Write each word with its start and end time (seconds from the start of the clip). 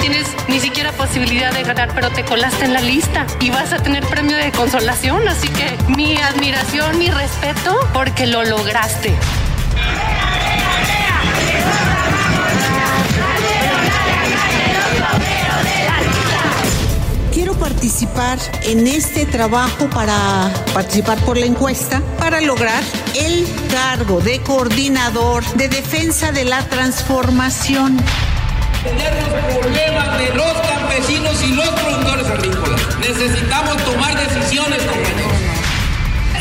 Tienes 0.00 0.26
ni 0.48 0.58
siquiera 0.58 0.92
posibilidad 0.92 1.52
de 1.52 1.62
ganar, 1.62 1.92
pero 1.94 2.10
te 2.10 2.24
colaste 2.24 2.64
en 2.64 2.72
la 2.72 2.80
lista 2.80 3.26
y 3.40 3.50
vas 3.50 3.72
a 3.72 3.76
tener 3.76 4.04
premio 4.06 4.36
de 4.36 4.50
consolación. 4.50 5.28
Así 5.28 5.48
que 5.48 5.76
mi 5.88 6.16
admiración, 6.16 6.98
mi 6.98 7.10
respeto, 7.10 7.78
porque 7.92 8.26
lo 8.26 8.42
lograste. 8.44 9.14
Quiero 17.32 17.54
participar 17.54 18.38
en 18.64 18.86
este 18.86 19.26
trabajo 19.26 19.88
para 19.90 20.50
participar 20.74 21.18
por 21.20 21.36
la 21.36 21.46
encuesta 21.46 22.02
para 22.18 22.40
lograr 22.40 22.82
el 23.14 23.46
cargo 23.70 24.20
de 24.20 24.40
coordinador 24.40 25.44
de 25.54 25.68
defensa 25.68 26.32
de 26.32 26.44
la 26.44 26.62
transformación. 26.68 27.98
Tener 28.82 29.12
los 29.14 29.28
problemas 29.58 30.18
de 30.18 30.34
los 30.34 30.52
campesinos 30.52 31.42
y 31.42 31.54
los 31.54 31.68
productores 31.68 32.26
agrícolas. 32.26 32.80
Necesitamos 32.98 33.76
tomar 33.84 34.14
decisiones, 34.16 34.82
compañeros. 34.82 35.32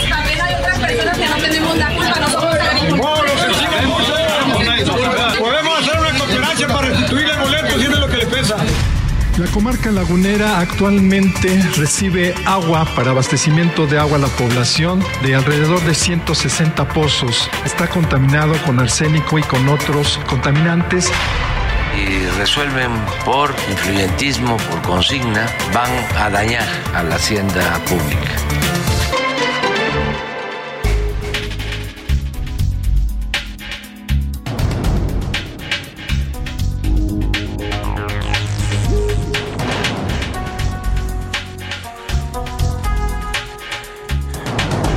También 0.10 0.42
hay 0.42 0.54
otras 0.56 0.80
personas 0.80 1.18
que 1.18 1.28
no 1.28 1.36
tenemos 1.36 1.78
la 1.78 1.88
culpa, 1.90 2.20
no 2.20 2.30
somos 2.30 2.58
Podemos 5.38 5.80
hacer 5.80 6.00
una 6.00 6.18
cooperación 6.18 6.72
para 6.72 6.88
restituir 6.88 7.30
el 7.30 7.40
boleto 7.40 7.78
si 7.78 7.84
es 7.84 7.92
de 7.92 8.00
lo 8.00 8.08
que 8.08 8.18
le 8.18 8.26
pesa. 8.26 8.56
La 9.38 9.48
comarca 9.48 9.92
lagunera 9.92 10.60
actualmente 10.60 11.62
recibe 11.78 12.36
agua 12.46 12.86
para 12.96 13.12
abastecimiento 13.12 13.88
de 13.88 13.98
agua 13.98 14.18
a 14.18 14.22
la 14.22 14.28
población 14.28 15.04
de 15.24 15.36
alrededor 15.36 15.82
de 15.82 15.94
160 15.94 16.88
pozos. 16.90 17.50
Está 17.66 17.88
contaminado 17.88 18.54
con 18.66 18.80
arsénico 18.80 19.40
y 19.40 19.44
con 19.44 19.70
otros 19.70 20.20
contaminantes. 20.28 21.10
Y 21.96 22.26
resuelven 22.38 22.92
por 23.26 23.54
influyentismo, 23.70 24.58
por 24.58 24.82
consigna, 24.82 25.48
van 25.74 25.92
a 26.18 26.30
dañar 26.30 26.68
a 26.94 27.04
la 27.04 27.16
hacienda 27.16 27.80
pública. 27.86 28.36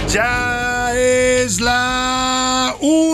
Ya 0.09 0.93
es 0.95 1.59
la 1.61 2.22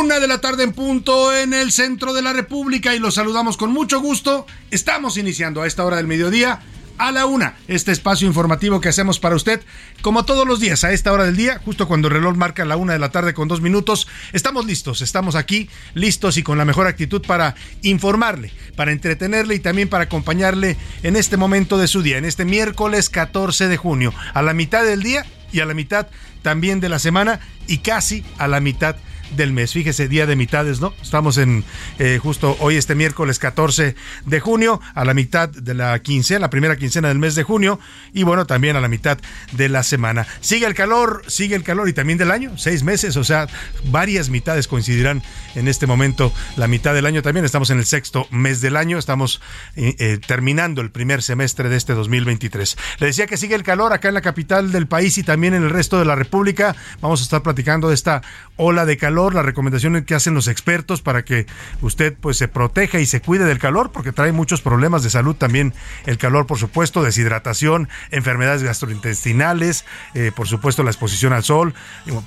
una 0.09 0.21
de 0.21 0.27
la 0.27 0.41
tarde 0.41 0.65
en 0.65 0.73
punto 0.73 1.37
en 1.37 1.53
el 1.53 1.71
centro 1.71 2.15
de 2.15 2.23
la 2.23 2.33
República 2.33 2.95
y 2.95 2.99
los 2.99 3.17
saludamos 3.17 3.59
con 3.59 3.71
mucho 3.71 4.01
gusto. 4.01 4.47
Estamos 4.71 5.19
iniciando 5.19 5.61
a 5.61 5.67
esta 5.67 5.85
hora 5.85 5.99
del 5.99 6.07
mediodía 6.07 6.61
a 6.97 7.13
la 7.13 7.27
una 7.27 7.57
este 7.69 7.93
espacio 7.93 8.27
informativo 8.27 8.81
que 8.81 8.89
hacemos 8.89 9.21
para 9.21 9.37
usted 9.37 9.61
como 10.01 10.25
todos 10.25 10.49
los 10.49 10.61
días 10.61 10.83
a 10.83 10.93
esta 10.93 11.13
hora 11.13 11.27
del 11.27 11.37
día 11.37 11.61
justo 11.63 11.87
cuando 11.87 12.09
el 12.09 12.15
reloj 12.15 12.37
marca 12.37 12.65
la 12.65 12.79
una 12.79 12.95
de 12.95 12.99
la 12.99 13.11
tarde 13.11 13.35
con 13.35 13.49
dos 13.49 13.61
minutos 13.61 14.09
estamos 14.33 14.65
listos 14.65 15.03
estamos 15.03 15.35
aquí 15.35 15.69
listos 15.93 16.39
y 16.39 16.43
con 16.43 16.57
la 16.57 16.65
mejor 16.65 16.87
actitud 16.87 17.21
para 17.21 17.55
informarle 17.83 18.51
para 18.77 18.93
entretenerle 18.93 19.57
y 19.57 19.61
también 19.61 19.91
para 19.91 20.05
acompañarle 20.05 20.79
en 21.03 21.17
este 21.17 21.37
momento 21.37 21.77
de 21.77 21.87
su 21.87 22.01
día 22.01 22.17
en 22.17 22.25
este 22.25 22.47
miércoles 22.47 23.11
14 23.11 23.69
de 23.69 23.77
junio 23.77 24.15
a 24.33 24.41
la 24.41 24.55
mitad 24.55 24.85
del 24.85 25.03
día 25.03 25.27
y 25.53 25.61
a 25.61 25.67
la 25.67 25.75
mitad 25.75 26.09
también 26.41 26.81
de 26.81 26.89
la 26.89 26.99
semana 26.99 27.41
y 27.67 27.79
casi 27.79 28.25
a 28.39 28.49
la 28.49 28.59
mitad 28.61 28.97
del 29.37 29.53
mes. 29.53 29.73
Fíjese, 29.73 30.09
día 30.09 30.27
de 30.27 30.37
mitades, 30.37 30.81
¿no? 30.81 30.95
Estamos 31.03 31.39
en 31.39 31.65
eh, 31.99 32.19
justo 32.23 32.57
hoy, 32.61 32.77
este 32.77 32.95
miércoles 32.95 33.39
14 33.39 33.95
de 34.25 34.41
junio, 34.41 34.81
a 34.95 35.05
la 35.05 35.15
mitad 35.15 35.49
de 35.49 35.75
la 35.75 35.99
quincena, 36.01 36.41
la 36.41 36.51
primera 36.51 36.77
quincena 36.77 37.09
del 37.09 37.19
mes 37.19 37.35
de 37.35 37.43
junio, 37.43 37.79
y 38.13 38.23
bueno, 38.23 38.47
también 38.47 38.77
a 38.77 38.81
la 38.81 38.89
mitad 38.89 39.19
de 39.53 39.69
la 39.69 39.83
semana. 39.83 40.27
Sigue 40.41 40.67
el 40.67 40.75
calor, 40.75 41.23
sigue 41.27 41.57
el 41.57 41.63
calor 41.63 41.89
y 41.89 41.93
también 41.93 42.19
del 42.19 42.31
año, 42.31 42.57
seis 42.57 42.83
meses, 42.83 43.17
o 43.17 43.25
sea, 43.25 43.47
varias 43.85 44.31
mitades 44.31 44.69
coincidirán 44.69 45.23
en 45.55 45.69
este 45.69 45.87
momento, 45.87 46.33
la 46.57 46.69
mitad 46.69 46.95
del 46.95 47.07
año 47.07 47.23
también. 47.23 47.45
Estamos 47.45 47.71
en 47.71 47.79
el 47.79 47.85
sexto 47.87 48.27
mes 48.31 48.61
del 48.61 48.77
año, 48.77 48.99
estamos 48.99 49.41
eh, 49.77 49.95
eh, 49.99 50.19
terminando 50.27 50.81
el 50.81 50.91
primer 50.91 51.23
semestre 51.23 51.69
de 51.69 51.77
este 51.77 51.95
2023. 51.95 52.77
Le 52.99 53.07
decía 53.07 53.27
que 53.27 53.37
sigue 53.37 53.55
el 53.55 53.63
calor 53.63 53.93
acá 53.93 54.09
en 54.09 54.15
la 54.15 54.21
capital 54.21 54.73
del 54.73 54.87
país 54.87 55.19
y 55.19 55.23
también 55.23 55.55
en 55.55 55.65
el 55.65 55.71
resto 55.71 55.99
de 55.99 56.05
la 56.05 56.15
República. 56.15 56.77
Vamos 57.01 57.21
a 57.21 57.23
estar 57.25 57.43
platicando 57.43 57.89
de 57.89 57.95
esta 57.95 58.23
ola 58.57 58.85
de 58.87 58.97
calor, 58.97 59.18
la 59.19 59.43
recomendación 59.43 60.05
que 60.05 60.15
hacen 60.15 60.35
los 60.35 60.49
expertos 60.49 61.03
para 61.03 61.25
que 61.25 61.47
usted 61.83 62.15
pues 62.21 62.37
se 62.37 62.49
proteja 62.49 63.01
y 63.01 63.07
se 63.07 63.21
cuide 63.21 63.45
del 63.45 63.59
calor, 63.59 63.91
porque 63.93 64.13
trae 64.13 64.33
muchos 64.33 64.61
problemas 64.61 65.03
de 65.03 65.11
salud 65.11 65.35
también. 65.35 65.75
El 66.07 66.19
calor, 66.19 66.47
por 66.47 66.59
supuesto, 66.59 67.03
deshidratación, 67.03 67.89
enfermedades 68.11 68.63
gastrointestinales, 68.63 69.85
eh, 70.15 70.31
por 70.35 70.47
supuesto 70.47 70.83
la 70.83 70.91
exposición 70.91 71.33
al 71.33 71.43
sol, 71.43 71.75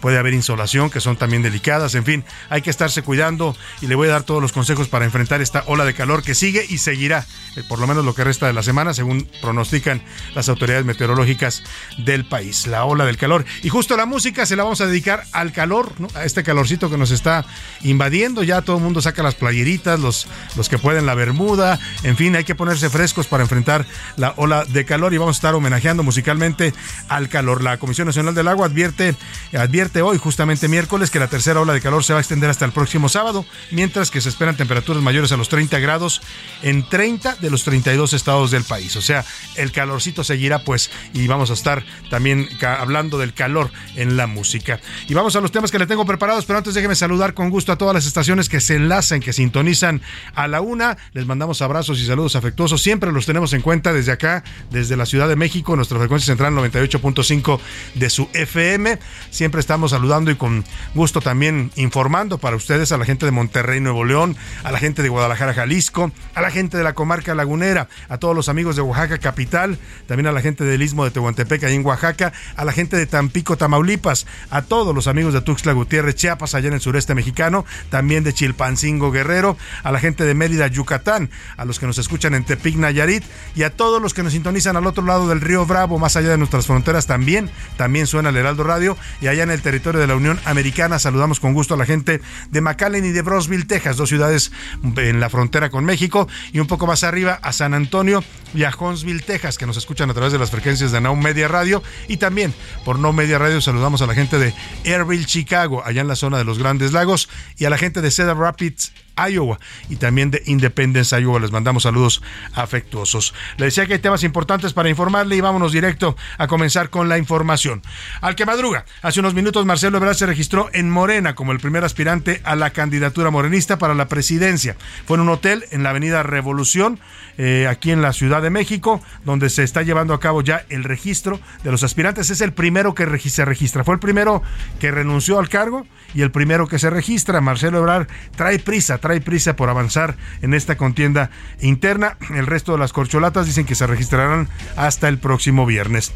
puede 0.01 0.17
haber 0.17 0.33
insolación 0.33 0.89
que 0.89 0.99
son 0.99 1.15
también 1.15 1.41
delicadas, 1.41 1.95
en 1.95 2.03
fin, 2.03 2.25
hay 2.49 2.61
que 2.61 2.69
estarse 2.69 3.01
cuidando 3.03 3.55
y 3.81 3.87
le 3.87 3.95
voy 3.95 4.09
a 4.09 4.11
dar 4.11 4.23
todos 4.23 4.41
los 4.41 4.51
consejos 4.51 4.89
para 4.89 5.05
enfrentar 5.05 5.41
esta 5.41 5.63
ola 5.67 5.85
de 5.85 5.93
calor 5.93 6.23
que 6.23 6.35
sigue 6.35 6.65
y 6.67 6.77
seguirá, 6.77 7.25
eh, 7.55 7.63
por 7.67 7.79
lo 7.79 7.87
menos 7.87 8.03
lo 8.03 8.13
que 8.13 8.23
resta 8.23 8.47
de 8.47 8.53
la 8.53 8.63
semana, 8.63 8.93
según 8.93 9.29
pronostican 9.41 10.01
las 10.35 10.49
autoridades 10.49 10.85
meteorológicas 10.85 11.63
del 11.97 12.25
país, 12.25 12.67
la 12.67 12.83
ola 12.83 13.05
del 13.05 13.17
calor. 13.17 13.45
Y 13.63 13.69
justo 13.69 13.95
la 13.95 14.05
música 14.05 14.45
se 14.45 14.55
la 14.55 14.63
vamos 14.63 14.81
a 14.81 14.87
dedicar 14.87 15.23
al 15.31 15.51
calor, 15.51 15.91
a 16.15 16.25
este 16.25 16.43
calorcito 16.43 16.80
que 16.89 16.97
nos 16.97 17.11
está 17.11 17.45
invadiendo. 17.83 18.43
Ya 18.43 18.61
todo 18.61 18.77
el 18.77 18.83
mundo 18.83 19.01
saca 19.01 19.23
las 19.23 19.35
playeritas, 19.35 19.99
los, 19.99 20.27
los 20.55 20.69
que 20.69 20.77
pueden 20.77 21.05
la 21.05 21.15
bermuda. 21.15 21.79
En 22.03 22.17
fin, 22.17 22.35
hay 22.35 22.43
que 22.43 22.55
ponerse 22.55 22.89
frescos 22.89 23.27
para 23.27 23.43
enfrentar 23.43 23.85
la 24.17 24.33
ola 24.37 24.65
de 24.65 24.85
calor 24.85 25.13
y 25.13 25.17
vamos 25.17 25.37
a 25.37 25.39
estar 25.39 25.55
homenajeando 25.55 26.03
musicalmente 26.03 26.73
al 27.07 27.29
calor. 27.29 27.63
La 27.63 27.77
Comisión 27.77 28.07
Nacional 28.07 28.33
del 28.33 28.47
Agua 28.47 28.67
advierte, 28.67 29.15
advierte 29.53 30.01
hoy, 30.01 30.17
justamente 30.17 30.67
miércoles, 30.67 31.09
que 31.09 31.19
la 31.19 31.27
tercera 31.27 31.61
ola 31.61 31.73
de 31.73 31.81
calor 31.81 32.03
se 32.03 32.13
va 32.13 32.19
a 32.19 32.21
extender 32.21 32.49
hasta 32.49 32.65
el 32.65 32.71
próximo 32.71 33.09
sábado, 33.09 33.45
mientras 33.71 34.11
que 34.11 34.21
se 34.21 34.29
esperan 34.29 34.55
temperaturas 34.55 35.03
mayores 35.03 35.31
a 35.31 35.37
los 35.37 35.49
30 35.49 35.79
grados 35.79 36.21
en 36.61 36.87
30 36.87 37.35
de 37.35 37.49
los 37.49 37.63
32 37.63 38.13
estados 38.13 38.51
del 38.51 38.63
país. 38.63 38.95
O 38.95 39.01
sea, 39.01 39.25
el 39.55 39.71
calorcito 39.71 40.23
seguirá 40.23 40.63
pues 40.63 40.89
y 41.13 41.27
vamos 41.27 41.49
a 41.49 41.53
estar 41.53 41.83
también 42.09 42.47
hablando 42.61 43.17
del 43.17 43.33
calor 43.33 43.71
en 43.95 44.17
la 44.17 44.27
música. 44.27 44.79
Y 45.07 45.13
vamos 45.13 45.35
a 45.35 45.41
los 45.41 45.51
temas 45.51 45.71
que 45.71 45.79
le 45.79 45.87
tengo 45.87 46.05
preparados, 46.05 46.45
pero 46.45 46.57
antes 46.57 46.70
déjeme 46.73 46.95
saludar 46.95 47.33
con 47.33 47.49
gusto 47.49 47.71
a 47.71 47.77
todas 47.77 47.93
las 47.93 48.05
estaciones 48.05 48.49
que 48.49 48.59
se 48.59 48.75
enlazan, 48.75 49.19
que 49.19 49.33
sintonizan 49.33 50.01
a 50.35 50.47
la 50.47 50.61
una. 50.61 50.97
Les 51.13 51.25
mandamos 51.25 51.61
abrazos 51.61 51.99
y 51.99 52.05
saludos 52.05 52.35
afectuosos. 52.35 52.81
Siempre 52.81 53.11
los 53.11 53.25
tenemos 53.25 53.53
en 53.53 53.61
cuenta 53.61 53.93
desde 53.93 54.11
acá, 54.11 54.43
desde 54.69 54.97
la 54.97 55.05
Ciudad 55.05 55.27
de 55.27 55.35
México, 55.35 55.75
nuestra 55.75 55.97
frecuencia 55.97 56.27
central 56.27 56.53
98.5 56.53 57.59
de 57.95 58.09
su 58.09 58.29
FM. 58.33 58.99
Siempre 59.29 59.61
estamos 59.61 59.91
saludando 59.91 60.31
y 60.31 60.35
con 60.35 60.63
gusto 60.93 61.21
también 61.21 61.71
informando 61.75 62.37
para 62.37 62.55
ustedes 62.55 62.91
a 62.91 62.97
la 62.97 63.05
gente 63.05 63.25
de 63.25 63.31
Monterrey, 63.31 63.79
Nuevo 63.79 64.03
León, 64.03 64.35
a 64.63 64.71
la 64.71 64.79
gente 64.79 65.03
de 65.03 65.09
Guadalajara, 65.09 65.53
Jalisco, 65.53 66.11
a 66.33 66.41
la 66.41 66.51
gente 66.51 66.77
de 66.77 66.83
la 66.83 66.93
comarca 66.93 67.35
lagunera, 67.35 67.87
a 68.09 68.17
todos 68.17 68.35
los 68.35 68.49
amigos 68.49 68.75
de 68.75 68.81
Oaxaca 68.81 69.17
capital, 69.17 69.77
también 70.07 70.27
a 70.27 70.31
la 70.31 70.41
gente 70.41 70.63
del 70.63 70.81
Istmo 70.81 71.05
de 71.05 71.11
Tehuantepec, 71.11 71.63
ahí 71.63 71.75
en 71.75 71.85
Oaxaca, 71.85 72.33
a 72.55 72.65
la 72.65 72.71
gente 72.71 72.97
de 72.97 73.05
Tampico, 73.05 73.57
Tamaulipas, 73.57 74.25
a 74.49 74.61
todos 74.61 74.93
los 74.95 75.07
amigos 75.07 75.33
de 75.33 75.41
Tuxtla 75.41 75.73
Gutiérrez, 75.73 76.15
Chiapas, 76.15 76.55
allá 76.61 76.69
en 76.69 76.75
el 76.75 76.81
sureste 76.81 77.15
mexicano, 77.15 77.65
también 77.89 78.23
de 78.23 78.33
Chilpancingo 78.33 79.11
Guerrero, 79.11 79.57
a 79.83 79.91
la 79.91 79.99
gente 79.99 80.23
de 80.23 80.33
Mérida, 80.33 80.67
Yucatán, 80.67 81.29
a 81.57 81.65
los 81.65 81.79
que 81.79 81.87
nos 81.87 81.97
escuchan 81.97 82.33
en 82.33 82.43
Tepic, 82.43 82.75
Nayarit 82.75 83.23
y 83.55 83.63
a 83.63 83.71
todos 83.71 84.01
los 84.01 84.13
que 84.13 84.23
nos 84.23 84.33
sintonizan 84.33 84.75
al 84.77 84.87
otro 84.87 85.05
lado 85.05 85.27
del 85.27 85.41
río 85.41 85.65
Bravo, 85.65 85.99
más 85.99 86.15
allá 86.15 86.29
de 86.29 86.37
nuestras 86.37 86.65
fronteras 86.65 87.07
también, 87.07 87.49
también 87.77 88.07
suena 88.07 88.29
el 88.29 88.37
Heraldo 88.37 88.63
Radio 88.63 88.97
y 89.21 89.27
allá 89.27 89.43
en 89.43 89.51
el 89.51 89.61
territorio 89.61 89.99
de 89.99 90.07
la 90.07 90.15
Unión 90.15 90.39
Americana 90.45 90.99
saludamos 90.99 91.39
con 91.39 91.53
gusto 91.53 91.73
a 91.73 91.77
la 91.77 91.85
gente 91.85 92.21
de 92.49 92.61
McAllen 92.61 93.05
y 93.05 93.11
de 93.11 93.21
Brosville, 93.21 93.65
Texas, 93.65 93.97
dos 93.97 94.09
ciudades 94.09 94.51
en 94.97 95.19
la 95.19 95.29
frontera 95.29 95.69
con 95.69 95.85
México 95.85 96.27
y 96.51 96.59
un 96.59 96.67
poco 96.67 96.87
más 96.87 97.03
arriba 97.03 97.39
a 97.41 97.53
San 97.53 97.73
Antonio 97.73 98.23
y 98.53 98.63
a 98.63 98.73
Huntsville, 98.77 99.21
Texas, 99.21 99.57
que 99.57 99.65
nos 99.65 99.77
escuchan 99.77 100.09
a 100.09 100.13
través 100.13 100.33
de 100.33 100.39
las 100.39 100.51
frecuencias 100.51 100.91
de 100.91 101.01
Now 101.01 101.15
Media 101.15 101.47
Radio 101.47 101.81
y 102.07 102.17
también 102.17 102.53
por 102.85 102.99
No 102.99 103.13
Media 103.13 103.37
Radio 103.39 103.61
saludamos 103.61 104.01
a 104.01 104.07
la 104.07 104.13
gente 104.13 104.37
de 104.37 104.53
Airville, 104.85 105.25
Chicago, 105.25 105.83
allá 105.85 106.01
en 106.01 106.07
la 106.07 106.15
zona 106.15 106.37
de 106.37 106.43
los 106.43 106.50
Grandes 106.57 106.93
Lagos 106.93 107.29
y 107.57 107.65
a 107.65 107.69
la 107.69 107.77
gente 107.77 108.01
de 108.01 108.11
Cedar 108.11 108.37
Rapids, 108.37 108.91
Iowa 109.15 109.59
y 109.89 109.95
también 109.97 110.31
de 110.31 110.41
Independence, 110.45 111.19
Iowa. 111.19 111.39
Les 111.39 111.51
mandamos 111.51 111.83
saludos 111.83 112.21
afectuosos. 112.53 113.33
Le 113.57 113.65
decía 113.65 113.85
que 113.85 113.93
hay 113.93 113.99
temas 113.99 114.23
importantes 114.23 114.73
para 114.73 114.89
informarle 114.89 115.35
y 115.35 115.41
vámonos 115.41 115.71
directo 115.71 116.15
a 116.37 116.47
comenzar 116.47 116.89
con 116.89 117.09
la 117.09 117.17
información. 117.17 117.81
Al 118.21 118.35
que 118.35 118.45
madruga, 118.45 118.85
hace 119.01 119.19
unos 119.19 119.33
minutos 119.33 119.65
Marcelo 119.65 119.97
Ebrard 119.97 120.15
se 120.15 120.25
registró 120.25 120.69
en 120.73 120.89
Morena 120.89 121.35
como 121.35 121.51
el 121.51 121.59
primer 121.59 121.83
aspirante 121.83 122.41
a 122.43 122.55
la 122.55 122.71
candidatura 122.71 123.31
morenista 123.31 123.77
para 123.77 123.93
la 123.93 124.07
presidencia. 124.07 124.75
Fue 125.05 125.15
en 125.15 125.21
un 125.21 125.29
hotel 125.29 125.65
en 125.71 125.83
la 125.83 125.91
avenida 125.91 126.23
Revolución, 126.23 126.99
eh, 127.37 127.67
aquí 127.69 127.91
en 127.91 128.01
la 128.01 128.13
Ciudad 128.13 128.41
de 128.41 128.49
México, 128.49 129.01
donde 129.25 129.49
se 129.49 129.63
está 129.63 129.81
llevando 129.83 130.13
a 130.13 130.19
cabo 130.19 130.41
ya 130.41 130.65
el 130.69 130.83
registro 130.83 131.39
de 131.63 131.71
los 131.71 131.83
aspirantes. 131.83 132.29
Es 132.29 132.41
el 132.41 132.53
primero 132.53 132.93
que 132.93 133.05
se 133.29 133.45
registra. 133.45 133.83
Fue 133.83 133.93
el 133.93 133.99
primero 133.99 134.41
que 134.79 134.91
renunció 134.91 135.39
al 135.39 135.49
cargo 135.49 135.85
y 136.13 136.21
el 136.21 136.31
primero 136.31 136.67
que 136.67 136.79
se 136.79 136.89
registra. 136.89 137.41
Marcelo 137.41 137.79
Ebrard 137.79 138.07
trae 138.35 138.59
prisa, 138.59 138.97
trae 139.01 139.19
prisa 139.19 139.55
por 139.55 139.69
avanzar 139.69 140.15
en 140.41 140.53
esta 140.53 140.77
contienda 140.77 141.29
interna. 141.59 142.17
El 142.33 142.47
resto 142.47 142.71
de 142.71 142.77
las 142.77 142.93
corcholatas 142.93 143.45
dicen 143.45 143.65
que 143.65 143.75
se 143.75 143.87
registrarán 143.87 144.47
hasta 144.77 145.09
el 145.09 145.17
próximo 145.17 145.65
viernes. 145.65 146.13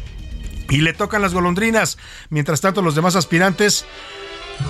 Y 0.70 0.80
le 0.80 0.94
tocan 0.94 1.22
las 1.22 1.34
golondrinas. 1.34 1.98
Mientras 2.30 2.60
tanto, 2.60 2.82
los 2.82 2.94
demás 2.94 3.14
aspirantes 3.16 3.84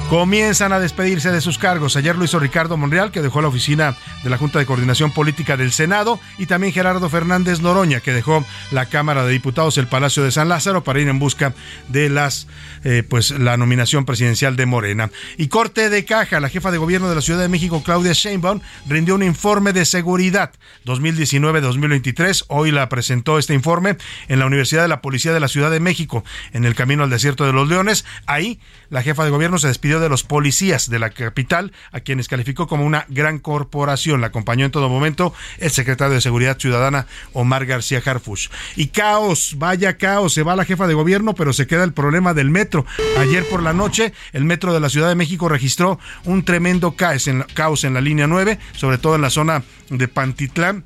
comienzan 0.09 0.73
a 0.73 0.79
despedirse 0.79 1.33
de 1.33 1.41
sus 1.41 1.59
cargos. 1.59 1.97
Ayer 1.97 2.15
lo 2.17 2.27
Ricardo 2.39 2.77
Monreal, 2.77 3.11
que 3.11 3.23
dejó 3.23 3.41
la 3.41 3.49
oficina 3.49 3.97
de 4.23 4.31
la 4.31 4.37
Junta 4.37 4.59
de 4.59 4.67
Coordinación 4.67 5.11
Política 5.11 5.57
del 5.57 5.73
Senado, 5.73 6.21
y 6.39 6.47
también 6.47 6.73
Gerardo 6.73 7.09
Fernández 7.09 7.61
Noroña, 7.61 8.01
que 8.01 8.13
dejó 8.13 8.45
la 8.71 8.87
Cámara 8.87 9.25
de 9.25 9.33
Diputados, 9.33 9.79
el 9.79 9.87
Palacio 9.87 10.23
de 10.23 10.31
San 10.31 10.49
Lázaro, 10.49 10.85
para 10.85 11.01
ir 11.01 11.09
en 11.09 11.19
busca 11.19 11.55
de 11.89 12.09
las, 12.09 12.47
eh, 12.85 13.05
pues, 13.09 13.31
la 13.31 13.57
nominación 13.57 14.05
presidencial 14.05 14.57
de 14.57 14.67
Morena. 14.67 15.11
Y 15.39 15.49
corte 15.49 15.89
de 15.89 16.05
caja, 16.05 16.41
la 16.41 16.49
jefa 16.49 16.71
de 16.71 16.79
gobierno 16.79 17.09
de 17.09 17.15
la 17.15 17.21
Ciudad 17.21 17.41
de 17.41 17.49
México, 17.49 17.83
Claudia 17.83 18.13
Sheinbaum, 18.13 18.61
rindió 18.89 19.15
un 19.15 19.23
informe 19.23 19.73
de 19.73 19.85
seguridad 19.85 20.53
2019-2023. 20.85 22.45
Hoy 22.49 22.71
la 22.71 22.89
presentó 22.89 23.39
este 23.39 23.55
informe 23.55 23.97
en 24.29 24.39
la 24.39 24.47
Universidad 24.47 24.83
de 24.83 24.89
la 24.89 25.01
Policía 25.01 25.33
de 25.33 25.41
la 25.41 25.49
Ciudad 25.49 25.71
de 25.71 25.81
México, 25.81 26.25
en 26.53 26.65
el 26.65 26.75
camino 26.75 27.03
al 27.03 27.11
desierto 27.11 27.45
de 27.45 27.53
los 27.53 27.69
Leones. 27.69 28.05
Ahí, 28.27 28.61
la 28.91 29.03
jefa 29.03 29.25
de 29.25 29.31
gobierno 29.31 29.59
se 29.59 29.69
despidió 29.77 30.01
de 30.01 30.09
los 30.09 30.23
policías 30.23 30.89
de 30.89 30.99
la 30.99 31.11
capital, 31.11 31.71
a 31.93 32.01
quienes 32.01 32.29
calificó 32.29 32.67
como 32.67 32.87
una 32.87 33.05
gran 33.11 33.39
corporación. 33.39 34.23
La 34.23 34.29
acompañó 34.29 34.65
en 34.65 34.71
todo 34.71 34.89
momento 34.89 35.35
el 35.59 35.71
secretario 35.71 36.15
de 36.15 36.23
Seguridad 36.23 36.59
Ciudadana, 36.59 37.07
Omar 37.35 37.67
García 37.67 38.01
Harfush. 38.03 38.49
Y 38.75 38.87
caos, 38.87 39.57
vaya 39.59 39.99
caos, 39.99 40.33
se 40.33 40.43
va 40.43 40.57
la 40.57 40.65
jefa 40.65 40.87
de 40.87 40.95
gobierno, 40.95 41.35
pero 41.35 41.53
se 41.53 41.67
queda 41.67 41.85
el 41.85 41.93
problema 41.93 42.33
del 42.33 42.49
metro. 42.49 42.87
Ayer 43.19 43.47
por 43.51 43.63
la 43.63 43.75
noche, 43.75 44.15
el 44.33 44.47
metro 44.47 44.73
de 44.73 44.81
la 44.81 44.89
Ciudad 44.89 45.11
de 45.11 45.15
México 45.15 45.47
registró 45.47 45.99
un 46.25 46.43
tremendo 46.43 46.93
caos 46.93 47.29
en, 47.29 47.43
caos 47.53 47.85
en 47.85 47.93
la 47.93 48.01
línea 48.01 48.27
9, 48.27 48.59
sobre 48.73 48.97
todo 48.97 49.17
en 49.17 49.23
la 49.23 49.31
zona 49.31 49.63
de 49.91 50.09
Pantitlán 50.09 50.85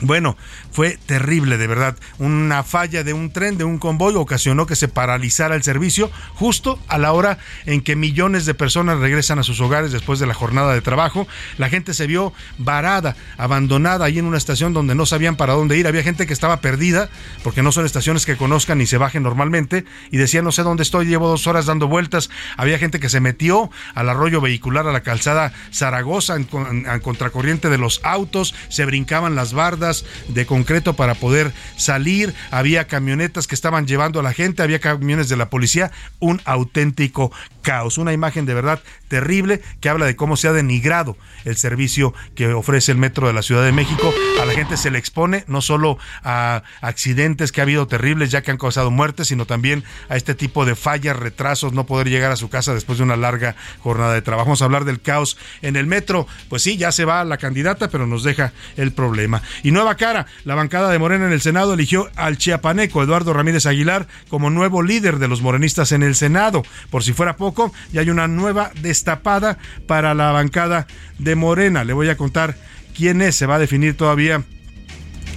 bueno, 0.00 0.36
fue 0.70 0.98
terrible, 1.06 1.56
de 1.56 1.66
verdad. 1.66 1.96
Una 2.18 2.62
falla 2.62 3.02
de 3.02 3.14
un 3.14 3.30
tren, 3.30 3.56
de 3.56 3.64
un 3.64 3.78
convoy, 3.78 4.14
ocasionó 4.14 4.66
que 4.66 4.76
se 4.76 4.88
paralizara 4.88 5.54
el 5.54 5.62
servicio 5.62 6.10
justo 6.34 6.78
a 6.88 6.98
la 6.98 7.12
hora 7.12 7.38
en 7.64 7.80
que 7.80 7.96
millones 7.96 8.44
de 8.44 8.52
personas 8.52 8.98
regresan 8.98 9.38
a 9.38 9.42
sus 9.42 9.58
hogares 9.60 9.92
después 9.92 10.18
de 10.18 10.26
la 10.26 10.34
jornada 10.34 10.74
de 10.74 10.82
trabajo. 10.82 11.26
La 11.56 11.70
gente 11.70 11.94
se 11.94 12.06
vio 12.06 12.34
varada, 12.58 13.16
abandonada 13.38 14.04
ahí 14.04 14.18
en 14.18 14.26
una 14.26 14.36
estación 14.36 14.74
donde 14.74 14.94
no 14.94 15.06
sabían 15.06 15.36
para 15.36 15.54
dónde 15.54 15.78
ir. 15.78 15.86
Había 15.86 16.02
gente 16.02 16.26
que 16.26 16.34
estaba 16.34 16.60
perdida, 16.60 17.08
porque 17.42 17.62
no 17.62 17.72
son 17.72 17.86
estaciones 17.86 18.26
que 18.26 18.36
conozcan 18.36 18.76
ni 18.76 18.86
se 18.86 18.98
bajen 18.98 19.22
normalmente, 19.22 19.86
y 20.10 20.18
decía, 20.18 20.42
no 20.42 20.52
sé 20.52 20.62
dónde 20.62 20.82
estoy, 20.82 21.06
llevo 21.06 21.28
dos 21.28 21.46
horas 21.46 21.64
dando 21.64 21.88
vueltas. 21.88 22.28
Había 22.58 22.78
gente 22.78 23.00
que 23.00 23.08
se 23.08 23.20
metió 23.20 23.70
al 23.94 24.10
arroyo 24.10 24.42
vehicular, 24.42 24.86
a 24.86 24.92
la 24.92 25.00
calzada 25.00 25.54
Zaragoza, 25.72 26.36
en, 26.36 26.46
en 26.86 27.00
contracorriente 27.00 27.70
de 27.70 27.78
los 27.78 28.00
autos, 28.04 28.54
se 28.68 28.84
brincaban 28.84 29.34
las 29.34 29.54
bardas 29.54 29.85
de 30.28 30.46
concreto 30.46 30.94
para 30.94 31.14
poder 31.14 31.52
salir, 31.76 32.34
había 32.50 32.86
camionetas 32.86 33.46
que 33.46 33.54
estaban 33.54 33.86
llevando 33.86 34.20
a 34.20 34.22
la 34.22 34.32
gente, 34.32 34.62
había 34.62 34.80
camiones 34.80 35.28
de 35.28 35.36
la 35.36 35.50
policía, 35.50 35.90
un 36.18 36.40
auténtico 36.44 37.32
caos, 37.62 37.98
una 37.98 38.12
imagen 38.12 38.46
de 38.46 38.54
verdad 38.54 38.80
terrible 39.08 39.60
que 39.80 39.88
habla 39.88 40.06
de 40.06 40.16
cómo 40.16 40.36
se 40.36 40.48
ha 40.48 40.52
denigrado 40.52 41.16
el 41.44 41.56
servicio 41.56 42.14
que 42.34 42.52
ofrece 42.52 42.92
el 42.92 42.98
metro 42.98 43.26
de 43.26 43.32
la 43.32 43.42
Ciudad 43.42 43.64
de 43.64 43.72
México. 43.72 44.12
A 44.40 44.44
la 44.44 44.52
gente 44.52 44.76
se 44.76 44.90
le 44.90 44.98
expone 44.98 45.44
no 45.46 45.62
solo 45.62 45.98
a 46.22 46.62
accidentes 46.80 47.52
que 47.52 47.60
ha 47.60 47.64
habido 47.64 47.86
terribles 47.86 48.30
ya 48.30 48.42
que 48.42 48.50
han 48.50 48.58
causado 48.58 48.90
muertes, 48.90 49.28
sino 49.28 49.46
también 49.46 49.84
a 50.08 50.16
este 50.16 50.34
tipo 50.34 50.64
de 50.64 50.74
fallas, 50.74 51.16
retrasos, 51.16 51.72
no 51.72 51.86
poder 51.86 52.08
llegar 52.08 52.32
a 52.32 52.36
su 52.36 52.48
casa 52.48 52.74
después 52.74 52.98
de 52.98 53.04
una 53.04 53.16
larga 53.16 53.56
jornada 53.80 54.14
de 54.14 54.22
trabajo. 54.22 54.46
Vamos 54.46 54.62
a 54.62 54.66
hablar 54.66 54.84
del 54.84 55.00
caos 55.00 55.36
en 55.62 55.76
el 55.76 55.86
metro. 55.86 56.26
Pues 56.48 56.62
sí, 56.62 56.76
ya 56.76 56.92
se 56.92 57.04
va 57.04 57.24
la 57.24 57.38
candidata, 57.38 57.88
pero 57.88 58.06
nos 58.06 58.22
deja 58.22 58.52
el 58.76 58.92
problema. 58.92 59.42
Y 59.62 59.70
nueva 59.70 59.96
cara, 59.96 60.26
la 60.44 60.54
bancada 60.54 60.90
de 60.90 60.98
Morena 60.98 61.26
en 61.26 61.32
el 61.32 61.40
Senado 61.40 61.74
eligió 61.74 62.10
al 62.16 62.38
chiapaneco 62.38 63.02
Eduardo 63.02 63.32
Ramírez 63.32 63.66
Aguilar 63.66 64.06
como 64.28 64.50
nuevo 64.50 64.82
líder 64.82 65.18
de 65.18 65.28
los 65.28 65.42
morenistas 65.42 65.92
en 65.92 66.02
el 66.02 66.14
Senado. 66.14 66.62
Por 66.90 67.02
si 67.02 67.12
fuera 67.12 67.36
poco, 67.36 67.72
ya 67.92 68.00
hay 68.00 68.10
una 68.10 68.28
nueva 68.28 68.70
destapada 68.96 69.58
para 69.86 70.14
la 70.14 70.32
bancada 70.32 70.86
de 71.18 71.36
Morena. 71.36 71.84
Le 71.84 71.92
voy 71.92 72.08
a 72.08 72.16
contar 72.16 72.56
quién 72.96 73.20
es, 73.20 73.36
se 73.36 73.46
va 73.46 73.56
a 73.56 73.58
definir 73.58 73.94
todavía 73.94 74.42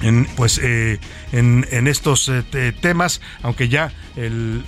en, 0.01 0.25
pues, 0.37 0.59
eh, 0.63 0.97
en, 1.33 1.87
estos 1.87 2.29
eh, 2.29 2.73
temas, 2.81 3.19
aunque 3.43 3.67
ya 3.67 3.91
el 4.15 4.63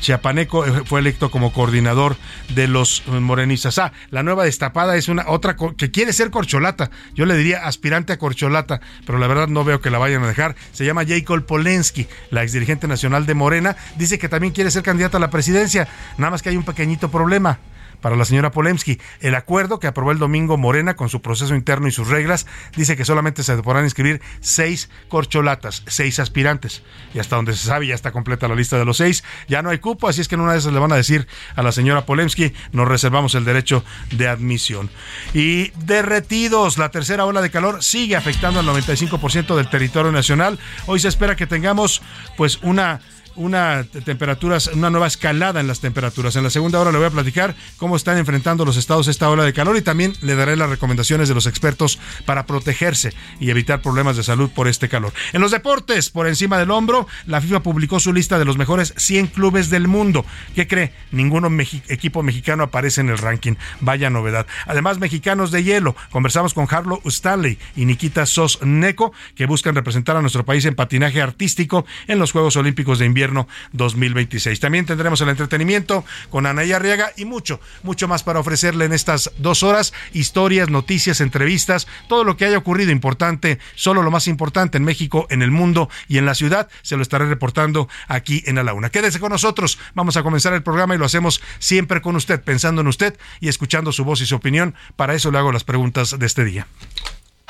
chiapaneco 0.00 0.66
eh, 0.66 0.82
fue 0.84 1.00
electo 1.00 1.30
como 1.30 1.52
coordinador 1.52 2.16
de 2.54 2.68
los 2.68 3.02
morenistas. 3.06 3.78
Ah, 3.78 3.92
la 4.10 4.22
nueva 4.22 4.44
destapada 4.44 4.96
es 4.96 5.08
una 5.08 5.28
otra 5.28 5.56
que 5.76 5.90
quiere 5.90 6.12
ser 6.12 6.30
corcholata. 6.30 6.90
Yo 7.14 7.26
le 7.26 7.36
diría 7.36 7.66
aspirante 7.66 8.12
a 8.12 8.18
corcholata, 8.18 8.80
pero 9.06 9.18
la 9.18 9.26
verdad 9.26 9.48
no 9.48 9.64
veo 9.64 9.80
que 9.80 9.90
la 9.90 9.98
vayan 9.98 10.24
a 10.24 10.28
dejar. 10.28 10.56
Se 10.72 10.84
llama 10.84 11.04
Jacob 11.06 11.44
Polensky, 11.44 12.06
la 12.30 12.42
exdirigente 12.42 12.88
nacional 12.88 13.26
de 13.26 13.34
Morena. 13.34 13.76
Dice 13.96 14.18
que 14.18 14.28
también 14.28 14.52
quiere 14.52 14.70
ser 14.70 14.82
candidata 14.82 15.18
a 15.18 15.20
la 15.20 15.30
presidencia. 15.30 15.88
Nada 16.16 16.30
más 16.30 16.42
que 16.42 16.48
hay 16.48 16.56
un 16.56 16.64
pequeñito 16.64 17.10
problema 17.10 17.58
para 18.00 18.16
la 18.16 18.24
señora 18.24 18.50
Polemski. 18.50 19.00
El 19.20 19.34
acuerdo 19.34 19.78
que 19.78 19.86
aprobó 19.86 20.12
el 20.12 20.18
domingo 20.18 20.56
Morena 20.56 20.96
con 20.96 21.08
su 21.08 21.20
proceso 21.20 21.54
interno 21.54 21.88
y 21.88 21.92
sus 21.92 22.08
reglas 22.08 22.46
dice 22.76 22.96
que 22.96 23.04
solamente 23.04 23.42
se 23.42 23.56
podrán 23.62 23.84
inscribir 23.84 24.20
seis 24.40 24.90
corcholatas, 25.08 25.82
seis 25.86 26.18
aspirantes. 26.18 26.82
Y 27.14 27.18
hasta 27.18 27.36
donde 27.36 27.54
se 27.54 27.66
sabe 27.66 27.86
ya 27.86 27.94
está 27.94 28.12
completa 28.12 28.48
la 28.48 28.54
lista 28.54 28.78
de 28.78 28.84
los 28.84 28.98
seis. 28.98 29.24
Ya 29.48 29.62
no 29.62 29.70
hay 29.70 29.78
cupo, 29.78 30.08
así 30.08 30.20
es 30.20 30.28
que 30.28 30.34
en 30.34 30.42
una 30.42 30.52
de 30.52 30.58
esas 30.58 30.72
le 30.72 30.78
van 30.78 30.92
a 30.92 30.96
decir 30.96 31.26
a 31.56 31.62
la 31.62 31.72
señora 31.72 32.06
Polemski, 32.06 32.52
nos 32.72 32.88
reservamos 32.88 33.34
el 33.34 33.44
derecho 33.44 33.84
de 34.10 34.28
admisión. 34.28 34.90
Y 35.34 35.70
derretidos, 35.84 36.78
la 36.78 36.90
tercera 36.90 37.24
ola 37.24 37.42
de 37.42 37.50
calor 37.50 37.82
sigue 37.82 38.16
afectando 38.16 38.60
al 38.60 38.66
95% 38.66 39.56
del 39.56 39.70
territorio 39.70 40.12
nacional. 40.12 40.58
Hoy 40.86 41.00
se 41.00 41.08
espera 41.08 41.36
que 41.36 41.46
tengamos 41.46 42.02
pues 42.36 42.58
una 42.62 43.00
una 43.38 43.84
temperaturas, 44.04 44.68
una 44.68 44.90
nueva 44.90 45.06
escalada 45.06 45.60
en 45.60 45.68
las 45.68 45.80
temperaturas. 45.80 46.36
En 46.36 46.42
la 46.42 46.50
segunda 46.50 46.80
hora 46.80 46.90
le 46.90 46.98
voy 46.98 47.06
a 47.06 47.10
platicar 47.10 47.54
cómo 47.76 47.96
están 47.96 48.18
enfrentando 48.18 48.64
los 48.64 48.76
estados 48.76 49.08
esta 49.08 49.30
ola 49.30 49.44
de 49.44 49.52
calor 49.52 49.76
y 49.76 49.82
también 49.82 50.12
le 50.20 50.34
daré 50.34 50.56
las 50.56 50.68
recomendaciones 50.68 51.28
de 51.28 51.34
los 51.34 51.46
expertos 51.46 51.98
para 52.26 52.46
protegerse 52.46 53.14
y 53.40 53.50
evitar 53.50 53.80
problemas 53.80 54.16
de 54.16 54.24
salud 54.24 54.50
por 54.50 54.68
este 54.68 54.88
calor. 54.88 55.12
En 55.32 55.40
los 55.40 55.52
deportes, 55.52 56.10
por 56.10 56.26
encima 56.26 56.58
del 56.58 56.70
hombro, 56.70 57.06
la 57.26 57.40
FIFA 57.40 57.62
publicó 57.62 58.00
su 58.00 58.12
lista 58.12 58.38
de 58.38 58.44
los 58.44 58.58
mejores 58.58 58.92
100 58.96 59.28
clubes 59.28 59.70
del 59.70 59.86
mundo. 59.86 60.24
¿Qué 60.54 60.66
cree? 60.66 60.92
Ningún 61.12 61.60
equipo 61.88 62.22
mexicano 62.22 62.64
aparece 62.64 63.00
en 63.00 63.08
el 63.08 63.18
ranking. 63.18 63.54
Vaya 63.80 64.10
novedad. 64.10 64.46
Además, 64.66 64.98
mexicanos 64.98 65.52
de 65.52 65.62
hielo. 65.62 65.94
Conversamos 66.10 66.54
con 66.54 66.66
Harlow 66.68 67.00
Stanley 67.04 67.58
y 67.76 67.84
Nikita 67.84 68.26
Sos 68.26 68.58
Neko, 68.62 69.12
que 69.36 69.46
buscan 69.46 69.76
representar 69.76 70.16
a 70.16 70.20
nuestro 70.20 70.44
país 70.44 70.64
en 70.64 70.74
patinaje 70.74 71.22
artístico 71.22 71.86
en 72.08 72.18
los 72.18 72.32
Juegos 72.32 72.56
Olímpicos 72.56 72.98
de 72.98 73.06
Invierno 73.06 73.27
invierno 73.28 73.48
2026. 73.72 74.60
También 74.60 74.86
tendremos 74.86 75.20
el 75.20 75.28
entretenimiento 75.28 76.04
con 76.30 76.46
Anaya 76.46 76.76
Arriaga 76.76 77.12
y 77.16 77.24
mucho, 77.24 77.60
mucho 77.82 78.08
más 78.08 78.22
para 78.22 78.40
ofrecerle 78.40 78.86
en 78.86 78.92
estas 78.92 79.30
dos 79.38 79.62
horas. 79.62 79.92
Historias, 80.12 80.70
noticias, 80.70 81.20
entrevistas, 81.20 81.86
todo 82.08 82.24
lo 82.24 82.36
que 82.36 82.46
haya 82.46 82.58
ocurrido 82.58 82.90
importante, 82.90 83.58
solo 83.74 84.02
lo 84.02 84.10
más 84.10 84.26
importante 84.26 84.78
en 84.78 84.84
México, 84.84 85.26
en 85.30 85.42
el 85.42 85.50
mundo 85.50 85.90
y 86.08 86.18
en 86.18 86.26
la 86.26 86.34
ciudad, 86.34 86.68
se 86.82 86.96
lo 86.96 87.02
estaré 87.02 87.26
reportando 87.26 87.88
aquí 88.08 88.42
en 88.46 88.56
la 88.58 88.72
Una. 88.72 88.90
Quédese 88.90 89.20
con 89.20 89.30
nosotros. 89.30 89.78
Vamos 89.94 90.16
a 90.16 90.22
comenzar 90.22 90.52
el 90.54 90.62
programa 90.62 90.94
y 90.94 90.98
lo 90.98 91.04
hacemos 91.04 91.42
siempre 91.58 92.00
con 92.00 92.16
usted, 92.16 92.42
pensando 92.42 92.80
en 92.80 92.88
usted 92.88 93.18
y 93.40 93.48
escuchando 93.48 93.92
su 93.92 94.04
voz 94.04 94.20
y 94.20 94.26
su 94.26 94.36
opinión. 94.36 94.74
Para 94.96 95.14
eso 95.14 95.30
le 95.30 95.38
hago 95.38 95.52
las 95.52 95.64
preguntas 95.64 96.18
de 96.18 96.26
este 96.26 96.44
día. 96.44 96.66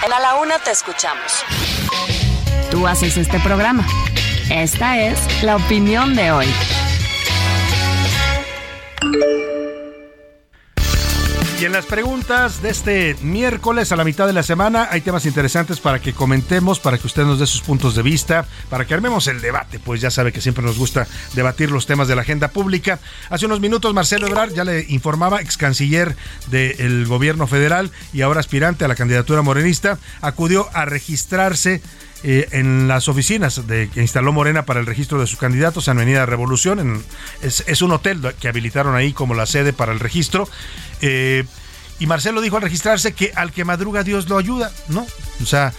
En 0.04 0.12
A 0.12 0.20
la 0.20 0.36
Una 0.36 0.58
te 0.58 0.70
escuchamos. 0.70 1.44
Tú 2.70 2.86
haces 2.86 3.16
este 3.16 3.40
programa. 3.40 3.86
Esta 4.50 4.98
es 4.98 5.42
la 5.42 5.56
opinión 5.56 6.16
de 6.16 6.32
hoy. 6.32 6.46
Y 11.60 11.64
en 11.64 11.72
las 11.72 11.84
preguntas 11.84 12.62
de 12.62 12.70
este 12.70 13.16
miércoles 13.20 13.92
a 13.92 13.96
la 13.96 14.04
mitad 14.04 14.26
de 14.26 14.32
la 14.32 14.42
semana 14.42 14.88
hay 14.90 15.02
temas 15.02 15.26
interesantes 15.26 15.80
para 15.80 16.00
que 16.00 16.14
comentemos, 16.14 16.80
para 16.80 16.96
que 16.96 17.06
usted 17.06 17.24
nos 17.24 17.40
dé 17.40 17.46
sus 17.46 17.60
puntos 17.60 17.94
de 17.94 18.02
vista, 18.02 18.46
para 18.70 18.86
que 18.86 18.94
armemos 18.94 19.26
el 19.26 19.40
debate, 19.42 19.78
pues 19.80 20.00
ya 20.00 20.10
sabe 20.10 20.32
que 20.32 20.40
siempre 20.40 20.64
nos 20.64 20.78
gusta 20.78 21.06
debatir 21.34 21.70
los 21.70 21.86
temas 21.86 22.08
de 22.08 22.14
la 22.14 22.22
agenda 22.22 22.48
pública. 22.48 23.00
Hace 23.28 23.46
unos 23.46 23.60
minutos 23.60 23.92
Marcelo 23.92 24.28
Ebrard 24.28 24.54
ya 24.54 24.64
le 24.64 24.86
informaba, 24.88 25.42
ex 25.42 25.58
canciller 25.58 26.16
del 26.46 27.06
gobierno 27.06 27.46
federal 27.46 27.90
y 28.14 28.22
ahora 28.22 28.40
aspirante 28.40 28.84
a 28.84 28.88
la 28.88 28.94
candidatura 28.94 29.42
morenista, 29.42 29.98
acudió 30.22 30.68
a 30.72 30.84
registrarse 30.84 31.82
eh, 32.24 32.48
en 32.50 32.88
las 32.88 33.08
oficinas 33.08 33.66
de, 33.66 33.88
que 33.88 34.00
instaló 34.00 34.32
Morena 34.32 34.64
para 34.64 34.80
el 34.80 34.86
registro 34.86 35.20
de 35.20 35.26
sus 35.26 35.38
candidatos 35.38 35.86
en 35.88 35.98
Avenida 35.98 36.26
Revolución. 36.26 37.04
es, 37.42 37.64
es, 37.66 37.82
un 37.82 37.92
hotel 37.92 38.20
que 38.40 38.48
habilitaron 38.48 38.96
ahí 38.96 39.12
como 39.12 39.34
la 39.34 39.46
sede 39.46 39.72
para 39.72 39.92
el 39.92 40.00
registro. 40.00 40.48
Eh, 41.00 41.44
y 42.00 42.06
Marcelo 42.06 42.40
dijo 42.40 42.56
al 42.56 42.62
registrarse 42.62 43.12
que 43.12 43.32
al 43.34 43.52
que 43.52 43.64
madruga 43.64 44.02
Dios 44.02 44.28
lo 44.28 44.38
ayuda, 44.38 44.72
¿no? 44.88 45.06
O 45.42 45.46
sea, 45.46 45.72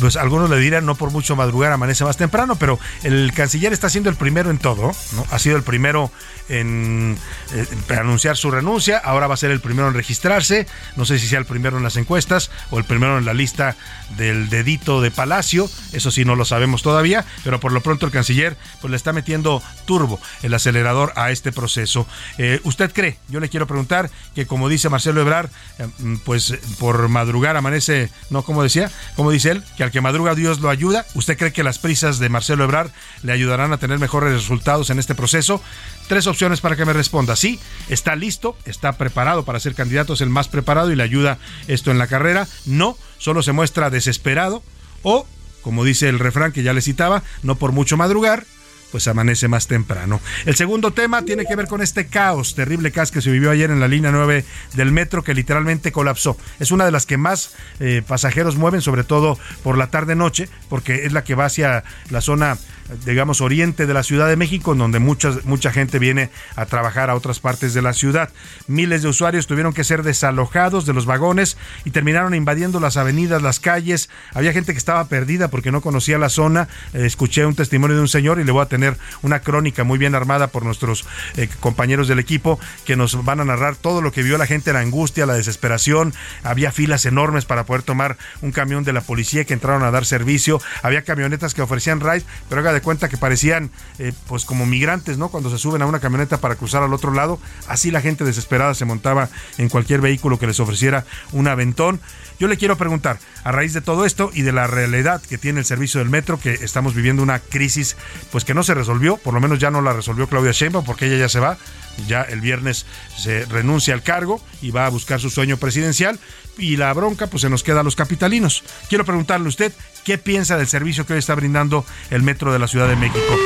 pues 0.00 0.16
algunos 0.16 0.48
le 0.48 0.58
dirán 0.58 0.86
no 0.86 0.94
por 0.94 1.10
mucho 1.10 1.36
madrugar 1.36 1.72
amanece 1.72 2.04
más 2.04 2.16
temprano, 2.16 2.56
pero 2.56 2.78
el 3.02 3.32
canciller 3.34 3.72
está 3.72 3.90
siendo 3.90 4.10
el 4.10 4.16
primero 4.16 4.50
en 4.50 4.58
todo, 4.58 4.92
¿no? 5.12 5.26
Ha 5.30 5.38
sido 5.38 5.56
el 5.56 5.62
primero 5.62 6.10
en, 6.50 7.16
en, 7.52 7.98
anunciar 7.98 8.36
su 8.36 8.50
renuncia, 8.50 8.98
ahora 8.98 9.26
va 9.26 9.34
a 9.34 9.38
ser 9.38 9.50
el 9.50 9.60
primero 9.60 9.88
en 9.88 9.94
registrarse, 9.94 10.66
no 10.96 11.04
sé 11.04 11.18
si 11.18 11.26
sea 11.26 11.38
el 11.38 11.46
primero 11.46 11.78
en 11.78 11.82
las 11.82 11.96
encuestas 11.96 12.50
o 12.70 12.78
el 12.78 12.84
primero 12.84 13.18
en 13.18 13.24
la 13.24 13.34
lista 13.34 13.76
del 14.16 14.48
dedito 14.48 15.00
de 15.00 15.10
Palacio, 15.10 15.70
eso 15.92 16.10
sí 16.10 16.24
no 16.24 16.36
lo 16.36 16.44
sabemos 16.44 16.82
todavía, 16.82 17.24
pero 17.44 17.60
por 17.60 17.72
lo 17.72 17.80
pronto 17.80 18.06
el 18.06 18.12
canciller 18.12 18.56
pues 18.80 18.90
le 18.90 18.96
está 18.96 19.12
metiendo 19.12 19.62
turbo 19.86 20.20
el 20.42 20.52
acelerador 20.54 21.12
a 21.16 21.30
este 21.30 21.52
proceso. 21.52 22.06
Eh, 22.38 22.60
¿Usted 22.64 22.92
cree? 22.92 23.18
Yo 23.28 23.40
le 23.40 23.48
quiero 23.48 23.66
preguntar 23.66 24.10
que 24.34 24.46
como 24.46 24.68
dice 24.68 24.88
Marcelo 24.88 25.20
Ebrard, 25.20 25.50
eh, 25.78 25.86
pues 26.24 26.54
por 26.78 27.08
madrugar 27.08 27.56
amanece, 27.56 28.10
no 28.30 28.42
como 28.42 28.62
decía, 28.62 28.90
como 29.16 29.30
dice 29.30 29.52
él, 29.52 29.62
que 29.76 29.84
al 29.84 29.90
que 29.90 30.00
madruga 30.00 30.34
Dios 30.34 30.60
lo 30.60 30.70
ayuda. 30.70 31.06
¿Usted 31.14 31.38
cree 31.38 31.52
que 31.52 31.62
las 31.62 31.78
prisas 31.78 32.18
de 32.18 32.28
Marcelo 32.28 32.64
Ebrard 32.64 32.90
le 33.22 33.32
ayudarán 33.32 33.72
a 33.72 33.78
tener 33.78 33.98
mejores 33.98 34.32
resultados 34.32 34.90
en 34.90 34.98
este 34.98 35.14
proceso? 35.14 35.62
Tres 36.10 36.26
opciones 36.26 36.60
para 36.60 36.74
que 36.74 36.84
me 36.84 36.92
responda. 36.92 37.36
Sí, 37.36 37.60
está 37.88 38.16
listo, 38.16 38.56
está 38.64 38.94
preparado 38.94 39.44
para 39.44 39.60
ser 39.60 39.76
candidato, 39.76 40.14
es 40.14 40.20
el 40.20 40.28
más 40.28 40.48
preparado 40.48 40.90
y 40.90 40.96
le 40.96 41.04
ayuda 41.04 41.38
esto 41.68 41.92
en 41.92 41.98
la 41.98 42.08
carrera. 42.08 42.48
No, 42.66 42.98
solo 43.18 43.44
se 43.44 43.52
muestra 43.52 43.90
desesperado 43.90 44.60
o, 45.04 45.24
como 45.62 45.84
dice 45.84 46.08
el 46.08 46.18
refrán 46.18 46.50
que 46.50 46.64
ya 46.64 46.72
le 46.72 46.82
citaba, 46.82 47.22
no 47.44 47.54
por 47.54 47.70
mucho 47.70 47.96
madrugar, 47.96 48.44
pues 48.90 49.06
amanece 49.06 49.46
más 49.46 49.68
temprano. 49.68 50.20
El 50.46 50.56
segundo 50.56 50.90
tema 50.90 51.22
tiene 51.22 51.44
que 51.44 51.54
ver 51.54 51.68
con 51.68 51.80
este 51.80 52.08
caos, 52.08 52.56
terrible 52.56 52.90
caos 52.90 53.12
que 53.12 53.22
se 53.22 53.30
vivió 53.30 53.52
ayer 53.52 53.70
en 53.70 53.78
la 53.78 53.86
línea 53.86 54.10
9 54.10 54.44
del 54.74 54.90
metro 54.90 55.22
que 55.22 55.32
literalmente 55.32 55.92
colapsó. 55.92 56.36
Es 56.58 56.72
una 56.72 56.86
de 56.86 56.90
las 56.90 57.06
que 57.06 57.18
más 57.18 57.54
eh, 57.78 58.02
pasajeros 58.04 58.56
mueven, 58.56 58.80
sobre 58.80 59.04
todo 59.04 59.38
por 59.62 59.78
la 59.78 59.92
tarde-noche, 59.92 60.48
porque 60.68 61.06
es 61.06 61.12
la 61.12 61.22
que 61.22 61.36
va 61.36 61.44
hacia 61.44 61.84
la 62.10 62.20
zona 62.20 62.58
digamos, 63.04 63.40
oriente 63.40 63.86
de 63.86 63.94
la 63.94 64.02
Ciudad 64.02 64.28
de 64.28 64.36
México, 64.36 64.72
en 64.72 64.78
donde 64.78 64.98
mucha, 64.98 65.32
mucha 65.44 65.72
gente 65.72 65.98
viene 65.98 66.30
a 66.56 66.66
trabajar 66.66 67.10
a 67.10 67.14
otras 67.14 67.40
partes 67.40 67.74
de 67.74 67.82
la 67.82 67.92
ciudad. 67.92 68.30
Miles 68.66 69.02
de 69.02 69.08
usuarios 69.08 69.46
tuvieron 69.46 69.72
que 69.72 69.84
ser 69.84 70.02
desalojados 70.02 70.86
de 70.86 70.92
los 70.92 71.06
vagones 71.06 71.56
y 71.84 71.90
terminaron 71.90 72.34
invadiendo 72.34 72.80
las 72.80 72.96
avenidas, 72.96 73.42
las 73.42 73.60
calles. 73.60 74.10
Había 74.34 74.52
gente 74.52 74.72
que 74.72 74.78
estaba 74.78 75.04
perdida 75.06 75.48
porque 75.48 75.72
no 75.72 75.80
conocía 75.80 76.18
la 76.18 76.28
zona. 76.28 76.68
Eh, 76.92 77.06
escuché 77.06 77.46
un 77.46 77.54
testimonio 77.54 77.96
de 77.96 78.02
un 78.02 78.08
señor 78.08 78.40
y 78.40 78.44
le 78.44 78.52
voy 78.52 78.62
a 78.62 78.66
tener 78.66 78.96
una 79.22 79.40
crónica 79.40 79.84
muy 79.84 79.98
bien 79.98 80.14
armada 80.14 80.48
por 80.48 80.64
nuestros 80.64 81.06
eh, 81.36 81.48
compañeros 81.60 82.08
del 82.08 82.18
equipo 82.18 82.58
que 82.84 82.96
nos 82.96 83.24
van 83.24 83.40
a 83.40 83.44
narrar 83.44 83.76
todo 83.76 84.02
lo 84.02 84.12
que 84.12 84.22
vio 84.22 84.38
la 84.38 84.46
gente, 84.46 84.72
la 84.72 84.80
angustia, 84.80 85.26
la 85.26 85.34
desesperación. 85.34 86.14
Había 86.42 86.72
filas 86.72 87.06
enormes 87.06 87.44
para 87.44 87.64
poder 87.64 87.82
tomar 87.82 88.16
un 88.42 88.52
camión 88.52 88.84
de 88.84 88.92
la 88.92 89.00
policía 89.00 89.44
que 89.44 89.54
entraron 89.54 89.82
a 89.82 89.90
dar 89.90 90.06
servicio. 90.06 90.60
Había 90.82 91.02
camionetas 91.02 91.54
que 91.54 91.62
ofrecían 91.62 92.00
ride, 92.00 92.24
pero 92.48 92.60
haga 92.60 92.72
de 92.72 92.79
cuenta 92.80 93.08
que 93.08 93.16
parecían 93.16 93.70
eh, 93.98 94.12
pues 94.28 94.44
como 94.44 94.66
migrantes, 94.66 95.18
¿no? 95.18 95.28
Cuando 95.28 95.50
se 95.50 95.58
suben 95.58 95.82
a 95.82 95.86
una 95.86 96.00
camioneta 96.00 96.38
para 96.38 96.56
cruzar 96.56 96.82
al 96.82 96.92
otro 96.92 97.12
lado, 97.12 97.38
así 97.68 97.90
la 97.90 98.00
gente 98.00 98.24
desesperada 98.24 98.74
se 98.74 98.84
montaba 98.84 99.28
en 99.58 99.68
cualquier 99.68 100.00
vehículo 100.00 100.38
que 100.38 100.46
les 100.46 100.60
ofreciera 100.60 101.04
un 101.32 101.48
aventón. 101.48 102.00
Yo 102.38 102.48
le 102.48 102.56
quiero 102.56 102.76
preguntar, 102.76 103.18
a 103.44 103.52
raíz 103.52 103.74
de 103.74 103.80
todo 103.80 104.06
esto 104.06 104.30
y 104.32 104.42
de 104.42 104.52
la 104.52 104.66
realidad 104.66 105.20
que 105.22 105.38
tiene 105.38 105.60
el 105.60 105.66
servicio 105.66 106.00
del 106.00 106.08
metro, 106.08 106.40
que 106.40 106.54
estamos 106.54 106.94
viviendo 106.94 107.22
una 107.22 107.38
crisis 107.38 107.96
pues 108.32 108.44
que 108.44 108.54
no 108.54 108.62
se 108.62 108.74
resolvió, 108.74 109.16
por 109.16 109.34
lo 109.34 109.40
menos 109.40 109.58
ya 109.58 109.70
no 109.70 109.82
la 109.82 109.92
resolvió 109.92 110.26
Claudia 110.26 110.52
Sheinbaum 110.52 110.84
porque 110.84 111.06
ella 111.06 111.18
ya 111.18 111.28
se 111.28 111.40
va, 111.40 111.58
ya 112.06 112.22
el 112.22 112.40
viernes 112.40 112.86
se 113.16 113.44
renuncia 113.46 113.94
al 113.94 114.02
cargo 114.02 114.40
y 114.62 114.70
va 114.70 114.86
a 114.86 114.90
buscar 114.90 115.20
su 115.20 115.30
sueño 115.30 115.56
presidencial 115.56 116.18
y 116.58 116.76
la 116.76 116.92
bronca 116.92 117.26
pues 117.26 117.42
se 117.42 117.50
nos 117.50 117.62
queda 117.62 117.80
a 117.80 117.82
los 117.82 117.96
capitalinos. 117.96 118.62
Quiero 118.88 119.04
preguntarle 119.04 119.46
a 119.46 119.48
usted, 119.48 119.72
¿qué 120.04 120.18
piensa 120.18 120.56
del 120.56 120.66
servicio 120.66 121.06
que 121.06 121.14
hoy 121.14 121.18
está 121.18 121.34
brindando 121.34 121.84
el 122.10 122.22
metro 122.22 122.52
de 122.52 122.58
la 122.58 122.68
Ciudad 122.68 122.88
de 122.88 122.96
México? 122.96 123.36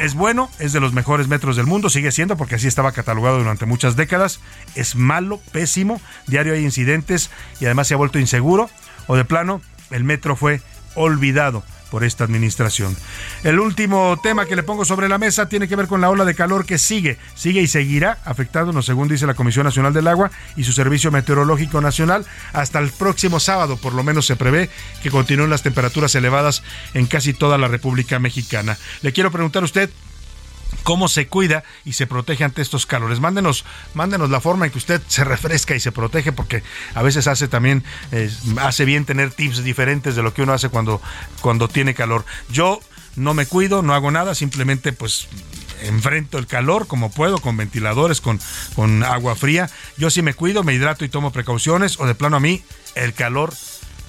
¿Es 0.00 0.14
bueno? 0.14 0.50
¿Es 0.58 0.72
de 0.72 0.80
los 0.80 0.92
mejores 0.92 1.28
metros 1.28 1.56
del 1.56 1.66
mundo? 1.66 1.90
Sigue 1.90 2.12
siendo 2.12 2.36
porque 2.36 2.54
así 2.54 2.66
estaba 2.66 2.92
catalogado 2.92 3.38
durante 3.38 3.66
muchas 3.66 3.96
décadas. 3.96 4.40
¿Es 4.74 4.96
malo? 4.96 5.40
¿Pésimo? 5.52 6.00
Diario 6.26 6.54
hay 6.54 6.64
incidentes 6.64 7.30
y 7.60 7.66
además 7.66 7.88
se 7.88 7.94
ha 7.94 7.98
vuelto 7.98 8.18
inseguro. 8.18 8.70
¿O 9.06 9.16
de 9.16 9.24
plano, 9.24 9.60
el 9.90 10.04
metro 10.04 10.36
fue 10.36 10.62
olvidado? 10.94 11.62
Por 11.90 12.04
esta 12.04 12.24
administración. 12.24 12.96
El 13.42 13.58
último 13.58 14.18
tema 14.22 14.46
que 14.46 14.56
le 14.56 14.62
pongo 14.62 14.84
sobre 14.84 15.08
la 15.08 15.18
mesa 15.18 15.48
tiene 15.48 15.68
que 15.68 15.76
ver 15.76 15.88
con 15.88 16.00
la 16.00 16.10
ola 16.10 16.24
de 16.24 16.34
calor 16.34 16.64
que 16.64 16.78
sigue, 16.78 17.18
sigue 17.34 17.60
y 17.60 17.66
seguirá 17.66 18.18
afectándonos, 18.24 18.86
según 18.86 19.08
dice 19.08 19.26
la 19.26 19.34
Comisión 19.34 19.64
Nacional 19.64 19.92
del 19.92 20.08
Agua 20.08 20.30
y 20.56 20.64
su 20.64 20.72
Servicio 20.72 21.10
Meteorológico 21.10 21.80
Nacional, 21.80 22.24
hasta 22.52 22.78
el 22.78 22.90
próximo 22.90 23.40
sábado, 23.40 23.76
por 23.76 23.94
lo 23.94 24.02
menos 24.02 24.26
se 24.26 24.36
prevé 24.36 24.70
que 25.02 25.10
continúen 25.10 25.50
las 25.50 25.62
temperaturas 25.62 26.14
elevadas 26.14 26.62
en 26.94 27.06
casi 27.06 27.32
toda 27.32 27.58
la 27.58 27.68
República 27.68 28.18
Mexicana. 28.18 28.78
Le 29.02 29.12
quiero 29.12 29.30
preguntar 29.30 29.62
a 29.62 29.66
usted, 29.66 29.90
cómo 30.82 31.08
se 31.08 31.26
cuida 31.26 31.64
y 31.84 31.92
se 31.92 32.06
protege 32.06 32.44
ante 32.44 32.62
estos 32.62 32.86
calores. 32.86 33.20
Mándenos, 33.20 33.64
mándenos 33.94 34.30
la 34.30 34.40
forma 34.40 34.66
en 34.66 34.72
que 34.72 34.78
usted 34.78 35.00
se 35.06 35.24
refresca 35.24 35.74
y 35.74 35.80
se 35.80 35.92
protege, 35.92 36.32
porque 36.32 36.62
a 36.94 37.02
veces 37.02 37.26
hace 37.26 37.48
también, 37.48 37.84
hace 38.58 38.84
bien 38.84 39.04
tener 39.04 39.30
tips 39.30 39.62
diferentes 39.64 40.16
de 40.16 40.22
lo 40.22 40.34
que 40.34 40.42
uno 40.42 40.52
hace 40.52 40.68
cuando, 40.68 41.00
cuando 41.40 41.68
tiene 41.68 41.94
calor. 41.94 42.24
Yo 42.50 42.80
no 43.16 43.34
me 43.34 43.46
cuido, 43.46 43.82
no 43.82 43.94
hago 43.94 44.10
nada, 44.10 44.34
simplemente 44.34 44.92
pues 44.92 45.28
enfrento 45.82 46.38
el 46.38 46.46
calor 46.46 46.86
como 46.86 47.10
puedo, 47.10 47.38
con 47.38 47.56
ventiladores, 47.56 48.20
con, 48.20 48.40
con 48.74 49.02
agua 49.02 49.34
fría. 49.36 49.70
Yo 49.96 50.10
sí 50.10 50.22
me 50.22 50.34
cuido, 50.34 50.62
me 50.62 50.74
hidrato 50.74 51.04
y 51.04 51.08
tomo 51.08 51.32
precauciones, 51.32 51.98
o 51.98 52.06
de 52.06 52.14
plano 52.14 52.36
a 52.36 52.40
mí, 52.40 52.62
el 52.94 53.14
calor 53.14 53.52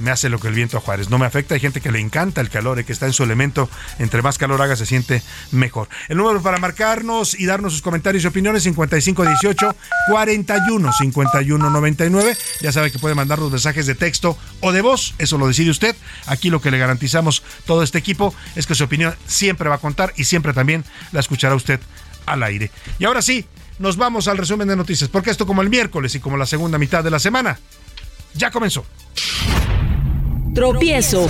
me 0.01 0.11
hace 0.11 0.29
lo 0.29 0.39
que 0.39 0.47
el 0.47 0.53
viento 0.53 0.77
a 0.77 0.81
Juárez. 0.81 1.09
No 1.09 1.17
me 1.17 1.25
afecta. 1.25 1.53
Hay 1.53 1.59
gente 1.59 1.81
que 1.81 1.91
le 1.91 1.99
encanta 1.99 2.41
el 2.41 2.49
calor 2.49 2.79
y 2.79 2.83
que 2.83 2.91
está 2.91 3.05
en 3.05 3.13
su 3.13 3.23
elemento. 3.23 3.69
Entre 3.99 4.21
más 4.21 4.37
calor 4.37 4.61
haga, 4.61 4.75
se 4.75 4.85
siente 4.85 5.21
mejor. 5.51 5.87
El 6.09 6.17
número 6.17 6.41
para 6.41 6.57
marcarnos 6.57 7.39
y 7.39 7.45
darnos 7.45 7.73
sus 7.73 7.81
comentarios 7.81 8.23
y 8.23 8.27
opiniones: 8.27 8.63
5518 8.63 9.75
41 10.07 10.93
51 10.93 11.69
99. 11.69 12.37
Ya 12.61 12.71
sabe 12.71 12.91
que 12.91 12.99
puede 12.99 13.15
mandar 13.15 13.39
los 13.39 13.51
mensajes 13.51 13.85
de 13.85 13.95
texto 13.95 14.37
o 14.59 14.71
de 14.71 14.81
voz. 14.81 15.13
Eso 15.17 15.37
lo 15.37 15.47
decide 15.47 15.71
usted. 15.71 15.95
Aquí 16.25 16.49
lo 16.49 16.61
que 16.61 16.71
le 16.71 16.77
garantizamos 16.77 17.43
todo 17.65 17.83
este 17.83 17.97
equipo 17.97 18.33
es 18.55 18.67
que 18.67 18.75
su 18.75 18.83
opinión 18.83 19.15
siempre 19.27 19.69
va 19.69 19.75
a 19.75 19.79
contar 19.79 20.13
y 20.17 20.25
siempre 20.25 20.53
también 20.53 20.83
la 21.11 21.19
escuchará 21.19 21.55
usted 21.55 21.79
al 22.25 22.43
aire. 22.43 22.71
Y 22.99 23.05
ahora 23.05 23.21
sí, 23.21 23.45
nos 23.79 23.97
vamos 23.97 24.27
al 24.27 24.37
resumen 24.37 24.67
de 24.67 24.75
noticias, 24.75 25.09
porque 25.09 25.31
esto 25.31 25.47
como 25.47 25.61
el 25.61 25.69
miércoles 25.69 26.15
y 26.15 26.19
como 26.19 26.37
la 26.37 26.45
segunda 26.45 26.77
mitad 26.77 27.03
de 27.03 27.11
la 27.11 27.19
semana, 27.19 27.59
ya 28.33 28.51
comenzó. 28.51 28.85
Tropiezo. 30.53 31.29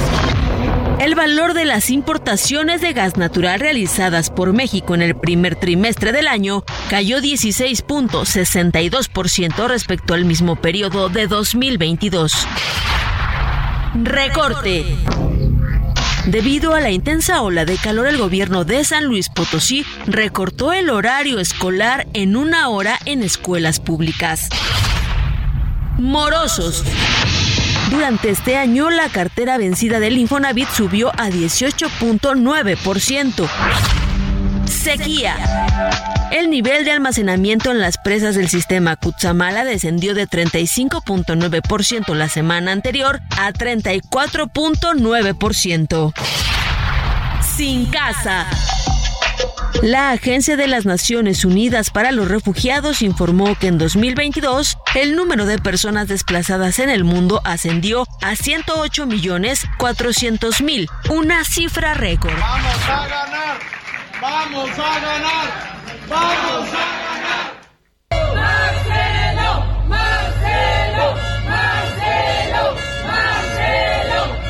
El 1.00 1.14
valor 1.16 1.54
de 1.54 1.64
las 1.66 1.92
importaciones 1.92 2.82
de 2.82 2.94
gas 2.94 3.18
natural 3.18 3.60
realizadas 3.60 4.32
por 4.32 4.54
México 4.54 4.96
en 4.96 5.02
el 5.02 5.16
primer 5.16 5.56
trimestre 5.56 6.12
del 6.12 6.28
año 6.28 6.64
cayó 6.90 7.20
16.62% 7.20 9.68
respecto 9.68 10.16
al 10.16 10.26
mismo 10.26 10.56
periodo 10.56 11.10
de 11.10 11.28
2022. 11.28 12.48
Recorte. 14.04 14.98
Debido 16.26 16.74
a 16.74 16.80
la 16.80 16.90
intensa 16.92 17.42
ola 17.42 17.66
de 17.66 17.78
calor, 17.78 18.08
el 18.08 18.18
gobierno 18.18 18.64
de 18.64 18.84
San 18.84 19.06
Luis 19.06 19.30
Potosí 19.30 19.86
recortó 20.08 20.74
el 20.74 20.90
horario 20.90 21.38
escolar 21.40 22.08
en 22.14 22.36
una 22.36 22.70
hora 22.70 22.98
en 23.06 23.22
escuelas 23.22 23.80
públicas. 23.80 24.50
Morosos. 25.98 26.84
Durante 27.92 28.30
este 28.30 28.58
año, 28.58 28.90
la 28.90 29.10
cartera 29.10 29.58
vencida 29.58 30.00
del 30.00 30.18
Infonavit 30.18 30.70
subió 30.70 31.10
a 31.10 31.30
18.9%. 31.30 33.50
Sequía. 34.66 35.36
El 36.32 36.50
nivel 36.50 36.86
de 36.86 36.92
almacenamiento 36.92 37.70
en 37.70 37.82
las 37.82 37.98
presas 37.98 38.36
del 38.36 38.48
sistema 38.48 38.96
Cutzamala 38.96 39.66
descendió 39.66 40.14
de 40.14 40.26
35.9% 40.26 42.16
la 42.16 42.30
semana 42.30 42.72
anterior 42.72 43.20
a 43.38 43.52
34.9%. 43.52 46.14
Sin 47.58 47.88
casa. 47.88 48.48
La 49.82 50.12
Agencia 50.12 50.58
de 50.58 50.68
las 50.68 50.86
Naciones 50.86 51.44
Unidas 51.44 51.90
para 51.90 52.12
los 52.12 52.28
Refugiados 52.28 53.02
informó 53.02 53.56
que 53.58 53.68
en 53.68 53.80
2022 53.80 54.78
el 54.94 55.16
número 55.16 55.46
de 55.46 55.58
personas 55.58 56.08
desplazadas 56.08 56.78
en 56.78 56.90
el 56.90 57.04
mundo 57.04 57.42
ascendió 57.44 58.06
a 58.22 58.36
108 58.36 59.08
millones 59.08 59.66
400 59.80 60.62
mil, 60.62 60.88
una 61.10 61.44
cifra 61.44 61.96
récord. 61.96 62.38
Vamos 62.40 62.76
a 62.88 63.08
ganar, 63.08 63.60
vamos 64.22 64.70
a 64.70 65.00
ganar, 65.00 65.80
vamos 66.08 66.70
a 66.70 66.74
ganar. 66.74 67.31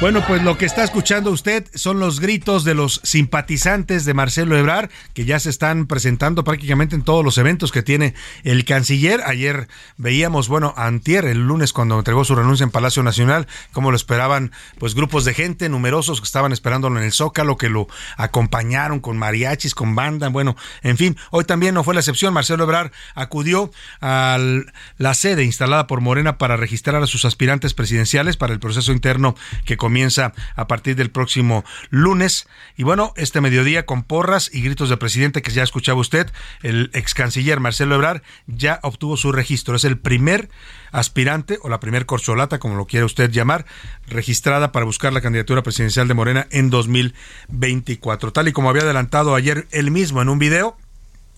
Bueno, 0.02 0.26
pues 0.26 0.42
lo 0.42 0.58
que 0.58 0.66
está 0.66 0.84
escuchando 0.84 1.30
usted 1.30 1.68
son 1.76 2.00
los 2.00 2.20
gritos 2.20 2.64
de 2.64 2.74
los 2.74 3.02
simpatizantes 3.04 4.04
de 4.04 4.16
Marcelo 4.16 4.58
Ebrard, 4.58 4.90
que 5.14 5.26
ya 5.26 5.40
se 5.40 5.52
están 5.52 5.86
presentando 5.86 6.44
prácticamente 6.44 6.96
en 6.96 7.04
todos 7.04 7.24
los 7.24 7.38
eventos 7.38 7.72
que 7.72 7.84
tiene 7.84 8.16
el 8.44 8.66
canciller. 8.66 9.22
Ayer 9.28 9.68
veíamos, 9.98 10.48
bueno, 10.48 10.74
antier, 10.76 11.26
el 11.26 11.46
lunes, 11.46 11.72
cuando 11.72 12.00
entregó 12.00 12.26
su 12.26 12.34
renuncia 12.34 12.64
en 12.64 12.72
Palacio 12.72 13.04
Nacional, 13.04 13.46
como 13.74 13.92
lo 13.92 13.96
esperaban, 13.96 14.52
pues 14.80 14.96
grupos 14.96 15.24
de 15.24 15.36
gente 15.36 15.70
numerosos 15.70 16.20
que 16.20 16.26
estaban 16.26 16.52
esperándolo 16.52 16.98
en 16.98 17.06
el 17.06 17.12
Zócalo, 17.12 17.56
que 17.56 17.70
lo 17.70 17.88
acompañaron 18.18 19.02
con 19.02 19.20
mariachis, 19.20 19.76
con 19.76 19.94
banda, 19.94 20.30
bueno, 20.30 20.56
en 20.82 20.98
fin, 20.98 21.16
hoy 21.30 21.44
también 21.44 21.76
no 21.76 21.84
fue 21.84 21.94
la 21.94 22.00
excepción. 22.00 22.34
Marcelo 22.34 22.64
Ebrard 22.64 22.92
acudió 23.14 23.72
a 24.02 24.40
la 24.98 25.14
sede 25.14 25.44
instalada 25.44 25.86
por 25.86 26.02
Morena 26.02 26.40
para 26.40 26.58
registrar 26.58 27.04
a 27.04 27.06
sus 27.06 27.24
aspirantes 27.24 27.76
presidenciales 27.76 28.36
para 28.36 28.52
el 28.52 28.60
proceso 28.60 28.92
interno 28.94 29.36
que 29.64 29.78
comienza 29.92 30.32
a 30.56 30.68
partir 30.68 30.96
del 30.96 31.12
próximo 31.12 31.66
lunes. 31.90 32.48
Y 32.78 32.84
bueno, 32.84 33.12
este 33.18 33.42
mediodía 33.42 33.86
con 33.86 34.04
porras 34.04 34.50
y 34.54 34.62
gritos 34.62 34.88
de 34.88 34.96
presidente 34.96 35.42
que 35.42 35.52
ya 35.52 35.64
escuchaba 35.64 36.00
usted, 36.00 36.32
el 36.64 36.92
ex 36.94 37.14
canciller 37.14 37.60
Marcelo 37.60 37.96
Ebrard 37.96 38.22
ya 38.48 38.80
obtuvo 38.84 39.18
su 39.18 39.34
registro. 39.34 39.76
Es 39.76 39.84
el 39.84 40.00
primer 40.00 40.50
aspirante 40.94 41.60
o 41.62 41.68
la 41.68 41.82
primer 41.82 42.06
corcholata, 42.06 42.58
como 42.58 42.76
lo 42.76 42.86
quiera 42.86 43.06
usted 43.06 43.32
llamar, 43.32 43.66
registrada 44.08 44.72
para 44.72 44.86
buscar 44.86 45.12
la 45.12 45.20
candidatura 45.20 45.62
presidencial 45.62 46.08
de 46.08 46.14
Morena 46.14 46.48
en 46.52 46.70
2024. 46.70 48.32
Tal 48.32 48.48
y 48.48 48.54
como 48.54 48.70
había 48.70 48.84
adelantado 48.84 49.36
ayer 49.36 49.68
él 49.72 49.92
mismo 49.92 50.22
en 50.22 50.30
un 50.30 50.40
video, 50.40 50.78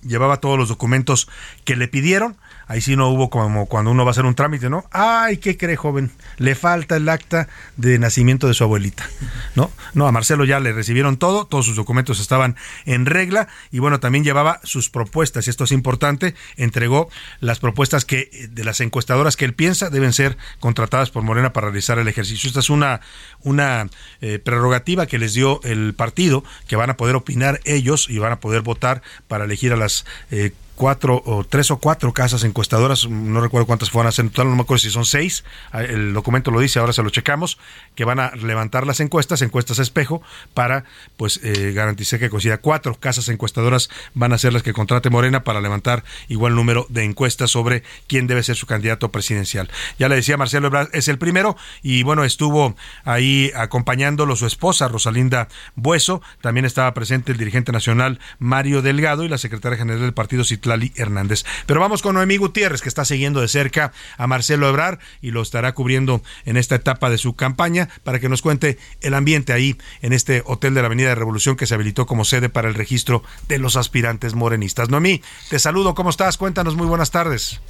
llevaba 0.04 0.38
todos 0.38 0.60
los 0.60 0.70
documentos 0.70 1.28
que 1.66 1.76
le 1.76 1.88
pidieron 1.88 2.38
Ahí 2.68 2.82
sí 2.82 2.96
no 2.96 3.10
hubo 3.10 3.30
como 3.30 3.66
cuando 3.66 3.92
uno 3.92 4.06
va 4.06 4.10
a 4.10 4.14
hacer 4.14 4.26
un 4.26 4.36
trámite, 4.36 4.70
¿no? 4.70 4.86
Ay, 4.92 5.38
¿qué 5.38 5.58
cree, 5.58 5.76
joven? 5.76 6.12
Le 6.38 6.56
falta 6.56 6.96
el 6.96 7.08
acta 7.10 7.48
de 7.78 8.00
nacimiento 8.00 8.48
de 8.48 8.54
su 8.54 8.64
abuelita, 8.64 9.08
¿no? 9.56 9.72
No, 9.94 10.08
a 10.08 10.12
Marcelo 10.12 10.46
ya 10.46 10.60
le 10.60 10.72
recibieron 10.72 11.18
todo, 11.18 11.46
todos 11.46 11.66
sus 11.66 11.76
documentos 11.76 12.20
estaban 12.20 12.56
en 12.86 13.06
regla 13.06 13.48
y 13.72 13.80
bueno, 13.80 14.00
también 14.00 14.24
llevaba 14.24 14.60
sus 14.64 14.90
propuestas, 14.90 15.48
y 15.48 15.50
esto 15.50 15.66
es 15.66 15.72
importante, 15.72 16.36
entregó 16.58 17.10
las 17.40 17.60
propuestas 17.60 18.06
que 18.06 18.48
de 18.50 18.64
las 18.64 18.82
encuestadoras 18.82 19.36
que 19.36 19.46
él 19.46 19.54
piensa 19.54 19.90
deben 19.90 20.14
ser 20.14 20.38
contratadas 20.60 21.10
por 21.10 21.24
Morena 21.24 21.54
para 21.54 21.68
realizar 21.68 22.00
el 22.00 22.08
ejercicio. 22.08 22.48
Esta 22.48 22.60
es 22.60 22.70
una, 22.70 23.02
una 23.42 23.90
eh, 24.22 24.40
prerrogativa 24.40 25.06
que 25.06 25.20
les 25.20 25.34
dio 25.34 25.62
el 25.64 25.94
partido, 25.94 26.44
que 26.68 26.76
van 26.76 26.90
a 26.90 26.98
poder 26.98 27.16
opinar 27.16 27.60
ellos 27.66 28.10
y 28.10 28.20
van 28.20 28.32
a 28.32 28.40
poder 28.40 28.62
votar 28.62 29.02
para 29.28 29.46
elegir 29.46 29.74
a 29.74 29.78
las 29.78 30.06
eh, 30.32 30.54
cuatro 30.76 31.22
o 31.26 31.44
tres 31.44 31.72
o 31.72 31.78
cuatro 31.78 32.14
casas 32.14 32.44
encuestadoras, 32.44 33.08
no 33.08 33.42
recuerdo 33.42 33.66
cuántas 33.66 33.90
fueron 33.90 34.12
a 34.12 34.22
en 34.22 34.30
total, 34.30 34.50
no 34.50 34.56
me 34.56 34.62
acuerdo 34.64 34.80
si 34.80 34.90
son 34.90 35.06
seis, 35.06 35.44
ah, 35.72 35.84
el 35.84 36.14
documento 36.14 36.52
lo 36.52 36.60
dice, 36.60 36.80
ahora 36.80 36.94
se 36.94 37.04
lo 37.04 37.10
checamos, 37.10 37.58
que 37.96 38.06
van 38.06 38.20
a 38.20 38.32
levantar 38.36 38.86
las 38.86 39.00
encuestas, 39.00 39.42
encuestas 39.42 39.80
espejo, 39.80 40.22
para 40.54 40.86
pues 41.18 41.40
eh, 41.44 41.72
garantizar 41.74 42.20
que 42.20 42.30
consiga 42.30 42.58
cuatro 42.58 42.96
casas 42.96 43.30
encuestadoras 43.30 43.90
van 44.14 44.34
a 44.34 44.38
ser 44.38 44.54
las 44.54 44.64
que 44.64 44.74
contrate 44.74 45.10
Morena 45.10 45.44
para 45.44 45.62
levantar 45.62 46.04
igual 46.28 46.56
número 46.56 46.86
de 46.90 47.04
encuestas 47.04 47.52
sobre 47.52 47.84
quién 48.08 48.28
debe 48.28 48.44
ser 48.44 48.56
su 48.56 48.66
candidato 48.66 49.12
presidencial. 49.12 49.70
Ya 50.00 50.10
le 50.10 50.16
decía 50.16 50.38
Marcelo 50.38 50.68
Ebrard, 50.68 50.90
es 50.94 51.08
el 51.08 51.18
primero 51.18 51.56
y 51.82 52.04
bueno, 52.04 52.24
estuvo 52.24 52.76
ahí 53.04 53.52
acompañándolo 53.56 54.36
su 54.36 54.46
esposa 54.46 54.88
Rosalinda 54.88 55.48
Bueso, 55.76 56.22
también 56.42 56.66
estaba 56.66 56.94
presente 56.94 57.32
el 57.32 57.38
dirigente 57.38 57.72
nacional 57.72 58.20
Mario 58.40 58.82
Delgado 58.82 59.24
y 59.24 59.30
la 59.30 59.38
secretaria 59.38 59.78
general 59.78 60.02
del 60.02 60.14
partido 60.14 60.44
Lali 60.66 60.92
Hernández. 60.96 61.44
Pero 61.66 61.80
vamos 61.80 62.02
con 62.02 62.16
Noemí 62.16 62.38
Gutiérrez, 62.38 62.82
que 62.82 62.90
está 62.90 63.06
siguiendo 63.06 63.42
de 63.42 63.48
cerca 63.48 63.92
a 64.18 64.28
Marcelo 64.28 64.68
Ebrar 64.70 65.00
y 65.22 65.32
lo 65.32 65.42
estará 65.42 65.74
cubriendo 65.74 66.22
en 66.46 66.58
esta 66.58 66.76
etapa 66.76 67.10
de 67.10 67.18
su 67.18 67.36
campaña 67.36 67.90
para 68.04 68.20
que 68.20 68.30
nos 68.30 68.42
cuente 68.42 68.78
el 69.02 69.14
ambiente 69.14 69.54
ahí 69.54 69.76
en 70.02 70.14
este 70.14 70.44
hotel 70.46 70.74
de 70.74 70.82
la 70.82 70.88
Avenida 70.88 71.10
de 71.10 71.16
Revolución 71.16 71.56
que 71.56 71.66
se 71.66 71.76
habilitó 71.76 72.06
como 72.06 72.26
sede 72.26 72.50
para 72.50 72.68
el 72.68 72.76
registro 72.76 73.24
de 73.48 73.60
los 73.60 73.76
aspirantes 73.76 74.34
morenistas. 74.34 74.90
Noemí, 74.90 75.22
te 75.50 75.60
saludo, 75.60 75.94
¿cómo 75.96 76.10
estás? 76.10 76.38
Cuéntanos, 76.38 76.76
muy 76.76 76.88
buenas 76.88 77.12
tardes. 77.12 77.62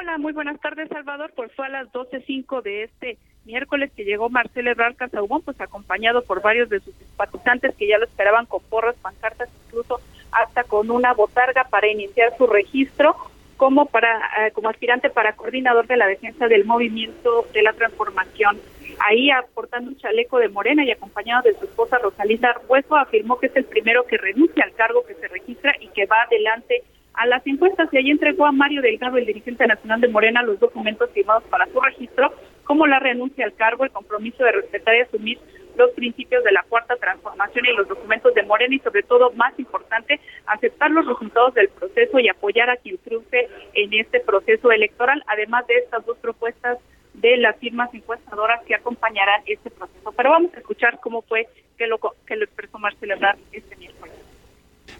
Hola, 0.00 0.18
muy 0.18 0.32
buenas 0.32 0.60
tardes, 0.60 0.88
Salvador. 0.88 1.32
Pues 1.34 1.50
fue 1.54 1.66
a 1.66 1.70
las 1.70 1.88
12.05 1.88 2.62
de 2.62 2.84
este 2.84 3.18
miércoles 3.44 3.90
que 3.96 4.04
llegó 4.04 4.30
Marcelo 4.30 4.70
Ebrard 4.70 4.96
Casaubón, 4.96 5.42
pues 5.42 5.60
acompañado 5.60 6.22
por 6.22 6.42
varios 6.42 6.68
de 6.68 6.80
sus 6.80 6.94
simpatizantes 6.94 7.74
que 7.76 7.88
ya 7.88 7.98
lo 7.98 8.04
esperaban 8.04 8.46
con 8.46 8.62
porras, 8.64 8.94
pancartas, 9.02 9.48
incluso 9.66 10.00
hasta 10.32 10.64
con 10.64 10.90
una 10.90 11.12
botarga 11.14 11.64
para 11.64 11.88
iniciar 11.88 12.36
su 12.36 12.46
registro 12.46 13.16
como 13.56 13.86
para 13.86 14.18
eh, 14.38 14.50
como 14.52 14.70
aspirante 14.70 15.08
para 15.08 15.34
coordinador 15.34 15.86
de 15.86 15.96
la 15.96 16.08
defensa 16.08 16.48
del 16.48 16.64
movimiento 16.64 17.46
de 17.52 17.62
la 17.62 17.72
transformación. 17.72 18.58
Ahí 18.98 19.30
aportando 19.30 19.90
un 19.90 19.96
chaleco 19.98 20.38
de 20.38 20.48
morena 20.48 20.84
y 20.84 20.90
acompañado 20.90 21.42
de 21.42 21.54
su 21.54 21.66
esposa 21.66 21.98
Rosalinda 21.98 22.60
Hueso 22.68 22.96
afirmó 22.96 23.38
que 23.38 23.46
es 23.46 23.56
el 23.56 23.64
primero 23.64 24.04
que 24.04 24.18
renuncia 24.18 24.64
al 24.64 24.72
cargo 24.72 25.04
que 25.06 25.14
se 25.14 25.28
registra 25.28 25.74
y 25.80 25.88
que 25.88 26.06
va 26.06 26.22
adelante 26.22 26.82
a 27.14 27.26
las 27.26 27.46
encuestas 27.46 27.88
y 27.92 27.98
ahí 27.98 28.10
entregó 28.10 28.46
a 28.46 28.52
Mario 28.52 28.82
Delgado, 28.82 29.16
el 29.16 29.26
dirigente 29.26 29.66
nacional 29.66 30.00
de 30.00 30.08
Morena, 30.08 30.42
los 30.42 30.58
documentos 30.58 31.10
firmados 31.10 31.44
para 31.44 31.66
su 31.66 31.80
registro, 31.80 32.32
como 32.64 32.86
la 32.86 32.98
renuncia 32.98 33.44
al 33.44 33.54
cargo, 33.54 33.84
el 33.84 33.90
compromiso 33.90 34.44
de 34.44 34.52
respetar 34.52 34.96
y 34.96 35.00
asumir 35.00 35.38
los 35.76 35.90
principios 35.92 36.44
de 36.44 36.52
la 36.52 36.62
cuarta 36.64 36.96
transformación 36.96 37.64
y 37.66 37.76
los 37.76 37.88
documentos 37.88 38.34
de 38.34 38.42
Morena 38.42 38.74
y 38.74 38.78
sobre 38.80 39.02
todo, 39.02 39.32
más 39.32 39.58
importante, 39.58 40.20
aceptar 40.46 40.90
los 40.90 41.06
resultados 41.06 41.54
del 41.54 41.68
proceso 41.68 42.18
y 42.18 42.28
apoyar 42.28 42.70
a 42.70 42.76
quien 42.76 42.98
triunfe 42.98 43.48
en 43.74 43.94
este 43.94 44.20
proceso 44.20 44.70
electoral, 44.70 45.22
además 45.26 45.66
de 45.66 45.78
estas 45.78 46.04
dos 46.04 46.18
propuestas 46.18 46.78
de 47.14 47.36
las 47.36 47.56
firmas 47.56 47.92
encuestadoras 47.92 48.62
que 48.66 48.74
acompañarán 48.74 49.42
este 49.46 49.70
proceso. 49.70 50.12
Pero 50.12 50.30
vamos 50.30 50.52
a 50.54 50.58
escuchar 50.58 50.98
cómo 51.00 51.22
fue 51.22 51.48
que 51.76 51.86
lo, 51.86 51.98
que 52.26 52.36
lo 52.36 52.44
expresó 52.44 52.78
Marcelo 52.78 53.14
Ebrard 53.14 53.38
este 53.52 53.76
miércoles. 53.76 54.14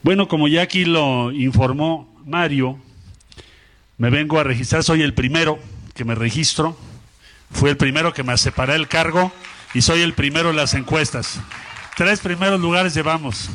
Bueno, 0.02 0.28
como 0.28 0.48
ya 0.48 0.62
aquí 0.62 0.84
lo 0.84 1.32
informó 1.32 2.12
Mario, 2.24 2.78
me 3.98 4.10
vengo 4.10 4.38
a 4.38 4.44
registrar, 4.44 4.82
soy 4.82 5.02
el 5.02 5.14
primero 5.14 5.58
que 5.94 6.04
me 6.04 6.14
registro, 6.14 6.76
fui 7.52 7.70
el 7.70 7.76
primero 7.76 8.12
que 8.12 8.22
me 8.22 8.36
separé 8.36 8.74
el 8.74 8.88
cargo 8.88 9.32
y 9.74 9.82
soy 9.82 10.02
el 10.02 10.14
primero 10.14 10.50
en 10.50 10.56
las 10.56 10.74
encuestas. 10.74 11.40
Tres 11.96 12.20
primeros 12.20 12.60
lugares 12.60 12.94
llevamos. 12.94 13.50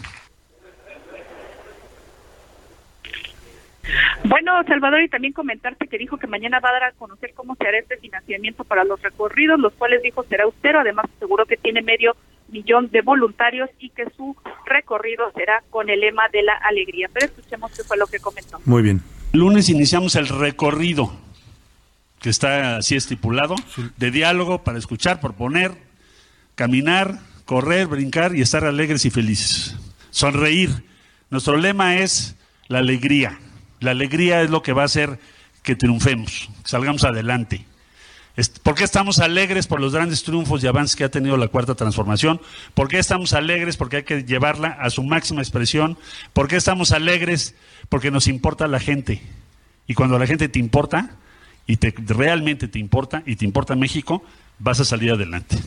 Bueno, 4.25 4.51
Salvador, 4.67 5.01
y 5.01 5.09
también 5.09 5.33
comentarte 5.33 5.87
que 5.87 5.97
dijo 5.97 6.17
que 6.17 6.27
mañana 6.27 6.59
va 6.59 6.69
a 6.69 6.73
dar 6.73 6.83
a 6.83 6.91
conocer 6.93 7.33
cómo 7.33 7.55
se 7.55 7.67
hará 7.67 7.79
este 7.79 7.97
financiamiento 7.97 8.63
para 8.63 8.83
los 8.83 9.01
recorridos, 9.01 9.59
los 9.59 9.73
cuales 9.73 10.01
dijo 10.03 10.23
será 10.23 10.43
austero, 10.43 10.81
además 10.81 11.05
aseguró 11.15 11.45
que 11.45 11.55
tiene 11.55 11.81
medio 11.81 12.15
millón 12.49 12.89
de 12.91 13.01
voluntarios 13.01 13.69
y 13.79 13.89
que 13.89 14.09
su 14.15 14.35
recorrido 14.65 15.31
será 15.35 15.63
con 15.69 15.89
el 15.89 16.01
lema 16.01 16.27
de 16.29 16.43
la 16.43 16.53
alegría. 16.53 17.09
Pero 17.13 17.27
escuchemos 17.27 17.71
qué 17.75 17.83
fue 17.83 17.97
lo 17.97 18.07
que 18.07 18.19
comentó. 18.19 18.59
Muy 18.65 18.81
bien. 18.81 19.01
Lunes 19.33 19.69
iniciamos 19.69 20.15
el 20.15 20.27
recorrido 20.27 21.11
que 22.19 22.29
está 22.29 22.77
así 22.77 22.95
estipulado, 22.95 23.55
de 23.97 24.11
diálogo 24.11 24.63
para 24.63 24.77
escuchar, 24.77 25.19
proponer, 25.19 25.75
caminar, 26.55 27.19
correr, 27.45 27.87
brincar 27.87 28.35
y 28.35 28.41
estar 28.41 28.65
alegres 28.65 29.05
y 29.05 29.09
felices. 29.09 29.75
Sonreír. 30.11 30.85
Nuestro 31.29 31.57
lema 31.57 31.97
es 31.97 32.35
la 32.67 32.79
alegría. 32.79 33.39
La 33.79 33.91
alegría 33.91 34.41
es 34.41 34.49
lo 34.49 34.61
que 34.61 34.73
va 34.73 34.83
a 34.83 34.85
hacer 34.85 35.19
que 35.61 35.75
triunfemos, 35.75 36.49
que 36.63 36.69
salgamos 36.69 37.03
adelante. 37.03 37.65
¿Por 38.61 38.75
qué 38.75 38.83
estamos 38.83 39.19
alegres 39.19 39.65
por 39.65 39.81
los 39.81 39.93
grandes 39.93 40.23
triunfos 40.23 40.63
y 40.63 40.67
avances 40.67 40.95
que 40.95 41.03
ha 41.03 41.09
tenido 41.09 41.37
la 41.37 41.47
cuarta 41.47 41.73
transformación? 41.73 42.39
¿Por 42.75 42.87
qué 42.87 42.99
estamos 42.99 43.33
alegres 43.33 43.77
porque 43.77 43.97
hay 43.97 44.03
que 44.03 44.23
llevarla 44.23 44.69
a 44.79 44.91
su 44.91 45.03
máxima 45.03 45.41
expresión? 45.41 45.97
¿Por 46.33 46.47
qué 46.47 46.55
estamos 46.55 46.91
alegres 46.91 47.55
porque 47.89 48.11
nos 48.11 48.27
importa 48.27 48.67
la 48.67 48.79
gente? 48.79 49.23
Y 49.87 49.95
cuando 49.95 50.19
la 50.19 50.27
gente 50.27 50.49
te 50.49 50.59
importa, 50.59 51.17
y 51.67 51.77
te, 51.77 51.93
realmente 52.07 52.67
te 52.67 52.79
importa, 52.79 53.21
y 53.25 53.35
te 53.35 53.45
importa 53.45 53.75
México, 53.75 54.23
vas 54.57 54.79
a 54.79 54.85
salir 54.85 55.11
adelante. 55.11 55.57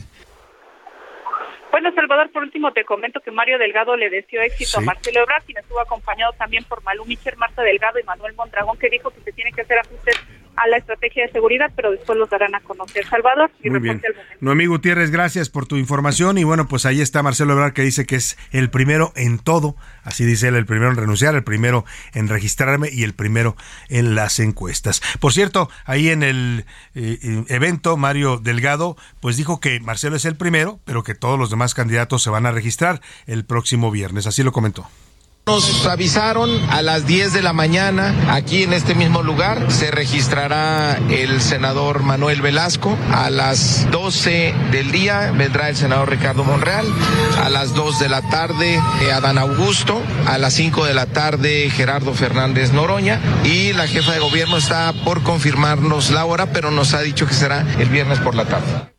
Bueno, 1.71 1.89
Salvador, 1.95 2.29
por 2.31 2.43
último 2.43 2.73
te 2.73 2.83
comento 2.83 3.21
que 3.21 3.31
Mario 3.31 3.57
Delgado 3.57 3.95
le 3.95 4.09
deseó 4.09 4.41
éxito 4.41 4.79
a 4.79 4.81
Marcelo 4.81 5.21
Ebrard, 5.21 5.45
quien 5.45 5.57
estuvo 5.59 5.79
acompañado 5.79 6.33
también 6.33 6.65
por 6.65 6.83
Malú 6.83 7.05
Micher, 7.05 7.37
Marta 7.37 7.61
Delgado 7.61 7.97
y 7.97 8.03
Manuel 8.03 8.33
Mondragón, 8.35 8.77
que 8.77 8.89
dijo 8.89 9.09
que 9.11 9.21
se 9.21 9.31
tiene 9.31 9.53
que 9.53 9.61
hacer 9.61 9.77
ajustes 9.79 10.15
a 10.55 10.67
la 10.67 10.77
estrategia 10.77 11.25
de 11.25 11.31
seguridad, 11.31 11.71
pero 11.75 11.91
después 11.91 12.17
los 12.17 12.29
darán 12.29 12.55
a 12.55 12.59
conocer. 12.61 13.05
Salvador, 13.05 13.51
y 13.61 13.69
Muy 13.69 13.79
bien. 13.79 14.01
Noemí 14.39 14.65
Gutiérrez, 14.65 15.11
gracias 15.11 15.49
por 15.49 15.65
tu 15.65 15.77
información. 15.77 16.37
Y 16.37 16.43
bueno, 16.43 16.67
pues 16.67 16.85
ahí 16.85 17.01
está 17.01 17.23
Marcelo 17.23 17.53
Ebrard 17.53 17.73
que 17.73 17.81
dice 17.81 18.05
que 18.05 18.15
es 18.15 18.37
el 18.51 18.69
primero 18.69 19.11
en 19.15 19.39
todo, 19.39 19.75
así 20.03 20.25
dice 20.25 20.47
él, 20.49 20.55
el 20.55 20.65
primero 20.65 20.91
en 20.91 20.97
renunciar, 20.97 21.35
el 21.35 21.43
primero 21.43 21.85
en 22.13 22.27
registrarme 22.27 22.89
y 22.91 23.03
el 23.03 23.13
primero 23.13 23.55
en 23.89 24.15
las 24.15 24.39
encuestas. 24.39 25.01
Por 25.19 25.33
cierto, 25.33 25.69
ahí 25.85 26.09
en 26.09 26.23
el 26.23 26.65
eh, 26.95 27.19
eh, 27.21 27.43
evento, 27.49 27.97
Mario 27.97 28.37
Delgado, 28.37 28.97
pues 29.19 29.37
dijo 29.37 29.59
que 29.59 29.79
Marcelo 29.79 30.15
es 30.15 30.25
el 30.25 30.35
primero, 30.35 30.79
pero 30.85 31.03
que 31.03 31.15
todos 31.15 31.39
los 31.39 31.49
demás 31.49 31.73
candidatos 31.73 32.23
se 32.23 32.29
van 32.29 32.45
a 32.45 32.51
registrar 32.51 33.01
el 33.27 33.45
próximo 33.45 33.91
viernes. 33.91 34.27
Así 34.27 34.43
lo 34.43 34.51
comentó. 34.51 34.87
Nos 35.51 35.85
avisaron 35.85 36.49
a 36.69 36.81
las 36.81 37.05
10 37.05 37.33
de 37.33 37.41
la 37.41 37.51
mañana 37.51 38.15
aquí 38.29 38.63
en 38.63 38.71
este 38.71 38.95
mismo 38.95 39.21
lugar. 39.21 39.69
Se 39.69 39.91
registrará 39.91 40.97
el 41.09 41.41
senador 41.41 42.03
Manuel 42.03 42.41
Velasco. 42.41 42.97
A 43.11 43.29
las 43.29 43.91
12 43.91 44.53
del 44.71 44.93
día 44.93 45.33
vendrá 45.37 45.67
el 45.67 45.75
senador 45.75 46.09
Ricardo 46.09 46.45
Monreal. 46.45 46.85
A 47.43 47.49
las 47.49 47.73
2 47.73 47.99
de 47.99 48.07
la 48.07 48.21
tarde 48.29 48.75
eh, 49.01 49.11
Adán 49.11 49.37
Augusto. 49.37 50.01
A 50.25 50.37
las 50.37 50.53
5 50.53 50.85
de 50.85 50.93
la 50.93 51.07
tarde 51.07 51.69
Gerardo 51.69 52.13
Fernández 52.13 52.71
Noroña. 52.71 53.19
Y 53.43 53.73
la 53.73 53.87
jefa 53.87 54.13
de 54.13 54.19
gobierno 54.19 54.55
está 54.55 54.93
por 55.03 55.21
confirmarnos 55.21 56.11
la 56.11 56.23
hora, 56.23 56.45
pero 56.53 56.71
nos 56.71 56.93
ha 56.93 57.01
dicho 57.01 57.27
que 57.27 57.33
será 57.33 57.65
el 57.77 57.89
viernes 57.89 58.19
por 58.19 58.35
la 58.35 58.45
tarde. 58.45 58.90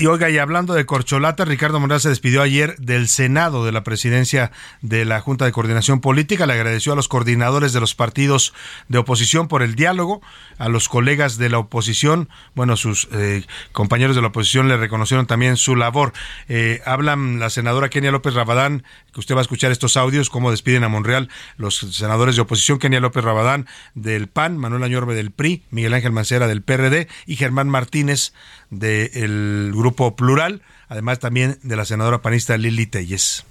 Y 0.00 0.06
oiga, 0.06 0.30
y 0.30 0.38
hablando 0.38 0.74
de 0.74 0.86
corcholata, 0.86 1.44
Ricardo 1.44 1.80
Monreal 1.80 2.00
se 2.00 2.08
despidió 2.08 2.40
ayer 2.40 2.76
del 2.76 3.08
Senado 3.08 3.64
de 3.64 3.72
la 3.72 3.82
presidencia 3.82 4.52
de 4.80 5.04
la 5.04 5.20
Junta 5.20 5.44
de 5.44 5.50
Coordinación 5.50 6.00
Política. 6.00 6.46
Le 6.46 6.52
agradeció 6.52 6.92
a 6.92 6.94
los 6.94 7.08
coordinadores 7.08 7.72
de 7.72 7.80
los 7.80 7.96
partidos 7.96 8.54
de 8.86 8.98
oposición 8.98 9.48
por 9.48 9.60
el 9.60 9.74
diálogo, 9.74 10.22
a 10.56 10.68
los 10.68 10.88
colegas 10.88 11.36
de 11.36 11.48
la 11.48 11.58
oposición, 11.58 12.28
bueno, 12.54 12.76
sus 12.76 13.08
eh, 13.10 13.44
compañeros 13.72 14.14
de 14.14 14.22
la 14.22 14.28
oposición 14.28 14.68
le 14.68 14.76
reconocieron 14.76 15.26
también 15.26 15.56
su 15.56 15.74
labor. 15.74 16.12
Eh, 16.48 16.80
hablan 16.86 17.40
la 17.40 17.50
senadora 17.50 17.88
Kenia 17.88 18.12
López 18.12 18.34
Rabadán, 18.34 18.84
que 19.12 19.18
usted 19.18 19.34
va 19.34 19.40
a 19.40 19.42
escuchar 19.42 19.72
estos 19.72 19.96
audios, 19.96 20.30
cómo 20.30 20.52
despiden 20.52 20.84
a 20.84 20.88
Monreal 20.88 21.28
los 21.56 21.76
senadores 21.76 22.36
de 22.36 22.42
oposición, 22.42 22.78
Kenia 22.78 23.00
López 23.00 23.24
Rabadán 23.24 23.66
del 23.96 24.28
PAN, 24.28 24.58
Manuel 24.58 24.84
Añorbe 24.84 25.16
del 25.16 25.32
PRI, 25.32 25.64
Miguel 25.72 25.94
Ángel 25.94 26.12
Mancera 26.12 26.46
del 26.46 26.62
PRD 26.62 27.08
y 27.26 27.34
Germán 27.34 27.68
Martínez 27.68 28.32
del 28.70 29.72
Grupo 29.74 29.87
Plural, 29.92 30.62
además 30.88 31.18
también 31.18 31.58
de 31.62 31.76
la 31.76 31.84
senadora 31.84 32.22
panista 32.22 32.56
Lili 32.56 32.86
Telles. 32.86 33.44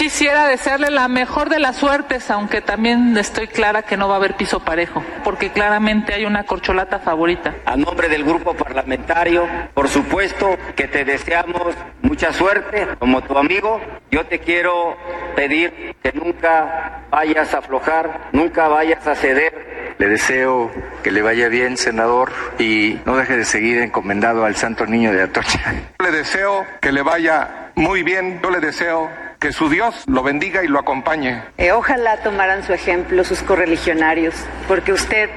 Quisiera 0.00 0.46
desearle 0.46 0.90
la 0.90 1.08
mejor 1.08 1.50
de 1.50 1.58
las 1.58 1.76
suertes, 1.76 2.30
aunque 2.30 2.62
también 2.62 3.14
estoy 3.18 3.48
clara 3.48 3.82
que 3.82 3.98
no 3.98 4.08
va 4.08 4.14
a 4.14 4.16
haber 4.16 4.34
piso 4.34 4.60
parejo, 4.60 5.04
porque 5.22 5.50
claramente 5.52 6.14
hay 6.14 6.24
una 6.24 6.44
corcholata 6.44 7.00
favorita. 7.00 7.54
A 7.66 7.76
nombre 7.76 8.08
del 8.08 8.24
grupo 8.24 8.54
parlamentario, 8.54 9.46
por 9.74 9.90
supuesto 9.90 10.56
que 10.74 10.88
te 10.88 11.04
deseamos 11.04 11.74
mucha 12.00 12.32
suerte 12.32 12.88
como 12.98 13.20
tu 13.20 13.36
amigo. 13.36 13.78
Yo 14.10 14.24
te 14.24 14.38
quiero 14.38 14.96
pedir 15.36 15.94
que 16.02 16.12
nunca 16.14 17.02
vayas 17.10 17.52
a 17.52 17.58
aflojar, 17.58 18.30
nunca 18.32 18.68
vayas 18.68 19.06
a 19.06 19.14
ceder. 19.14 19.96
Le 19.98 20.08
deseo 20.08 20.70
que 21.02 21.10
le 21.10 21.20
vaya 21.20 21.48
bien, 21.48 21.76
senador, 21.76 22.32
y 22.58 22.98
no 23.04 23.18
deje 23.18 23.36
de 23.36 23.44
seguir 23.44 23.82
encomendado 23.82 24.46
al 24.46 24.56
Santo 24.56 24.86
Niño 24.86 25.12
de 25.12 25.24
Atocha. 25.24 25.74
Le 25.98 26.10
deseo 26.10 26.64
que 26.80 26.90
le 26.90 27.02
vaya 27.02 27.70
muy 27.74 28.02
bien. 28.02 28.40
Yo 28.42 28.50
le 28.50 28.60
deseo 28.60 29.10
que 29.40 29.52
su 29.52 29.70
Dios 29.70 30.04
lo 30.06 30.22
bendiga 30.22 30.62
y 30.62 30.68
lo 30.68 30.78
acompañe. 30.78 31.42
Eh, 31.56 31.72
ojalá 31.72 32.18
tomaran 32.18 32.62
su 32.62 32.74
ejemplo 32.74 33.24
sus 33.24 33.42
correligionarios, 33.42 34.34
porque 34.68 34.92
usted 34.92 35.30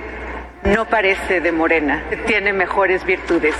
no 0.64 0.86
parece 0.86 1.40
de 1.40 1.52
morena, 1.52 2.04
tiene 2.28 2.52
mejores 2.52 3.06
virtudes. 3.06 3.56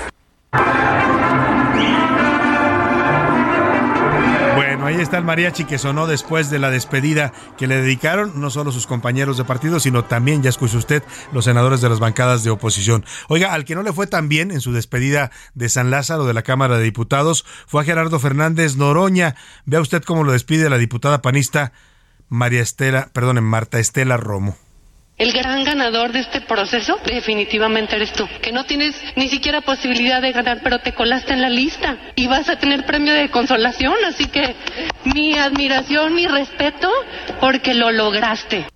Ahí 4.84 5.00
está 5.00 5.16
el 5.16 5.24
mariachi 5.24 5.64
que 5.64 5.78
sonó 5.78 6.06
después 6.06 6.50
de 6.50 6.58
la 6.58 6.68
despedida 6.68 7.32
que 7.56 7.66
le 7.66 7.80
dedicaron 7.80 8.38
no 8.38 8.50
solo 8.50 8.70
sus 8.70 8.86
compañeros 8.86 9.38
de 9.38 9.44
partido, 9.44 9.80
sino 9.80 10.04
también, 10.04 10.42
ya 10.42 10.50
escuchó 10.50 10.76
usted, 10.76 11.02
los 11.32 11.46
senadores 11.46 11.80
de 11.80 11.88
las 11.88 12.00
bancadas 12.00 12.44
de 12.44 12.50
oposición. 12.50 13.02
Oiga, 13.28 13.54
al 13.54 13.64
que 13.64 13.74
no 13.74 13.82
le 13.82 13.94
fue 13.94 14.06
tan 14.06 14.28
bien 14.28 14.50
en 14.50 14.60
su 14.60 14.72
despedida 14.72 15.30
de 15.54 15.70
San 15.70 15.90
Lázaro 15.90 16.26
de 16.26 16.34
la 16.34 16.42
Cámara 16.42 16.76
de 16.76 16.84
Diputados 16.84 17.46
fue 17.66 17.80
a 17.80 17.84
Gerardo 17.84 18.18
Fernández 18.18 18.76
Noroña. 18.76 19.36
Vea 19.64 19.80
usted 19.80 20.02
cómo 20.02 20.22
lo 20.22 20.32
despide 20.32 20.68
la 20.68 20.76
diputada 20.76 21.22
panista 21.22 21.72
María 22.28 22.60
Estela, 22.60 23.08
perdón, 23.14 23.42
Marta 23.42 23.78
Estela 23.78 24.18
Romo. 24.18 24.54
El 25.16 25.32
gran 25.32 25.62
ganador 25.62 26.10
de 26.10 26.18
este 26.18 26.40
proceso 26.40 26.98
definitivamente 27.06 27.94
eres 27.94 28.12
tú, 28.12 28.28
que 28.42 28.50
no 28.50 28.64
tienes 28.64 29.00
ni 29.14 29.28
siquiera 29.28 29.60
posibilidad 29.60 30.20
de 30.20 30.32
ganar, 30.32 30.58
pero 30.62 30.80
te 30.80 30.92
colaste 30.92 31.32
en 31.32 31.40
la 31.40 31.48
lista 31.48 31.96
y 32.16 32.26
vas 32.26 32.48
a 32.48 32.58
tener 32.58 32.84
premio 32.84 33.14
de 33.14 33.30
consolación, 33.30 33.94
así 34.08 34.26
que 34.26 34.56
mi 35.04 35.38
admiración, 35.38 36.14
mi 36.14 36.26
respeto, 36.26 36.90
porque 37.40 37.74
lo 37.74 37.92
lograste. 37.92 38.66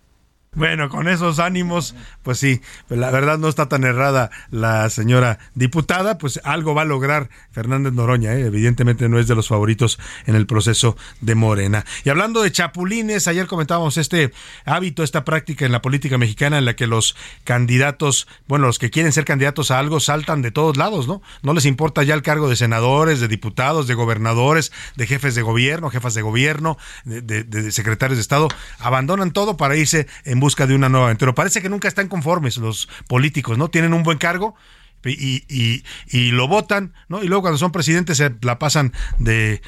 Bueno, 0.59 0.89
con 0.89 1.07
esos 1.07 1.39
ánimos, 1.39 1.95
pues 2.25 2.41
sí, 2.41 2.61
la 2.89 3.13
verdad 3.13 3.39
no 3.39 3.47
está 3.49 3.69
tan 3.69 3.85
errada 3.85 4.29
la 4.51 4.91
señora 4.91 5.39
diputada, 5.55 6.19
pues 6.19 6.41
algo 6.43 6.75
va 6.75 6.83
a 6.83 6.85
lograr 6.85 7.31
Fernández 7.53 7.93
Noroña, 7.93 8.35
¿eh? 8.35 8.47
evidentemente 8.47 9.09
no 9.09 9.21
es 9.21 9.29
de 9.29 9.37
los 9.37 9.47
favoritos 9.47 10.01
en 10.27 10.35
el 10.35 10.49
proceso 10.49 10.97
de 11.21 11.37
Morena. 11.37 11.85
Y 12.03 12.11
hablando 12.11 12.43
de 12.43 12.51
chapulines, 12.51 13.29
ayer 13.29 13.47
comentábamos 13.47 13.99
este 13.99 14.33
hábito, 14.65 15.05
esta 15.05 15.25
práctica 15.25 15.65
en 15.65 15.71
la 15.71 15.81
política 15.81 16.19
mexicana 16.19 16.59
en 16.59 16.65
la 16.65 16.75
que 16.75 16.89
los 16.89 17.15
candidatos, 17.45 18.27
bueno, 18.49 18.67
los 18.67 18.81
que 18.81 18.91
quieren 18.91 19.13
ser 19.13 19.25
candidatos 19.25 19.71
a 19.71 19.79
algo 19.79 20.01
saltan 20.01 20.43
de 20.43 20.51
todos 20.51 20.77
lados, 20.77 21.07
¿no? 21.07 21.23
No 21.43 21.55
les 21.55 21.67
importa 21.67 22.03
ya 22.03 22.15
el 22.15 22.23
cargo 22.23 22.49
de 22.49 22.57
senadores, 22.57 23.21
de 23.21 23.29
diputados, 23.29 23.87
de 23.87 23.95
gobernadores, 23.95 24.73
de 24.97 25.07
jefes 25.07 25.37
de 25.37 25.43
gobierno, 25.43 25.89
jefas 25.89 26.15
de 26.15 26.23
gobierno, 26.23 26.79
de, 27.05 27.23
de, 27.23 27.45
de 27.45 27.71
secretarios 27.71 28.17
de 28.17 28.23
Estado, 28.23 28.49
abandonan 28.81 29.31
todo 29.31 29.57
para 29.57 29.77
irse 29.77 30.09
en 30.25 30.41
busca 30.41 30.48
de 30.57 30.75
una 30.75 30.89
nueva 30.89 31.07
aventura. 31.07 31.35
Parece 31.35 31.63
que 31.63 31.69
nunca 31.69 31.89
están 31.89 32.09
conformes 32.09 32.57
los 32.57 32.89
políticos, 33.07 33.59
¿no? 33.59 33.69
Tienen 33.69 33.95
un 33.95 34.03
buen 34.03 34.19
cargo, 34.19 34.55
y, 35.05 35.45
y, 35.49 35.85
y, 36.09 36.31
lo 36.33 36.49
votan, 36.49 36.93
¿no? 37.09 37.23
Y 37.23 37.29
luego 37.29 37.43
cuando 37.43 37.59
son 37.59 37.71
presidentes 37.71 38.17
se 38.17 38.35
la 38.43 38.59
pasan 38.59 38.93
de, 39.19 39.63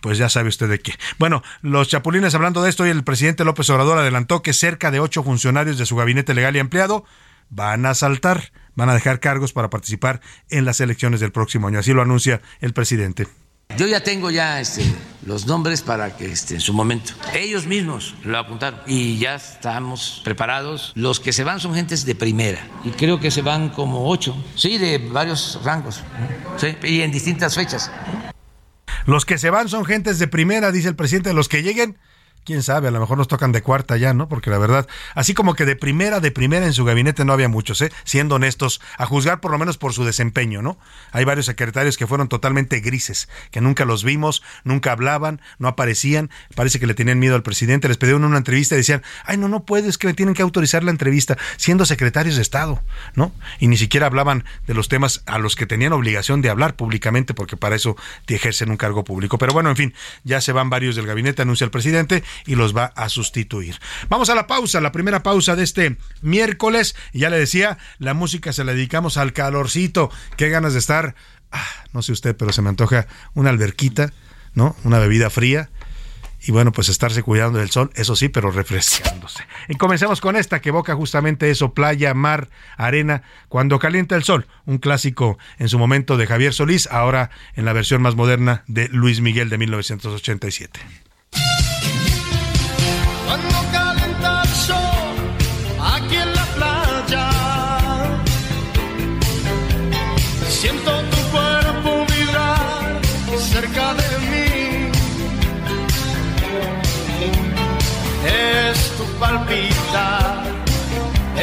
pues 0.00 0.16
ya 0.18 0.28
sabe 0.28 0.48
usted 0.48 0.68
de 0.68 0.78
qué. 0.78 0.94
Bueno, 1.18 1.42
los 1.60 1.88
chapulines 1.88 2.34
hablando 2.34 2.62
de 2.62 2.70
esto, 2.70 2.86
y 2.86 2.90
el 2.90 3.02
presidente 3.04 3.44
López 3.44 3.68
Obrador 3.70 3.98
adelantó 3.98 4.42
que 4.42 4.52
cerca 4.52 4.90
de 4.90 5.00
ocho 5.00 5.22
funcionarios 5.22 5.78
de 5.78 5.86
su 5.86 5.96
gabinete 5.96 6.34
legal 6.34 6.54
y 6.56 6.60
empleado 6.60 7.04
van 7.48 7.86
a 7.86 7.94
saltar, 7.94 8.52
van 8.74 8.88
a 8.88 8.94
dejar 8.94 9.20
cargos 9.20 9.52
para 9.52 9.70
participar 9.70 10.20
en 10.50 10.64
las 10.64 10.80
elecciones 10.80 11.20
del 11.20 11.32
próximo 11.32 11.68
año. 11.68 11.78
Así 11.78 11.92
lo 11.92 12.02
anuncia 12.02 12.40
el 12.60 12.72
presidente. 12.72 13.26
Yo 13.76 13.86
ya 13.86 14.00
tengo 14.00 14.30
ya 14.30 14.60
este, 14.60 14.82
los 15.26 15.46
nombres 15.46 15.82
para 15.82 16.16
que 16.16 16.26
este, 16.26 16.54
en 16.54 16.60
su 16.60 16.72
momento 16.72 17.12
ellos 17.34 17.66
mismos 17.66 18.14
lo 18.24 18.38
apuntaron 18.38 18.80
y 18.86 19.18
ya 19.18 19.34
estamos 19.34 20.22
preparados. 20.24 20.92
Los 20.94 21.20
que 21.20 21.32
se 21.32 21.44
van 21.44 21.60
son 21.60 21.74
gentes 21.74 22.06
de 22.06 22.14
primera 22.14 22.66
y 22.84 22.90
creo 22.90 23.20
que 23.20 23.30
se 23.30 23.42
van 23.42 23.68
como 23.68 24.08
ocho, 24.08 24.34
sí, 24.54 24.78
de 24.78 24.98
varios 24.98 25.60
rangos 25.62 26.02
¿sí? 26.56 26.76
y 26.84 27.02
en 27.02 27.10
distintas 27.10 27.54
fechas. 27.54 27.90
Los 29.04 29.24
que 29.24 29.36
se 29.36 29.50
van 29.50 29.68
son 29.68 29.84
gentes 29.84 30.18
de 30.18 30.26
primera, 30.26 30.72
dice 30.72 30.88
el 30.88 30.96
presidente. 30.96 31.32
Los 31.32 31.48
que 31.48 31.62
lleguen 31.62 31.98
quién 32.46 32.62
sabe, 32.62 32.88
a 32.88 32.90
lo 32.92 33.00
mejor 33.00 33.18
nos 33.18 33.28
tocan 33.28 33.52
de 33.52 33.60
cuarta 33.60 33.96
ya, 33.96 34.14
¿no? 34.14 34.28
Porque 34.28 34.50
la 34.50 34.58
verdad, 34.58 34.86
así 35.14 35.34
como 35.34 35.54
que 35.54 35.66
de 35.66 35.76
primera, 35.76 36.20
de 36.20 36.30
primera 36.30 36.64
en 36.64 36.72
su 36.72 36.84
gabinete 36.84 37.24
no 37.24 37.32
había 37.32 37.48
muchos, 37.48 37.82
¿eh? 37.82 37.92
Siendo 38.04 38.36
honestos, 38.36 38.80
a 38.96 39.04
juzgar 39.04 39.40
por 39.40 39.50
lo 39.50 39.58
menos 39.58 39.76
por 39.76 39.92
su 39.92 40.04
desempeño, 40.04 40.62
¿no? 40.62 40.78
Hay 41.10 41.24
varios 41.24 41.46
secretarios 41.46 41.96
que 41.96 42.06
fueron 42.06 42.28
totalmente 42.28 42.80
grises, 42.80 43.28
que 43.50 43.60
nunca 43.60 43.84
los 43.84 44.04
vimos, 44.04 44.42
nunca 44.64 44.92
hablaban, 44.92 45.40
no 45.58 45.66
aparecían, 45.68 46.30
parece 46.54 46.78
que 46.78 46.86
le 46.86 46.94
tenían 46.94 47.18
miedo 47.18 47.34
al 47.34 47.42
presidente, 47.42 47.88
les 47.88 47.98
pedían 47.98 48.24
una 48.24 48.38
entrevista 48.38 48.76
y 48.76 48.78
decían, 48.78 49.02
ay, 49.24 49.36
no, 49.36 49.48
no 49.48 49.64
puedo, 49.64 49.88
es 49.88 49.98
que 49.98 50.06
me 50.06 50.14
tienen 50.14 50.34
que 50.34 50.42
autorizar 50.42 50.84
la 50.84 50.92
entrevista, 50.92 51.36
siendo 51.56 51.84
secretarios 51.84 52.36
de 52.36 52.42
Estado, 52.42 52.80
¿no? 53.16 53.32
Y 53.58 53.66
ni 53.66 53.76
siquiera 53.76 54.06
hablaban 54.06 54.44
de 54.68 54.74
los 54.74 54.88
temas 54.88 55.22
a 55.26 55.38
los 55.38 55.56
que 55.56 55.66
tenían 55.66 55.92
obligación 55.92 56.42
de 56.42 56.50
hablar 56.50 56.76
públicamente, 56.76 57.34
porque 57.34 57.56
para 57.56 57.74
eso 57.74 57.96
te 58.24 58.36
ejercen 58.36 58.70
un 58.70 58.76
cargo 58.76 59.02
público. 59.02 59.36
Pero 59.36 59.52
bueno, 59.52 59.70
en 59.70 59.76
fin, 59.76 59.94
ya 60.22 60.40
se 60.40 60.52
van 60.52 60.70
varios 60.70 60.94
del 60.94 61.06
gabinete, 61.06 61.42
anuncia 61.42 61.64
el 61.64 61.72
presidente, 61.72 62.22
y 62.44 62.54
los 62.54 62.76
va 62.76 62.86
a 62.96 63.08
sustituir. 63.08 63.78
Vamos 64.08 64.30
a 64.30 64.34
la 64.34 64.46
pausa, 64.46 64.80
la 64.80 64.92
primera 64.92 65.22
pausa 65.22 65.56
de 65.56 65.64
este 65.64 65.96
miércoles. 66.22 66.96
Ya 67.12 67.30
le 67.30 67.38
decía, 67.38 67.78
la 67.98 68.14
música 68.14 68.52
se 68.52 68.64
la 68.64 68.74
dedicamos 68.74 69.16
al 69.16 69.32
calorcito. 69.32 70.10
Qué 70.36 70.48
ganas 70.48 70.72
de 70.72 70.78
estar, 70.78 71.14
ah, 71.52 71.66
no 71.92 72.02
sé 72.02 72.12
usted, 72.12 72.36
pero 72.36 72.52
se 72.52 72.62
me 72.62 72.68
antoja 72.68 73.06
una 73.34 73.50
alberquita, 73.50 74.12
¿no? 74.54 74.76
Una 74.84 74.98
bebida 74.98 75.30
fría 75.30 75.70
y 76.46 76.52
bueno, 76.52 76.70
pues 76.70 76.88
estarse 76.88 77.22
cuidando 77.22 77.58
del 77.58 77.70
sol, 77.70 77.90
eso 77.94 78.14
sí, 78.14 78.28
pero 78.28 78.50
refrescándose. 78.50 79.44
Y 79.68 79.74
comencemos 79.74 80.20
con 80.20 80.36
esta 80.36 80.60
que 80.60 80.68
evoca 80.68 80.94
justamente 80.94 81.50
eso, 81.50 81.74
playa, 81.74 82.14
mar, 82.14 82.48
arena, 82.76 83.22
cuando 83.48 83.78
calienta 83.80 84.14
el 84.14 84.22
sol, 84.22 84.46
un 84.64 84.78
clásico 84.78 85.38
en 85.58 85.68
su 85.68 85.78
momento 85.78 86.16
de 86.16 86.26
Javier 86.26 86.52
Solís, 86.52 86.86
ahora 86.88 87.30
en 87.54 87.64
la 87.64 87.72
versión 87.72 88.00
más 88.00 88.14
moderna 88.14 88.62
de 88.68 88.88
Luis 88.88 89.20
Miguel 89.20 89.48
de 89.48 89.58
1987. 89.58 90.80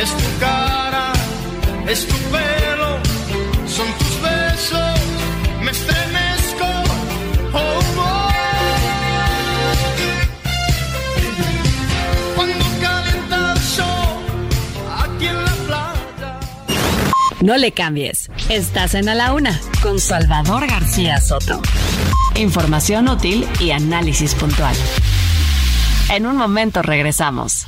Es 0.03 0.09
tu 0.17 0.39
cara, 0.39 1.13
es 1.87 2.05
tu 2.05 2.15
pelo, 2.29 2.99
son 3.65 3.87
tus 3.97 4.21
besos, 4.21 4.99
me 5.61 5.71
estremezco. 5.71 6.67
Oh, 7.53 7.79
oh. 7.97 8.29
Cuando 12.35 12.65
calienta 12.81 13.53
el 13.53 13.59
sol 13.59 14.19
aquí 14.99 15.27
en 15.27 15.45
la 15.45 15.55
playa. 15.67 16.39
No 17.41 17.57
le 17.57 17.71
cambies. 17.71 18.29
Estás 18.49 18.95
en 18.95 19.07
A 19.07 19.15
la 19.15 19.33
Una 19.33 19.59
con 19.81 19.99
Salvador 19.99 20.67
García 20.67 21.21
Soto. 21.21 21.61
Información 22.35 23.07
útil 23.07 23.47
y 23.61 23.71
análisis 23.71 24.35
puntual. 24.35 24.75
En 26.09 26.25
un 26.25 26.35
momento 26.35 26.81
regresamos. 26.81 27.67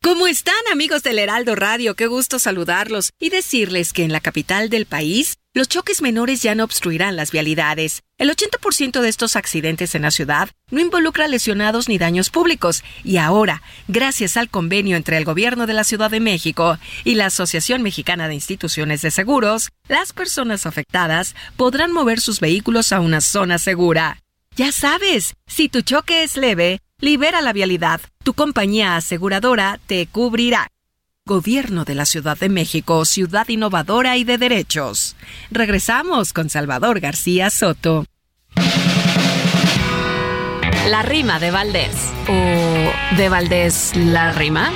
¿Cómo 0.00 0.28
están 0.28 0.54
amigos 0.72 1.02
del 1.02 1.18
Heraldo 1.18 1.56
Radio? 1.56 1.96
Qué 1.96 2.06
gusto 2.06 2.38
saludarlos 2.38 3.10
y 3.18 3.30
decirles 3.30 3.92
que 3.92 4.04
en 4.04 4.12
la 4.12 4.20
capital 4.20 4.70
del 4.70 4.86
país 4.86 5.38
los 5.54 5.68
choques 5.68 6.02
menores 6.02 6.40
ya 6.40 6.54
no 6.54 6.62
obstruirán 6.62 7.16
las 7.16 7.32
vialidades. 7.32 8.02
El 8.16 8.30
80% 8.30 9.00
de 9.00 9.08
estos 9.08 9.34
accidentes 9.34 9.96
en 9.96 10.02
la 10.02 10.12
ciudad 10.12 10.50
no 10.70 10.80
involucra 10.80 11.26
lesionados 11.26 11.88
ni 11.88 11.98
daños 11.98 12.30
públicos 12.30 12.84
y 13.02 13.16
ahora, 13.16 13.60
gracias 13.88 14.36
al 14.36 14.48
convenio 14.48 14.96
entre 14.96 15.16
el 15.16 15.24
Gobierno 15.24 15.66
de 15.66 15.74
la 15.74 15.82
Ciudad 15.82 16.12
de 16.12 16.20
México 16.20 16.78
y 17.02 17.16
la 17.16 17.26
Asociación 17.26 17.82
Mexicana 17.82 18.28
de 18.28 18.34
Instituciones 18.34 19.02
de 19.02 19.10
Seguros, 19.10 19.70
las 19.88 20.12
personas 20.12 20.64
afectadas 20.64 21.34
podrán 21.56 21.90
mover 21.90 22.20
sus 22.20 22.38
vehículos 22.38 22.92
a 22.92 23.00
una 23.00 23.20
zona 23.20 23.58
segura. 23.58 24.22
Ya 24.54 24.70
sabes, 24.70 25.34
si 25.48 25.68
tu 25.68 25.82
choque 25.82 26.22
es 26.22 26.36
leve, 26.36 26.80
libera 27.00 27.40
la 27.40 27.52
vialidad. 27.52 28.00
Tu 28.24 28.34
compañía 28.34 28.96
aseguradora 28.96 29.78
te 29.86 30.06
cubrirá. 30.06 30.68
Gobierno 31.24 31.84
de 31.84 31.94
la 31.94 32.06
Ciudad 32.06 32.38
de 32.38 32.48
México, 32.48 33.04
ciudad 33.04 33.48
innovadora 33.48 34.16
y 34.16 34.24
de 34.24 34.38
derechos. 34.38 35.14
Regresamos 35.50 36.32
con 36.32 36.48
Salvador 36.48 37.00
García 37.00 37.50
Soto. 37.50 38.06
La 40.88 41.02
rima 41.02 41.38
de 41.38 41.50
Valdés. 41.50 41.94
¿O 42.28 43.16
de 43.16 43.28
Valdés 43.28 43.92
la 43.94 44.32
rima? 44.32 44.72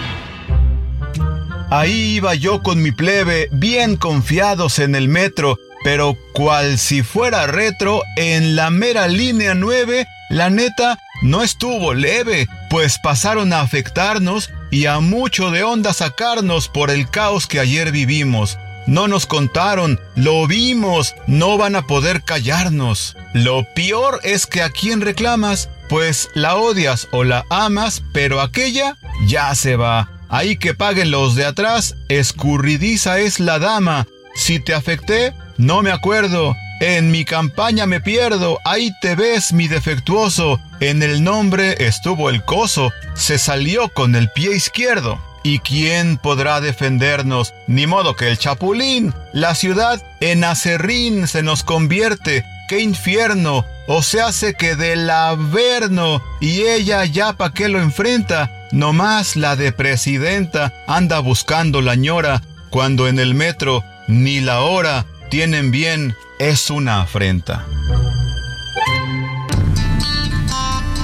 Ahí 1.70 2.16
iba 2.16 2.34
yo 2.34 2.62
con 2.62 2.82
mi 2.82 2.92
plebe, 2.92 3.48
bien 3.50 3.96
confiados 3.96 4.78
en 4.78 4.94
el 4.94 5.08
metro, 5.08 5.58
pero 5.84 6.18
cual 6.34 6.78
si 6.78 7.02
fuera 7.02 7.46
retro, 7.46 8.02
en 8.16 8.56
la 8.56 8.68
mera 8.68 9.08
línea 9.08 9.54
9, 9.54 10.06
la 10.28 10.50
neta 10.50 10.98
no 11.22 11.42
estuvo 11.42 11.94
leve, 11.94 12.48
pues 12.68 12.98
pasaron 13.02 13.52
a 13.52 13.60
afectarnos 13.60 14.50
y 14.70 14.86
a 14.86 15.00
mucho 15.00 15.50
de 15.50 15.62
onda 15.62 15.92
sacarnos 15.92 16.68
por 16.68 16.90
el 16.90 17.08
caos 17.08 17.46
que 17.46 17.60
ayer 17.60 17.92
vivimos. 17.92 18.58
No 18.86 19.06
nos 19.06 19.26
contaron, 19.26 20.00
lo 20.16 20.46
vimos, 20.48 21.14
no 21.28 21.56
van 21.56 21.76
a 21.76 21.86
poder 21.86 22.24
callarnos. 22.24 23.16
Lo 23.32 23.64
peor 23.74 24.20
es 24.24 24.46
que 24.46 24.60
a 24.60 24.70
quien 24.70 25.00
reclamas, 25.00 25.68
pues 25.88 26.28
la 26.34 26.56
odias 26.56 27.06
o 27.12 27.22
la 27.22 27.44
amas, 27.48 28.02
pero 28.12 28.40
aquella 28.40 28.96
ya 29.26 29.54
se 29.54 29.76
va. 29.76 30.10
Ahí 30.28 30.56
que 30.56 30.74
paguen 30.74 31.10
los 31.10 31.36
de 31.36 31.44
atrás, 31.44 31.94
escurridiza 32.08 33.20
es 33.20 33.38
la 33.38 33.58
dama. 33.58 34.08
Si 34.34 34.58
te 34.58 34.74
afecté, 34.74 35.34
no 35.58 35.82
me 35.82 35.92
acuerdo. 35.92 36.56
En 36.82 37.12
mi 37.12 37.24
campaña 37.24 37.86
me 37.86 38.00
pierdo, 38.00 38.58
ahí 38.64 38.90
te 39.00 39.14
ves 39.14 39.52
mi 39.52 39.68
defectuoso. 39.68 40.60
En 40.80 41.00
el 41.04 41.22
nombre 41.22 41.76
estuvo 41.78 42.28
el 42.28 42.44
coso, 42.44 42.90
se 43.14 43.38
salió 43.38 43.88
con 43.90 44.16
el 44.16 44.32
pie 44.32 44.56
izquierdo. 44.56 45.22
¿Y 45.44 45.60
quién 45.60 46.16
podrá 46.16 46.60
defendernos? 46.60 47.54
Ni 47.68 47.86
modo 47.86 48.16
que 48.16 48.26
el 48.26 48.36
chapulín. 48.36 49.14
La 49.32 49.54
ciudad 49.54 50.02
en 50.18 50.42
acerrín 50.42 51.28
se 51.28 51.44
nos 51.44 51.62
convierte. 51.62 52.44
¡Qué 52.68 52.80
infierno! 52.80 53.64
O 53.86 54.02
se 54.02 54.20
hace 54.20 54.54
que 54.54 54.74
del 54.74 55.08
averno 55.08 56.20
y 56.40 56.62
ella 56.62 57.04
ya 57.04 57.34
pa' 57.34 57.54
qué 57.54 57.68
lo 57.68 57.80
enfrenta. 57.80 58.50
Nomás 58.72 59.36
la 59.36 59.54
de 59.54 59.70
presidenta 59.70 60.74
anda 60.88 61.20
buscando 61.20 61.80
la 61.80 61.94
ñora 61.94 62.42
cuando 62.70 63.06
en 63.06 63.20
el 63.20 63.34
metro 63.34 63.84
ni 64.08 64.40
la 64.40 64.62
hora 64.62 65.06
tienen 65.30 65.70
bien 65.70 66.16
es 66.42 66.70
una 66.70 67.02
afrenta. 67.02 67.64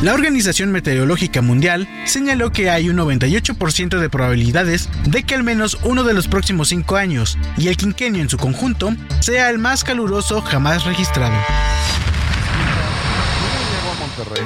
La 0.03 0.12
Organización 0.12 0.72
Meteorológica 0.72 1.42
Mundial 1.42 1.88
señaló 2.07 2.51
que 2.51 2.70
hay 2.70 2.88
un 2.88 2.96
98% 2.96 4.01
de 4.01 4.11
probabilidades 4.11 4.88
de 5.05 5.22
que 5.22 5.37
al 5.37 5.44
menos 5.44 5.79
uno 5.85 6.03
de 6.03 6.12
los 6.12 6.27
próximos 6.27 6.70
cinco 6.70 6.96
años 6.96 7.38
y 7.57 7.68
el 7.68 7.77
quinquenio 7.77 8.20
en 8.20 8.29
su 8.29 8.37
conjunto 8.37 8.92
sea 9.20 9.48
el 9.51 9.59
más 9.59 9.85
caluroso 9.85 10.40
jamás 10.40 10.85
registrado. 10.85 11.37
Llegó 13.70 13.92
a 13.92 13.94
Monterrey. 14.01 14.44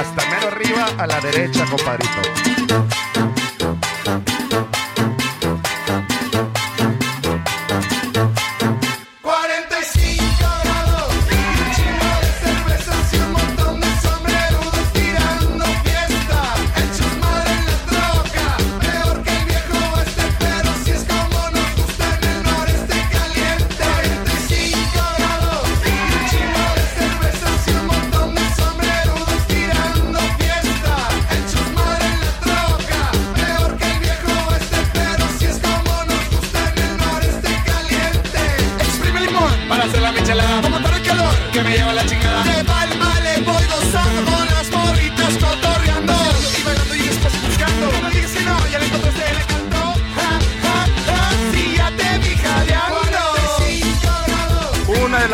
Hasta 0.00 0.30
mero 0.30 0.48
arriba 0.48 0.86
a 0.98 1.06
la 1.06 1.20
derecha, 1.20 1.64
compadrito. 1.66 2.22
Michelada, 40.20 40.62
como 40.62 40.80
para 40.80 40.96
el 40.96 41.02
calor 41.02 41.34
que 41.52 41.62
me 41.62 41.70
lleva 41.76 41.92
la 41.92 42.06
chingada. 42.06 42.42
De 42.44 42.64
palma 42.64 43.20
le 43.20 43.40
voy 43.42 43.64
gozando 43.66 44.30
con 44.30 44.46
las 44.46 44.65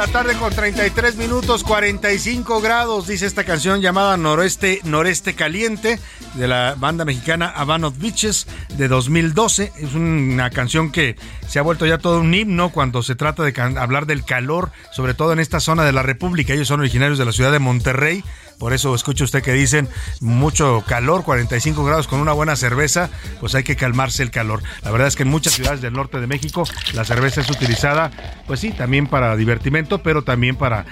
la 0.06 0.08
tarde 0.08 0.34
con 0.34 0.52
33 0.52 1.14
minutos, 1.14 1.62
45 1.62 2.60
grados, 2.60 3.06
dice 3.06 3.24
esta 3.24 3.44
canción 3.44 3.80
llamada 3.80 4.16
Noreste, 4.16 4.80
Noreste 4.82 5.34
Caliente 5.36 6.00
de 6.34 6.48
la 6.48 6.74
banda 6.76 7.04
mexicana 7.04 7.48
Habano 7.48 7.92
Beaches 7.92 8.48
de 8.76 8.88
2012. 8.88 9.72
Es 9.78 9.94
una 9.94 10.50
canción 10.50 10.90
que 10.90 11.14
se 11.46 11.60
ha 11.60 11.62
vuelto 11.62 11.86
ya 11.86 11.98
todo 11.98 12.18
un 12.18 12.34
himno 12.34 12.70
cuando 12.70 13.04
se 13.04 13.14
trata 13.14 13.44
de 13.44 13.54
hablar 13.78 14.06
del 14.06 14.24
calor, 14.24 14.72
sobre 14.90 15.14
todo 15.14 15.32
en 15.34 15.38
esta 15.38 15.60
zona 15.60 15.84
de 15.84 15.92
la 15.92 16.02
República. 16.02 16.52
Ellos 16.52 16.66
son 16.66 16.80
originarios 16.80 17.18
de 17.18 17.24
la 17.24 17.32
ciudad 17.32 17.52
de 17.52 17.60
Monterrey, 17.60 18.24
Por 18.58 18.72
eso 18.72 18.94
escucha 18.94 19.24
usted 19.24 19.42
que 19.42 19.52
dicen 19.52 19.88
mucho 20.20 20.84
calor, 20.86 21.24
45 21.24 21.84
grados 21.84 22.08
con 22.08 22.20
una 22.20 22.32
buena 22.32 22.56
cerveza, 22.56 23.10
pues 23.40 23.54
hay 23.54 23.64
que 23.64 23.76
calmarse 23.76 24.22
el 24.22 24.30
calor. 24.30 24.62
La 24.82 24.90
verdad 24.90 25.08
es 25.08 25.16
que 25.16 25.22
en 25.24 25.28
muchas 25.28 25.54
ciudades 25.54 25.80
del 25.80 25.92
norte 25.92 26.20
de 26.20 26.26
México 26.26 26.64
la 26.94 27.04
cerveza 27.04 27.40
es 27.40 27.50
utilizada, 27.50 28.10
pues 28.46 28.60
sí, 28.60 28.70
también 28.72 29.06
para 29.06 29.36
divertimento, 29.36 30.02
pero 30.02 30.22
también 30.22 30.56
para 30.56 30.86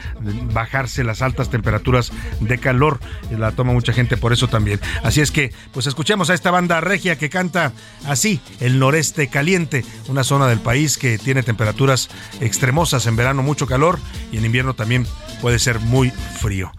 bajarse 0.53 1.05
las 1.05 1.23
altas 1.23 1.51
temperaturas 1.51 2.13
de 2.41 2.59
calor. 2.59 3.01
La 3.31 3.53
toma 3.53 3.73
mucha 3.73 3.93
gente 3.93 4.17
por 4.17 4.33
eso 4.33 4.49
también. 4.49 4.81
Así 5.03 5.21
es 5.21 5.31
que, 5.31 5.53
pues 5.73 5.87
escuchemos 5.87 6.31
a 6.31 6.35
esta 6.35 6.51
banda 6.51 6.81
regia 6.81 7.17
que 7.17 7.31
canta 7.31 7.73
así, 8.07 8.41
el 8.61 8.79
noreste 8.79 9.29
caliente, 9.29 9.85
una 10.09 10.25
zona 10.25 10.49
del 10.49 10.61
país 10.61 10.99
que 10.99 11.19
tiene 11.19 11.43
temperaturas 11.43 12.09
extremosas, 12.41 13.07
en 13.07 13.17
verano 13.17 13.43
mucho 13.43 13.67
calor 13.67 13.99
y 14.33 14.39
en 14.39 14.45
invierno 14.45 14.75
también 14.75 15.07
puede 15.41 15.59
ser 15.59 15.81
muy 15.81 16.11
frío. 16.11 16.73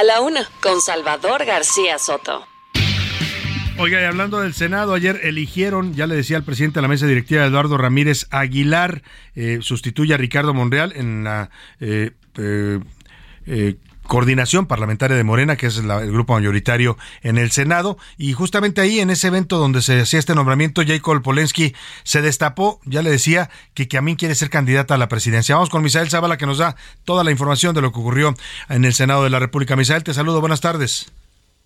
A 0.00 0.02
la 0.02 0.22
una, 0.22 0.48
con 0.62 0.80
Salvador 0.80 1.44
García 1.44 1.98
Soto. 1.98 2.46
Oiga, 3.76 4.00
y 4.00 4.04
hablando 4.04 4.40
del 4.40 4.54
Senado, 4.54 4.94
ayer 4.94 5.20
eligieron, 5.24 5.92
ya 5.92 6.06
le 6.06 6.14
decía 6.14 6.38
al 6.38 6.42
presidente 6.42 6.76
de 6.76 6.82
la 6.82 6.88
mesa 6.88 7.06
directiva, 7.06 7.44
Eduardo 7.44 7.76
Ramírez 7.76 8.26
Aguilar, 8.30 9.02
eh, 9.34 9.58
sustituye 9.60 10.14
a 10.14 10.16
Ricardo 10.16 10.54
Monreal 10.54 10.94
en 10.96 11.24
la 11.24 11.50
eh, 11.80 12.12
eh, 12.38 12.80
eh, 13.44 13.76
coordinación 14.10 14.66
parlamentaria 14.66 15.16
de 15.16 15.22
Morena, 15.22 15.54
que 15.54 15.66
es 15.68 15.76
la- 15.84 16.02
el 16.02 16.10
grupo 16.10 16.32
mayoritario 16.32 16.98
en 17.22 17.38
el 17.38 17.52
Senado. 17.52 17.96
Y 18.18 18.32
justamente 18.32 18.80
ahí, 18.80 18.98
en 18.98 19.08
ese 19.08 19.28
evento 19.28 19.56
donde 19.56 19.82
se 19.82 20.00
hacía 20.00 20.18
este 20.18 20.34
nombramiento, 20.34 20.82
Jacob 20.84 21.22
Polensky 21.22 21.76
se 22.02 22.20
destapó, 22.20 22.80
ya 22.84 23.02
le 23.02 23.10
decía, 23.10 23.50
que 23.72 23.86
Camín 23.86 24.16
quiere 24.16 24.34
ser 24.34 24.50
candidata 24.50 24.94
a 24.94 24.98
la 24.98 25.06
presidencia. 25.08 25.54
Vamos 25.54 25.70
con 25.70 25.84
Misael 25.84 26.10
Zavala, 26.10 26.38
que 26.38 26.46
nos 26.46 26.58
da 26.58 26.74
toda 27.04 27.22
la 27.22 27.30
información 27.30 27.72
de 27.72 27.82
lo 27.82 27.92
que 27.92 28.00
ocurrió 28.00 28.34
en 28.68 28.84
el 28.84 28.94
Senado 28.94 29.22
de 29.22 29.30
la 29.30 29.38
República. 29.38 29.76
Misael, 29.76 30.02
te 30.02 30.12
saludo, 30.12 30.40
buenas 30.40 30.60
tardes. 30.60 31.12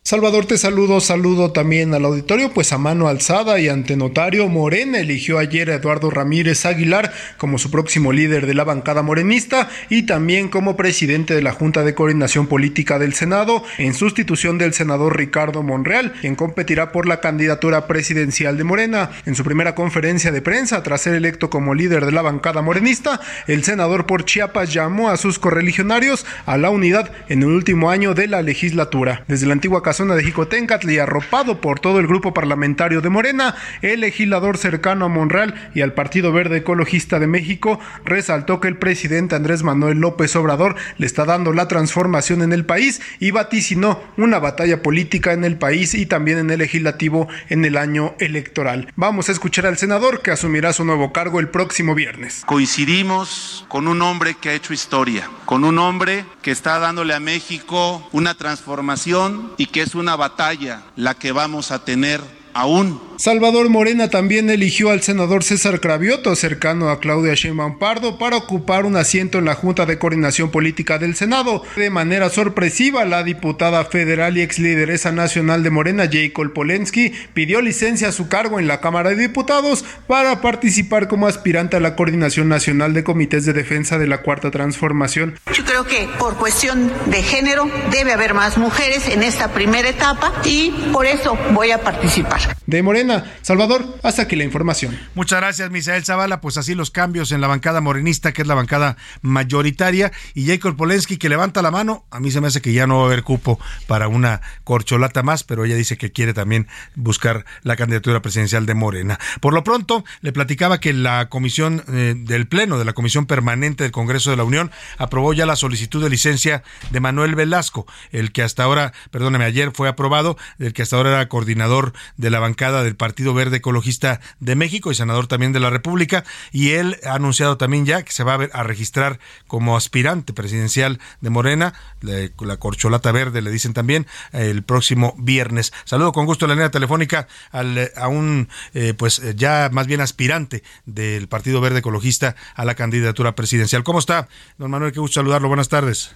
Salvador, 0.07 0.45
te 0.45 0.59
saludo, 0.59 1.01
saludo 1.01 1.53
también 1.53 1.95
al 1.95 2.05
auditorio, 2.05 2.53
pues 2.53 2.75
a 2.75 2.79
mano 2.79 3.09
alzada 3.09 3.59
y 3.59 3.71
ante 3.71 3.97
notario, 3.97 4.47
Morena 4.51 4.99
eligió 4.99 5.39
ayer 5.39 5.71
a 5.71 5.77
Eduardo 5.77 6.11
Ramírez 6.11 6.67
Aguilar 6.67 7.11
como 7.39 7.57
su 7.57 7.71
próximo 7.71 8.13
líder 8.13 8.47
de 8.47 8.53
la 8.53 8.65
bancada 8.65 9.01
morenista 9.01 9.71
y 9.89 10.03
también 10.03 10.51
como 10.51 10.77
presidente 10.77 11.35
de 11.35 11.41
la 11.41 11.53
Junta 11.53 11.85
de 11.85 11.95
Coordinación 11.95 12.49
Política 12.49 12.99
del 12.99 13.15
Senado, 13.15 13.65
en 13.79 13.95
sustitución 13.95 14.59
del 14.59 14.75
senador 14.75 15.17
Ricardo 15.17 15.63
Monreal, 15.63 16.13
quien 16.21 16.35
competirá 16.35 16.93
por 16.93 17.09
la 17.09 17.21
candidatura 17.21 17.87
presidencial 17.87 18.59
de 18.59 18.65
Morena. 18.65 19.09
En 19.25 19.35
su 19.35 19.43
primera 19.43 19.75
conferencia 19.75 20.31
de 20.33 20.43
prensa, 20.43 20.83
tras 20.83 21.01
ser 21.01 21.15
electo 21.15 21.49
como 21.49 21.73
líder 21.73 22.05
de 22.05 22.13
la 22.13 22.21
bancada 22.21 22.61
morenista, 22.61 23.23
el 23.47 23.65
senador 23.65 24.05
por 24.05 24.27
Chiapas 24.27 24.71
llamó 24.71 25.09
a 25.09 25.17
sus 25.17 25.39
correligionarios 25.39 26.27
a 26.45 26.59
la 26.59 26.69
unidad 26.69 27.11
en 27.31 27.41
el 27.41 27.49
último 27.49 27.89
año 27.89 28.13
de 28.13 28.27
la 28.27 28.43
legislatura. 28.43 29.25
Desde 29.29 29.47
la 29.47 29.55
antigua 29.55 29.83
casona 29.95 30.17
de 30.17 30.25
Jicotencatl 30.25 30.91
y 30.91 30.99
arropado 30.99 31.61
por 31.61 31.79
todo 31.79 32.01
el 32.01 32.09
grupo 32.09 32.35
parlamentario 32.35 33.01
de 33.01 33.11
Morena, 33.11 33.55
el 33.81 34.01
legislador 34.01 34.59
cercano 34.59 35.05
a 35.05 35.09
Monreal 35.09 35.71
y 35.73 35.83
al 35.83 35.93
Partido 35.93 36.33
Verde 36.33 36.57
Ecologista 36.57 37.21
de 37.21 37.29
México 37.29 37.79
resaltó 38.05 38.59
que 38.59 38.67
el 38.67 38.77
presidente 38.77 39.37
Andrés 39.37 39.63
Manuel 39.63 39.99
López 39.99 40.35
Obrador 40.35 40.75
le 40.99 41.07
está 41.07 41.25
dando 41.25 41.53
la 41.53 41.69
transformación 41.69 42.43
en 42.43 42.53
el 42.53 42.65
país 42.65 43.03
y 43.21 43.31
vaticinó 43.31 44.03
una 44.17 44.41
batalla 44.41 44.83
política 44.83 45.33
en 45.33 45.45
el 45.45 45.59
país 45.59 45.95
y 45.95 46.07
también 46.07 46.39
en 46.39 46.51
el 46.51 46.59
legislativo 46.59 47.29
en 47.49 47.65
el 47.65 47.77
año 47.77 48.17
electoral. 48.19 48.93
Vamos 48.97 49.29
a 49.29 49.33
escuchar 49.33 49.65
al 49.65 49.79
senador 49.79 50.23
que 50.23 50.33
asumirá 50.33 50.73
su 50.73 50.85
nuevo 50.85 51.13
cargo 51.13 51.39
el 51.39 51.51
próximo 51.51 51.95
viernes. 51.95 52.43
Coincidimos 52.47 53.65
con 53.69 53.87
un 53.87 54.03
hombre 54.03 54.35
que 54.41 54.49
ha 54.49 54.55
hecho 54.55 54.75
historia, 54.75 55.31
con 55.45 55.63
un 55.63 55.79
hombre 55.79 56.25
que 56.43 56.51
está 56.51 56.81
dándole 56.81 57.15
a 57.15 57.21
México 57.21 58.09
una 58.11 58.35
transformación 58.35 59.53
y 59.57 59.67
que 59.67 59.84
es 59.85 59.95
una 59.95 60.17
batalla 60.17 60.83
la 60.97 61.15
que 61.15 61.31
vamos 61.31 61.71
a 61.71 61.85
tener 61.85 62.21
aún. 62.55 63.01
Salvador 63.17 63.69
Morena 63.69 64.11
también 64.11 64.51
eligió 64.51 64.91
al 64.91 65.03
senador 65.03 65.45
César 65.45 65.81
Cravioto, 65.81 66.35
cercano 66.35 66.89
a 66.89 66.99
Claudia 66.99 67.35
Sheinbaum 67.35 67.79
Pardo, 67.79 68.19
para 68.19 68.37
ocupar 68.37 68.85
un 68.85 68.97
asiento 68.97 69.39
en 69.39 69.45
la 69.45 69.55
Junta 69.55 69.87
de 69.87 69.99
Coordinación 69.99 70.51
Política 70.51 70.99
del 70.99 71.15
Senado. 71.15 71.63
De 71.77 71.91
manera 71.91 72.29
sorpresiva, 72.29 73.05
la 73.05 73.23
diputada 73.23 73.85
federal 73.85 74.37
y 74.37 74.43
ex 74.43 74.59
lideresa 74.59 75.13
nacional 75.13 75.63
de 75.63 75.71
Morena, 75.71 76.09
Jacob 76.11 76.53
Polensky, 76.53 77.13
pidió 77.35 77.61
licencia 77.61 78.09
a 78.09 78.13
su 78.13 78.29
cargo 78.29 78.59
en 78.59 78.67
la 78.67 78.81
Cámara 78.81 79.11
de 79.11 79.17
Diputados 79.17 79.85
para 80.09 80.41
participar 80.41 81.07
como 81.07 81.29
aspirante 81.29 81.77
a 81.77 81.81
la 81.81 81.95
Coordinación 81.95 82.49
Nacional 82.49 82.95
de 82.95 83.05
Comités 83.05 83.45
de 83.45 83.53
Defensa 83.53 83.97
de 83.99 84.09
la 84.09 84.23
Cuarta 84.23 84.51
Transformación. 84.51 85.39
Yo 85.53 85.65
creo 85.65 85.85
que 85.85 86.09
por 86.19 86.37
cuestión 86.37 86.93
de 87.07 87.23
género 87.23 87.71
debe 87.93 88.13
haber 88.13 88.35
más 88.35 88.59
mujeres 88.59 89.09
en 89.09 89.23
esta 89.23 89.53
primera 89.53 89.89
etapa 89.89 90.33
y 90.45 90.73
por 90.93 91.07
eso 91.07 91.39
voy 91.53 91.71
a 91.71 91.81
participar. 91.81 92.41
De 92.67 92.83
Morena, 92.83 93.04
Salvador, 93.43 93.99
hasta 94.03 94.23
aquí 94.23 94.37
la 94.37 94.45
información. 94.45 94.99
Muchas 95.15 95.41
gracias, 95.41 95.71
Misael 95.71 96.05
Zavala. 96.05 96.41
Pues 96.41 96.57
así 96.57 96.75
los 96.75 96.91
cambios 96.91 97.33
en 97.33 97.41
la 97.41 97.47
bancada 97.47 97.81
morenista, 97.81 98.33
que 98.33 98.43
es 98.43 98.49
la 98.49 98.55
bancada 98.55 98.97
mayoritaria, 99.23 100.13
y 100.35 100.47
Jacob 100.47 100.77
Polensky 100.77 101.17
que 101.17 101.29
levanta 101.29 101.63
la 101.63 101.71
mano. 101.71 102.05
A 102.11 102.21
mí 102.21 102.31
se 102.31 102.41
me 102.41 102.49
hace 102.49 102.61
que 102.61 102.73
ya 102.73 102.87
no 102.87 102.99
va 102.99 103.03
a 103.03 103.07
haber 103.07 103.23
cupo 103.23 103.59
para 103.87 104.09
una 104.09 104.41
corcholata 104.65 105.23
más, 105.23 105.45
pero 105.45 105.65
ella 105.65 105.77
dice 105.77 105.97
que 105.97 106.13
quiere 106.13 106.35
también 106.35 106.69
buscar 106.95 107.45
la 107.63 107.77
candidatura 107.77 108.23
presidencial 108.23 108.67
de 108.67 108.75
Morena. 108.75 109.19
Por 109.41 109.55
lo 109.55 109.65
pronto, 109.65 110.05
le 110.21 110.33
platicaba 110.33 110.81
que 110.81 110.93
la 110.93 111.29
comisión 111.29 111.85
eh, 111.89 112.15
del 112.17 112.47
Pleno, 112.47 112.79
de 112.79 112.85
la 112.85 112.93
Comisión 112.93 113.27
Permanente 113.27 113.85
del 113.85 113.93
Congreso 113.93 114.31
de 114.31 114.37
la 114.37 114.45
Unión, 114.45 114.71
aprobó 114.99 115.33
ya 115.33 115.47
la 115.47 115.57
solicitud 115.57 116.03
de 116.03 116.11
licencia 116.11 116.63
de 116.91 117.01
Manuel 117.01 117.35
Velasco, 117.35 117.87
el 118.11 118.33
que 118.33 118.43
hasta 118.43 118.65
ahora, 118.65 118.93
perdóneme, 119.11 119.45
ayer 119.45 119.73
fue 119.73 119.89
aprobado, 119.89 120.37
el 120.59 120.73
que 120.73 120.83
hasta 120.83 120.97
ahora 120.97 121.11
era 121.11 121.29
coordinador 121.29 121.93
de 122.17 122.31
la 122.31 122.41
bancada 122.41 122.83
del 122.83 122.94
Partido 122.97 123.35
Verde 123.35 123.59
Ecologista 123.59 124.21
de 124.41 124.55
México 124.57 124.91
y 124.91 124.95
senador 124.95 125.27
también 125.27 125.53
de 125.53 125.61
la 125.61 125.71
República, 125.71 126.25
y 126.53 126.71
él 126.71 126.97
ha 127.05 127.15
anunciado 127.15 127.57
también 127.57 127.87
ya 127.87 128.03
que 128.03 128.13
se 128.13 128.25
va 128.25 128.35
a, 128.35 128.37
ver- 128.37 128.51
a 128.53 128.63
registrar 128.63 129.19
como 129.47 129.77
aspirante 129.77 130.33
presidencial 130.33 131.01
de 131.21 131.31
Morena, 131.31 131.75
la, 132.01 132.31
la 132.41 132.57
corcholata 132.57 133.13
verde 133.13 133.43
le 133.43 133.51
dicen 133.51 133.75
también, 133.75 134.07
el 134.33 134.63
próximo 134.63 135.15
viernes. 135.19 135.73
Saludo 135.85 136.13
con 136.13 136.27
gusto 136.27 136.47
la 136.47 136.55
línea 136.55 136.71
telefónica 136.71 137.29
al, 137.51 137.91
a 137.97 138.09
un 138.09 138.49
eh, 138.75 138.95
pues 138.95 139.19
eh, 139.19 139.35
ya 139.37 139.69
más 139.73 139.87
bien 139.87 140.01
aspirante 140.01 140.63
del 140.87 141.29
Partido 141.29 141.61
Verde 141.61 141.81
Ecologista 141.81 142.37
a 142.55 142.65
la 142.65 142.75
candidatura 142.75 143.35
presidencial. 143.35 143.85
¿Cómo 143.85 143.99
está, 143.99 144.29
don 144.59 144.71
Manuel? 144.71 144.93
Qué 144.93 145.01
gusto 145.01 145.21
saludarlo. 145.21 145.49
Buenas 145.49 145.69
tardes. 145.69 146.15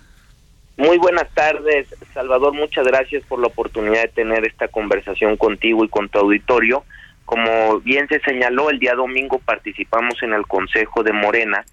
Muy 0.79 0.97
buenas 0.99 1.29
tardes, 1.35 1.89
Salvador. 2.15 2.55
Muchas 2.55 2.87
gracias 2.87 3.25
por 3.25 3.41
la 3.41 3.49
oportunidad 3.49 4.03
de 4.03 4.09
tener 4.11 4.47
esta 4.47 4.69
conversación 4.69 5.37
contigo 5.37 5.85
y 5.85 5.89
con 5.89 6.09
tu 6.09 6.21
auditorio. 6.21 6.85
Como 7.25 7.81
bien 7.81 8.07
se 8.07 8.21
señaló, 8.21 8.71
el 8.71 8.79
día 8.79 8.95
domingo 8.95 9.41
participamos 9.41 10.23
en 10.23 10.35
el 10.35 10.47
Consejo 10.47 11.03
de 11.03 11.13
Morena, 11.13 11.65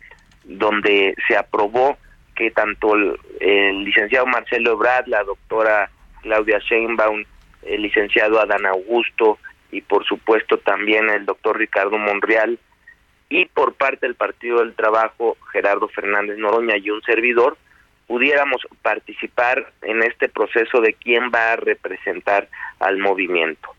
donde 0.43 1.13
se 1.27 1.37
aprobó 1.37 1.99
que 2.35 2.49
tanto 2.49 2.95
el, 2.95 3.15
el 3.41 3.83
licenciado 3.83 4.25
Marcelo 4.25 4.71
Ebrard, 4.71 5.05
la 5.05 5.23
doctora 5.23 5.91
Claudia 6.23 6.57
Sheinbaum, 6.57 7.25
el 7.61 7.83
licenciado 7.83 8.39
Adán 8.39 8.65
Augusto 8.65 9.37
y 9.71 9.81
por 9.81 10.03
supuesto 10.05 10.57
también 10.57 11.11
el 11.11 11.27
doctor 11.27 11.59
Ricardo 11.59 11.99
Monreal 11.99 12.57
y 13.29 13.45
por 13.45 13.75
parte 13.75 14.07
del 14.07 14.15
Partido 14.15 14.61
del 14.61 14.73
Trabajo 14.73 15.37
Gerardo 15.51 15.89
Fernández 15.89 16.39
Noroña 16.39 16.77
y 16.77 16.89
un 16.89 17.03
servidor 17.03 17.55
pudiéramos 18.07 18.61
participar 18.81 19.71
en 19.81 20.03
este 20.03 20.29
proceso 20.29 20.81
de 20.81 20.93
quién 20.93 21.31
va 21.33 21.53
a 21.53 21.55
representar 21.55 22.47
al 22.79 22.97
movimiento. 22.97 23.69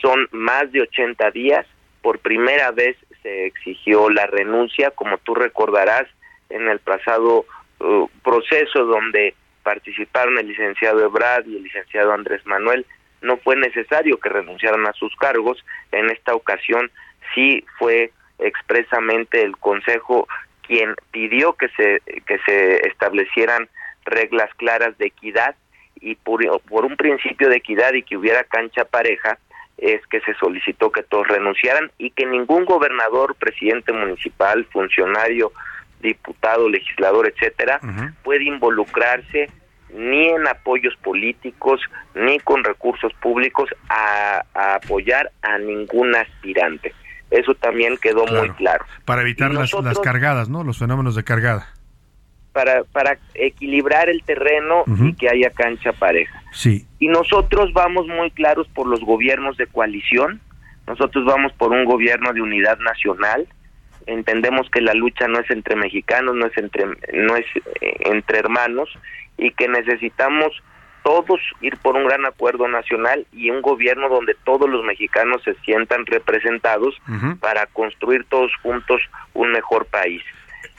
Son 0.00 0.28
más 0.32 0.70
de 0.72 0.82
80 0.82 1.30
días, 1.30 1.66
por 2.02 2.18
primera 2.20 2.70
vez 2.70 2.96
se 3.22 3.46
exigió 3.46 4.10
la 4.10 4.26
renuncia, 4.26 4.90
como 4.90 5.18
tú 5.18 5.34
recordarás, 5.34 6.06
en 6.50 6.68
el 6.68 6.78
pasado 6.78 7.44
uh, 7.80 8.08
proceso 8.22 8.84
donde 8.84 9.34
participaron 9.62 10.38
el 10.38 10.48
licenciado 10.48 11.04
Ebrard 11.04 11.46
y 11.46 11.56
el 11.56 11.64
licenciado 11.64 12.12
Andrés 12.12 12.44
Manuel, 12.46 12.86
no 13.20 13.36
fue 13.38 13.56
necesario 13.56 14.18
que 14.18 14.28
renunciaran 14.28 14.86
a 14.86 14.92
sus 14.92 15.14
cargos, 15.16 15.64
en 15.92 16.08
esta 16.10 16.34
ocasión 16.34 16.90
sí 17.34 17.64
fue 17.78 18.12
expresamente 18.38 19.42
el 19.42 19.56
Consejo 19.56 20.28
quien 20.68 20.94
pidió 21.10 21.54
que 21.54 21.68
se 21.70 22.00
que 22.26 22.38
se 22.46 22.86
establecieran 22.86 23.68
reglas 24.04 24.50
claras 24.54 24.96
de 24.98 25.06
equidad 25.06 25.56
y 26.00 26.14
por, 26.14 26.40
por 26.62 26.84
un 26.84 26.96
principio 26.96 27.48
de 27.48 27.56
equidad 27.56 27.92
y 27.94 28.02
que 28.02 28.16
hubiera 28.16 28.44
cancha 28.44 28.84
pareja 28.84 29.38
es 29.78 30.04
que 30.08 30.20
se 30.20 30.34
solicitó 30.34 30.92
que 30.92 31.02
todos 31.02 31.26
renunciaran 31.26 31.90
y 31.98 32.10
que 32.10 32.26
ningún 32.26 32.64
gobernador, 32.64 33.34
presidente 33.36 33.92
municipal, 33.92 34.64
funcionario, 34.66 35.52
diputado, 36.00 36.68
legislador, 36.68 37.28
etcétera, 37.28 37.80
puede 38.22 38.44
involucrarse 38.44 39.48
ni 39.90 40.28
en 40.28 40.46
apoyos 40.46 40.94
políticos 40.96 41.80
ni 42.14 42.38
con 42.40 42.62
recursos 42.62 43.12
públicos 43.14 43.70
a, 43.88 44.42
a 44.52 44.74
apoyar 44.74 45.30
a 45.42 45.58
ningún 45.58 46.14
aspirante. 46.14 46.92
Eso 47.30 47.54
también 47.54 47.96
quedó 47.98 48.26
muy 48.26 48.50
claro. 48.50 48.84
Para 49.04 49.22
evitar 49.22 49.52
las, 49.52 49.70
cargadas, 50.02 50.48
¿no? 50.48 50.64
Los 50.64 50.78
fenómenos 50.78 51.14
de 51.14 51.24
cargada. 51.24 51.68
Para, 52.52 52.84
para 52.84 53.18
equilibrar 53.34 54.08
el 54.08 54.22
terreno 54.24 54.84
y 54.86 55.14
que 55.14 55.28
haya 55.28 55.50
cancha 55.50 55.92
pareja. 55.92 56.42
Sí. 56.52 56.86
Y 56.98 57.08
nosotros 57.08 57.72
vamos 57.72 58.06
muy 58.08 58.30
claros 58.30 58.66
por 58.68 58.86
los 58.86 59.00
gobiernos 59.00 59.56
de 59.58 59.66
coalición, 59.66 60.40
nosotros 60.86 61.24
vamos 61.26 61.52
por 61.52 61.72
un 61.72 61.84
gobierno 61.84 62.32
de 62.32 62.40
unidad 62.40 62.78
nacional, 62.78 63.46
entendemos 64.06 64.68
que 64.70 64.80
la 64.80 64.94
lucha 64.94 65.28
no 65.28 65.38
es 65.38 65.50
entre 65.50 65.76
mexicanos, 65.76 66.34
no 66.34 66.46
es 66.46 66.56
entre 66.56 66.86
no 67.12 67.36
es 67.36 67.44
eh, 67.80 67.96
entre 68.06 68.38
hermanos 68.38 68.88
y 69.36 69.52
que 69.52 69.68
necesitamos 69.68 70.50
todos 71.02 71.40
ir 71.60 71.76
por 71.78 71.96
un 71.96 72.06
gran 72.06 72.24
acuerdo 72.26 72.68
nacional 72.68 73.26
y 73.32 73.50
un 73.50 73.62
gobierno 73.62 74.08
donde 74.08 74.34
todos 74.44 74.68
los 74.68 74.84
mexicanos 74.84 75.42
se 75.44 75.54
sientan 75.64 76.06
representados 76.06 76.94
para 77.40 77.66
construir 77.66 78.24
todos 78.24 78.52
juntos 78.62 79.00
un 79.34 79.52
mejor 79.52 79.86
país. 79.86 80.22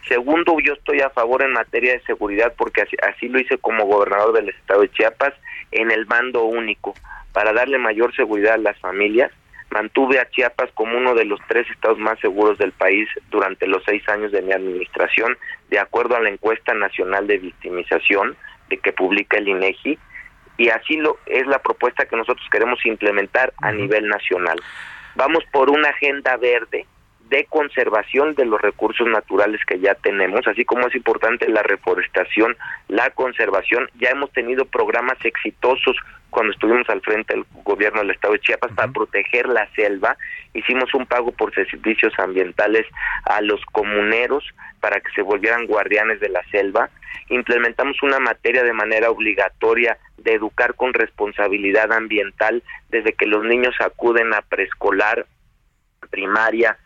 Segundo, 0.07 0.57
yo 0.59 0.73
estoy 0.73 1.01
a 1.01 1.09
favor 1.09 1.43
en 1.43 1.53
materia 1.53 1.93
de 1.93 2.01
seguridad 2.01 2.53
porque 2.57 2.81
así, 2.81 2.95
así 3.07 3.27
lo 3.27 3.39
hice 3.39 3.57
como 3.57 3.85
gobernador 3.85 4.33
del 4.33 4.49
estado 4.49 4.81
de 4.81 4.91
Chiapas 4.91 5.33
en 5.71 5.91
el 5.91 6.07
mando 6.07 6.45
único 6.45 6.95
para 7.31 7.53
darle 7.53 7.77
mayor 7.77 8.15
seguridad 8.15 8.55
a 8.55 8.57
las 8.57 8.79
familias. 8.79 9.31
Mantuve 9.69 10.19
a 10.19 10.27
Chiapas 10.31 10.71
como 10.73 10.97
uno 10.97 11.13
de 11.13 11.25
los 11.25 11.39
tres 11.47 11.69
estados 11.69 11.99
más 11.99 12.19
seguros 12.19 12.57
del 12.57 12.71
país 12.71 13.07
durante 13.29 13.67
los 13.67 13.83
seis 13.85 14.01
años 14.09 14.31
de 14.31 14.41
mi 14.41 14.51
administración, 14.51 15.37
de 15.69 15.77
acuerdo 15.77 16.15
a 16.15 16.21
la 16.21 16.29
encuesta 16.29 16.73
nacional 16.73 17.27
de 17.27 17.37
victimización 17.37 18.35
de 18.69 18.77
que 18.77 18.93
publica 18.93 19.37
el 19.37 19.47
INEGI, 19.47 19.99
y 20.59 20.69
así 20.69 20.97
lo 20.97 21.17
es 21.25 21.47
la 21.47 21.59
propuesta 21.59 22.05
que 22.05 22.17
nosotros 22.17 22.45
queremos 22.51 22.85
implementar 22.85 23.53
a 23.61 23.71
nivel 23.71 24.07
nacional. 24.07 24.61
Vamos 25.15 25.43
por 25.51 25.69
una 25.69 25.89
agenda 25.89 26.35
verde 26.37 26.85
de 27.29 27.45
conservación 27.45 28.33
de 28.33 28.45
los 28.45 28.59
recursos 28.59 29.07
naturales 29.07 29.61
que 29.65 29.79
ya 29.79 29.93
tenemos, 29.95 30.47
así 30.47 30.65
como 30.65 30.87
es 30.87 30.95
importante 30.95 31.47
la 31.47 31.61
reforestación, 31.61 32.57
la 32.87 33.11
conservación. 33.11 33.89
Ya 33.99 34.09
hemos 34.09 34.31
tenido 34.31 34.65
programas 34.65 35.17
exitosos 35.23 35.95
cuando 36.31 36.53
estuvimos 36.53 36.89
al 36.89 37.01
frente 37.01 37.33
del 37.33 37.45
gobierno 37.63 38.01
del 38.01 38.11
estado 38.11 38.33
de 38.33 38.39
Chiapas 38.39 38.71
para 38.73 38.91
proteger 38.91 39.47
la 39.47 39.67
selva. 39.73 40.17
Hicimos 40.53 40.93
un 40.93 41.05
pago 41.05 41.31
por 41.31 41.53
servicios 41.53 42.13
ambientales 42.17 42.85
a 43.25 43.41
los 43.41 43.63
comuneros 43.65 44.43
para 44.79 44.99
que 44.99 45.11
se 45.11 45.21
volvieran 45.21 45.67
guardianes 45.67 46.19
de 46.19 46.29
la 46.29 46.41
selva. 46.49 46.89
Implementamos 47.29 48.01
una 48.01 48.19
materia 48.19 48.63
de 48.63 48.73
manera 48.73 49.11
obligatoria 49.11 49.97
de 50.17 50.33
educar 50.33 50.73
con 50.73 50.93
responsabilidad 50.93 51.91
ambiental 51.91 52.63
desde 52.89 53.13
que 53.13 53.27
los 53.27 53.43
niños 53.43 53.75
acuden 53.79 54.33
a 54.33 54.41
preescolar, 54.41 55.27
primaria, 56.09 56.77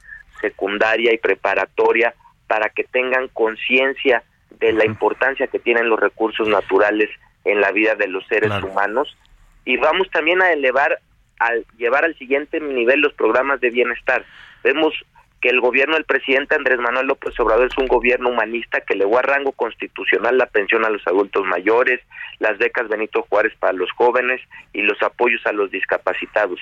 secundaria 0.44 1.14
y 1.14 1.18
preparatoria 1.18 2.14
para 2.48 2.70
que 2.70 2.84
tengan 2.84 3.30
conciencia 3.30 4.24
de 4.60 4.74
la 4.74 4.86
importancia 4.86 5.48
que 5.48 5.60
tienen 5.60 5.89
los 5.89 6.00
recursos 6.00 6.48
naturales 6.48 7.10
en 7.46 7.62
la 7.62 7.72
vida 7.72 7.96
de 7.96 8.08
los 8.08 8.26
seres 8.28 8.52
humanos 8.62 9.18
y 9.66 9.78
vamos 9.78 10.10
también 10.12 10.41
a 10.41 10.52
elevar 10.52 11.00
al 11.39 11.66
llevar 11.78 12.06
al 12.06 12.18
siguiente 12.18 12.60
nivel 12.60 13.02
los 13.02 13.14
programas 13.14 13.60
de 13.62 13.70
bienestar. 13.70 14.26
Vemos 14.64 14.94
que 15.41 15.50
el 15.50 15.60
gobierno 15.60 15.96
del 15.96 16.06
presidente 16.06 16.56
Andrés 16.56 16.80
Manuel 16.80 17.08
López 17.08 17.38
Obrador 17.39 17.68
es 17.68 17.78
un 17.78 17.88
gobierno 17.88 18.30
humanista 18.30 18.82
que 18.82 18.96
legó 18.96 19.20
a 19.20 19.24
rango 19.24 19.52
constitucional 19.52 20.38
la 20.38 20.46
pensión 20.46 20.86
a 20.86 20.89
los 20.89 21.06
adultos 21.06 21.44
mayores, 21.46 22.00
las 22.39 22.58
becas 22.58 22.88
Benito 22.88 23.26
Juárez 23.30 23.54
para 23.60 23.74
los 23.74 23.91
jóvenes 23.91 24.39
y 24.72 24.82
los 24.84 25.02
apoyos 25.02 25.46
a 25.46 25.52
los 25.52 25.70
discapacitados. 25.70 26.60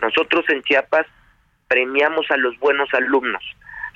Nosotros 0.00 0.44
en 0.48 0.62
Chiapas 0.62 1.06
premiamos 1.68 2.30
a 2.30 2.36
los 2.36 2.58
buenos 2.58 2.88
alumnos, 2.94 3.42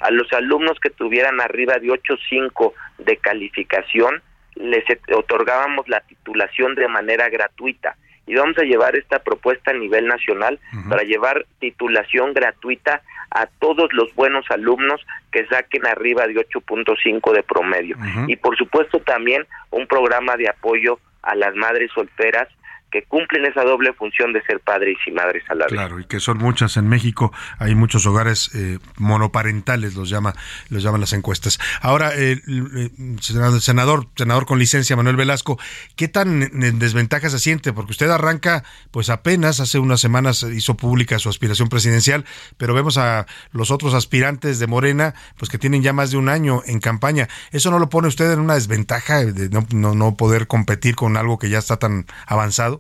a 0.01 0.11
los 0.11 0.33
alumnos 0.33 0.79
que 0.81 0.91
tuvieran 0.91 1.41
arriba 1.41 1.75
de 1.79 1.89
8.5 1.89 2.73
de 2.99 3.17
calificación, 3.17 4.23
les 4.55 4.85
otorgábamos 5.15 5.89
la 5.89 6.01
titulación 6.01 6.75
de 6.75 6.89
manera 6.89 7.29
gratuita. 7.29 7.97
Y 8.27 8.35
vamos 8.35 8.59
a 8.59 8.63
llevar 8.63 8.95
esta 8.95 9.21
propuesta 9.21 9.71
a 9.71 9.75
nivel 9.75 10.07
nacional 10.07 10.59
para 10.91 11.03
llevar 11.03 11.47
titulación 11.61 12.35
gratuita 12.35 13.01
a 13.31 13.47
todos 13.47 13.91
los 13.93 14.15
buenos 14.15 14.45
alumnos 14.51 15.01
que 15.33 15.47
saquen 15.47 15.87
arriba 15.87 16.27
de 16.27 16.35
8.5 16.35 17.33
de 17.33 17.43
promedio. 17.43 17.97
Y 18.27 18.37
por 18.37 18.57
supuesto 18.57 19.01
también 19.01 19.47
un 19.71 19.87
programa 19.87 20.37
de 20.37 20.49
apoyo 20.49 20.99
a 21.23 21.35
las 21.35 21.55
madres 21.55 21.91
solteras 21.95 22.49
que 22.91 23.03
cumplen 23.05 23.45
esa 23.45 23.63
doble 23.65 23.93
función 23.93 24.33
de 24.33 24.43
ser 24.43 24.61
padres 24.61 24.97
y 25.07 25.11
madres 25.11 25.45
a 25.49 25.55
la 25.55 25.67
vez. 25.67 25.73
Claro, 25.73 26.01
y 26.01 26.05
que 26.05 26.21
son 26.21 26.39
muchas 26.39 26.77
en 26.77 26.89
México. 26.89 27.33
Hay 27.59 27.75
muchos 27.75 28.07
hogares 28.07 28.51
eh, 28.55 28.79
monoparentales, 28.97 29.95
los 29.95 30.09
llama, 30.09 30.35
los 30.71 30.83
llaman 30.83 31.01
las 31.01 31.13
encuestas. 31.13 31.59
Ahora, 31.83 32.13
eh, 32.15 32.41
eh, 32.49 32.91
senador, 33.21 34.07
senador 34.17 34.47
con 34.47 34.59
licencia 34.59 34.97
Manuel 34.97 35.17
Velasco, 35.17 35.59
¿qué 35.97 36.09
tan 36.09 36.43
en 36.43 36.79
desventaja 36.79 37.29
se 37.29 37.39
siente? 37.39 37.73
Porque 37.73 37.93
usted 37.93 38.11
arranca, 38.11 38.65
pues 38.91 39.11
apenas 39.11 39.61
hace 39.61 39.79
unas 39.79 40.01
semanas 40.01 40.43
hizo 40.43 40.77
pública 40.77 41.19
su 41.19 41.29
aspiración 41.29 41.69
presidencial, 41.69 42.25
pero 42.57 42.73
vemos 42.73 42.97
a 42.97 43.27
los 43.53 43.71
otros 43.71 43.93
aspirantes 43.93 44.59
de 44.59 44.67
Morena, 44.67 45.15
pues 45.37 45.51
que 45.51 45.59
tienen 45.59 45.83
ya 45.83 45.93
más 45.93 46.11
de 46.11 46.17
un 46.17 46.29
año 46.29 46.63
en 46.67 46.81
campaña. 46.81 47.29
¿Eso 47.51 47.71
no 47.71 47.79
lo 47.79 47.91
pone 47.91 48.09
usted 48.09 48.33
en 48.33 48.41
una 48.41 48.55
desventaja 48.55 49.25
de 49.25 49.51
no, 49.51 49.95
no 49.95 50.17
poder 50.17 50.47
competir 50.47 50.97
con 50.97 51.17
algo 51.17 51.39
que 51.39 51.51
ya 51.51 51.59
está 51.59 51.77
tan 51.77 52.07
avanzado? 52.27 52.78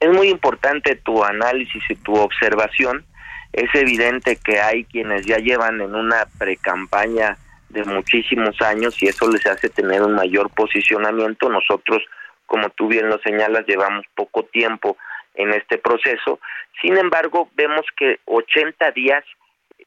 Es 0.00 0.10
muy 0.10 0.28
importante 0.28 0.96
tu 0.96 1.24
análisis 1.24 1.82
y 1.88 1.94
tu 1.96 2.14
observación. 2.14 3.04
Es 3.52 3.74
evidente 3.74 4.36
que 4.36 4.60
hay 4.60 4.84
quienes 4.84 5.24
ya 5.24 5.38
llevan 5.38 5.80
en 5.80 5.94
una 5.94 6.26
precampaña 6.38 7.38
de 7.70 7.84
muchísimos 7.84 8.60
años 8.60 9.02
y 9.02 9.06
eso 9.06 9.30
les 9.30 9.46
hace 9.46 9.68
tener 9.68 10.02
un 10.02 10.14
mayor 10.14 10.50
posicionamiento. 10.50 11.48
Nosotros, 11.48 12.02
como 12.46 12.68
tú 12.70 12.88
bien 12.88 13.08
lo 13.08 13.18
señalas, 13.18 13.66
llevamos 13.66 14.04
poco 14.14 14.44
tiempo 14.44 14.96
en 15.34 15.52
este 15.52 15.78
proceso. 15.78 16.40
Sin 16.82 16.96
embargo, 16.96 17.48
vemos 17.54 17.86
que 17.96 18.20
80 18.26 18.90
días 18.92 19.24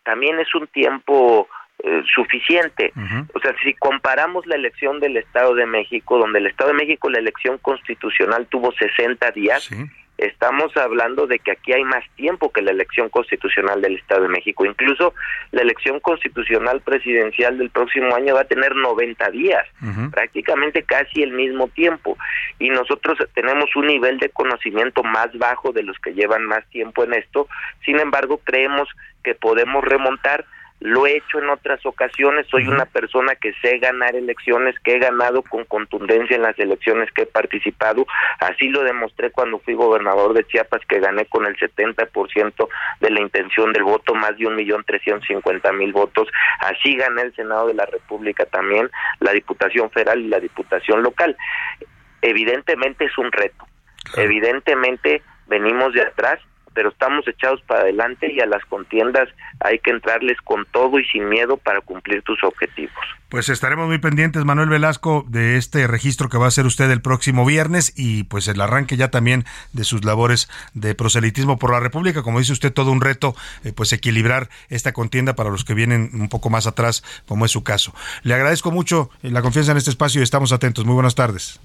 también 0.04 0.40
es 0.40 0.54
un 0.56 0.68
tiempo 0.68 1.48
eh, 1.82 2.04
suficiente. 2.14 2.92
O 3.34 3.40
sea, 3.40 3.56
si 3.64 3.74
comparamos 3.76 4.46
la 4.46 4.56
elección 4.56 5.00
del 5.00 5.16
Estado 5.16 5.56
de 5.56 5.66
México, 5.66 6.18
donde 6.18 6.40
el 6.40 6.48
Estado 6.48 6.72
de 6.72 6.76
México 6.76 7.10
la 7.10 7.20
elección 7.20 7.58
constitucional 7.58 8.48
tuvo 8.48 8.74
60 8.74 9.32
días, 9.32 9.70
estamos 10.18 10.76
hablando 10.76 11.26
de 11.26 11.40
que 11.40 11.52
aquí 11.52 11.72
hay 11.72 11.86
más 11.86 12.04
tiempo 12.18 12.52
que 12.52 12.62
la 12.62 12.72
elección 12.72 13.08
constitucional 13.08 13.82
del 13.82 13.96
Estado 13.96 14.24
de 14.24 14.28
México. 14.28 14.66
Incluso 14.66 15.14
la 15.52 15.62
elección 15.62 16.02
constitucional 16.02 16.82
presidencial 16.82 17.58
del 17.58 17.70
próximo 17.70 18.14
año 18.14 18.36
va 18.36 18.42
a 18.42 18.46
tener 18.46 18.76
90 18.76 19.32
días, 19.32 19.66
prácticamente 20.12 20.84
casi 20.84 21.24
el 21.24 21.32
mismo 21.32 21.70
tiempo. 21.70 22.18
Y 22.60 22.70
nosotros 22.72 23.20
tenemos 23.34 23.74
un 23.78 23.88
nivel 23.88 24.20
de 24.20 24.30
conocimiento 24.30 25.02
más 25.04 25.30
bajo 25.38 25.72
de 25.72 25.84
los 25.84 25.98
que 26.00 26.14
llevan 26.14 26.44
más 26.44 26.68
tiempo 26.72 27.06
en 27.06 27.14
esto. 27.14 27.48
Sin 27.86 28.00
embargo, 28.00 28.42
creemos 28.44 28.90
que 29.24 29.34
podemos 29.34 29.84
remontar 29.86 30.46
lo 30.80 31.06
he 31.06 31.18
hecho 31.18 31.40
en 31.40 31.50
otras 31.50 31.86
ocasiones, 31.86 32.48
soy 32.48 32.68
una 32.68 32.86
persona 32.86 33.36
que 33.36 33.54
sé 33.62 33.80
ganar 33.80 34.16
elecciones, 34.16 34.80
que 34.80 34.96
he 34.96 35.00
ganado 35.00 35.42
con 35.42 35.66
contundencia 35.66 36.38
en 36.38 36.44
las 36.44 36.58
elecciones 36.58 37.12
que 37.12 37.24
he 37.24 37.26
participado, 37.26 38.06
así 38.40 38.70
lo 38.70 38.84
demostré 38.84 39.32
cuando 39.32 39.60
fui 39.60 39.74
gobernador 39.74 40.34
de 40.34 40.46
Chiapas, 40.46 40.82
que 40.88 41.00
gané 41.00 41.26
con 41.26 41.46
el 41.46 41.58
70% 41.58 42.68
de 43.02 43.10
la 43.10 43.20
intención 43.20 43.74
del 43.74 43.84
voto, 43.84 44.16
más 44.16 44.38
de 44.38 44.48
un 44.48 44.56
millón 44.56 44.84
trescientos 44.86 45.28
cincuenta 45.28 45.74
mil 45.74 45.92
votos, 45.92 46.30
así 46.60 46.96
gané 46.96 47.24
el 47.24 47.36
Senado 47.36 47.68
de 47.68 47.74
la 47.74 47.86
República 47.86 48.46
también, 48.46 48.90
la 49.20 49.34
Diputación 49.34 49.92
Federal 49.92 50.20
y 50.22 50.28
la 50.28 50.40
Diputación 50.40 51.04
Local. 51.04 51.36
Evidentemente 52.22 53.06
es 53.06 53.18
un 53.18 53.32
reto, 53.32 53.66
evidentemente 54.16 55.24
venimos 55.48 55.94
de 55.94 56.04
atrás, 56.04 56.40
pero 56.74 56.90
estamos 56.90 57.28
echados 57.28 57.62
para 57.62 57.82
adelante 57.82 58.32
y 58.32 58.40
a 58.40 58.46
las 58.46 58.64
contiendas 58.66 59.30
hay 59.60 59.80
que 59.80 59.92
entrarles 59.92 60.38
con 60.44 60.66
todo 60.72 61.00
y 61.00 61.06
sin 61.06 61.28
miedo 61.30 61.58
para 61.58 61.82
cumplir 61.82 62.22
tus 62.24 62.44
objetivos. 62.44 62.96
Pues 63.30 63.50
estaremos 63.50 63.88
muy 63.88 64.00
pendientes, 64.00 64.44
Manuel 64.44 64.70
Velasco, 64.70 65.24
de 65.28 65.58
este 65.58 65.86
registro 65.86 66.30
que 66.30 66.40
va 66.40 66.46
a 66.46 66.48
hacer 66.48 66.66
usted 66.66 66.90
el 66.90 67.02
próximo 67.02 67.46
viernes 67.46 67.94
y 67.96 68.24
pues 68.24 68.48
el 68.48 68.60
arranque 68.60 68.98
ya 68.98 69.12
también 69.12 69.46
de 69.72 69.84
sus 69.84 70.04
labores 70.04 70.50
de 70.74 70.96
proselitismo 70.96 71.60
por 71.60 71.72
la 71.72 71.80
República. 71.80 72.24
Como 72.24 72.40
dice 72.40 72.54
usted, 72.54 72.74
todo 72.74 72.92
un 72.92 73.02
reto, 73.02 73.36
eh, 73.64 73.72
pues 73.72 73.94
equilibrar 73.94 74.50
esta 74.70 74.94
contienda 74.94 75.36
para 75.36 75.52
los 75.52 75.64
que 75.64 75.76
vienen 75.76 76.10
un 76.14 76.30
poco 76.30 76.50
más 76.50 76.66
atrás, 76.66 77.04
como 77.28 77.46
es 77.46 77.52
su 77.52 77.64
caso. 77.64 77.94
Le 78.24 78.34
agradezco 78.34 78.72
mucho 78.72 79.12
eh, 79.22 79.30
la 79.30 79.44
confianza 79.44 79.74
en 79.74 79.78
este 79.78 79.92
espacio 79.92 80.22
y 80.22 80.24
estamos 80.24 80.52
atentos. 80.52 80.86
Muy 80.86 80.96
buenas 80.96 81.16
tardes. 81.16 81.60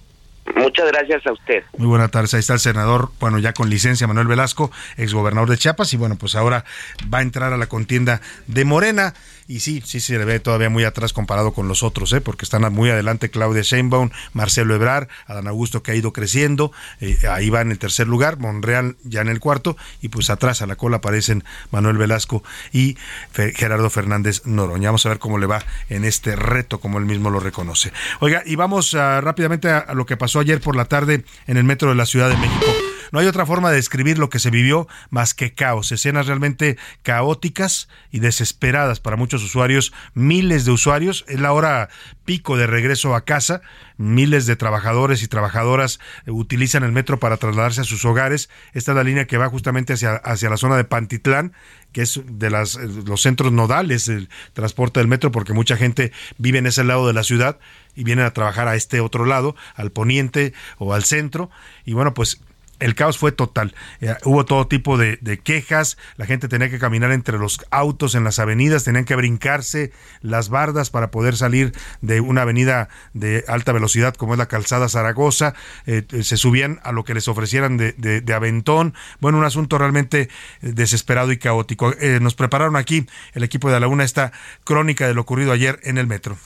Muchas 0.56 0.86
gracias 0.88 1.26
a 1.26 1.32
usted. 1.32 1.64
Muy 1.78 1.88
buenas 1.88 2.10
tardes. 2.10 2.34
Ahí 2.34 2.40
está 2.40 2.54
el 2.54 2.60
senador, 2.60 3.10
bueno, 3.18 3.38
ya 3.38 3.52
con 3.52 3.70
licencia, 3.70 4.06
Manuel 4.06 4.26
Velasco, 4.26 4.70
exgobernador 4.96 5.48
de 5.48 5.56
Chiapas, 5.56 5.92
y 5.94 5.96
bueno, 5.96 6.16
pues 6.16 6.34
ahora 6.34 6.64
va 7.12 7.18
a 7.18 7.22
entrar 7.22 7.52
a 7.52 7.56
la 7.56 7.66
contienda 7.66 8.20
de 8.46 8.64
Morena. 8.64 9.14
Y 9.48 9.60
sí, 9.60 9.82
sí 9.84 10.00
se 10.00 10.18
le 10.18 10.24
ve 10.24 10.40
todavía 10.40 10.70
muy 10.70 10.84
atrás 10.84 11.12
comparado 11.12 11.52
con 11.52 11.68
los 11.68 11.82
otros, 11.82 12.12
¿eh? 12.12 12.20
porque 12.20 12.44
están 12.44 12.70
muy 12.72 12.90
adelante 12.90 13.30
Claudia 13.30 13.62
Sheinbaum, 13.62 14.10
Marcelo 14.32 14.74
Ebrar, 14.74 15.08
Adán 15.26 15.48
Augusto 15.48 15.82
que 15.82 15.90
ha 15.90 15.94
ido 15.94 16.12
creciendo, 16.12 16.72
eh, 17.00 17.18
ahí 17.30 17.50
va 17.50 17.60
en 17.60 17.70
el 17.70 17.78
tercer 17.78 18.06
lugar, 18.06 18.38
Monreal 18.38 18.96
ya 19.04 19.20
en 19.20 19.28
el 19.28 19.40
cuarto, 19.40 19.76
y 20.00 20.08
pues 20.08 20.30
atrás 20.30 20.62
a 20.62 20.66
la 20.66 20.76
cola 20.76 20.96
aparecen 20.98 21.44
Manuel 21.70 21.98
Velasco 21.98 22.42
y 22.72 22.96
Fe- 23.32 23.52
Gerardo 23.54 23.90
Fernández 23.90 24.42
Noroña. 24.44 24.88
Vamos 24.88 25.04
a 25.06 25.10
ver 25.10 25.18
cómo 25.18 25.38
le 25.38 25.46
va 25.46 25.62
en 25.88 26.04
este 26.04 26.36
reto, 26.36 26.80
como 26.80 26.98
él 26.98 27.04
mismo 27.04 27.30
lo 27.30 27.40
reconoce. 27.40 27.92
Oiga, 28.20 28.42
y 28.46 28.56
vamos 28.56 28.94
ah, 28.94 29.20
rápidamente 29.20 29.68
a 29.70 29.92
lo 29.94 30.06
que 30.06 30.16
pasó 30.16 30.40
ayer 30.40 30.60
por 30.60 30.76
la 30.76 30.86
tarde 30.86 31.24
en 31.46 31.56
el 31.56 31.64
metro 31.64 31.88
de 31.90 31.94
la 31.94 32.06
Ciudad 32.06 32.28
de 32.28 32.36
México. 32.36 32.66
No 33.14 33.20
hay 33.20 33.28
otra 33.28 33.46
forma 33.46 33.70
de 33.70 33.76
describir 33.76 34.18
lo 34.18 34.28
que 34.28 34.40
se 34.40 34.50
vivió 34.50 34.88
más 35.08 35.34
que 35.34 35.54
caos, 35.54 35.92
escenas 35.92 36.26
realmente 36.26 36.76
caóticas 37.04 37.88
y 38.10 38.18
desesperadas 38.18 38.98
para 38.98 39.16
muchos 39.16 39.44
usuarios, 39.44 39.92
miles 40.14 40.64
de 40.64 40.72
usuarios, 40.72 41.24
es 41.28 41.38
la 41.38 41.52
hora 41.52 41.90
pico 42.24 42.56
de 42.56 42.66
regreso 42.66 43.14
a 43.14 43.24
casa, 43.24 43.62
miles 43.98 44.46
de 44.46 44.56
trabajadores 44.56 45.22
y 45.22 45.28
trabajadoras 45.28 46.00
utilizan 46.26 46.82
el 46.82 46.90
metro 46.90 47.20
para 47.20 47.36
trasladarse 47.36 47.82
a 47.82 47.84
sus 47.84 48.04
hogares, 48.04 48.50
esta 48.72 48.90
es 48.90 48.96
la 48.96 49.04
línea 49.04 49.28
que 49.28 49.38
va 49.38 49.48
justamente 49.48 49.92
hacia, 49.92 50.14
hacia 50.16 50.50
la 50.50 50.56
zona 50.56 50.76
de 50.76 50.82
Pantitlán, 50.82 51.52
que 51.92 52.02
es 52.02 52.20
de 52.24 52.50
las, 52.50 52.74
eh, 52.74 52.88
los 53.06 53.22
centros 53.22 53.52
nodales 53.52 54.06
del 54.06 54.28
transporte 54.54 54.98
del 54.98 55.06
metro, 55.06 55.30
porque 55.30 55.52
mucha 55.52 55.76
gente 55.76 56.10
vive 56.36 56.58
en 56.58 56.66
ese 56.66 56.82
lado 56.82 57.06
de 57.06 57.12
la 57.12 57.22
ciudad 57.22 57.60
y 57.94 58.02
vienen 58.02 58.24
a 58.24 58.32
trabajar 58.32 58.66
a 58.66 58.74
este 58.74 58.98
otro 58.98 59.24
lado, 59.24 59.54
al 59.76 59.92
poniente 59.92 60.52
o 60.78 60.94
al 60.94 61.04
centro, 61.04 61.48
y 61.84 61.92
bueno, 61.92 62.12
pues 62.12 62.40
el 62.84 62.94
caos 62.94 63.16
fue 63.18 63.32
total. 63.32 63.74
Eh, 64.00 64.14
hubo 64.24 64.44
todo 64.44 64.68
tipo 64.68 64.98
de, 64.98 65.18
de 65.22 65.38
quejas, 65.38 65.96
la 66.16 66.26
gente 66.26 66.48
tenía 66.48 66.68
que 66.68 66.78
caminar 66.78 67.12
entre 67.12 67.38
los 67.38 67.58
autos 67.70 68.14
en 68.14 68.24
las 68.24 68.38
avenidas, 68.38 68.84
tenían 68.84 69.06
que 69.06 69.16
brincarse 69.16 69.90
las 70.20 70.50
bardas 70.50 70.90
para 70.90 71.10
poder 71.10 71.34
salir 71.36 71.72
de 72.02 72.20
una 72.20 72.42
avenida 72.42 72.88
de 73.14 73.42
alta 73.48 73.72
velocidad 73.72 74.14
como 74.14 74.34
es 74.34 74.38
la 74.38 74.46
calzada 74.46 74.88
Zaragoza, 74.90 75.54
eh, 75.86 76.04
eh, 76.12 76.22
se 76.24 76.36
subían 76.36 76.80
a 76.84 76.92
lo 76.92 77.04
que 77.04 77.14
les 77.14 77.26
ofrecieran 77.26 77.78
de, 77.78 77.92
de- 77.92 78.34
aventón. 78.34 78.94
Bueno, 79.20 79.38
un 79.38 79.44
asunto 79.44 79.78
realmente 79.78 80.28
desesperado 80.60 81.32
y 81.32 81.38
caótico. 81.38 81.94
Nos 82.20 82.34
prepararon 82.34 82.76
aquí 82.76 83.06
el 83.32 83.44
equipo 83.44 83.70
de 83.70 83.80
la 83.80 83.88
UNA 83.88 84.04
esta 84.04 84.32
crónica 84.64 85.06
de 85.06 85.14
lo 85.14 85.22
ocurrido 85.22 85.52
ayer 85.52 85.80
en 85.84 85.96
el 85.98 86.06
metro. 86.06 86.36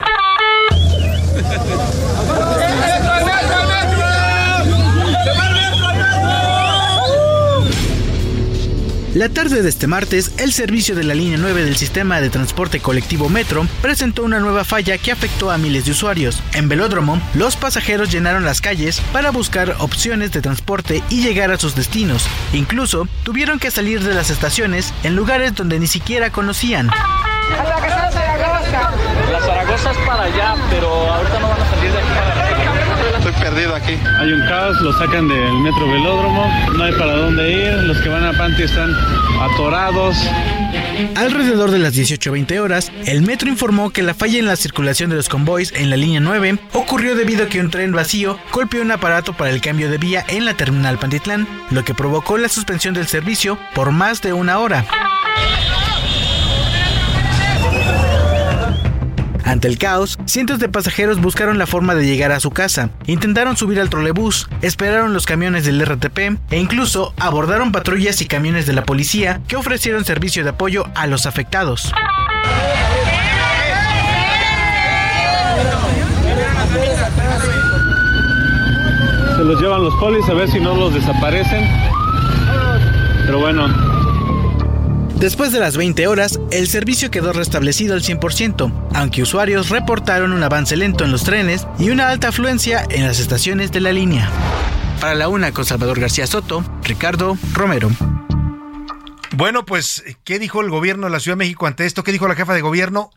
La 9.14 9.28
tarde 9.28 9.62
de 9.62 9.68
este 9.68 9.86
martes, 9.88 10.34
el 10.38 10.52
servicio 10.52 10.94
de 10.94 11.02
la 11.02 11.14
línea 11.14 11.36
9 11.36 11.64
del 11.64 11.76
sistema 11.76 12.20
de 12.20 12.30
transporte 12.30 12.78
colectivo 12.78 13.28
Metro 13.28 13.66
presentó 13.82 14.22
una 14.22 14.38
nueva 14.38 14.64
falla 14.64 14.98
que 14.98 15.10
afectó 15.10 15.50
a 15.50 15.58
miles 15.58 15.84
de 15.84 15.90
usuarios. 15.90 16.40
En 16.54 16.68
Velódromo, 16.68 17.20
los 17.34 17.56
pasajeros 17.56 18.12
llenaron 18.12 18.44
las 18.44 18.60
calles 18.60 19.00
para 19.12 19.32
buscar 19.32 19.74
opciones 19.80 20.30
de 20.30 20.40
transporte 20.40 21.02
y 21.10 21.22
llegar 21.22 21.50
a 21.50 21.58
sus 21.58 21.74
destinos. 21.74 22.28
Incluso 22.52 23.08
tuvieron 23.24 23.58
que 23.58 23.72
salir 23.72 24.00
de 24.00 24.14
las 24.14 24.30
estaciones 24.30 24.94
en 25.02 25.16
lugares 25.16 25.56
donde 25.56 25.80
ni 25.80 25.88
siquiera 25.88 26.30
conocían. 26.30 26.86
La 26.86 26.94
Zaragoza 29.40 29.90
es 29.90 29.98
para 30.06 30.22
allá, 30.22 30.54
pero 30.70 30.88
ahorita 30.88 31.40
no 31.40 31.48
van 31.48 31.60
a 31.60 31.70
salir 31.70 31.90
de 31.90 31.98
aquí 31.98 32.10
para 32.14 32.30
Estoy 33.20 33.29
perdido 33.40 33.74
aquí. 33.74 33.98
Hay 34.18 34.32
un 34.32 34.40
caos, 34.46 34.80
lo 34.80 34.92
sacan 34.92 35.28
del 35.28 35.54
metro 35.58 35.88
velódromo, 35.88 36.46
no 36.76 36.84
hay 36.84 36.92
para 36.92 37.16
dónde 37.16 37.50
ir, 37.50 37.72
los 37.84 37.98
que 38.00 38.08
van 38.08 38.24
a 38.24 38.32
Panti 38.32 38.62
están 38.62 38.94
atorados. 39.40 40.16
Alrededor 41.16 41.70
de 41.70 41.78
las 41.78 41.94
18.20 41.94 42.58
horas, 42.60 42.92
el 43.06 43.22
metro 43.22 43.48
informó 43.48 43.90
que 43.90 44.02
la 44.02 44.14
falla 44.14 44.38
en 44.38 44.46
la 44.46 44.56
circulación 44.56 45.10
de 45.10 45.16
los 45.16 45.28
convoys 45.28 45.72
en 45.72 45.90
la 45.90 45.96
línea 45.96 46.20
9 46.20 46.58
ocurrió 46.72 47.16
debido 47.16 47.44
a 47.44 47.48
que 47.48 47.60
un 47.60 47.70
tren 47.70 47.92
vacío 47.92 48.38
golpeó 48.52 48.82
un 48.82 48.90
aparato 48.90 49.32
para 49.32 49.50
el 49.50 49.60
cambio 49.60 49.90
de 49.90 49.98
vía 49.98 50.24
en 50.28 50.44
la 50.44 50.54
terminal 50.54 50.98
Pantitlán, 50.98 51.48
lo 51.70 51.84
que 51.84 51.94
provocó 51.94 52.38
la 52.38 52.48
suspensión 52.48 52.94
del 52.94 53.06
servicio 53.06 53.58
por 53.74 53.90
más 53.90 54.20
de 54.20 54.32
una 54.32 54.58
hora. 54.58 54.84
Ante 59.50 59.66
el 59.66 59.78
caos, 59.78 60.16
cientos 60.26 60.60
de 60.60 60.68
pasajeros 60.68 61.20
buscaron 61.20 61.58
la 61.58 61.66
forma 61.66 61.96
de 61.96 62.06
llegar 62.06 62.30
a 62.30 62.38
su 62.38 62.52
casa, 62.52 62.90
intentaron 63.06 63.56
subir 63.56 63.80
al 63.80 63.90
trolebús, 63.90 64.48
esperaron 64.62 65.12
los 65.12 65.26
camiones 65.26 65.64
del 65.64 65.84
RTP 65.84 66.38
e 66.52 66.56
incluso 66.60 67.12
abordaron 67.18 67.72
patrullas 67.72 68.22
y 68.22 68.26
camiones 68.26 68.66
de 68.66 68.74
la 68.74 68.84
policía 68.84 69.40
que 69.48 69.56
ofrecieron 69.56 70.04
servicio 70.04 70.44
de 70.44 70.50
apoyo 70.50 70.84
a 70.94 71.08
los 71.08 71.26
afectados. 71.26 71.92
Se 79.36 79.44
los 79.44 79.60
llevan 79.60 79.82
los 79.82 79.94
polis 79.96 80.28
a 80.28 80.34
ver 80.34 80.48
si 80.48 80.60
no 80.60 80.76
los 80.76 80.94
desaparecen. 80.94 81.68
Pero 83.26 83.40
bueno, 83.40 83.66
Después 85.20 85.52
de 85.52 85.60
las 85.60 85.76
20 85.76 86.06
horas, 86.06 86.40
el 86.50 86.66
servicio 86.66 87.10
quedó 87.10 87.34
restablecido 87.34 87.92
al 87.92 88.00
100%, 88.00 88.88
aunque 88.94 89.20
usuarios 89.20 89.68
reportaron 89.68 90.32
un 90.32 90.42
avance 90.42 90.78
lento 90.78 91.04
en 91.04 91.12
los 91.12 91.24
trenes 91.24 91.66
y 91.78 91.90
una 91.90 92.08
alta 92.08 92.28
afluencia 92.28 92.86
en 92.88 93.06
las 93.06 93.20
estaciones 93.20 93.70
de 93.70 93.80
la 93.80 93.92
línea. 93.92 94.30
Para 94.98 95.14
la 95.14 95.28
una 95.28 95.52
con 95.52 95.66
Salvador 95.66 96.00
García 96.00 96.26
Soto, 96.26 96.64
Ricardo 96.84 97.36
Romero. 97.52 97.90
Bueno, 99.36 99.66
pues, 99.66 100.02
¿qué 100.24 100.38
dijo 100.38 100.62
el 100.62 100.70
gobierno 100.70 101.06
de 101.06 101.12
la 101.12 101.20
Ciudad 101.20 101.36
de 101.36 101.44
México 101.44 101.66
ante 101.66 101.84
esto? 101.84 102.02
¿Qué 102.02 102.12
dijo 102.12 102.26
la 102.26 102.34
jefa 102.34 102.54
de 102.54 102.62
gobierno? 102.62 103.10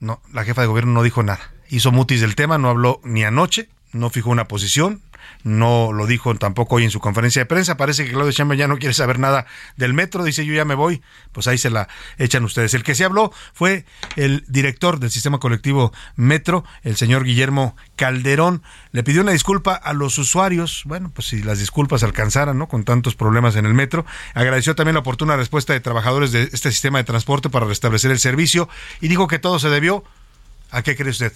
No, 0.00 0.20
la 0.30 0.44
jefa 0.44 0.60
de 0.60 0.66
gobierno 0.66 0.92
no 0.92 1.02
dijo 1.02 1.22
nada. 1.22 1.40
Hizo 1.70 1.92
mutis 1.92 2.20
del 2.20 2.34
tema, 2.34 2.58
no 2.58 2.68
habló 2.68 3.00
ni 3.04 3.24
anoche, 3.24 3.70
no 3.92 4.10
fijó 4.10 4.28
una 4.28 4.48
posición, 4.48 5.00
no 5.42 5.92
lo 5.92 6.06
dijo 6.06 6.34
tampoco 6.36 6.76
hoy 6.76 6.84
en 6.84 6.90
su 6.90 7.00
conferencia 7.00 7.42
de 7.42 7.46
prensa. 7.46 7.76
Parece 7.76 8.04
que 8.04 8.12
Claudio 8.12 8.32
Sheinbaum 8.32 8.58
ya 8.58 8.68
no 8.68 8.78
quiere 8.78 8.94
saber 8.94 9.18
nada 9.18 9.46
del 9.76 9.94
metro, 9.94 10.24
dice 10.24 10.44
yo 10.44 10.54
ya 10.54 10.64
me 10.64 10.74
voy, 10.74 11.02
pues 11.32 11.46
ahí 11.46 11.58
se 11.58 11.70
la 11.70 11.88
echan 12.18 12.44
ustedes. 12.44 12.74
El 12.74 12.82
que 12.82 12.94
se 12.94 13.04
habló 13.04 13.32
fue 13.52 13.84
el 14.16 14.44
director 14.48 14.98
del 14.98 15.10
sistema 15.10 15.38
colectivo 15.38 15.92
Metro, 16.16 16.64
el 16.82 16.96
señor 16.96 17.24
Guillermo 17.24 17.76
Calderón. 17.96 18.62
Le 18.92 19.02
pidió 19.02 19.22
una 19.22 19.32
disculpa 19.32 19.74
a 19.74 19.92
los 19.92 20.18
usuarios, 20.18 20.82
bueno, 20.84 21.10
pues 21.14 21.28
si 21.28 21.42
las 21.42 21.58
disculpas 21.58 22.02
alcanzaran, 22.02 22.58
¿no? 22.58 22.68
Con 22.68 22.84
tantos 22.84 23.14
problemas 23.14 23.56
en 23.56 23.66
el 23.66 23.74
metro. 23.74 24.06
Agradeció 24.34 24.74
también 24.74 24.94
la 24.94 25.00
oportuna 25.00 25.36
respuesta 25.36 25.72
de 25.72 25.80
trabajadores 25.80 26.32
de 26.32 26.42
este 26.52 26.70
sistema 26.70 26.98
de 26.98 27.04
transporte 27.04 27.50
para 27.50 27.66
restablecer 27.66 28.10
el 28.10 28.18
servicio 28.18 28.68
y 29.00 29.08
dijo 29.08 29.28
que 29.28 29.38
todo 29.38 29.58
se 29.58 29.68
debió 29.68 30.04
¿A 30.70 30.82
qué 30.82 30.96
cree 30.96 31.10
usted? 31.10 31.32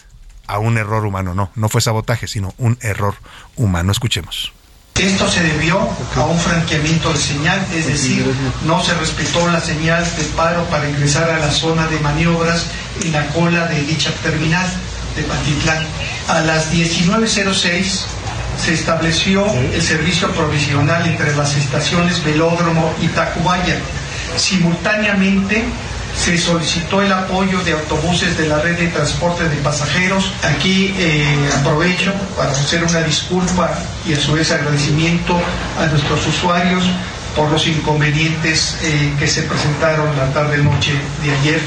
A 0.47 0.59
un 0.59 0.77
error 0.77 1.07
humano, 1.07 1.35
no, 1.35 1.51
no 1.55 1.69
fue 1.69 1.81
sabotaje, 1.81 2.27
sino 2.27 2.53
un 2.59 2.79
error 2.83 3.15
humano. 3.57 3.93
Escuchemos. 3.93 4.53
Esto 4.99 5.27
se 5.29 5.43
debió 5.43 5.79
a 6.17 6.25
un 6.27 6.39
franqueamiento 6.39 7.13
de 7.13 7.19
señal, 7.19 7.67
es 7.75 7.87
decir, 7.87 8.27
no 8.67 8.83
se 8.83 8.93
respetó 8.95 9.51
la 9.51 9.61
señal 9.61 10.05
de 10.17 10.25
paro 10.37 10.65
para 10.65 10.89
ingresar 10.89 11.31
a 11.31 11.39
la 11.39 11.51
zona 11.51 11.87
de 11.87 11.99
maniobras 12.01 12.67
en 13.03 13.13
la 13.13 13.27
cola 13.29 13.67
de 13.69 13.83
dicha 13.83 14.13
terminal 14.23 14.67
de 15.17 15.23
Pantitlán. 15.23 15.87
A 16.29 16.41
las 16.41 16.71
19.06 16.73 18.05
se 18.63 18.75
estableció 18.75 19.47
el 19.51 19.83
servicio 19.83 20.31
provisional 20.33 21.07
entre 21.07 21.35
las 21.37 21.57
estaciones 21.57 22.23
Velódromo 22.23 22.95
y 23.01 23.09
Tacubaya. 23.09 23.79
Simultáneamente 24.37 25.65
se 26.17 26.37
solicitó 26.39 27.03
el 27.03 27.13
apoyo 27.13 27.63
de 27.65 27.73
autobuses 27.73 28.37
de 28.37 28.47
la 28.47 28.61
red 28.61 28.79
de 28.79 28.89
transporte 28.89 29.49
de 29.49 29.57
pasajeros. 29.57 30.33
Aquí 30.43 30.95
eh, 30.99 31.51
aprovecho 31.59 32.13
para 32.37 32.51
hacer 32.51 32.85
una 32.85 33.01
disculpa 33.01 33.71
y 34.07 34.13
a 34.15 34.17
su 34.17 34.33
vez 34.33 34.51
agradecimiento 34.51 35.41
a 35.79 35.87
nuestros 35.87 36.27
usuarios 36.27 36.85
por 37.35 37.51
los 37.51 37.67
inconvenientes 37.67 38.79
eh, 38.83 39.15
que 39.19 39.27
se 39.27 39.43
presentaron 39.43 40.17
la 40.17 40.33
tarde-noche 40.33 40.93
de 41.23 41.33
ayer. 41.33 41.61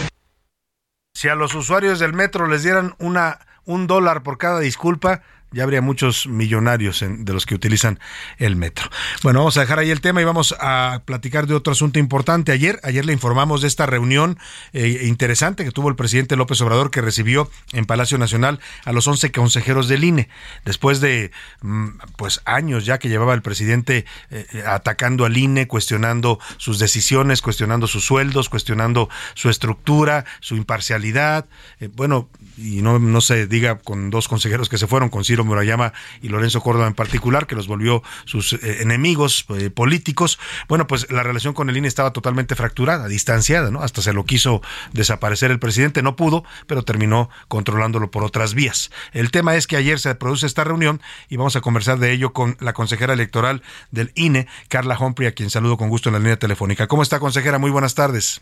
Si 1.13 1.27
a 1.27 1.35
los 1.35 1.55
usuarios 1.55 1.99
del 1.99 2.13
metro 2.13 2.47
les 2.47 2.63
dieran 2.63 2.93
una, 2.99 3.39
un 3.65 3.87
dólar 3.87 4.21
por 4.21 4.37
cada 4.37 4.59
disculpa, 4.59 5.21
ya 5.51 5.63
habría 5.63 5.81
muchos 5.81 6.27
millonarios 6.27 7.03
de 7.07 7.33
los 7.33 7.45
que 7.45 7.55
utilizan 7.55 7.99
el 8.37 8.55
metro. 8.55 8.89
Bueno, 9.23 9.39
vamos 9.39 9.55
a 9.57 9.61
dejar 9.61 9.79
ahí 9.79 9.89
el 9.89 10.01
tema 10.01 10.21
y 10.21 10.25
vamos 10.25 10.55
a 10.59 11.01
platicar 11.05 11.47
de 11.47 11.53
otro 11.53 11.71
asunto 11.71 11.97
importante. 11.97 12.51
Ayer, 12.51 12.79
ayer 12.83 13.05
le 13.05 13.13
informamos 13.13 13.61
de 13.61 13.67
esta 13.67 13.85
reunión 13.85 14.37
eh, 14.73 15.03
interesante 15.03 15.63
que 15.63 15.71
tuvo 15.71 15.89
el 15.89 15.95
presidente 15.95 16.35
López 16.35 16.59
Obrador 16.61 16.91
que 16.91 17.01
recibió 17.01 17.49
en 17.71 17.85
Palacio 17.85 18.17
Nacional 18.17 18.59
a 18.83 18.91
los 18.91 19.07
11 19.07 19.31
consejeros 19.31 19.87
del 19.87 20.03
INE. 20.03 20.29
Después 20.65 20.99
de 20.99 21.31
mm, 21.61 21.89
pues 22.17 22.41
años 22.45 22.85
ya 22.85 22.97
que 22.97 23.07
llevaba 23.07 23.33
el 23.33 23.41
presidente 23.41 24.05
eh, 24.31 24.45
eh, 24.51 24.63
atacando 24.67 25.25
al 25.25 25.37
INE, 25.37 25.67
cuestionando 25.67 26.39
sus 26.57 26.79
decisiones, 26.79 27.41
cuestionando 27.41 27.87
sus 27.87 28.03
sueldos, 28.03 28.49
cuestionando 28.49 29.09
su 29.35 29.49
estructura, 29.49 30.25
su 30.41 30.55
imparcialidad. 30.55 31.45
Bueno, 31.93 32.29
y 32.57 32.81
no, 32.81 32.99
no 32.99 33.21
se 33.21 33.47
diga 33.47 33.77
con 33.79 34.09
dos 34.09 34.27
consejeros 34.27 34.69
que 34.69 34.77
se 34.77 34.87
fueron, 34.87 35.09
con 35.09 35.23
Ciro 35.23 35.43
Murayama 35.43 35.93
y 36.21 36.29
Lorenzo 36.29 36.61
Córdoba 36.61 36.87
en 36.87 36.93
particular, 36.93 37.47
que 37.47 37.55
los 37.55 37.67
volvió 37.67 38.03
sus 38.25 38.53
eh, 38.53 38.81
enemigos 38.81 39.45
eh, 39.49 39.69
políticos. 39.69 40.39
Bueno, 40.67 40.87
pues 40.87 41.09
la 41.11 41.23
relación 41.23 41.53
con 41.53 41.69
el 41.69 41.77
INE 41.77 41.87
estaba 41.87 42.13
totalmente 42.13 42.55
fracturada, 42.55 43.07
distanciada, 43.07 43.71
¿no? 43.71 43.81
Hasta 43.81 44.01
se 44.01 44.13
lo 44.13 44.25
quiso 44.25 44.61
desaparecer 44.93 45.51
el 45.51 45.59
presidente, 45.59 46.01
no 46.01 46.15
pudo, 46.15 46.43
pero 46.67 46.83
terminó 46.83 47.29
controlándolo 47.47 48.11
por 48.11 48.23
otras 48.23 48.53
vías. 48.53 48.91
El 49.11 49.31
tema 49.31 49.55
es 49.55 49.67
que 49.67 49.77
ayer 49.77 49.99
se 49.99 50.15
produce 50.15 50.45
esta 50.45 50.63
reunión 50.63 51.01
y 51.29 51.37
vamos 51.37 51.55
a 51.55 51.61
conversar 51.61 51.99
de 51.99 52.11
ello 52.11 52.33
con 52.33 52.57
la 52.59 52.73
consejera 52.73 53.13
electoral 53.13 53.61
del 53.91 54.11
INE, 54.15 54.47
Carla 54.67 54.97
Humphrey, 54.99 55.27
a 55.27 55.33
quien 55.33 55.49
saludo 55.49 55.77
con 55.77 55.89
gusto 55.89 56.09
en 56.09 56.13
la 56.13 56.19
línea 56.19 56.37
telefónica. 56.37 56.87
¿Cómo 56.87 57.03
está, 57.03 57.19
consejera? 57.19 57.59
Muy 57.59 57.71
buenas 57.71 57.95
tardes. 57.95 58.41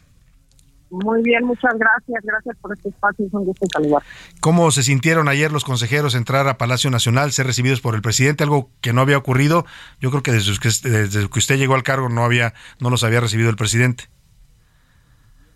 Muy 0.94 1.24
bien, 1.24 1.44
muchas 1.44 1.74
gracias. 1.76 2.24
Gracias 2.24 2.56
por 2.62 2.72
este 2.74 2.90
espacio. 2.90 3.26
Es 3.26 3.34
un 3.34 3.46
gusto 3.46 3.66
saludar. 3.74 4.04
¿Cómo 4.42 4.70
se 4.70 4.84
sintieron 4.84 5.28
ayer 5.28 5.52
los 5.52 5.64
consejeros 5.64 6.14
entrar 6.14 6.48
a 6.48 6.60
Palacio 6.60 6.92
Nacional, 6.92 7.32
ser 7.32 7.48
recibidos 7.48 7.82
por 7.82 7.96
el 7.96 8.04
presidente? 8.04 8.44
Algo 8.44 8.70
que 8.80 8.94
no 8.94 9.02
había 9.02 9.18
ocurrido. 9.18 9.66
Yo 10.00 10.12
creo 10.12 10.22
que 10.22 10.32
desde 10.32 10.54
que, 10.60 10.70
desde 10.88 11.30
que 11.30 11.40
usted 11.40 11.58
llegó 11.58 11.74
al 11.74 11.82
cargo 11.82 12.10
no 12.10 12.24
había, 12.24 12.54
no 12.80 12.92
los 12.92 13.04
había 13.04 13.22
recibido 13.22 13.50
el 13.50 13.56
presidente. 13.56 14.04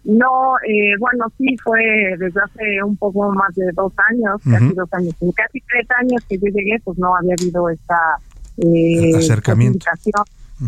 No, 0.05 0.55
eh, 0.67 0.93
bueno, 0.99 1.25
sí, 1.37 1.55
fue 1.63 1.81
desde 2.17 2.41
hace 2.41 2.83
un 2.83 2.97
poco 2.97 3.31
más 3.31 3.53
de 3.53 3.69
dos 3.73 3.93
años, 4.09 4.41
casi 4.43 4.73
dos 4.73 4.89
años, 4.93 5.13
en 5.19 5.31
casi 5.33 5.61
tres 5.61 5.85
años 5.99 6.23
que 6.27 6.37
yo 6.37 6.47
llegué, 6.47 6.79
pues 6.83 6.97
no 6.97 7.15
había 7.15 7.35
habido 7.39 7.69
esta 7.69 8.17
eh, 8.57 9.15
Acercamiento. 9.15 9.85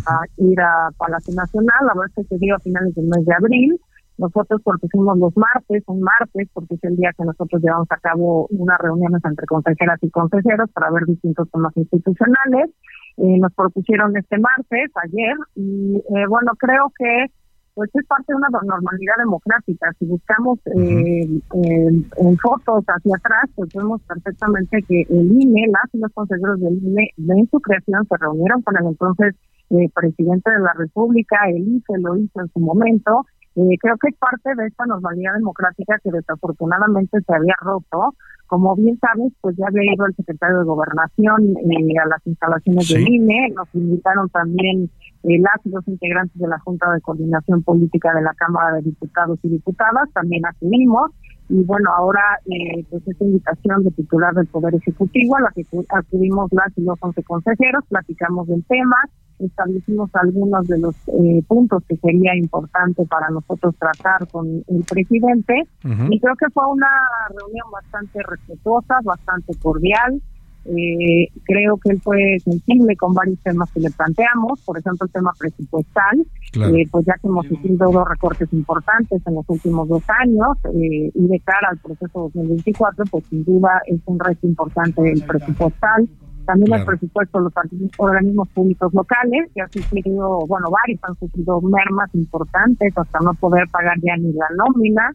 a 0.05 0.21
ir 0.37 0.59
a 0.59 0.89
Palacio 0.97 1.33
Nacional. 1.33 1.87
La 1.87 1.93
verdad 1.93 2.11
es 2.17 2.27
que 2.27 2.35
se 2.35 2.37
dio 2.37 2.55
a 2.55 2.59
finales 2.59 2.93
del 2.93 3.05
mes 3.05 3.25
de 3.25 3.33
abril. 3.33 3.81
Nosotros 4.19 4.61
propusimos 4.63 5.17
los 5.17 5.35
martes, 5.37 5.81
un 5.87 6.01
martes, 6.01 6.49
porque 6.53 6.75
es 6.75 6.83
el 6.83 6.97
día 6.97 7.11
que 7.17 7.23
nosotros 7.23 7.61
llevamos 7.61 7.87
a 7.89 7.97
cabo 7.97 8.47
unas 8.51 8.77
reuniones 8.79 9.21
entre 9.23 9.47
consejeras 9.47 9.97
y 10.01 10.09
consejeros 10.09 10.69
para 10.71 10.91
ver 10.91 11.05
distintos 11.05 11.49
temas 11.49 11.75
institucionales. 11.77 12.69
Eh, 13.17 13.39
nos 13.39 13.53
propusieron 13.53 14.15
este 14.17 14.37
martes, 14.37 14.91
ayer, 15.03 15.35
y 15.55 15.95
eh, 15.95 16.27
bueno, 16.27 16.51
creo 16.57 16.91
que 16.97 17.27
pues 17.75 17.89
es 17.93 18.05
parte 18.07 18.25
de 18.27 18.35
una 18.35 18.49
normalidad 18.49 19.13
democrática. 19.19 19.93
Si 19.99 20.05
buscamos 20.05 20.59
eh, 20.75 21.23
en, 21.53 22.05
en 22.17 22.37
fotos 22.39 22.83
hacia 22.85 23.15
atrás, 23.15 23.49
pues 23.55 23.69
vemos 23.73 24.01
perfectamente 24.01 24.83
que 24.85 25.03
el 25.09 25.31
INE, 25.31 25.67
las 25.67 25.93
y 25.93 25.99
los 25.99 26.11
consejeros 26.11 26.59
del 26.59 26.77
INE, 26.83 27.13
en 27.17 27.49
su 27.49 27.57
creación 27.61 28.05
se 28.05 28.17
reunieron 28.17 28.61
con 28.63 28.75
el 28.75 28.85
entonces 28.85 29.33
eh, 29.69 29.87
presidente 29.93 30.51
de 30.51 30.59
la 30.59 30.73
República, 30.73 31.37
el 31.47 31.75
IFE 31.75 31.99
lo 31.99 32.17
hizo 32.17 32.41
en 32.41 32.49
su 32.51 32.59
momento. 32.59 33.25
Eh, 33.59 33.77
creo 33.81 33.97
que 33.97 34.07
es 34.09 34.15
parte 34.17 34.55
de 34.55 34.67
esta 34.67 34.85
normalidad 34.85 35.33
democrática 35.35 35.97
que 36.01 36.11
desafortunadamente 36.11 37.19
se 37.25 37.35
había 37.35 37.55
roto. 37.61 38.15
Como 38.47 38.75
bien 38.75 38.97
sabes, 38.99 39.33
pues 39.41 39.55
ya 39.57 39.67
había 39.67 39.93
ido 39.93 40.05
el 40.05 40.15
secretario 40.15 40.59
de 40.59 40.63
Gobernación 40.65 41.55
eh, 41.57 41.99
a 42.03 42.07
las 42.07 42.25
instalaciones 42.25 42.87
Sí. 42.87 42.93
del 42.95 43.07
INE, 43.07 43.49
nos 43.55 43.67
invitaron 43.75 44.29
también 44.29 44.89
eh, 45.23 45.39
las 45.39 45.63
y 45.65 45.69
los 45.69 45.85
integrantes 45.87 46.39
de 46.39 46.47
la 46.47 46.57
Junta 46.59 46.89
de 46.93 47.01
Coordinación 47.01 47.61
Política 47.63 48.13
de 48.15 48.21
la 48.21 48.33
Cámara 48.35 48.77
de 48.77 48.83
Diputados 48.83 49.37
y 49.43 49.49
Diputadas, 49.49 50.09
también 50.13 50.45
acudimos. 50.45 51.11
Y 51.49 51.63
bueno, 51.63 51.89
ahora 51.93 52.21
eh, 52.45 52.85
pues 52.89 53.05
esta 53.07 53.25
invitación 53.25 53.83
de 53.83 53.91
titular 53.91 54.33
del 54.35 54.47
Poder 54.47 54.75
Ejecutivo 54.75 55.35
a 55.35 55.41
la 55.41 55.51
que 55.53 55.63
acu- 55.63 55.85
acudimos 55.89 56.47
las 56.53 56.71
y 56.77 56.81
los 56.83 56.97
once 57.01 57.21
consejeros, 57.23 57.83
platicamos 57.89 58.47
del 58.47 58.63
tema, 58.65 58.95
establecimos 59.39 60.09
algunos 60.13 60.67
de 60.67 60.77
los 60.79 60.95
eh, 61.07 61.41
puntos 61.47 61.83
que 61.87 61.95
sería 61.97 62.35
importante 62.35 63.05
para 63.05 63.29
nosotros 63.29 63.75
tratar 63.79 64.27
con 64.29 64.63
el 64.67 64.83
presidente 64.89 65.53
Ujú. 65.83 66.07
y 66.11 66.19
creo 66.19 66.35
que 66.35 66.49
fue 66.53 66.65
una 66.67 66.89
reunión 67.37 67.67
bastante 67.71 68.19
respetuosa, 68.27 68.95
bastante 69.03 69.53
cordial. 69.61 70.21
Eh, 70.65 71.29
creo 71.45 71.77
que 71.77 71.91
él 71.93 72.01
fue 72.01 72.37
sensible 72.43 72.95
con 72.97 73.13
varios 73.13 73.39
temas 73.39 73.71
que 73.71 73.79
le 73.79 73.89
planteamos, 73.91 74.59
por 74.65 74.77
ejemplo 74.77 75.05
el 75.07 75.11
tema 75.11 75.31
presupuestal, 75.39 76.25
Claro. 76.51 76.75
eh, 76.75 76.85
pues 76.91 77.05
ya 77.05 77.13
que 77.21 77.27
hemos 77.27 77.47
sufrido 77.47 77.89
dos 77.91 78.07
recortes 78.07 78.51
importantes 78.51 79.21
en 79.25 79.35
los 79.35 79.45
últimos 79.47 79.87
dos 79.87 80.03
años 80.21 80.57
eh, 80.75 81.11
y 81.15 81.27
de 81.27 81.39
cara 81.39 81.69
al 81.71 81.77
proceso 81.77 82.29
2024, 82.33 83.05
pues 83.09 83.23
sin 83.27 83.45
duda 83.45 83.81
es 83.87 83.99
un 84.05 84.19
reto 84.19 84.45
importante 84.45 85.09
el 85.09 85.23
presupuestal. 85.23 86.09
También 86.45 86.73
el 86.73 86.83
Claro. 86.83 86.85
presupuesto 86.85 87.37
de 87.37 87.43
los 87.43 87.53
organismos 87.97 88.47
públicos 88.49 88.93
locales, 88.93 89.49
que 89.53 89.61
ha 89.61 89.67
sufrido, 89.69 90.39
bueno, 90.47 90.67
varios 90.71 90.99
han 91.03 91.15
sufrido 91.15 91.61
mermas 91.61 92.09
importantes 92.15 92.97
hasta 92.97 93.19
no 93.19 93.33
poder 93.35 93.67
pagar 93.69 93.97
ya 94.01 94.17
ni 94.17 94.33
la 94.33 94.47
nómina. 94.57 95.13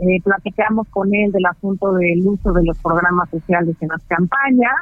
Eh, 0.00 0.22
platicamos 0.22 0.86
con 0.90 1.12
él 1.12 1.32
del 1.32 1.44
asunto 1.46 1.92
del 1.94 2.24
uso 2.24 2.52
de 2.52 2.62
los 2.64 2.78
programas 2.78 3.28
sociales 3.30 3.74
en 3.80 3.88
las 3.88 4.04
campañas. 4.04 4.72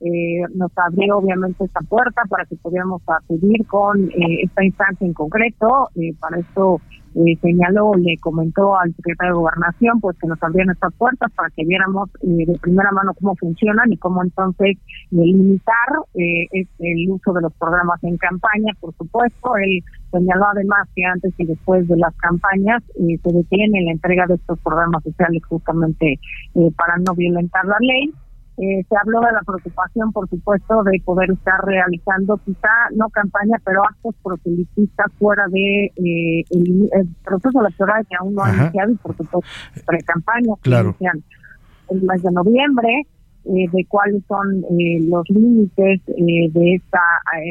Eh, 0.00 0.42
nos 0.56 0.72
abrió 0.76 1.18
obviamente 1.18 1.64
esta 1.64 1.80
puerta 1.82 2.22
para 2.28 2.44
que 2.46 2.56
pudiéramos 2.56 3.00
acudir 3.06 3.64
con 3.68 4.10
eh, 4.10 4.42
esta 4.42 4.64
instancia 4.64 5.06
en 5.06 5.12
concreto. 5.14 5.88
Eh, 5.94 6.12
para 6.18 6.40
esto 6.40 6.80
eh, 7.16 7.36
señaló, 7.40 7.94
le 7.94 8.16
comentó 8.18 8.78
al 8.78 8.94
secretario 8.94 9.34
de 9.34 9.40
Gobernación, 9.40 10.00
pues 10.00 10.16
que 10.18 10.26
nos 10.26 10.42
abrieran 10.42 10.74
estas 10.74 10.92
puertas 10.94 11.32
para 11.32 11.50
que 11.50 11.64
viéramos 11.64 12.10
eh, 12.22 12.44
de 12.46 12.58
primera 12.60 12.90
mano 12.92 13.14
cómo 13.14 13.34
funcionan 13.36 13.92
y 13.92 13.96
cómo 13.96 14.22
entonces 14.22 14.76
eh, 14.76 14.76
limitar 15.10 15.88
el 16.14 17.10
uso 17.10 17.32
de 17.32 17.40
los 17.40 17.52
programas 17.54 18.02
en 18.04 18.16
campaña, 18.18 18.72
por 18.80 18.94
supuesto. 18.96 19.56
Él 19.56 19.82
señaló 20.10 20.46
además 20.48 20.88
que 20.94 21.04
antes 21.04 21.32
y 21.38 21.44
después 21.44 21.86
de 21.88 21.96
las 21.96 22.14
campañas 22.16 22.82
eh, 22.98 23.18
se 23.22 23.32
detiene 23.32 23.82
la 23.82 23.92
entrega 23.92 24.26
de 24.26 24.34
estos 24.34 24.58
programas 24.60 25.02
sociales 25.02 25.42
justamente 25.48 26.18
eh, 26.54 26.70
para 26.76 26.96
no 26.98 27.14
violentar 27.14 27.64
la 27.64 27.76
ley. 27.80 28.12
Eh, 28.58 28.84
se 28.88 28.96
habló 28.96 29.20
de 29.20 29.32
la 29.32 29.40
preocupación, 29.46 30.12
por 30.12 30.28
supuesto, 30.30 30.82
de 30.84 31.00
poder 31.04 31.30
estar 31.30 31.60
realizando 31.64 32.38
quizá 32.38 32.68
no 32.94 33.08
campaña, 33.10 33.58
pero 33.64 33.82
actos 33.84 34.14
proselitistas 34.22 35.12
fuera 35.18 35.44
de 35.48 35.92
eh, 35.96 36.44
el, 36.50 36.88
el 36.92 37.08
proceso 37.24 37.60
electoral 37.60 38.06
que 38.08 38.16
aún 38.18 38.34
no 38.34 38.42
ha 38.42 38.48
Ajá. 38.48 38.62
iniciado 38.64 38.92
y, 38.92 38.94
por 38.96 39.16
supuesto, 39.16 39.40
pre-campaña 39.86 40.54
Claro. 40.62 40.96
el 41.00 42.02
mes 42.02 42.22
de 42.22 42.32
noviembre, 42.32 43.06
eh, 43.44 43.66
de 43.70 43.84
cuáles 43.86 44.24
son 44.26 44.64
eh, 44.78 44.98
los 45.02 45.22
límites 45.30 46.00
eh, 46.08 46.50
de 46.50 46.74
esta 46.74 47.00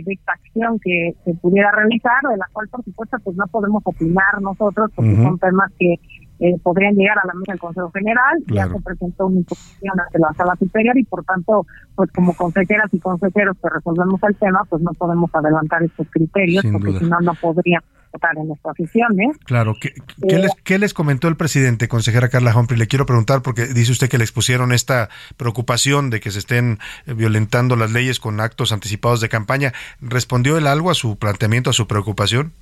de 0.03 0.13
esta 0.13 0.33
acción 0.33 0.77
que 0.79 1.15
se 1.23 1.33
pudiera 1.35 1.71
realizar, 1.71 2.21
de 2.29 2.35
la 2.35 2.47
cual, 2.51 2.67
por 2.69 2.83
supuesto, 2.83 3.17
pues 3.23 3.37
no 3.37 3.45
podemos 3.47 3.81
opinar 3.85 4.41
nosotros, 4.41 4.91
porque 4.95 5.15
son 5.15 5.39
temas 5.39 5.71
que 5.79 5.95
eh, 6.39 6.57
podrían 6.61 6.95
llegar 6.95 7.17
a 7.19 7.27
la 7.27 7.33
mesa 7.33 7.53
del 7.53 7.59
Consejo 7.59 7.91
General. 7.91 8.37
Claro. 8.47 8.71
Ya 8.71 8.77
se 8.77 8.83
presentó 8.83 9.27
una 9.27 9.37
imposición 9.39 9.99
ante 9.99 10.19
la 10.19 10.33
Sala 10.33 10.55
Superior 10.57 10.97
y, 10.97 11.03
por 11.03 11.23
tanto, 11.23 11.65
pues 11.95 12.11
como 12.11 12.33
consejeras 12.35 12.93
y 12.93 12.99
consejeros 12.99 13.57
que 13.61 13.69
resolvemos 13.69 14.21
el 14.23 14.35
tema, 14.35 14.61
pues 14.69 14.81
no 14.81 14.91
podemos 14.93 15.33
adelantar 15.33 15.83
estos 15.83 16.07
criterios, 16.09 16.61
Sin 16.61 16.73
porque 16.73 16.99
si 16.99 17.05
no, 17.05 17.19
no 17.21 17.33
podríamos 17.35 17.89
votar 18.11 18.37
en 18.37 18.47
nuestras 18.47 18.75
sesiones. 18.77 19.37
Claro, 19.45 19.75
¿qué, 19.79 19.93
qué 20.27 20.35
Eh, 20.35 20.39
les, 20.39 20.51
qué 20.63 20.79
les 20.79 20.93
comentó 20.93 21.27
el 21.27 21.35
presidente, 21.35 21.87
consejera 21.87 22.29
Carla 22.29 22.57
Humphrey? 22.57 22.79
Le 22.79 22.87
quiero 22.87 23.05
preguntar 23.05 23.41
porque 23.41 23.67
dice 23.67 23.91
usted 23.91 24.09
que 24.09 24.17
le 24.17 24.23
expusieron 24.23 24.71
esta 24.71 25.09
preocupación 25.37 26.09
de 26.09 26.19
que 26.19 26.31
se 26.31 26.39
estén 26.39 26.79
eh, 27.05 27.13
violentando 27.13 27.75
las 27.75 27.91
leyes 27.91 28.19
con 28.19 28.39
actos 28.39 28.71
anticipados 28.71 29.21
de 29.21 29.29
campaña. 29.29 29.73
¿Respondió 30.01 30.57
él 30.57 30.67
algo 30.67 30.91
a 30.91 30.95
su 30.95 31.17
planteamiento, 31.17 31.69
a 31.69 31.73
su 31.73 31.87
preocupación? 31.87 32.53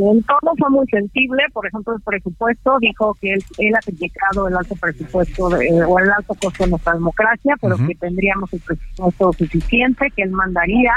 En 0.00 0.22
todo 0.22 0.54
fue 0.56 0.70
muy 0.70 0.86
sensible, 0.86 1.42
por 1.52 1.66
ejemplo, 1.66 1.94
el 1.96 2.02
presupuesto 2.02 2.76
dijo 2.80 3.14
que 3.20 3.32
él, 3.32 3.40
él 3.58 3.74
ha 3.74 3.80
criticado 3.80 4.46
el 4.46 4.56
alto 4.56 4.76
presupuesto 4.80 5.48
de- 5.50 5.66
eh, 5.66 5.82
o 5.84 5.98
el 5.98 6.08
alto 6.10 6.34
costo 6.40 6.62
de 6.64 6.70
nuestra 6.70 6.94
democracia, 6.94 7.56
pero 7.60 7.76
que 7.88 7.94
tendríamos 7.96 8.52
el 8.52 8.60
presupuesto 8.60 9.32
suficiente, 9.32 10.06
que 10.14 10.22
él 10.22 10.30
mandaría, 10.30 10.92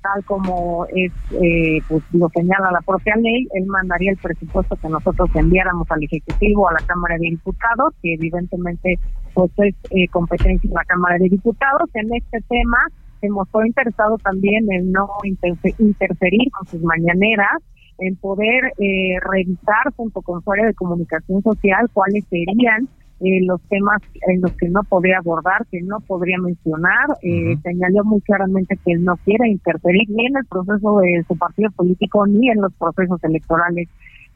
tal 0.00 0.24
como 0.24 0.86
es 0.94 1.12
eh, 1.32 1.80
pues 1.86 2.02
lo 2.12 2.30
señala 2.30 2.70
la 2.72 2.80
propia 2.80 3.14
ley, 3.16 3.46
él 3.52 3.66
mandaría 3.66 4.12
el 4.12 4.16
presupuesto 4.16 4.74
que 4.76 4.88
nosotros 4.88 5.28
enviáramos 5.34 5.90
al 5.90 6.02
Ejecutivo, 6.04 6.68
a 6.68 6.72
la 6.72 6.86
Cámara 6.86 7.16
de 7.18 7.28
Diputados, 7.30 7.92
que 8.02 8.14
evidentemente 8.14 8.98
pues 9.34 9.50
es 9.58 9.74
eh, 9.90 10.08
competencia 10.08 10.70
de 10.70 10.74
la 10.74 10.84
Cámara 10.84 11.18
de 11.18 11.28
Diputados. 11.28 11.90
En 11.92 12.08
este 12.14 12.40
tema 12.48 12.78
se 13.20 13.28
mostró 13.28 13.66
interesado 13.66 14.16
también 14.18 14.70
en 14.72 14.92
no 14.92 15.08
interfe- 15.24 15.74
interferir 15.78 16.50
con 16.52 16.66
sus 16.68 16.80
mañaneras, 16.82 17.50
en 17.98 18.16
poder 18.16 18.72
eh, 18.78 19.18
revisar 19.20 19.92
junto 19.96 20.22
con 20.22 20.42
su 20.42 20.52
área 20.52 20.66
de 20.66 20.74
comunicación 20.74 21.42
social 21.42 21.88
cuáles 21.92 22.24
serían 22.26 22.88
eh, 23.20 23.40
los 23.46 23.60
temas 23.62 24.02
en 24.28 24.42
los 24.42 24.52
que 24.52 24.68
no 24.68 24.82
podría 24.82 25.18
abordar, 25.18 25.66
que 25.70 25.80
no 25.80 26.00
podría 26.00 26.36
mencionar. 26.38 27.06
Eh, 27.22 27.56
Señaló 27.62 28.04
muy 28.04 28.20
claramente 28.20 28.78
que 28.84 28.92
él 28.92 29.04
no 29.04 29.16
quiere 29.24 29.48
interferir 29.48 30.08
ni 30.10 30.26
en 30.26 30.36
el 30.36 30.44
proceso 30.44 30.98
de 30.98 31.24
su 31.26 31.36
partido 31.36 31.70
político 31.70 32.26
ni 32.26 32.50
en 32.50 32.60
los 32.60 32.74
procesos 32.74 33.22
electorales 33.24 33.88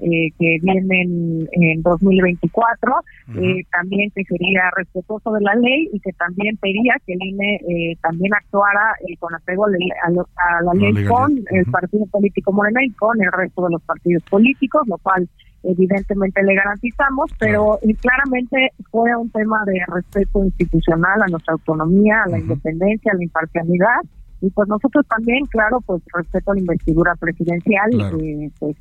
eh, 0.03 0.31
que 0.39 0.59
vienen 0.63 1.49
en 1.53 1.83
2024. 1.83 2.93
Eh, 3.37 3.63
también 3.71 4.11
que 4.15 4.25
sería 4.25 4.63
respetuoso 4.77 5.31
de 5.33 5.41
la 5.43 5.55
ley 5.55 5.89
y 5.93 6.01
que 6.01 6.13
también 6.15 6.57
pedía 6.57 6.95
que 7.07 7.13
el 7.13 7.23
INE 7.23 7.55
eh, 7.69 7.97
también 8.03 8.35
actuara 8.35 8.95
eh, 9.07 9.17
con 9.19 9.33
apego 9.35 9.67
a, 9.67 9.71
la- 9.71 9.77
a 10.07 10.11
lo- 10.11 10.29
a 10.37 10.63
la 10.63 10.75
La 10.75 10.81
ley 10.81 10.93
legalidad. 10.93 11.11
con 11.11 11.33
el 11.51 11.65
partido 11.67 12.07
político 12.07 12.53
Morena 12.53 12.85
y 12.85 12.91
con 12.91 13.21
el 13.23 13.31
resto 13.31 13.63
de 13.65 13.71
los 13.71 13.83
partidos 13.83 14.23
políticos, 14.31 14.83
lo 14.89 14.99
cual 14.99 15.29
evidentemente 15.63 16.43
le 16.43 16.55
garantizamos, 16.55 17.31
pero 17.39 17.79
claramente 18.01 18.71
fue 18.91 19.15
un 19.15 19.31
tema 19.31 19.63
de 19.67 19.79
respeto 19.87 20.43
institucional 20.45 21.23
a 21.23 21.27
nuestra 21.29 21.53
autonomía, 21.53 22.23
a 22.25 22.31
la 22.31 22.39
independencia, 22.39 23.13
a 23.13 23.17
la 23.17 23.23
imparcialidad, 23.25 24.01
y 24.41 24.49
pues 24.51 24.69
nosotros 24.69 25.07
también, 25.07 25.45
claro, 25.47 25.81
pues 25.85 26.03
respeto 26.15 26.51
a 26.51 26.55
la 26.55 26.61
investidura 26.61 27.15
presidencial, 27.17 27.91
eh, 28.23 28.51
pues 28.59 28.75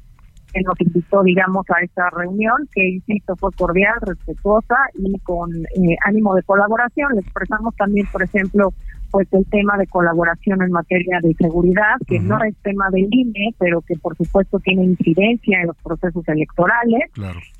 que 0.53 0.61
nos 0.61 0.79
invitó, 0.79 1.23
digamos, 1.23 1.65
a 1.69 1.81
esta 1.83 2.09
reunión, 2.09 2.67
que, 2.73 2.87
insisto, 2.87 3.35
fue 3.35 3.51
cordial, 3.53 3.95
respetuosa 4.01 4.75
y 4.95 5.17
con 5.19 5.51
eh, 5.55 5.95
ánimo 6.05 6.35
de 6.35 6.43
colaboración. 6.43 7.13
Le 7.13 7.21
expresamos 7.21 7.75
también, 7.75 8.07
por 8.11 8.23
ejemplo, 8.23 8.73
pues 9.11 9.27
el 9.31 9.45
tema 9.45 9.77
de 9.77 9.87
colaboración 9.87 10.61
en 10.61 10.71
materia 10.71 11.19
de 11.21 11.33
seguridad, 11.33 11.95
que 12.07 12.19
no 12.19 12.43
es 12.43 12.55
tema 12.57 12.89
del 12.91 13.07
INE, 13.09 13.55
pero 13.57 13.81
que 13.81 13.95
por 13.95 14.15
supuesto 14.15 14.59
tiene 14.59 14.83
incidencia 14.83 15.61
en 15.61 15.67
los 15.67 15.77
procesos 15.77 16.27
electorales. 16.27 17.09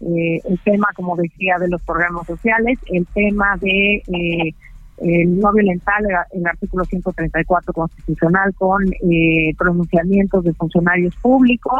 Eh, 0.02 0.42
el 0.44 0.60
tema, 0.64 0.88
como 0.96 1.16
decía, 1.16 1.56
de 1.60 1.70
los 1.70 1.82
programas 1.84 2.28
sociales, 2.28 2.78
el 2.92 3.06
tema 3.08 3.58
de... 3.62 4.04
Eh, 4.08 4.54
el 5.02 5.40
no 5.40 5.52
violentar 5.54 6.02
el, 6.02 6.40
el 6.40 6.48
artículo 6.48 6.84
134 6.86 7.74
constitucional 7.74 8.54
con 8.56 8.84
eh, 8.94 9.54
pronunciamientos 9.58 10.44
de 10.44 10.54
funcionarios 10.54 11.16
públicos 11.18 11.80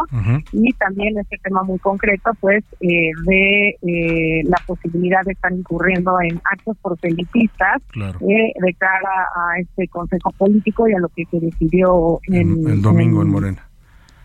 y 0.52 0.72
también 0.74 1.18
este 1.18 1.38
tema 1.42 1.62
muy 1.62 1.78
concreto 1.78 2.30
pues 2.40 2.64
eh, 2.80 3.10
de 3.26 3.68
eh, 3.82 4.42
la 4.44 4.56
posibilidad 4.66 5.22
de 5.24 5.32
estar 5.32 5.52
incurriendo 5.52 6.20
en 6.20 6.40
actos 6.50 6.76
proselitistas 6.82 7.82
eh, 7.96 8.52
de 8.60 8.74
cara 8.78 9.28
a 9.34 9.60
este 9.60 9.88
consejo 9.88 10.30
político 10.32 10.88
y 10.88 10.94
a 10.94 10.98
lo 10.98 11.08
que 11.08 11.24
se 11.30 11.40
decidió 11.40 12.20
en, 12.28 12.68
el 12.68 12.82
domingo 12.82 13.22
en 13.22 13.28
Morena. 13.28 13.68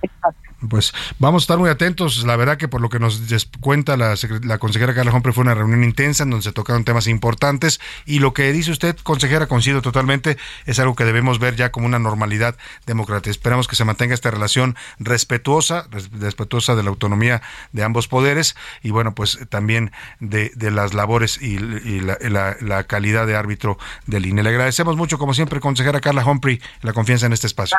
Exacto. 0.02 0.45
Pues 0.70 0.93
vamos 1.20 1.41
a 1.41 1.45
estar 1.45 1.57
muy 1.57 1.70
atentos. 1.70 2.24
La 2.26 2.36
verdad 2.36 2.57
que 2.57 2.68
por 2.68 2.82
lo 2.82 2.89
que 2.89 2.99
nos 2.99 3.22
cuenta 3.59 3.97
la, 3.97 4.16
la 4.43 4.57
consejera 4.57 4.93
Carla 4.93 5.11
Humphrey 5.13 5.34
fue 5.34 5.43
una 5.43 5.53
reunión 5.53 5.84
intensa 5.84 6.24
en 6.24 6.30
donde 6.32 6.43
se 6.43 6.51
tocaron 6.51 6.84
temas 6.84 7.07
importantes 7.07 7.80
y 8.05 8.20
lo 8.20 8.34
que 8.34 8.51
dice 8.51 8.72
usted, 8.72 8.95
consejera, 9.03 9.47
coincido 9.47 9.82
totalmente, 9.82 10.38
es 10.66 10.80
algo 10.80 10.95
que 10.95 11.03
debemos 11.05 11.39
ver 11.39 11.55
ya 11.55 11.72
como 11.72 11.86
una 11.86 11.99
normalidad 11.99 12.55
democrática. 12.86 13.32
Esperamos 13.32 13.68
que 13.68 13.76
se 13.76 13.86
mantenga 13.86 14.13
esta 14.13 14.32
relación 14.32 14.76
respetuosa, 14.99 15.88
res- 15.91 16.09
respetuosa 16.11 16.76
de 16.76 16.84
la 16.84 16.89
autonomía 16.89 17.41
de 17.72 17.84
ambos 17.84 18.07
poderes 18.07 18.55
y 18.84 18.91
bueno, 18.91 19.16
pues 19.16 19.39
también 19.49 19.91
de, 20.20 20.51
de 20.55 20.72
las 20.72 20.93
labores 20.93 21.41
y, 21.41 21.57
la- 21.59 22.55
la 22.61 22.84
calidad 22.86 23.28
de 23.28 23.36
árbitro 23.36 23.78
del 24.05 24.26
INE. 24.26 24.43
Le 24.43 24.49
agradecemos 24.49 24.95
mucho, 24.97 25.18
como 25.18 25.34
siempre, 25.34 25.59
consejera 25.59 26.01
Carla 26.01 26.26
Humphrey, 26.26 26.61
la 26.82 26.93
confianza 26.93 27.26
en 27.26 27.34
este 27.34 27.47
espacio. 27.47 27.78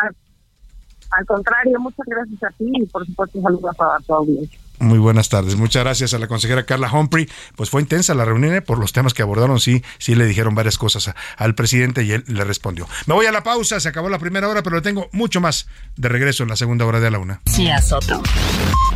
Al 1.11 1.25
contrario, 1.27 1.79
muchas 1.81 2.07
gracias 2.07 2.43
a 2.43 2.49
ti 2.57 2.65
y 2.75 2.87
por 2.87 3.07
supuesto 3.07 3.41
saludos 3.43 3.77
a 3.81 4.03
tu 4.07 4.15
audiencia. 4.15 4.59
Muy 4.79 4.99
buenas 4.99 5.31
tardes. 5.31 5.57
Muchas 5.57 5.85
gracias 5.85 6.13
a 6.13 6.19
la 6.19 6.27
consejera 6.29 6.67
Carla 6.67 6.93
Humphrey. 6.93 7.27
Pues 7.57 7.71
fue 7.71 7.81
intensa 7.81 8.15
la 8.15 8.27
reunión 8.27 8.55
¿eh? 8.55 8.61
por 8.61 8.79
los 8.79 8.93
temas 8.93 9.15
que 9.15 9.23
abordaron. 9.23 9.59
Sí, 9.59 9.83
sí 9.99 10.15
le 10.15 10.27
dijeron 10.27 10.55
varias 10.55 10.77
cosas 10.77 11.09
a- 11.09 11.17
al 11.39 11.55
presidente 11.55 12.03
y 12.05 12.13
él 12.13 12.25
le 12.27 12.45
respondió. 12.45 12.87
Me 13.07 13.15
voy 13.15 13.25
a 13.25 13.33
la 13.33 13.43
pausa. 13.43 13.81
Se 13.81 13.89
acabó 13.89 14.11
la 14.11 14.19
primera 14.19 14.49
hora, 14.51 14.63
pero 14.63 14.77
le 14.77 14.83
tengo 14.83 15.09
mucho 15.13 15.41
más 15.41 15.67
de 15.97 16.11
regreso 16.11 16.43
en 16.43 16.51
la 16.51 16.57
segunda 16.57 16.85
hora 16.85 17.01
de 17.01 17.11
la 17.11 17.19
una. 17.19 17.41
García 17.47 17.81
Soto. 17.81 18.23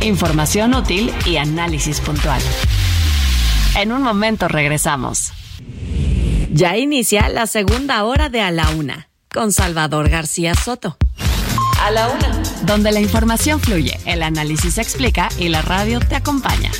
Información 0.01 0.75
útil 0.75 1.11
y 1.25 1.37
análisis 1.37 1.99
puntual. 1.99 2.41
En 3.75 3.91
un 3.91 4.03
momento 4.03 4.47
regresamos. 4.49 5.31
Ya 6.51 6.77
inicia 6.77 7.27
la 7.29 7.47
segunda 7.47 8.03
hora 8.03 8.29
de 8.29 8.41
A 8.41 8.51
la 8.51 8.69
Una 8.69 9.07
con 9.33 9.51
Salvador 9.51 10.09
García 10.09 10.53
Soto. 10.53 10.97
A 11.81 11.89
la 11.89 12.09
Una. 12.09 12.41
Donde 12.61 12.91
la 12.91 12.99
información 12.99 13.59
fluye, 13.59 13.99
el 14.05 14.21
análisis 14.21 14.75
se 14.75 14.81
explica 14.81 15.29
y 15.39 15.49
la 15.49 15.63
radio 15.63 15.99
te 15.99 16.15
acompaña. 16.15 16.71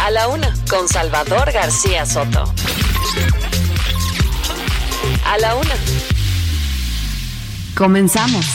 A 0.00 0.10
la 0.10 0.26
una, 0.28 0.52
con 0.70 0.88
Salvador 0.88 1.52
García 1.52 2.06
Soto. 2.06 2.52
A 5.26 5.38
la 5.38 5.54
una. 5.54 5.74
Comenzamos. 7.76 8.46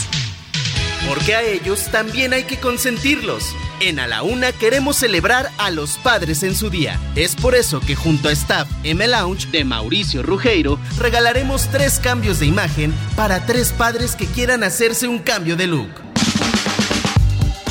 Porque 1.08 1.36
a 1.36 1.42
ellos 1.42 1.86
también 1.92 2.32
hay 2.32 2.42
que 2.42 2.58
consentirlos. 2.58 3.54
En 3.80 4.00
A 4.00 4.08
la 4.08 4.24
Una 4.24 4.50
queremos 4.50 4.96
celebrar 4.96 5.50
a 5.56 5.70
los 5.70 5.98
padres 5.98 6.42
en 6.42 6.56
su 6.56 6.68
día. 6.68 6.98
Es 7.14 7.36
por 7.36 7.54
eso 7.54 7.80
que 7.80 7.94
junto 7.94 8.28
a 8.28 8.32
Staff 8.32 8.68
M 8.82 9.06
Lounge 9.06 9.46
de 9.50 9.64
Mauricio 9.64 10.22
Rugeiro 10.22 10.80
regalaremos 10.98 11.68
tres 11.68 12.00
cambios 12.00 12.40
de 12.40 12.46
imagen 12.46 12.92
para 13.14 13.46
tres 13.46 13.72
padres 13.72 14.16
que 14.16 14.26
quieran 14.26 14.64
hacerse 14.64 15.06
un 15.06 15.20
cambio 15.20 15.56
de 15.56 15.68
look. 15.68 15.90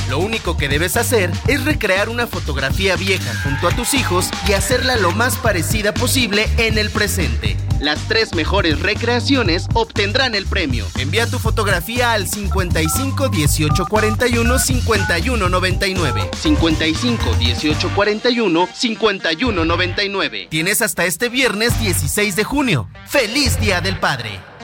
Lo 0.10 0.20
único 0.20 0.56
que 0.56 0.70
debes 0.70 0.96
hacer 0.96 1.30
es 1.48 1.66
recrear 1.66 2.08
una 2.08 2.28
fotografía 2.28 2.96
vieja 2.96 3.34
junto 3.44 3.68
a 3.68 3.72
tus 3.72 3.94
hijos 3.94 4.30
y 4.48 4.54
hacerla 4.54 4.96
lo 4.96 5.12
más 5.12 5.38
parecida 5.38 5.94
posible 5.94 6.48
en 6.58 6.78
el 6.78 6.90
presente. 6.90 7.58
Las 7.80 8.00
tres 8.08 8.34
mejores 8.34 8.80
recreaciones 8.80 9.68
obtendrán 9.74 10.34
el 10.34 10.46
premio. 10.46 10.86
Envía 10.98 11.28
tu 11.28 11.38
fotografía 11.38 12.14
al 12.14 12.28
55 12.28 13.30
18 13.30 13.86
41 13.86 14.60
51 14.60 15.50
99. 15.50 16.30
55 16.36 17.36
18 17.40 17.92
41 17.96 18.70
51 18.74 19.66
99. 19.66 20.48
Tienes 20.50 20.82
hasta 20.82 21.06
este 21.06 21.30
viernes 21.30 21.80
16 21.80 22.36
de 22.36 22.44
junio. 22.44 22.90
¡Feliz 23.06 23.60
Día 23.60 23.82
del 23.82 24.00
Padre! 24.00 24.57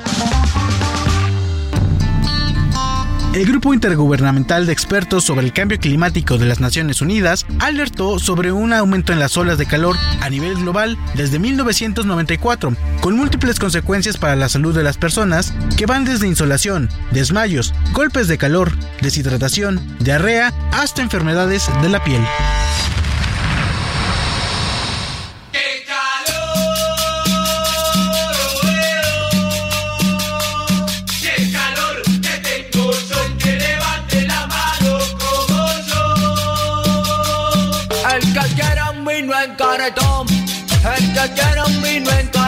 El 3.33 3.47
Grupo 3.47 3.73
Intergubernamental 3.73 4.67
de 4.67 4.73
Expertos 4.73 5.23
sobre 5.23 5.43
el 5.43 5.53
Cambio 5.53 5.79
Climático 5.79 6.37
de 6.37 6.45
las 6.45 6.59
Naciones 6.59 7.01
Unidas 7.01 7.47
alertó 7.59 8.19
sobre 8.19 8.51
un 8.51 8.73
aumento 8.73 9.11
en 9.11 9.17
las 9.17 9.35
olas 9.37 9.57
de 9.57 9.65
calor 9.65 9.95
a 10.21 10.29
nivel 10.29 10.53
global 10.53 10.99
desde 11.15 11.39
1994, 11.39 12.75
con 13.01 13.17
múltiples 13.17 13.59
consecuencias 13.59 14.17
para 14.17 14.35
la 14.35 14.49
salud 14.49 14.75
de 14.75 14.83
las 14.83 14.97
personas 14.97 15.51
que 15.75 15.87
van 15.87 16.05
desde 16.05 16.27
insolación, 16.27 16.89
desmayos, 17.09 17.73
golpes 17.91 18.27
de 18.27 18.37
calor, 18.37 18.71
deshidratación, 19.01 19.81
diarrea, 19.99 20.53
hasta 20.71 21.01
enfermedades 21.01 21.67
de 21.81 21.89
la 21.89 22.03
piel. 22.03 22.21
Vino 39.15 39.33
en 39.39 39.55
cartón, 39.55 40.27
el 40.97 41.13
que 41.13 41.33
quiera 41.33 41.65
un 41.65 41.81
vino 41.81 42.09
en. 42.11 42.42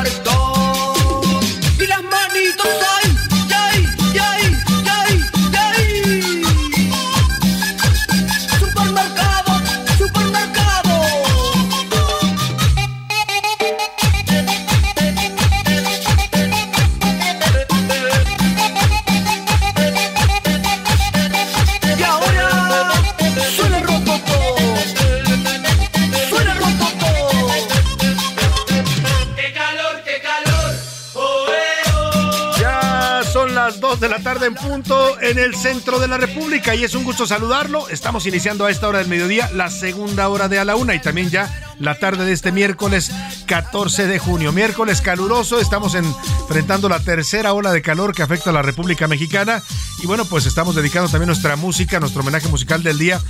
En 34.43 34.53
punto 34.53 35.19
en 35.21 35.39
el 35.39 35.55
centro 35.55 35.99
de 35.99 36.07
la 36.07 36.17
República 36.17 36.75
y 36.75 36.83
es 36.83 36.93
un 36.93 37.05
gusto 37.05 37.25
saludarlo. 37.25 37.87
Estamos 37.87 38.25
iniciando 38.25 38.65
a 38.65 38.71
esta 38.71 38.87
hora 38.87 38.99
del 38.99 39.07
mediodía 39.07 39.49
la 39.53 39.69
segunda 39.69 40.27
hora 40.27 40.49
de 40.49 40.59
a 40.59 40.65
la 40.65 40.75
una 40.75 40.93
y 40.93 40.99
también 40.99 41.29
ya 41.29 41.49
la 41.79 41.97
tarde 41.97 42.25
de 42.25 42.33
este 42.33 42.51
miércoles 42.51 43.11
14 43.45 44.07
de 44.07 44.19
junio. 44.19 44.51
Miércoles 44.51 44.99
caluroso, 44.99 45.59
estamos 45.59 45.95
enfrentando 45.95 46.89
la 46.89 46.99
tercera 46.99 47.53
ola 47.53 47.71
de 47.71 47.81
calor 47.81 48.13
que 48.13 48.23
afecta 48.23 48.49
a 48.49 48.53
la 48.53 48.61
República 48.61 49.07
Mexicana 49.07 49.63
y 50.03 50.07
bueno, 50.07 50.25
pues 50.25 50.45
estamos 50.45 50.75
dedicando 50.75 51.09
también 51.09 51.27
nuestra 51.27 51.55
música, 51.55 51.99
nuestro 51.99 52.21
homenaje 52.21 52.49
musical 52.49 52.83
del 52.83 52.97
día 52.97 53.21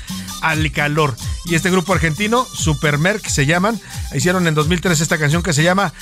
al 0.41 0.71
calor. 0.71 1.15
Y 1.45 1.53
este 1.53 1.69
grupo 1.69 1.93
argentino, 1.93 2.45
Supermerc 2.51 3.27
se 3.27 3.45
llaman, 3.45 3.79
hicieron 4.13 4.47
en 4.47 4.55
2003 4.55 4.99
esta 4.99 5.19
canción 5.19 5.43
que 5.43 5.53
se 5.53 5.61
llama 5.61 5.93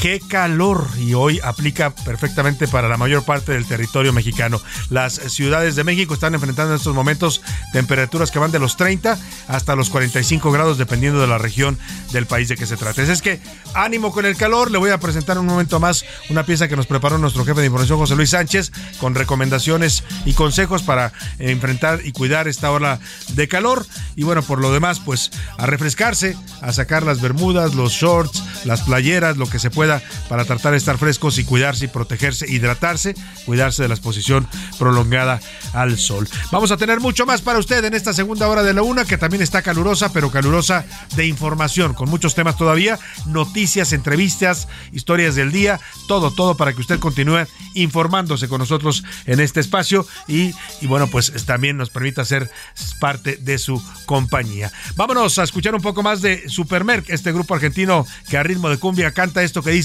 qué 0.00 0.18
calor 0.18 0.88
y 0.98 1.12
hoy 1.12 1.40
aplica 1.44 1.90
perfectamente 1.90 2.66
para 2.66 2.88
la 2.88 2.96
mayor 2.96 3.22
parte 3.22 3.52
del 3.52 3.66
territorio 3.66 4.14
mexicano. 4.14 4.60
Las 4.88 5.14
ciudades 5.14 5.76
de 5.76 5.84
México 5.84 6.14
están 6.14 6.34
enfrentando 6.34 6.72
en 6.72 6.78
estos 6.78 6.94
momentos 6.94 7.42
temperaturas 7.74 8.30
que 8.30 8.38
van 8.38 8.50
de 8.50 8.58
los 8.58 8.78
30 8.78 9.18
hasta 9.46 9.76
los 9.76 9.90
45 9.90 10.50
grados 10.52 10.78
dependiendo 10.78 11.20
de 11.20 11.26
la 11.26 11.36
región 11.36 11.78
del 12.12 12.24
país 12.24 12.48
de 12.48 12.56
que 12.56 12.64
se 12.64 12.78
trate. 12.78 13.02
Es 13.02 13.20
que 13.20 13.40
ánimo 13.74 14.10
con 14.10 14.24
el 14.24 14.36
calor, 14.36 14.70
le 14.70 14.78
voy 14.78 14.90
a 14.90 14.98
presentar 14.98 15.38
un 15.38 15.46
momento 15.46 15.78
más 15.80 16.06
una 16.30 16.46
pieza 16.46 16.66
que 16.66 16.76
nos 16.76 16.86
preparó 16.86 17.18
nuestro 17.18 17.44
jefe 17.44 17.60
de 17.60 17.66
información 17.66 17.98
José 17.98 18.16
Luis 18.16 18.30
Sánchez 18.30 18.72
con 19.00 19.14
recomendaciones 19.14 20.04
y 20.24 20.32
consejos 20.32 20.82
para 20.82 21.12
enfrentar 21.38 22.00
y 22.04 22.12
cuidar 22.12 22.48
esta 22.48 22.70
ola 22.70 23.00
de 23.34 23.48
calor 23.48 23.84
y 24.16 24.22
bueno, 24.22 24.42
por 24.42 24.60
lo 24.60 24.72
demás 24.72 24.98
pues 25.00 25.30
a 25.58 25.66
refrescarse, 25.66 26.36
a 26.62 26.72
sacar 26.72 27.02
las 27.02 27.20
bermudas, 27.20 27.74
los 27.74 27.92
shorts, 27.92 28.42
las 28.64 28.80
playeras, 28.80 29.36
lo 29.36 29.48
que 29.48 29.58
se 29.58 29.70
pueda 29.70 29.89
para 30.28 30.44
tratar 30.44 30.72
de 30.72 30.78
estar 30.78 30.98
frescos 30.98 31.38
y 31.38 31.44
cuidarse 31.44 31.86
y 31.86 31.88
protegerse, 31.88 32.50
hidratarse, 32.50 33.14
cuidarse 33.46 33.82
de 33.82 33.88
la 33.88 33.94
exposición 33.94 34.46
prolongada 34.78 35.40
al 35.72 35.98
sol. 35.98 36.28
Vamos 36.52 36.70
a 36.70 36.76
tener 36.76 37.00
mucho 37.00 37.26
más 37.26 37.40
para 37.40 37.58
usted 37.58 37.84
en 37.84 37.94
esta 37.94 38.12
segunda 38.12 38.48
hora 38.48 38.62
de 38.62 38.74
la 38.74 38.82
una, 38.82 39.04
que 39.04 39.18
también 39.18 39.42
está 39.42 39.62
calurosa, 39.62 40.12
pero 40.12 40.30
calurosa 40.30 40.84
de 41.16 41.26
información, 41.26 41.94
con 41.94 42.10
muchos 42.10 42.34
temas 42.34 42.56
todavía, 42.56 42.98
noticias, 43.26 43.92
entrevistas, 43.92 44.68
historias 44.92 45.34
del 45.34 45.52
día, 45.52 45.80
todo, 46.06 46.30
todo 46.30 46.56
para 46.56 46.72
que 46.72 46.80
usted 46.80 46.98
continúe 46.98 47.46
informándose 47.74 48.48
con 48.48 48.58
nosotros 48.58 49.04
en 49.26 49.40
este 49.40 49.60
espacio 49.60 50.06
y, 50.28 50.54
y 50.80 50.86
bueno, 50.86 51.06
pues 51.08 51.32
también 51.46 51.76
nos 51.76 51.90
permita 51.90 52.24
ser 52.24 52.50
parte 52.98 53.36
de 53.36 53.58
su 53.58 53.82
compañía. 54.06 54.72
Vámonos 54.96 55.38
a 55.38 55.44
escuchar 55.44 55.74
un 55.74 55.80
poco 55.80 56.02
más 56.02 56.20
de 56.20 56.48
Supermerc, 56.48 57.08
este 57.10 57.32
grupo 57.32 57.54
argentino 57.54 58.06
que 58.28 58.36
a 58.36 58.42
ritmo 58.42 58.68
de 58.68 58.78
cumbia 58.78 59.12
canta 59.12 59.42
esto 59.42 59.62
que 59.62 59.70
dice, 59.70 59.79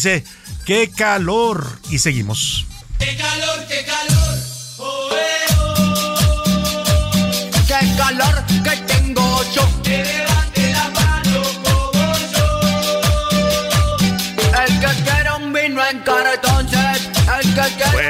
¡qué 0.65 0.89
calor! 0.95 1.79
Y 1.89 1.99
seguimos. 1.99 2.65
¡Qué 2.99 3.15
calor, 3.15 3.65
qué 3.67 3.85
calor! 3.85 4.37
Oh, 4.77 5.09
eh, 5.13 5.45
oh. 5.59 6.15
¡Qué 7.67 7.95
calor 7.97 8.45
que 8.63 8.75
tengo 8.93 9.43
yo! 9.53 10.24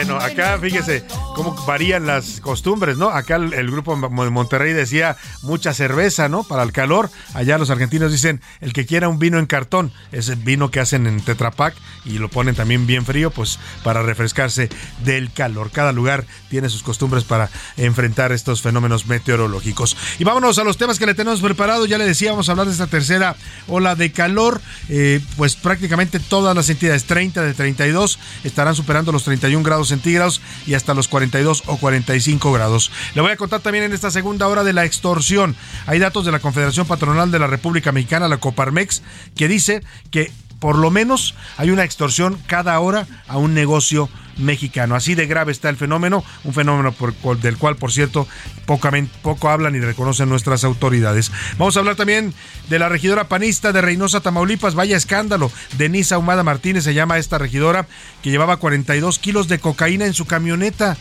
Bueno, 0.06 0.24
acá 0.24 0.60
fíjese 0.62 1.04
cómo 1.34 1.56
varían 1.66 2.06
las 2.06 2.40
costumbres, 2.40 2.96
¿no? 2.96 3.10
Acá 3.10 3.38
el, 3.38 3.72
grupo 3.72 3.96
de 3.96 4.30
Monterrey 4.30 4.72
decía 4.72 5.18
mucha 5.42 5.74
cerveza, 5.74 6.30
¿no? 6.30 6.44
Para 6.44 6.62
el 6.62 6.72
calor. 6.72 7.10
Allá 7.34 7.58
los 7.58 7.72
argentinos 7.72 8.12
dicen 8.12 8.40
el 8.62 8.72
que 8.72 8.86
quiera 8.86 9.10
un 9.10 9.18
vino 9.18 9.40
en 9.40 9.48
cartón, 9.48 9.92
es 10.12 10.30
el 10.30 10.36
vino 10.36 10.70
que 10.70 10.80
hacen 10.80 11.08
en 11.08 11.22
Tetra 11.22 11.50
Pak 11.50 11.74
y 12.06 12.20
lo 12.20 12.30
ponen 12.30 12.54
también 12.54 12.86
bien 12.86 13.04
frío, 13.04 13.32
pues 13.32 13.58
para 13.84 14.04
refrescarse 14.04 14.70
del 15.04 15.32
calor. 15.34 15.72
Cada 15.72 15.92
lugar 15.92 16.24
tiene 16.52 16.70
sus 16.70 16.84
costumbres 16.84 17.24
para 17.24 17.50
enfrentar 17.76 18.32
estos 18.32 18.62
fenómenos 18.62 19.08
meteorológicos. 19.08 19.98
Y 20.20 20.24
vámonos 20.24 20.60
a 20.60 20.64
los 20.64 20.78
temas 20.78 21.00
que 21.00 21.08
le 21.08 21.16
tenemos 21.16 21.42
preparado. 21.42 21.88
Ya 21.88 21.98
le 21.98 22.06
decía, 22.06 22.30
vamos 22.30 22.48
a 22.48 22.52
hablar 22.52 22.68
de 22.68 22.74
esta 22.74 22.86
tercera 22.86 23.36
ola 23.68 23.96
de 23.96 24.12
calor. 24.12 24.62
Eh, 24.88 25.20
pues 25.36 25.56
prácticamente 25.56 26.20
todas 26.20 26.56
las 26.56 26.70
entidades, 26.70 27.06
30 27.06 27.42
de 27.42 27.56
32, 27.56 28.20
estarán 28.44 28.76
superando 28.76 29.12
los 29.12 29.24
31 29.24 29.64
grados 29.64 29.95
centígrados 29.96 30.42
y 30.68 30.74
hasta 30.74 30.94
los 30.94 31.08
42 31.08 31.64
o 31.68 31.78
45 31.78 32.52
grados. 32.52 32.92
Le 33.14 33.22
voy 33.22 33.32
a 33.32 33.38
contar 33.38 33.62
también 33.62 33.86
en 33.86 33.94
esta 33.94 34.12
segunda 34.12 34.48
hora 34.48 34.64
de 34.64 34.74
la 34.74 34.86
extorsión. 34.86 35.56
Hay 35.86 36.00
datos 36.00 36.26
de 36.26 36.32
la 36.32 36.40
Confederación 36.40 36.86
Patronal 36.86 37.32
de 37.32 37.40
la 37.40 37.48
República 37.48 37.92
Mexicana, 37.92 38.28
la 38.28 38.38
Coparmex, 38.38 39.02
que 39.36 39.48
dice 39.48 39.84
que 40.12 40.32
por 40.66 40.80
lo 40.80 40.90
menos 40.90 41.36
hay 41.58 41.70
una 41.70 41.84
extorsión 41.84 42.40
cada 42.48 42.80
hora 42.80 43.06
a 43.28 43.38
un 43.38 43.54
negocio 43.54 44.10
mexicano. 44.38 44.96
Así 44.96 45.14
de 45.14 45.28
grave 45.28 45.52
está 45.52 45.70
el 45.70 45.78
fenómeno, 45.78 46.24
un 46.44 46.56
fenómeno 46.56 46.92
del 47.40 47.58
cual, 47.58 47.76
por 47.76 47.92
cierto, 47.92 48.28
pocamen- 48.66 49.08
poco 49.22 49.52
hablan 49.52 49.76
y 49.76 49.80
reconocen 49.80 50.28
nuestras 50.28 50.64
autoridades. 50.64 51.32
Vamos 51.60 51.78
a 51.78 51.82
hablar 51.82 51.96
también 51.98 52.34
de 52.68 52.80
la 52.80 52.90
regidora 52.90 53.28
panista 53.28 53.74
de 53.74 53.82
Reynosa, 53.82 54.22
Tamaulipas. 54.22 54.74
Vaya 54.74 54.98
escándalo. 54.98 55.52
Denise 55.78 56.16
Ahumada 56.16 56.42
Martínez 56.42 56.84
se 56.84 56.96
llama 56.96 57.20
esta 57.20 57.38
regidora 57.38 57.86
que 58.24 58.32
llevaba 58.32 58.58
42 58.58 59.20
kilos 59.20 59.48
de 59.48 59.60
cocaína 59.60 60.08
en 60.08 60.16
su 60.16 60.26
camioneta. 60.26 60.98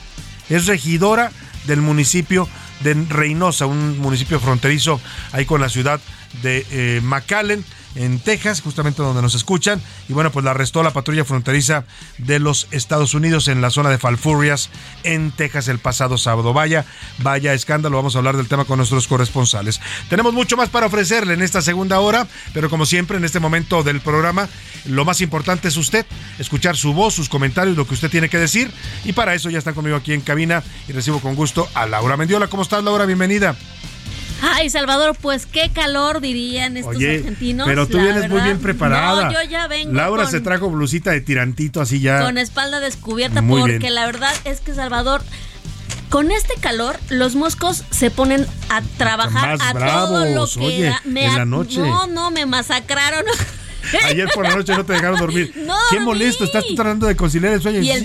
Es 0.51 0.67
regidora 0.67 1.33
del 1.67 1.81
municipio 1.81 2.47
de 2.81 2.93
Reynosa, 3.09 3.65
un 3.65 3.99
municipio 3.99 4.41
fronterizo 4.41 5.01
ahí 5.33 5.47
con 5.47 5.63
la 5.63 5.71
ciudad 5.71 6.01
de 6.43 6.67
eh, 6.71 7.01
McAllen 7.03 7.65
en 7.95 8.19
Texas, 8.19 8.61
justamente 8.61 9.03
donde 9.03 9.23
nos 9.23 9.35
escuchan. 9.35 9.81
Y 10.09 10.13
bueno, 10.13 10.31
pues 10.33 10.45
la 10.45 10.53
arrestó 10.53 10.83
la 10.83 10.93
patrulla 10.93 11.25
fronteriza 11.25 11.85
de 12.19 12.39
los 12.39 12.69
Estados 12.71 13.15
Unidos 13.15 13.49
en 13.49 13.61
la 13.61 13.71
zona 13.71 13.91
de 13.91 13.99
Falfurrias, 13.99 14.71
en 15.03 15.31
Texas, 15.31 15.69
el 15.69 15.79
pasado 15.79 16.19
sábado. 16.19 16.53
Vaya, 16.53 16.85
vaya 17.19 17.55
escándalo. 17.55 17.97
Vamos 17.97 18.15
a 18.15 18.19
hablar 18.19 18.37
del 18.37 18.49
tema 18.49 18.65
con 18.65 18.79
nuestros 18.79 19.09
corresponsales. 19.09 19.81
Tenemos 20.09 20.33
mucho 20.33 20.57
más 20.57 20.69
para 20.69 20.87
ofrecerle 20.87 21.35
en 21.35 21.43
esta 21.43 21.63
segunda 21.63 22.01
hora, 22.01 22.27
pero 22.53 22.71
como 22.71 22.87
siempre, 22.87 23.17
en 23.17 23.25
este 23.25 23.41
momento 23.41 23.83
del 23.83 24.01
programa, 24.01 24.49
lo 24.87 25.05
más 25.05 25.21
importante 25.21 25.69
es 25.69 25.77
usted, 25.77 26.07
escuchar 26.39 26.77
su 26.77 26.93
voz, 26.93 27.15
sus 27.15 27.29
comentarios, 27.29 27.77
lo 27.77 27.87
que 27.87 27.95
usted 27.95 28.11
tiene 28.11 28.29
que 28.29 28.39
decir. 28.39 28.71
Y 29.05 29.13
para 29.13 29.35
eso 29.35 29.51
ya 29.51 29.59
está 29.59 29.73
conmigo 29.73 29.97
aquí 29.97 30.13
en 30.13 30.21
cabina 30.21 30.63
y 30.89 30.93
recibo 30.93 31.21
con 31.21 31.35
gusto 31.35 31.69
a 31.75 31.87
Laura 31.87 32.17
Mendiola. 32.17 32.49
¿Cómo 32.49 32.63
estás, 32.63 32.83
Laura? 32.83 33.07
Bienvenida. 33.07 33.57
Ay, 34.43 34.69
Salvador, 34.71 35.17
pues 35.21 35.47
qué 35.47 35.71
calor 35.73 36.21
dirían 36.21 36.77
estos 36.77 36.97
Oye, 36.97 37.17
argentinos. 37.19 37.67
pero 37.67 37.87
tú 37.87 37.97
la 37.97 38.05
vienes 38.05 38.31
muy 38.31 38.41
bien 38.43 38.59
preparada. 38.59 39.27
No, 39.27 39.33
yo 39.33 39.43
ya 39.49 39.67
vengo 39.69 39.93
Laura 39.93 40.25
con, 40.25 40.33
se 40.33 40.41
trajo 40.41 40.71
blusita 40.71 41.13
de 41.13 41.21
tirantito 41.21 41.81
así 41.81 42.01
ya. 42.01 42.23
con 42.23 42.39
espalda 42.39 42.81
descubierta 42.81 43.41
Muy 43.43 43.61
porque 43.61 43.79
bien. 43.79 43.95
la 43.95 44.07
verdad 44.07 44.33
es 44.45 44.61
que 44.61 44.75
Salvador 44.75 45.23
con 46.11 46.31
este 46.31 46.55
calor 46.61 46.97
los 47.09 47.35
moscos 47.35 47.85
se 47.91 48.11
ponen 48.11 48.47
a 48.69 48.83
trabajar 48.99 49.59
Más 49.59 49.69
a 49.69 49.73
todo 49.73 50.25
lo 50.27 50.47
que 50.47 50.61
oye, 50.61 50.85
da. 50.85 51.01
Me 51.05 51.25
en 51.27 51.35
la 51.35 51.45
noche. 51.45 51.81
No, 51.81 52.07
no, 52.07 52.31
me 52.31 52.47
masacraron. 52.47 53.25
Ayer 54.05 54.29
por 54.35 54.45
la 54.45 54.57
noche 54.57 54.75
no 54.75 54.85
te 54.85 54.93
dejaron 54.95 55.19
dormir. 55.19 55.53
No 55.65 55.75
Qué 55.91 56.01
molesto, 56.01 56.45
estás 56.45 56.65
tratando 56.75 57.07
de 57.07 57.17
conciliar 57.17 57.53
el 57.55 57.63
sueño. 57.63 57.81
Y 57.81 57.91
el 57.91 58.05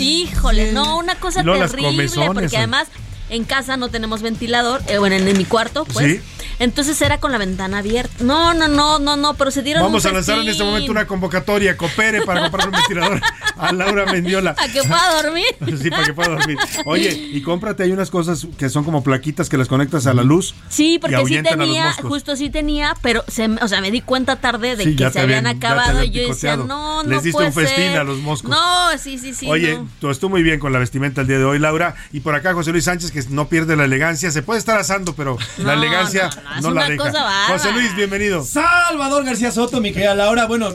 híjole, 0.00 0.72
no, 0.72 0.98
una 0.98 1.14
cosa 1.16 1.42
terrible, 1.42 2.08
porque 2.26 2.56
además 2.56 2.88
en 3.30 3.44
casa 3.44 3.76
no 3.76 3.88
tenemos 3.88 4.22
ventilador, 4.22 4.82
eh, 4.88 4.98
bueno, 4.98 5.16
en, 5.16 5.26
en 5.26 5.36
mi 5.36 5.44
cuarto, 5.44 5.84
pues. 5.84 6.06
Sí. 6.06 6.20
Entonces 6.58 7.00
era 7.02 7.18
con 7.18 7.32
la 7.32 7.38
ventana 7.38 7.78
abierta. 7.78 8.24
No, 8.24 8.54
no, 8.54 8.66
no, 8.66 8.98
no, 8.98 9.16
no, 9.16 9.34
pero 9.34 9.50
se 9.50 9.62
dieron 9.62 9.82
Vamos 9.82 10.04
un 10.04 10.10
a 10.10 10.14
lanzar 10.14 10.38
en 10.38 10.48
este 10.48 10.64
momento 10.64 10.90
una 10.90 11.06
convocatoria. 11.06 11.76
Coopere 11.76 12.22
para 12.22 12.42
comprar 12.42 12.68
un 12.68 12.72
ventilador 12.72 13.20
a 13.58 13.72
Laura 13.72 14.06
Mendiola. 14.06 14.54
A 14.58 14.68
que 14.68 14.82
pueda 14.82 15.22
dormir. 15.22 15.44
Sí, 15.82 15.90
para 15.90 16.04
que 16.04 16.14
pueda 16.14 16.30
dormir. 16.30 16.56
Oye, 16.86 17.12
y 17.12 17.42
cómprate 17.42 17.82
hay 17.82 17.92
unas 17.92 18.10
cosas 18.10 18.46
que 18.58 18.70
son 18.70 18.84
como 18.84 19.02
plaquitas 19.04 19.48
que 19.50 19.58
las 19.58 19.68
conectas 19.68 20.06
a 20.06 20.14
la 20.14 20.22
luz. 20.22 20.54
Sí, 20.70 20.98
porque 20.98 21.22
sí 21.26 21.42
tenía, 21.42 21.92
justo 21.92 22.34
sí 22.36 22.48
tenía, 22.48 22.94
pero 23.02 23.22
se, 23.28 23.46
o 23.46 23.68
sea, 23.68 23.80
me 23.82 23.90
di 23.90 24.00
cuenta 24.00 24.36
tarde 24.36 24.76
de 24.76 24.84
Sí, 24.84 24.96
que 24.96 25.10
se 25.10 25.20
habían 25.20 25.46
acabado 25.46 26.02
y 26.02 26.10
yo 26.10 26.28
decía, 26.28 26.56
no, 26.56 27.02
no 27.02 27.10
Les 27.10 27.22
diste 27.22 27.32
puede 27.32 27.48
un 27.48 27.52
festín 27.52 27.76
ser. 27.76 27.98
a 27.98 28.04
los 28.04 28.18
moscos. 28.18 28.50
No, 28.50 28.96
sí, 28.98 29.18
sí, 29.18 29.34
sí. 29.34 29.46
Oye, 29.50 29.74
no. 29.74 29.88
tú 30.00 30.08
estuvo 30.10 30.30
muy 30.30 30.42
bien 30.42 30.58
con 30.58 30.72
la 30.72 30.78
vestimenta 30.78 31.20
el 31.20 31.26
día 31.26 31.38
de 31.38 31.44
hoy, 31.44 31.58
Laura. 31.58 31.94
Y 32.12 32.20
por 32.20 32.34
acá 32.34 32.54
José 32.54 32.72
Luis 32.72 32.84
Sánchez, 32.84 33.10
que 33.24 33.30
no 33.30 33.48
pierde 33.48 33.76
la 33.76 33.84
elegancia. 33.84 34.30
Se 34.30 34.42
puede 34.42 34.58
estar 34.58 34.78
asando, 34.78 35.14
pero 35.14 35.38
la 35.58 35.74
No, 35.76 35.82
elegancia 35.82 36.30
no, 36.60 36.60
no, 36.60 36.60
no, 36.60 36.68
es 36.68 36.74
la 36.74 36.90
deja. 36.90 37.04
cosa. 37.10 37.46
José 37.48 37.72
Luis, 37.72 37.94
bienvenido. 37.96 38.44
Salvador 38.44 39.24
García 39.24 39.50
Soto, 39.50 39.80
mi 39.80 39.92
querida 39.92 40.14
Laura. 40.14 40.46
Bueno, 40.46 40.74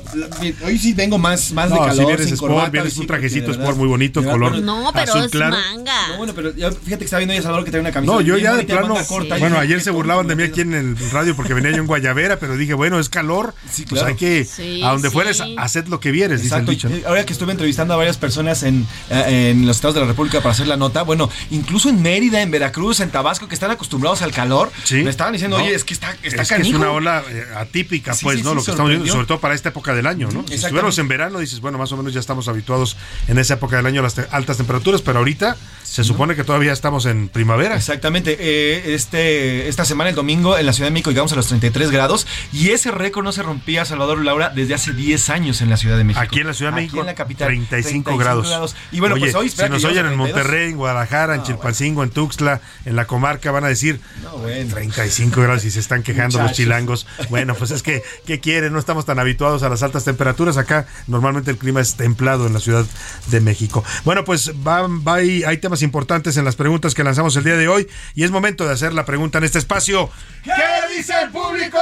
hoy 0.65 0.77
sí 0.77 0.93
vengo 0.93 1.17
más, 1.17 1.51
más 1.51 1.69
de 1.69 1.77
calor. 1.77 1.95
si 1.95 2.05
vienes 2.05 2.25
sin 2.25 2.33
sport, 2.33 2.51
corbata, 2.53 2.69
vienes 2.71 2.93
sí, 2.93 2.99
un 3.01 3.07
trajecito 3.07 3.51
sport 3.51 3.77
muy 3.77 3.87
bonito, 3.87 4.23
color 4.23 4.59
No, 4.61 4.89
pero 4.93 5.11
azul 5.11 5.25
es 5.25 5.31
claro. 5.31 5.55
manga. 5.55 6.07
No, 6.09 6.17
bueno, 6.17 6.33
pero 6.35 6.55
ya, 6.55 6.71
fíjate 6.71 6.97
que 6.99 7.05
está 7.05 7.17
viendo 7.17 7.33
hoy 7.33 7.39
a 7.39 7.41
Salvador 7.43 7.65
que 7.65 7.71
trae 7.71 7.81
una 7.81 7.91
camisa. 7.91 8.13
No, 8.13 8.21
yo 8.21 8.37
ya 8.37 8.55
de 8.55 8.63
plano, 8.63 8.95
corta, 9.07 9.37
bueno, 9.37 9.57
ayer 9.57 9.81
se 9.81 9.91
burlaban 9.91 10.27
de 10.27 10.35
mí 10.35 10.43
aquí 10.43 10.61
en 10.61 10.73
el 10.73 10.97
radio 11.11 11.35
porque 11.35 11.53
venía 11.53 11.71
yo 11.71 11.77
en 11.77 11.87
Guayavera, 11.87 12.39
pero 12.39 12.57
dije, 12.57 12.73
bueno, 12.73 12.99
es 12.99 13.09
calor, 13.09 13.53
pues 13.63 13.85
claro. 13.87 14.07
hay 14.07 14.15
que, 14.15 14.45
Sí, 14.45 14.81
a 14.83 14.91
donde 14.91 15.09
sí. 15.09 15.13
fueres, 15.13 15.43
haced 15.57 15.87
lo 15.87 15.99
que 15.99 16.11
vieres, 16.11 16.41
dice 16.41 16.55
el 16.55 16.69
y 16.71 17.03
Ahora 17.05 17.25
que 17.25 17.33
estuve 17.33 17.51
entrevistando 17.51 17.93
a 17.93 17.97
varias 17.97 18.17
personas 18.17 18.63
en, 18.63 18.87
eh, 19.09 19.49
en 19.51 19.65
los 19.67 19.77
estados 19.77 19.95
de 19.95 20.01
la 20.01 20.07
República 20.07 20.39
para 20.39 20.51
hacer 20.53 20.67
la 20.67 20.77
nota, 20.77 21.03
bueno, 21.03 21.29
incluso 21.49 21.89
en 21.89 22.01
Mérida, 22.01 22.30
en 22.33 22.51
Veracruz, 22.51 22.99
en 22.99 23.09
Tabasco, 23.09 23.47
que 23.47 23.55
están 23.55 23.71
acostumbrados 23.71 24.21
al 24.21 24.31
calor, 24.31 24.71
me 24.91 25.09
estaban 25.09 25.33
diciendo, 25.33 25.57
No, 25.57 25.63
oye, 25.63 25.73
es 25.75 25.83
que 25.83 25.93
está, 25.93 26.11
está 26.23 26.27
es 26.27 26.33
que 26.35 26.41
es 26.41 26.49
canijo". 26.49 26.77
una 26.79 26.91
ola 26.91 27.23
eh, 27.29 27.45
atípica, 27.57 28.13
Sí, 28.13 28.23
pues, 28.23 28.37
sí, 28.37 28.43
¿no? 28.43 28.49
sí, 28.51 28.55
lo 28.55 28.63
que 28.63 28.71
estamos 28.71 28.89
viendo, 28.89 29.07
sobre 29.11 29.27
todo 29.27 29.39
para 29.39 29.53
esta 29.55 29.69
época 29.69 29.93
del 29.93 30.07
año, 30.07 30.29
¿no? 30.31 30.45
Si 30.47 30.53
estuviéramos 30.55 30.97
en 30.99 31.07
verano, 31.07 31.39
dices, 31.39 31.59
bueno, 31.59 31.77
más 31.77 31.91
o 31.91 31.97
menos 31.97 32.13
ya 32.13 32.19
estamos 32.19 32.47
habituados 32.47 32.97
en 33.27 33.37
esa 33.37 33.55
época 33.55 33.77
del 33.77 33.85
año 33.85 33.99
a 34.01 34.03
las 34.03 34.15
te- 34.15 34.27
altas 34.31 34.57
temperaturas, 34.57 35.01
pero 35.01 35.19
ahorita 35.19 35.57
se 35.83 36.03
supone 36.03 36.35
que 36.35 36.43
todavía 36.43 36.71
estamos 36.73 37.05
en 37.05 37.27
primavera. 37.27 37.75
Exactamente. 37.75 38.37
eh, 38.39 38.93
este, 38.93 39.67
esta 39.67 39.83
semana, 39.85 40.09
el 40.09 40.15
domingo, 40.15 40.57
en 40.57 40.65
la 40.65 40.73
Ciudad 40.73 40.87
de 40.87 40.93
México 40.93 41.11
llegamos 41.11 41.33
a 41.33 41.35
los 41.35 41.47
33 41.47 41.91
grados 41.91 42.27
y 42.53 42.69
ese 42.69 42.91
récord 42.91 43.23
no 43.25 43.31
se 43.31 43.43
rompía, 43.43 43.83
Salvador 43.85 44.23
Laura, 44.23 44.49
desde 44.55 44.73
hace 44.73 44.93
10 44.93 45.29
años 45.29 45.61
en 45.61 45.69
la 45.69 45.77
Ciudad 45.77 45.97
de 45.97 46.03
México. 46.03 46.21
Aquí 46.23 46.39
en 46.39 46.47
la 46.47 46.53
Ciudad 46.53 46.71
de 46.71 46.77
Aquí 46.77 46.83
México, 46.85 46.99
en 47.01 47.05
la 47.07 47.15
capital. 47.15 47.47
35, 47.47 48.17
grados. 48.17 48.75
Y 48.91 48.99
bueno, 48.99 49.15
Oye, 49.15 49.25
pues 49.25 49.35
hoy 49.35 49.49
si 49.49 49.57
nos 49.69 49.83
oyen 49.83 50.05
en 50.05 50.15
32. 50.15 50.17
Monterrey, 50.17 50.69
en 50.71 50.77
Guadalajara, 50.77 51.35
en 51.35 51.43
Chilpancingo, 51.43 52.03
en 52.03 52.09
Tuxtla, 52.21 52.61
en 52.85 52.95
la 52.95 53.07
comarca, 53.07 53.49
van 53.49 53.63
a 53.63 53.67
decir 53.67 53.99
No, 54.21 54.37
bueno. 54.37 54.75
35 54.75 55.41
grados 55.41 55.65
y 55.65 55.71
se 55.71 55.79
están 55.79 56.03
quejando 56.03 56.39
los 56.39 56.51
chilangos. 56.53 57.07
Bueno, 57.29 57.55
pues 57.55 57.71
es 57.71 57.81
que, 57.81 58.03
¿qué 58.27 58.39
quieren? 58.39 58.71
No 58.73 58.77
estamos 58.77 59.05
tan 59.05 59.17
habituados 59.17 59.63
a 59.63 59.69
las 59.69 59.81
altas 59.81 60.03
temperaturas. 60.03 60.57
Acá 60.57 60.85
normalmente 61.07 61.49
el 61.49 61.57
clima 61.57 61.81
es 61.81 61.95
templado 61.95 62.45
en 62.45 62.53
la 62.53 62.59
Ciudad 62.59 62.85
de 63.31 63.41
México. 63.41 63.83
Bueno, 64.05 64.23
pues 64.23 64.51
va, 64.67 64.81
va 64.87 65.15
ahí- 65.15 65.43
hay 65.43 65.57
temas 65.57 65.81
importantes 65.81 66.37
en 66.37 66.45
las 66.45 66.55
preguntas 66.55 66.93
que 66.93 67.03
lanzamos 67.03 67.35
el 67.37 67.43
día 67.43 67.55
de 67.57 67.67
hoy 67.67 67.87
y 68.13 68.23
es 68.23 68.29
momento 68.29 68.67
de 68.67 68.73
hacer 68.73 68.93
la 68.93 69.03
pregunta 69.05 69.39
en 69.39 69.45
este 69.45 69.57
espacio. 69.57 70.11
¿Qué 70.43 70.51
dice 70.95 71.13
el 71.23 71.31
público? 71.31 71.79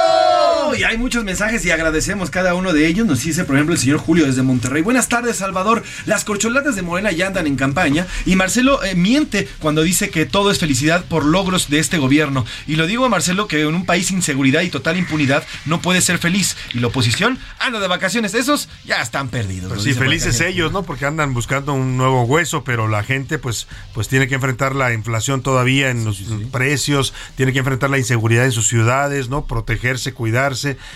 Y 0.76 0.84
hay 0.84 0.96
muchos 0.96 1.24
mensajes 1.24 1.64
y 1.64 1.70
agradecemos 1.70 2.30
cada 2.30 2.54
uno 2.54 2.72
de 2.72 2.86
ellos. 2.86 3.06
Nos 3.06 3.22
dice, 3.22 3.44
por 3.44 3.56
ejemplo, 3.56 3.74
el 3.74 3.80
señor 3.80 3.98
Julio 3.98 4.26
desde 4.26 4.42
Monterrey. 4.42 4.82
Buenas 4.82 5.08
tardes, 5.08 5.36
Salvador. 5.36 5.82
Las 6.06 6.24
corcholatas 6.24 6.76
de 6.76 6.82
Morena 6.82 7.10
ya 7.12 7.26
andan 7.26 7.46
en 7.46 7.56
campaña. 7.56 8.06
Y 8.24 8.36
Marcelo 8.36 8.82
eh, 8.84 8.94
miente 8.94 9.48
cuando 9.58 9.82
dice 9.82 10.10
que 10.10 10.26
todo 10.26 10.50
es 10.50 10.58
felicidad 10.58 11.04
por 11.04 11.24
logros 11.24 11.70
de 11.70 11.80
este 11.80 11.98
gobierno. 11.98 12.46
Y 12.66 12.76
lo 12.76 12.86
digo 12.86 13.04
a 13.04 13.08
Marcelo 13.08 13.48
que 13.48 13.62
en 13.62 13.74
un 13.74 13.84
país 13.84 14.06
sin 14.06 14.22
seguridad 14.22 14.62
y 14.62 14.70
total 14.70 14.96
impunidad 14.96 15.44
no 15.66 15.80
puede 15.80 16.00
ser 16.00 16.18
feliz. 16.18 16.56
Y 16.72 16.78
la 16.78 16.86
oposición 16.88 17.38
anda 17.58 17.80
de 17.80 17.88
vacaciones. 17.88 18.34
Esos 18.34 18.68
ya 18.84 19.02
están 19.02 19.28
perdidos. 19.28 19.68
Pues 19.68 19.84
nos 19.84 19.84
sí, 19.84 19.94
felices 19.94 20.40
ellos, 20.40 20.72
¿no? 20.72 20.84
Porque 20.84 21.06
andan 21.06 21.34
buscando 21.34 21.72
un 21.72 21.96
nuevo 21.96 22.22
hueso, 22.22 22.64
pero 22.64 22.88
la 22.88 23.02
gente 23.02 23.38
pues, 23.38 23.66
pues 23.92 24.08
tiene 24.08 24.28
que 24.28 24.36
enfrentar 24.36 24.74
la 24.74 24.92
inflación 24.92 25.42
todavía 25.42 25.90
en 25.90 26.04
los 26.04 26.22
precios, 26.52 27.12
tiene 27.36 27.52
que 27.52 27.58
enfrentar 27.58 27.90
la 27.90 27.98
inseguridad 27.98 28.44
en 28.44 28.52
sus 28.52 28.68
ciudades, 28.68 29.28
¿no? 29.28 29.46
Protegerse, 29.46 30.14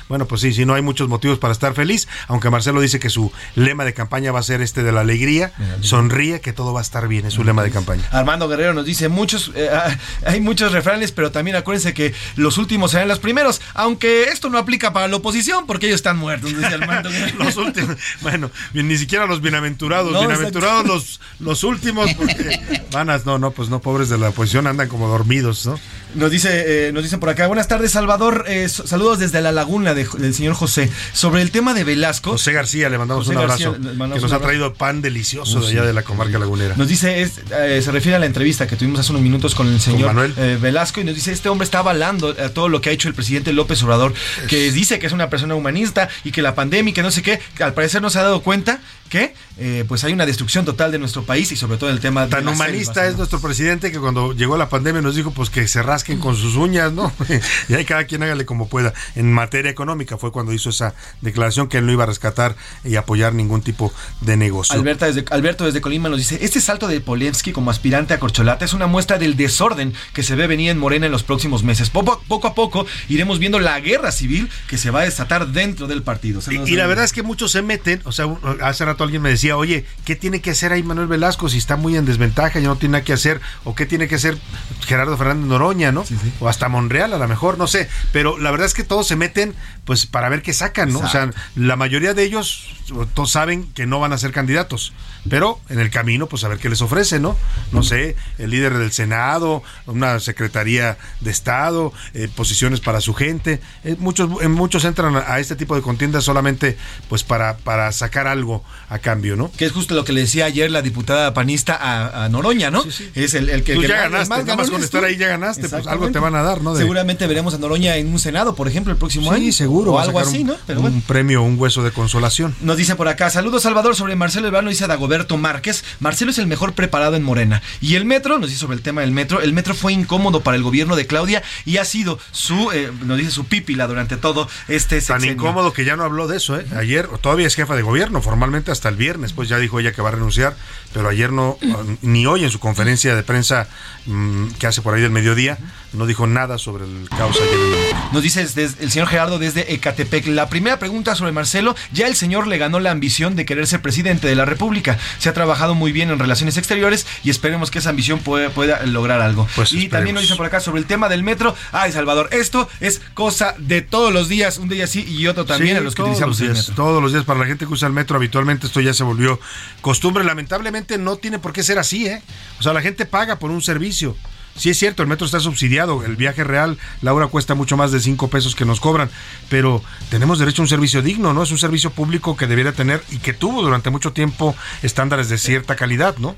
Bueno, 0.08 0.26
pues 0.26 0.40
sí, 0.40 0.52
sí, 0.52 0.64
no 0.64 0.74
hay 0.74 0.82
muchos 0.82 1.08
motivos 1.08 1.38
para 1.38 1.52
estar 1.52 1.74
feliz, 1.74 2.08
aunque 2.28 2.50
Marcelo 2.50 2.80
dice 2.80 2.98
que 2.98 3.10
su 3.10 3.30
lema 3.54 3.84
de 3.84 3.92
campaña 3.92 4.32
va 4.32 4.40
a 4.40 4.42
ser 4.42 4.62
este 4.62 4.82
de 4.82 4.92
la 4.92 5.00
alegría, 5.00 5.52
sonríe 5.80 6.40
que 6.40 6.52
todo 6.52 6.72
va 6.72 6.80
a 6.80 6.82
estar 6.82 7.08
bien, 7.08 7.26
es 7.26 7.34
su 7.34 7.44
lema 7.44 7.62
de 7.62 7.70
campaña. 7.70 8.02
Armando 8.10 8.48
Guerrero 8.48 8.72
nos 8.74 8.86
dice 8.86 9.08
muchos, 9.08 9.52
eh, 9.54 9.68
ah, 9.72 9.96
hay 10.26 10.40
muchos 10.40 10.72
refranes, 10.72 11.12
pero 11.12 11.30
también 11.30 11.56
acuérdense 11.56 11.92
que 11.92 12.14
los 12.36 12.58
últimos 12.58 12.92
serán 12.92 13.08
los 13.08 13.18
primeros, 13.18 13.60
aunque 13.74 14.24
esto 14.24 14.48
no 14.48 14.58
aplica 14.58 14.92
para 14.92 15.08
la 15.08 15.16
oposición 15.16 15.66
porque 15.66 15.86
ellos 15.86 15.96
están 15.96 16.16
muertos, 16.16 16.56
dice 16.56 16.74
Armando 16.74 17.10
Guerrero. 17.10 17.44
Los 17.44 17.56
últimos, 17.56 17.96
bueno, 18.22 18.50
ni 18.72 18.96
siquiera 18.96 19.26
los 19.26 19.40
bienaventurados, 19.40 20.12
No, 20.12 20.20
bienaventurados 20.20 20.86
los, 20.86 21.20
los 21.40 21.64
últimos, 21.64 22.12
porque 22.14 22.60
van 22.92 23.10
a, 23.10 23.18
no, 23.18 23.38
no, 23.38 23.50
pues 23.50 23.68
no, 23.68 23.80
pobres 23.80 24.08
de 24.08 24.18
la 24.18 24.30
oposición 24.30 24.66
andan 24.66 24.88
como 24.88 25.08
dormidos, 25.08 25.66
¿no? 25.66 25.78
Nos 26.14 26.30
dice, 26.30 26.88
eh, 26.88 26.92
nos 26.92 27.02
dicen 27.02 27.18
por 27.18 27.28
acá, 27.28 27.48
buenas 27.48 27.66
tardes 27.66 27.90
Salvador, 27.90 28.44
eh, 28.46 28.68
saludos 28.68 29.18
desde 29.18 29.33
la 29.40 29.52
laguna 29.52 29.94
de- 29.94 30.06
del 30.18 30.34
señor 30.34 30.54
José. 30.54 30.90
Sobre 31.12 31.42
el 31.42 31.50
tema 31.50 31.74
de 31.74 31.84
Velasco. 31.84 32.30
José 32.32 32.52
García, 32.52 32.88
le 32.88 32.98
mandamos 32.98 33.26
José 33.26 33.36
un 33.36 33.42
abrazo, 33.42 33.72
García, 33.72 33.90
le 33.90 33.96
mandamos 33.96 34.16
que 34.16 34.20
nos 34.22 34.32
ha 34.32 34.40
traído 34.40 34.74
pan 34.74 35.02
delicioso 35.02 35.60
de 35.60 35.68
allá 35.68 35.84
de 35.84 35.92
la 35.92 36.02
comarca 36.02 36.38
lagunera. 36.38 36.74
Nos 36.76 36.88
dice, 36.88 37.22
es, 37.22 37.40
eh, 37.56 37.80
se 37.82 37.90
refiere 37.92 38.16
a 38.16 38.18
la 38.18 38.26
entrevista 38.26 38.66
que 38.66 38.76
tuvimos 38.76 39.00
hace 39.00 39.10
unos 39.12 39.22
minutos 39.22 39.54
con 39.54 39.66
el 39.72 39.80
señor 39.80 40.32
eh, 40.36 40.58
Velasco 40.60 41.00
y 41.00 41.04
nos 41.04 41.14
dice, 41.14 41.32
este 41.32 41.48
hombre 41.48 41.64
está 41.64 41.80
avalando 41.80 42.30
a 42.30 42.48
todo 42.50 42.68
lo 42.68 42.80
que 42.80 42.90
ha 42.90 42.92
hecho 42.92 43.08
el 43.08 43.14
presidente 43.14 43.52
López 43.52 43.82
Obrador, 43.82 44.14
que 44.48 44.70
dice 44.72 44.98
que 44.98 45.06
es 45.06 45.12
una 45.12 45.30
persona 45.30 45.54
humanista 45.54 46.08
y 46.24 46.32
que 46.32 46.42
la 46.42 46.54
pandemia 46.54 46.90
y 46.90 46.94
que 46.94 47.02
no 47.02 47.10
sé 47.10 47.22
qué, 47.22 47.40
al 47.60 47.74
parecer 47.74 48.02
no 48.02 48.10
se 48.10 48.18
ha 48.18 48.22
dado 48.22 48.42
cuenta 48.42 48.80
que 49.08 49.34
eh, 49.56 49.84
pues 49.86 50.02
hay 50.02 50.12
una 50.12 50.26
destrucción 50.26 50.64
total 50.64 50.90
de 50.90 50.98
nuestro 50.98 51.24
país 51.24 51.52
y 51.52 51.56
sobre 51.56 51.78
todo 51.78 51.90
el 51.90 52.00
tema 52.00 52.24
de 52.24 52.30
Tan 52.30 52.48
humanista 52.48 53.06
es 53.06 53.16
nuestro 53.16 53.40
presidente 53.40 53.92
que 53.92 54.00
cuando 54.00 54.32
llegó 54.32 54.56
la 54.56 54.68
pandemia 54.68 55.00
nos 55.00 55.14
dijo 55.14 55.30
pues 55.30 55.48
que 55.48 55.68
se 55.68 55.80
rasquen 55.80 56.18
con 56.18 56.34
sus 56.34 56.56
uñas, 56.56 56.92
¿no? 56.92 57.12
y 57.68 57.74
ahí 57.74 57.84
cada 57.84 58.04
quien 58.04 58.24
hágale 58.24 58.44
como 58.46 58.68
pueda. 58.68 58.92
En 59.14 59.32
materia 59.32 59.70
económica 59.70 60.18
fue 60.18 60.32
cuando 60.32 60.52
hizo 60.52 60.70
esa 60.70 60.94
declaración 61.20 61.68
que 61.68 61.78
él 61.78 61.86
no 61.86 61.92
iba 61.92 62.02
a 62.02 62.06
rescatar 62.06 62.56
y 62.84 62.96
apoyar 62.96 63.32
ningún 63.32 63.62
tipo 63.62 63.92
de 64.22 64.36
negocio. 64.36 64.74
Alberta 64.74 65.06
desde, 65.06 65.24
Alberto 65.30 65.64
desde 65.64 65.80
Colima 65.80 66.08
nos 66.08 66.18
dice, 66.18 66.38
este 66.42 66.60
salto 66.60 66.88
de 66.88 67.00
Polensky 67.00 67.52
como 67.52 67.70
aspirante 67.70 68.12
a 68.12 68.18
corcholata 68.18 68.64
es 68.64 68.72
una 68.72 68.88
muestra 68.88 69.18
del 69.18 69.36
desorden 69.36 69.94
que 70.12 70.24
se 70.24 70.34
ve 70.34 70.48
venir 70.48 70.70
en 70.70 70.78
Morena 70.78 71.06
en 71.06 71.12
los 71.12 71.22
próximos 71.22 71.62
meses. 71.62 71.90
Poco, 71.90 72.20
poco 72.26 72.48
a 72.48 72.54
poco 72.54 72.86
iremos 73.08 73.38
viendo 73.38 73.60
la 73.60 73.78
guerra 73.78 74.10
civil 74.10 74.50
que 74.68 74.78
se 74.78 74.90
va 74.90 75.02
a 75.02 75.04
desatar 75.04 75.48
dentro 75.48 75.86
del 75.86 76.02
partido. 76.02 76.40
Saludos, 76.40 76.68
Y 76.68 76.74
la 76.74 76.86
verdad 76.88 77.04
es 77.04 77.12
que 77.12 77.22
muchos 77.22 77.52
se 77.52 77.62
meten, 77.62 78.00
o 78.04 78.10
sea, 78.10 78.26
hace 78.60 78.84
rato 78.84 79.04
alguien 79.04 79.22
me 79.22 79.30
decía, 79.30 79.43
oye, 79.52 79.84
¿qué 80.04 80.16
tiene 80.16 80.40
que 80.40 80.50
hacer 80.50 80.72
ahí 80.72 80.82
Manuel 80.82 81.08
Velasco 81.08 81.48
si 81.48 81.58
está 81.58 81.76
muy 81.76 81.96
en 81.96 82.04
desventaja 82.04 82.58
y 82.60 82.62
no 82.62 82.76
tiene 82.76 82.94
nada 82.94 83.04
que 83.04 83.12
hacer? 83.12 83.40
¿O 83.64 83.74
qué 83.74 83.86
tiene 83.86 84.08
que 84.08 84.16
hacer 84.16 84.38
Gerardo 84.86 85.16
Fernández 85.16 85.46
Noroña, 85.46 85.92
¿no? 85.92 86.04
O 86.40 86.48
hasta 86.48 86.68
Monreal, 86.68 87.12
a 87.12 87.18
lo 87.18 87.28
mejor, 87.28 87.58
no 87.58 87.66
sé. 87.66 87.88
Pero 88.12 88.38
la 88.38 88.50
verdad 88.50 88.66
es 88.66 88.74
que 88.74 88.84
todos 88.84 89.06
se 89.06 89.16
meten, 89.16 89.54
pues, 89.84 90.06
para 90.06 90.28
ver 90.28 90.42
qué 90.42 90.52
sacan, 90.52 90.92
¿no? 90.92 91.00
O 91.00 91.08
sea, 91.08 91.30
la 91.54 91.76
mayoría 91.76 92.14
de 92.14 92.24
ellos 92.24 92.74
todos 93.14 93.30
saben 93.30 93.72
que 93.72 93.86
no 93.86 94.00
van 94.00 94.12
a 94.12 94.18
ser 94.18 94.32
candidatos. 94.32 94.92
Pero 95.28 95.58
en 95.70 95.80
el 95.80 95.90
camino, 95.90 96.26
pues 96.26 96.44
a 96.44 96.48
ver 96.48 96.58
qué 96.58 96.68
les 96.68 96.82
ofrece, 96.82 97.18
¿no? 97.18 97.36
No 97.72 97.82
sé, 97.82 98.14
el 98.38 98.50
líder 98.50 98.76
del 98.76 98.92
Senado, 98.92 99.62
una 99.86 100.20
secretaría 100.20 100.98
de 101.20 101.30
Estado, 101.30 101.92
eh, 102.12 102.28
posiciones 102.34 102.80
para 102.80 103.00
su 103.00 103.14
gente. 103.14 103.60
Eh, 103.84 103.96
muchos, 103.98 104.30
eh, 104.42 104.48
muchos 104.48 104.84
entran 104.84 105.16
a, 105.16 105.32
a 105.32 105.40
este 105.40 105.56
tipo 105.56 105.74
de 105.76 105.82
contiendas 105.82 106.24
solamente 106.24 106.76
pues 107.08 107.24
para, 107.24 107.56
para 107.56 107.90
sacar 107.92 108.26
algo 108.26 108.62
a 108.90 108.98
cambio, 108.98 109.33
¿no? 109.36 109.50
Que 109.56 109.64
es 109.66 109.72
justo 109.72 109.94
lo 109.94 110.04
que 110.04 110.12
le 110.12 110.20
decía 110.22 110.44
ayer 110.46 110.70
la 110.70 110.82
diputada 110.82 111.34
panista 111.34 111.74
a, 111.74 112.24
a 112.24 112.28
Noroña, 112.28 112.70
¿no? 112.70 112.84
Es 113.14 113.34
el, 113.34 113.48
el 113.50 113.62
que, 113.64 113.74
Tú 113.74 113.80
que 113.82 113.88
ya 113.88 114.02
ganaste, 114.02 114.28
más 114.28 114.44
nada 114.44 114.56
más 114.56 114.70
con 114.70 114.82
estar 114.82 115.04
ahí 115.04 115.16
ya 115.16 115.28
ganaste, 115.28 115.68
pues 115.68 115.86
algo 115.86 116.10
te 116.10 116.18
van 116.18 116.34
a 116.34 116.42
dar, 116.42 116.60
¿no? 116.62 116.74
De- 116.74 116.80
Seguramente 116.80 117.26
veremos 117.26 117.54
a 117.54 117.58
Noroña 117.58 117.96
en 117.96 118.08
un 118.12 118.18
senado, 118.18 118.54
por 118.54 118.68
ejemplo, 118.68 118.92
el 118.92 118.98
próximo 118.98 119.30
año. 119.32 119.44
Sí, 119.44 119.52
seguro. 119.52 119.92
O 119.92 119.98
algo 119.98 120.18
así, 120.20 120.38
un, 120.40 120.48
¿no? 120.48 120.56
Pero 120.66 120.80
un 120.80 120.82
bueno. 120.86 121.02
premio, 121.06 121.42
un 121.42 121.58
hueso 121.58 121.82
de 121.82 121.90
consolación. 121.90 122.54
Nos 122.60 122.76
dice 122.76 122.96
por 122.96 123.08
acá, 123.08 123.30
saludos 123.30 123.62
Salvador 123.62 123.96
sobre 123.96 124.16
Marcelo 124.16 124.48
Ebrard, 124.48 124.64
nos 124.64 124.72
dice 124.72 124.86
Dagoberto 124.86 125.36
Márquez. 125.36 125.84
Marcelo 126.00 126.30
es 126.30 126.38
el 126.38 126.46
mejor 126.46 126.74
preparado 126.74 127.16
en 127.16 127.22
Morena. 127.22 127.62
Y 127.80 127.94
el 127.96 128.04
metro, 128.04 128.38
nos 128.38 128.48
dice 128.50 128.60
sobre 128.60 128.76
el 128.76 128.82
tema 128.82 129.00
del 129.00 129.10
metro, 129.12 129.40
el 129.40 129.52
metro 129.52 129.74
fue 129.74 129.92
incómodo 129.92 130.42
para 130.42 130.56
el 130.56 130.62
gobierno 130.62 130.96
de 130.96 131.06
Claudia 131.06 131.42
y 131.64 131.78
ha 131.78 131.84
sido 131.84 132.18
su, 132.32 132.70
eh, 132.72 132.90
nos 133.04 133.18
dice 133.18 133.30
su 133.30 133.44
pípila 133.46 133.86
durante 133.86 134.16
todo 134.16 134.48
este 134.68 134.96
Tan 135.00 135.20
sexenio. 135.20 135.32
incómodo 135.32 135.72
que 135.72 135.84
ya 135.84 135.96
no 135.96 136.04
habló 136.04 136.26
de 136.28 136.36
eso, 136.36 136.58
¿eh? 136.58 136.66
Ayer 136.76 137.08
todavía 137.20 137.46
es 137.46 137.54
jefa 137.54 137.74
de 137.76 137.82
gobierno, 137.82 138.20
formalmente 138.22 138.70
hasta 138.70 138.88
el 138.88 138.96
viernes, 138.96 139.23
pues 139.32 139.48
ya 139.48 139.58
dijo 139.58 139.80
ella 139.80 139.92
que 139.92 140.02
va 140.02 140.08
a 140.08 140.12
renunciar, 140.12 140.56
pero 140.92 141.08
ayer 141.08 141.32
no, 141.32 141.58
ni 142.02 142.26
hoy 142.26 142.44
en 142.44 142.50
su 142.50 142.60
conferencia 142.60 143.14
de 143.14 143.22
prensa 143.22 143.68
mm, 144.06 144.48
que 144.58 144.66
hace 144.66 144.82
por 144.82 144.94
ahí 144.94 145.02
del 145.02 145.10
mediodía, 145.10 145.58
no 145.94 146.06
dijo 146.06 146.26
nada 146.26 146.58
sobre 146.58 146.84
el 146.84 147.08
caos 147.08 147.36
ayer. 147.36 147.96
Nos 148.12 148.22
dice 148.22 148.40
desde- 148.44 148.82
el 148.84 148.90
señor 148.90 149.08
Gerardo 149.08 149.38
desde 149.38 149.72
Ecatepec. 149.74 150.26
La 150.26 150.48
primera 150.48 150.78
pregunta 150.78 151.14
sobre 151.14 151.32
Marcelo, 151.32 151.74
ya 151.92 152.06
el 152.06 152.16
señor 152.16 152.46
le 152.46 152.58
ganó 152.58 152.80
la 152.80 152.90
ambición 152.90 153.36
de 153.36 153.44
querer 153.44 153.66
ser 153.66 153.80
presidente 153.82 154.26
de 154.26 154.34
la 154.34 154.44
República. 154.44 154.98
Se 155.18 155.28
ha 155.28 155.32
trabajado 155.34 155.74
muy 155.74 155.92
bien 155.92 156.10
en 156.10 156.18
relaciones 156.18 156.56
exteriores 156.56 157.06
y 157.22 157.30
esperemos 157.30 157.70
que 157.70 157.78
esa 157.78 157.90
ambición 157.90 158.18
pueda, 158.20 158.50
pueda 158.50 158.84
lograr 158.86 159.20
algo. 159.20 159.46
y 159.70 159.88
también 159.88 160.14
nos 160.14 160.22
dice 160.22 160.36
por 160.36 160.46
acá 160.46 160.60
sobre 160.60 160.80
el 160.80 160.86
tema 160.86 161.08
del 161.08 161.22
metro. 161.22 161.54
Ay, 161.72 161.92
Salvador, 161.92 162.28
esto 162.32 162.68
es 162.80 163.00
cosa 163.14 163.54
de 163.58 163.82
todos 163.82 164.12
los 164.12 164.28
días, 164.28 164.58
un 164.58 164.68
día 164.68 164.86
sí 164.86 165.04
y 165.08 165.26
otro 165.26 165.44
también 165.44 165.76
Sí, 165.76 165.80
a 165.80 165.80
los 165.84 165.94
que 165.94 166.02
utilizamos 166.02 166.38
los 166.38 166.40
el 166.40 166.52
días, 166.54 166.68
metro. 166.68 166.74
Todos 166.84 167.02
los 167.02 167.12
días 167.12 167.24
para 167.24 167.40
la 167.40 167.46
gente 167.46 167.66
que 167.66 167.72
usa 167.72 167.88
el 167.88 167.94
metro 167.94 168.16
habitualmente 168.16 168.66
esto 168.66 168.80
ya 168.80 168.92
se 168.94 169.04
volvió 169.04 169.38
costumbre. 169.80 170.24
Lamentablemente 170.24 170.98
no 170.98 171.16
tiene 171.16 171.38
por 171.38 171.52
qué 171.52 171.62
ser 171.62 171.78
así, 171.78 172.06
¿eh? 172.06 172.22
O 172.58 172.62
sea, 172.62 172.72
la 172.72 172.80
gente 172.82 173.06
paga 173.06 173.38
por 173.38 173.50
un 173.50 173.62
servicio. 173.62 174.16
Sí 174.56 174.70
es 174.70 174.78
cierto, 174.78 175.02
el 175.02 175.08
metro 175.08 175.26
está 175.26 175.40
subsidiado, 175.40 176.04
el 176.04 176.16
viaje 176.16 176.44
real, 176.44 176.78
la 177.02 177.12
hora 177.12 177.26
cuesta 177.26 177.54
mucho 177.54 177.76
más 177.76 177.90
de 177.90 177.98
5 178.00 178.28
pesos 178.28 178.54
que 178.54 178.64
nos 178.64 178.78
cobran, 178.80 179.10
pero 179.48 179.82
tenemos 180.10 180.38
derecho 180.38 180.62
a 180.62 180.64
un 180.64 180.68
servicio 180.68 181.02
digno, 181.02 181.32
¿no? 181.34 181.42
Es 181.42 181.50
un 181.50 181.58
servicio 181.58 181.90
público 181.90 182.36
que 182.36 182.46
debiera 182.46 182.72
tener 182.72 183.02
y 183.10 183.18
que 183.18 183.32
tuvo 183.32 183.62
durante 183.62 183.90
mucho 183.90 184.12
tiempo 184.12 184.54
estándares 184.82 185.28
de 185.28 185.38
cierta 185.38 185.74
calidad, 185.76 186.16
¿no? 186.18 186.36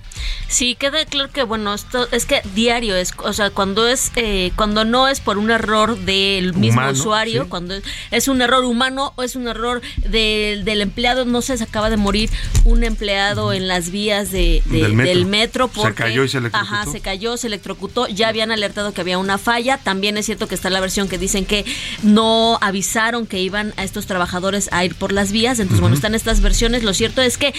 Sí, 0.49 0.77
queda 0.77 1.05
claro 1.05 1.31
que 1.31 1.43
bueno, 1.43 1.75
esto 1.75 2.09
es 2.11 2.25
que 2.25 2.41
diario 2.55 2.97
es, 2.97 3.13
o 3.19 3.33
sea, 3.33 3.51
cuando 3.51 3.87
es 3.87 4.13
eh, 4.17 4.51
cuando 4.57 4.85
no 4.85 5.09
es 5.09 5.21
por 5.21 5.37
un 5.39 5.51
error 5.51 5.99
del 5.99 6.55
mismo 6.55 6.81
Humano, 6.81 6.93
usuario, 6.93 7.43
sí. 7.45 7.49
cuando 7.51 7.75
es, 8.11 8.29
un 8.29 8.41
error 8.41 8.65
humano 8.65 9.13
o 9.17 9.23
es 9.23 9.37
un 9.37 9.47
error 9.49 9.83
del- 9.99 10.65
del 10.65 10.81
empleado, 10.81 11.25
no 11.27 11.43
sé, 11.43 11.57
se 11.59 11.65
acaba 11.65 11.91
de 11.91 11.97
morir 11.97 12.31
un 12.65 12.83
empleado 12.85 13.53
en 13.53 13.69
las 13.69 13.91
vías 13.91 14.31
de, 14.31 14.63
de- 14.65 14.83
Del 14.83 14.95
metro. 14.95 15.13
del 15.15 15.27
metro 15.27 15.67
Se 15.73 15.81
porque 15.81 16.03
cayó 16.03 16.25
y 16.25 16.29
se 16.29 16.39
electrocutó. 16.39 16.75
Ajá, 16.75 16.91
se 16.91 17.01
cayó, 17.01 17.37
se 17.37 17.47
electrocutó 17.47 18.06
ya 18.09 18.29
habían 18.29 18.51
alertado 18.51 18.93
que 18.93 19.01
había 19.01 19.19
una 19.19 19.39
falla. 19.39 19.79
También 19.79 20.17
es 20.17 20.27
cierto 20.27 20.49
que 20.49 20.55
está 20.55 20.71
la 20.71 20.81
versión 20.81 21.09
que 21.09 21.19
dicen 21.19 21.45
que 21.45 21.65
no 22.03 22.59
avisaron 22.61 23.27
que 23.27 23.41
iban 23.41 23.73
a 23.77 23.85
estos 23.85 24.07
trabajadores 24.07 24.69
a 24.73 24.85
ir 24.85 24.95
por 24.95 25.13
las 25.13 25.33
vías. 25.33 25.59
Entonces, 25.59 25.81
bueno, 25.81 25.97
están 25.97 26.15
estas 26.15 26.41
versiones. 26.41 26.83
Lo 26.83 26.95
cierto 26.95 27.23
es 27.23 27.39
que 27.39 27.55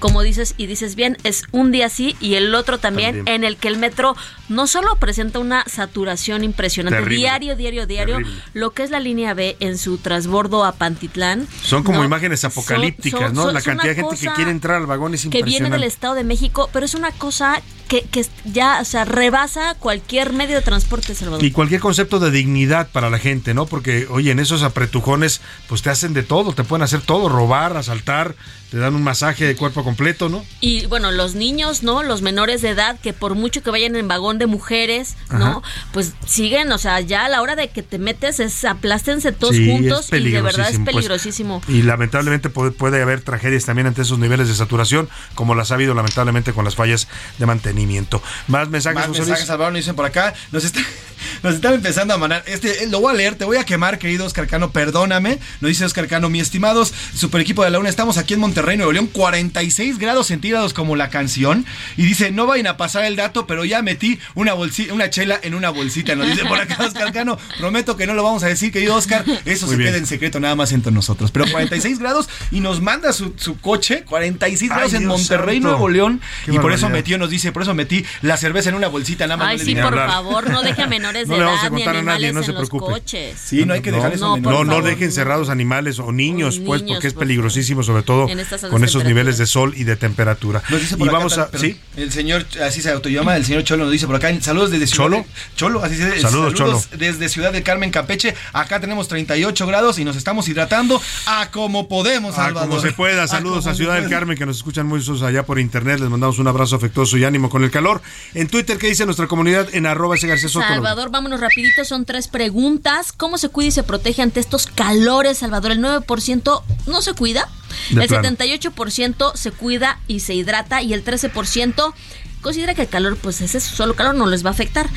como 0.00 0.22
dices 0.22 0.54
y 0.56 0.66
dices 0.66 0.96
bien, 0.96 1.16
es 1.22 1.44
un 1.52 1.70
día 1.70 1.88
sí 1.88 2.16
y 2.20 2.34
el 2.34 2.54
otro 2.54 2.78
también, 2.78 3.16
También. 3.18 3.36
en 3.36 3.44
el 3.44 3.56
que 3.56 3.68
el 3.68 3.78
metro 3.78 4.16
no 4.48 4.66
solo 4.66 4.96
presenta 4.96 5.38
una 5.38 5.64
saturación 5.68 6.42
impresionante, 6.42 6.96
Terrible. 6.98 7.16
diario, 7.18 7.56
diario, 7.56 7.86
diario, 7.86 8.16
Terrible. 8.16 8.42
lo 8.54 8.70
que 8.72 8.82
es 8.82 8.90
la 8.90 8.98
línea 8.98 9.34
B 9.34 9.56
en 9.60 9.78
su 9.78 9.98
transbordo 9.98 10.64
a 10.64 10.72
Pantitlán. 10.72 11.46
Son 11.62 11.84
como 11.84 11.98
¿no? 12.00 12.04
imágenes 12.04 12.44
apocalípticas, 12.44 13.20
son- 13.20 13.34
¿no? 13.34 13.42
son- 13.44 13.54
la 13.54 13.62
cantidad 13.62 13.94
de 13.94 14.02
gente 14.02 14.16
que 14.16 14.28
quiere 14.34 14.50
entrar 14.50 14.76
al 14.78 14.86
vagón 14.86 15.14
es 15.14 15.20
que 15.22 15.26
impresionante. 15.28 15.62
viene 15.62 15.70
del 15.70 15.84
Estado 15.84 16.14
de 16.14 16.24
México, 16.24 16.68
pero 16.72 16.84
es 16.86 16.94
una 16.94 17.12
cosa 17.12 17.62
que, 17.88 18.02
que 18.02 18.24
ya, 18.44 18.78
o 18.80 18.84
sea, 18.84 19.04
rebasa 19.04 19.74
cualquier 19.78 20.32
medio 20.32 20.56
de 20.56 20.62
transporte, 20.62 21.14
Salvador. 21.14 21.44
Y 21.44 21.50
cualquier 21.50 21.80
concepto 21.80 22.18
de 22.20 22.30
dignidad 22.30 22.88
para 22.90 23.10
la 23.10 23.18
gente, 23.18 23.52
¿no? 23.52 23.66
Porque, 23.66 24.06
oye, 24.08 24.30
en 24.30 24.38
esos 24.38 24.62
apretujones, 24.62 25.40
pues 25.68 25.82
te 25.82 25.90
hacen 25.90 26.14
de 26.14 26.22
todo, 26.22 26.52
te 26.52 26.62
pueden 26.64 26.82
hacer 26.84 27.00
todo, 27.00 27.28
robar, 27.28 27.76
asaltar, 27.76 28.34
te 28.70 28.78
dan 28.78 28.94
un 28.94 29.02
masaje 29.02 29.44
de 29.46 29.56
cuerpo 29.56 29.82
completo, 29.82 30.28
¿no? 30.28 30.44
Y 30.60 30.86
bueno, 30.86 31.10
los 31.10 31.34
niños, 31.34 31.82
¿no? 31.82 32.02
Los 32.02 32.22
menores 32.22 32.62
de 32.62 32.70
edad, 32.70 32.98
que 33.00 33.12
por 33.12 33.34
mucho 33.34 33.62
que 33.62 33.70
vayan 33.70 33.96
en 33.96 34.06
vagón 34.08 34.38
de 34.38 34.46
mujeres, 34.46 35.16
¿no? 35.30 35.46
Ajá. 35.46 35.62
Pues 35.92 36.12
siguen, 36.26 36.70
o 36.72 36.78
sea, 36.78 37.00
ya 37.00 37.24
a 37.24 37.28
la 37.28 37.42
hora 37.42 37.56
de 37.56 37.68
que 37.70 37.82
te 37.82 37.98
metes 37.98 38.38
es 38.40 38.64
aplástense 38.64 39.32
todos 39.32 39.56
Sí, 39.56 39.68
juntos 39.68 40.08
y 40.12 40.30
de 40.30 40.40
verdad 40.42 40.70
es 40.70 40.78
peligrosísimo, 40.78 41.60
pues. 41.60 41.76
Y 41.76 41.82
lamentablemente 41.82 42.48
puede, 42.48 42.70
puede 42.70 43.02
haber 43.02 43.22
tragedias 43.22 43.64
también 43.64 43.86
ante 43.88 44.02
esos 44.02 44.18
niveles 44.18 44.48
de 44.48 44.54
saturación, 44.54 45.08
como 45.34 45.54
las 45.54 45.70
ha 45.72 45.74
habido 45.74 45.94
lamentablemente 45.94 46.52
con 46.52 46.64
las 46.64 46.76
fallas 46.76 47.08
de 47.38 47.46
mantenimiento. 47.46 48.22
Más 48.46 48.68
mensajes, 48.68 48.94
Más 48.94 49.08
Más 49.08 49.16
José 49.18 49.20
mensajes, 49.30 49.46
Salvador, 49.48 49.72
nos 49.72 49.80
dicen 49.80 49.96
por 49.96 50.04
acá. 50.06 50.32
Nos, 50.52 50.64
está- 50.64 50.80
nos 51.42 51.54
están 51.56 51.74
empezando 51.74 52.14
a 52.14 52.18
mandar. 52.18 52.44
Este, 52.46 52.84
eh, 52.84 52.88
lo 52.88 53.00
voy 53.00 53.12
a 53.12 53.16
leer, 53.16 53.34
te 53.34 53.44
voy 53.44 53.56
a 53.56 53.64
quemar, 53.64 53.98
querido 53.98 54.24
Oscar 54.26 54.46
Cano, 54.46 54.70
perdóname. 54.70 55.38
Nos 55.60 55.68
dice 55.70 55.84
Oscar 55.84 56.06
Cano, 56.06 56.28
mi 56.30 56.38
estimados 56.40 56.92
super 57.14 57.40
equipo 57.40 57.64
de 57.64 57.70
la 57.70 57.78
UNA, 57.80 57.88
estamos 57.88 58.16
aquí 58.16 58.34
en 58.34 58.40
Monterrey, 58.60 58.76
Nuevo 58.76 58.92
León, 58.92 59.06
46 59.06 59.98
grados 59.98 60.26
centígrados 60.26 60.74
como 60.74 60.94
la 60.94 61.08
canción. 61.08 61.64
Y 61.96 62.02
dice, 62.04 62.30
no 62.30 62.46
vayan 62.46 62.66
a 62.66 62.76
pasar 62.76 63.04
el 63.04 63.16
dato, 63.16 63.46
pero 63.46 63.64
ya 63.64 63.80
metí 63.80 64.18
una 64.34 64.52
bolsita, 64.52 64.92
una 64.92 65.08
chela 65.08 65.40
en 65.42 65.54
una 65.54 65.70
bolsita. 65.70 66.14
Nos 66.14 66.26
dice 66.26 66.44
por 66.44 66.58
acá 66.60 66.76
Oscar 66.86 67.10
Cano, 67.12 67.38
prometo 67.58 67.96
que 67.96 68.06
no 68.06 68.12
lo 68.12 68.22
vamos 68.22 68.42
a 68.42 68.48
decir, 68.48 68.70
querido 68.70 68.94
Oscar. 68.96 69.24
Eso 69.46 69.64
Muy 69.66 69.74
se 69.74 69.78
bien. 69.78 69.90
queda 69.90 69.98
en 69.98 70.06
secreto 70.06 70.40
nada 70.40 70.54
más 70.56 70.72
entre 70.72 70.92
nosotros. 70.92 71.30
Pero 71.30 71.46
46 71.50 71.98
grados 72.00 72.28
y 72.50 72.60
nos 72.60 72.82
manda 72.82 73.12
su, 73.14 73.32
su 73.36 73.58
coche, 73.60 74.02
46 74.04 74.70
Ay, 74.70 74.76
grados 74.76 74.92
en 74.92 75.00
Dios 75.00 75.10
Monterrey, 75.12 75.56
santo. 75.56 75.68
Nuevo 75.70 75.88
León. 75.88 76.20
Qué 76.44 76.52
y 76.54 76.58
por 76.58 76.72
eso 76.72 76.90
metió, 76.90 77.16
nos 77.16 77.30
dice, 77.30 77.52
por 77.52 77.62
eso 77.62 77.72
metí 77.74 78.04
la 78.20 78.36
cerveza 78.36 78.68
en 78.68 78.74
una 78.74 78.88
bolsita, 78.88 79.26
nada 79.26 79.38
más. 79.38 79.48
Ay, 79.48 79.56
no 79.56 79.64
le 79.64 79.64
sí, 79.70 79.74
por 79.74 79.84
hablar. 79.84 80.08
favor, 80.10 80.50
no 80.50 80.62
deje 80.62 80.82
a 80.82 80.86
menores 80.86 81.28
No 81.28 81.34
de 81.34 81.40
le 81.40 81.46
vamos 81.46 81.64
a 81.64 81.70
ni 81.70 81.76
contar 81.76 81.96
a 81.96 82.02
nadie, 82.02 82.32
no 82.32 82.42
se 82.42 82.52
los 82.52 82.68
preocupe. 82.68 82.92
coches. 82.92 83.38
Sí, 83.42 83.64
no 83.64 83.72
hay 83.72 83.80
que 83.80 83.90
dejar 83.92 84.12
eso. 84.12 84.36
No, 84.36 84.42
por 84.42 84.52
No, 84.52 84.64
no 84.64 84.82
dejen 84.82 85.12
cerrados 85.12 85.48
animales 85.48 85.98
o 85.98 86.12
niños, 86.12 86.58
O 86.60 86.64
pues, 86.64 86.82
niños, 86.82 86.96
porque 86.96 87.08
es 87.08 87.14
peligrosísimo, 87.14 87.82
sobre 87.82 88.02
todo 88.02 88.28
En 88.28 88.38
altas 88.40 88.49
con 88.70 88.84
esos 88.84 89.04
niveles 89.04 89.38
de 89.38 89.46
sol 89.46 89.74
y 89.76 89.84
de 89.84 89.96
temperatura. 89.96 90.62
Nos 90.68 90.80
dice 90.80 90.94
y 90.94 90.98
por 90.98 91.08
acá, 91.08 91.18
vamos 91.18 91.38
a. 91.38 91.50
perdón, 91.50 91.70
¿Sí? 91.70 91.80
El 91.96 92.12
señor, 92.12 92.46
así 92.64 92.82
se 92.82 92.90
autollama, 92.90 93.36
el 93.36 93.44
señor 93.44 93.64
Cholo 93.64 93.84
nos 93.84 93.92
dice 93.92 94.06
por 94.06 94.16
acá, 94.16 94.30
saludos 94.40 94.70
desde 94.70 94.86
Ciudad 94.86 95.04
¿Cholo? 95.04 95.16
de- 95.18 95.26
Cholo, 95.56 95.82
así 95.84 95.96
se 95.96 96.06
dice. 96.10 96.20
Saludos, 96.22 96.54
Cholo. 96.54 96.82
desde 96.96 97.28
Ciudad 97.28 97.52
del 97.52 97.62
Carmen, 97.62 97.90
Campeche. 97.90 98.34
Acá 98.52 98.80
tenemos 98.80 99.08
38 99.08 99.66
grados 99.66 99.98
y 99.98 100.04
nos 100.04 100.16
estamos 100.16 100.48
hidratando 100.48 101.00
a 101.26 101.50
como 101.50 101.88
podemos, 101.88 102.34
Salvador. 102.34 102.68
como 102.68 102.80
se 102.80 102.92
pueda. 102.92 103.26
Saludos 103.28 103.66
a 103.66 103.74
Ciudad 103.74 103.94
del. 104.00 104.10
Carmen, 104.10 104.36
que 104.36 104.46
nos 104.46 104.56
escuchan 104.56 104.86
muchos 104.86 105.22
allá 105.22 105.44
por 105.44 105.58
internet. 105.58 106.00
Les 106.00 106.08
mandamos 106.10 106.38
un 106.38 106.48
abrazo 106.48 106.76
afectuoso 106.76 107.16
y 107.16 107.24
ánimo 107.24 107.48
con 107.48 107.62
el 107.64 107.70
calor. 107.70 108.02
En 108.34 108.48
Twitter, 108.48 108.76
¿qué 108.78 108.88
dice 108.88 109.04
nuestra 109.04 109.26
comunidad? 109.28 109.68
En 109.72 109.86
arroba 109.86 110.16
ese 110.16 110.26
García 110.26 110.48
Soto. 110.48 110.66
Salvador, 110.66 111.10
vámonos 111.10 111.40
rapidito, 111.40 111.84
son 111.84 112.04
tres 112.04 112.28
preguntas. 112.28 113.12
¿Cómo 113.12 113.38
se 113.38 113.48
cuida 113.48 113.68
y 113.68 113.72
se 113.72 113.82
protege 113.82 114.22
ante 114.22 114.40
estos 114.40 114.66
calores, 114.66 115.38
Salvador? 115.38 115.72
El 115.72 115.80
9% 115.80 116.62
no 116.86 117.02
se 117.02 117.12
cuida, 117.14 117.48
De 117.90 118.02
el 118.02 118.08
plano. 118.08 118.28
78% 118.28 119.34
se 119.34 119.50
cuida 119.52 119.98
y 120.06 120.20
se 120.20 120.34
hidrata 120.34 120.82
y 120.82 120.92
el 120.92 121.04
13% 121.04 121.94
considera 122.40 122.74
que 122.74 122.82
el 122.82 122.88
calor, 122.88 123.16
pues 123.16 123.40
ese 123.40 123.60
solo 123.60 123.94
calor 123.94 124.14
no 124.14 124.26
les 124.26 124.44
va 124.44 124.50
a 124.50 124.52
afectar. 124.52 124.88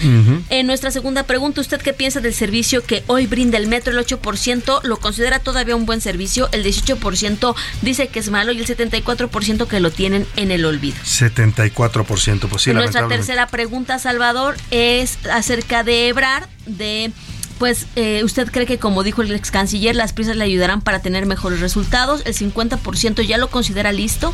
En 0.50 0.68
nuestra 0.68 0.92
segunda 0.92 1.24
pregunta, 1.24 1.62
¿usted 1.62 1.82
qué 1.82 1.94
piensa 1.94 2.20
del 2.20 2.34
servicio 2.34 2.84
que 2.84 3.04
hoy 3.08 3.28
brinda 3.28 3.58
el 3.58 3.68
metro? 3.68 3.92
El 3.92 4.06
8% 4.06 4.84
lo 4.84 4.98
considera 4.98 5.40
todavía 5.40 5.76
un 5.76 5.86
buen 5.86 6.02
servicio, 6.02 6.50
el 6.52 6.64
18% 6.64 7.56
dice 7.82 8.08
que 8.08 8.20
es 8.20 8.30
malo 8.30 8.52
y 8.52 8.60
el 8.60 8.68
74% 8.68 9.68
que 9.68 9.80
lo 9.80 9.92
tienen 9.92 10.26
en 10.36 10.52
el 10.52 10.66
olvido. 10.66 10.98
74%, 11.04 12.48
pues 12.48 12.62
sí, 12.62 12.72
Y 12.72 12.74
nuestra 12.74 13.08
tercera 13.08 13.48
pregunta, 13.48 14.00
Salvador, 14.00 14.56
es 14.72 15.18
acerca 15.32 15.84
de 15.84 16.08
Ebrard, 16.08 16.48
de 16.66 17.12
pues 17.60 17.88
eh, 17.96 18.24
usted 18.24 18.50
cree 18.52 18.66
que 18.66 18.80
como 18.80 19.04
dijo 19.04 19.22
el 19.22 19.32
ex 19.32 19.52
canciller, 19.52 19.96
las 19.96 20.14
prisas 20.14 20.36
le 20.36 20.44
ayudarán 20.44 20.82
para 20.82 21.02
tener 21.02 21.26
mejores 21.26 21.60
resultados, 21.60 22.22
el 22.26 22.34
50% 22.34 23.26
ya 23.26 23.38
lo 23.38 23.50
considera 23.50 23.92
listo, 23.92 24.34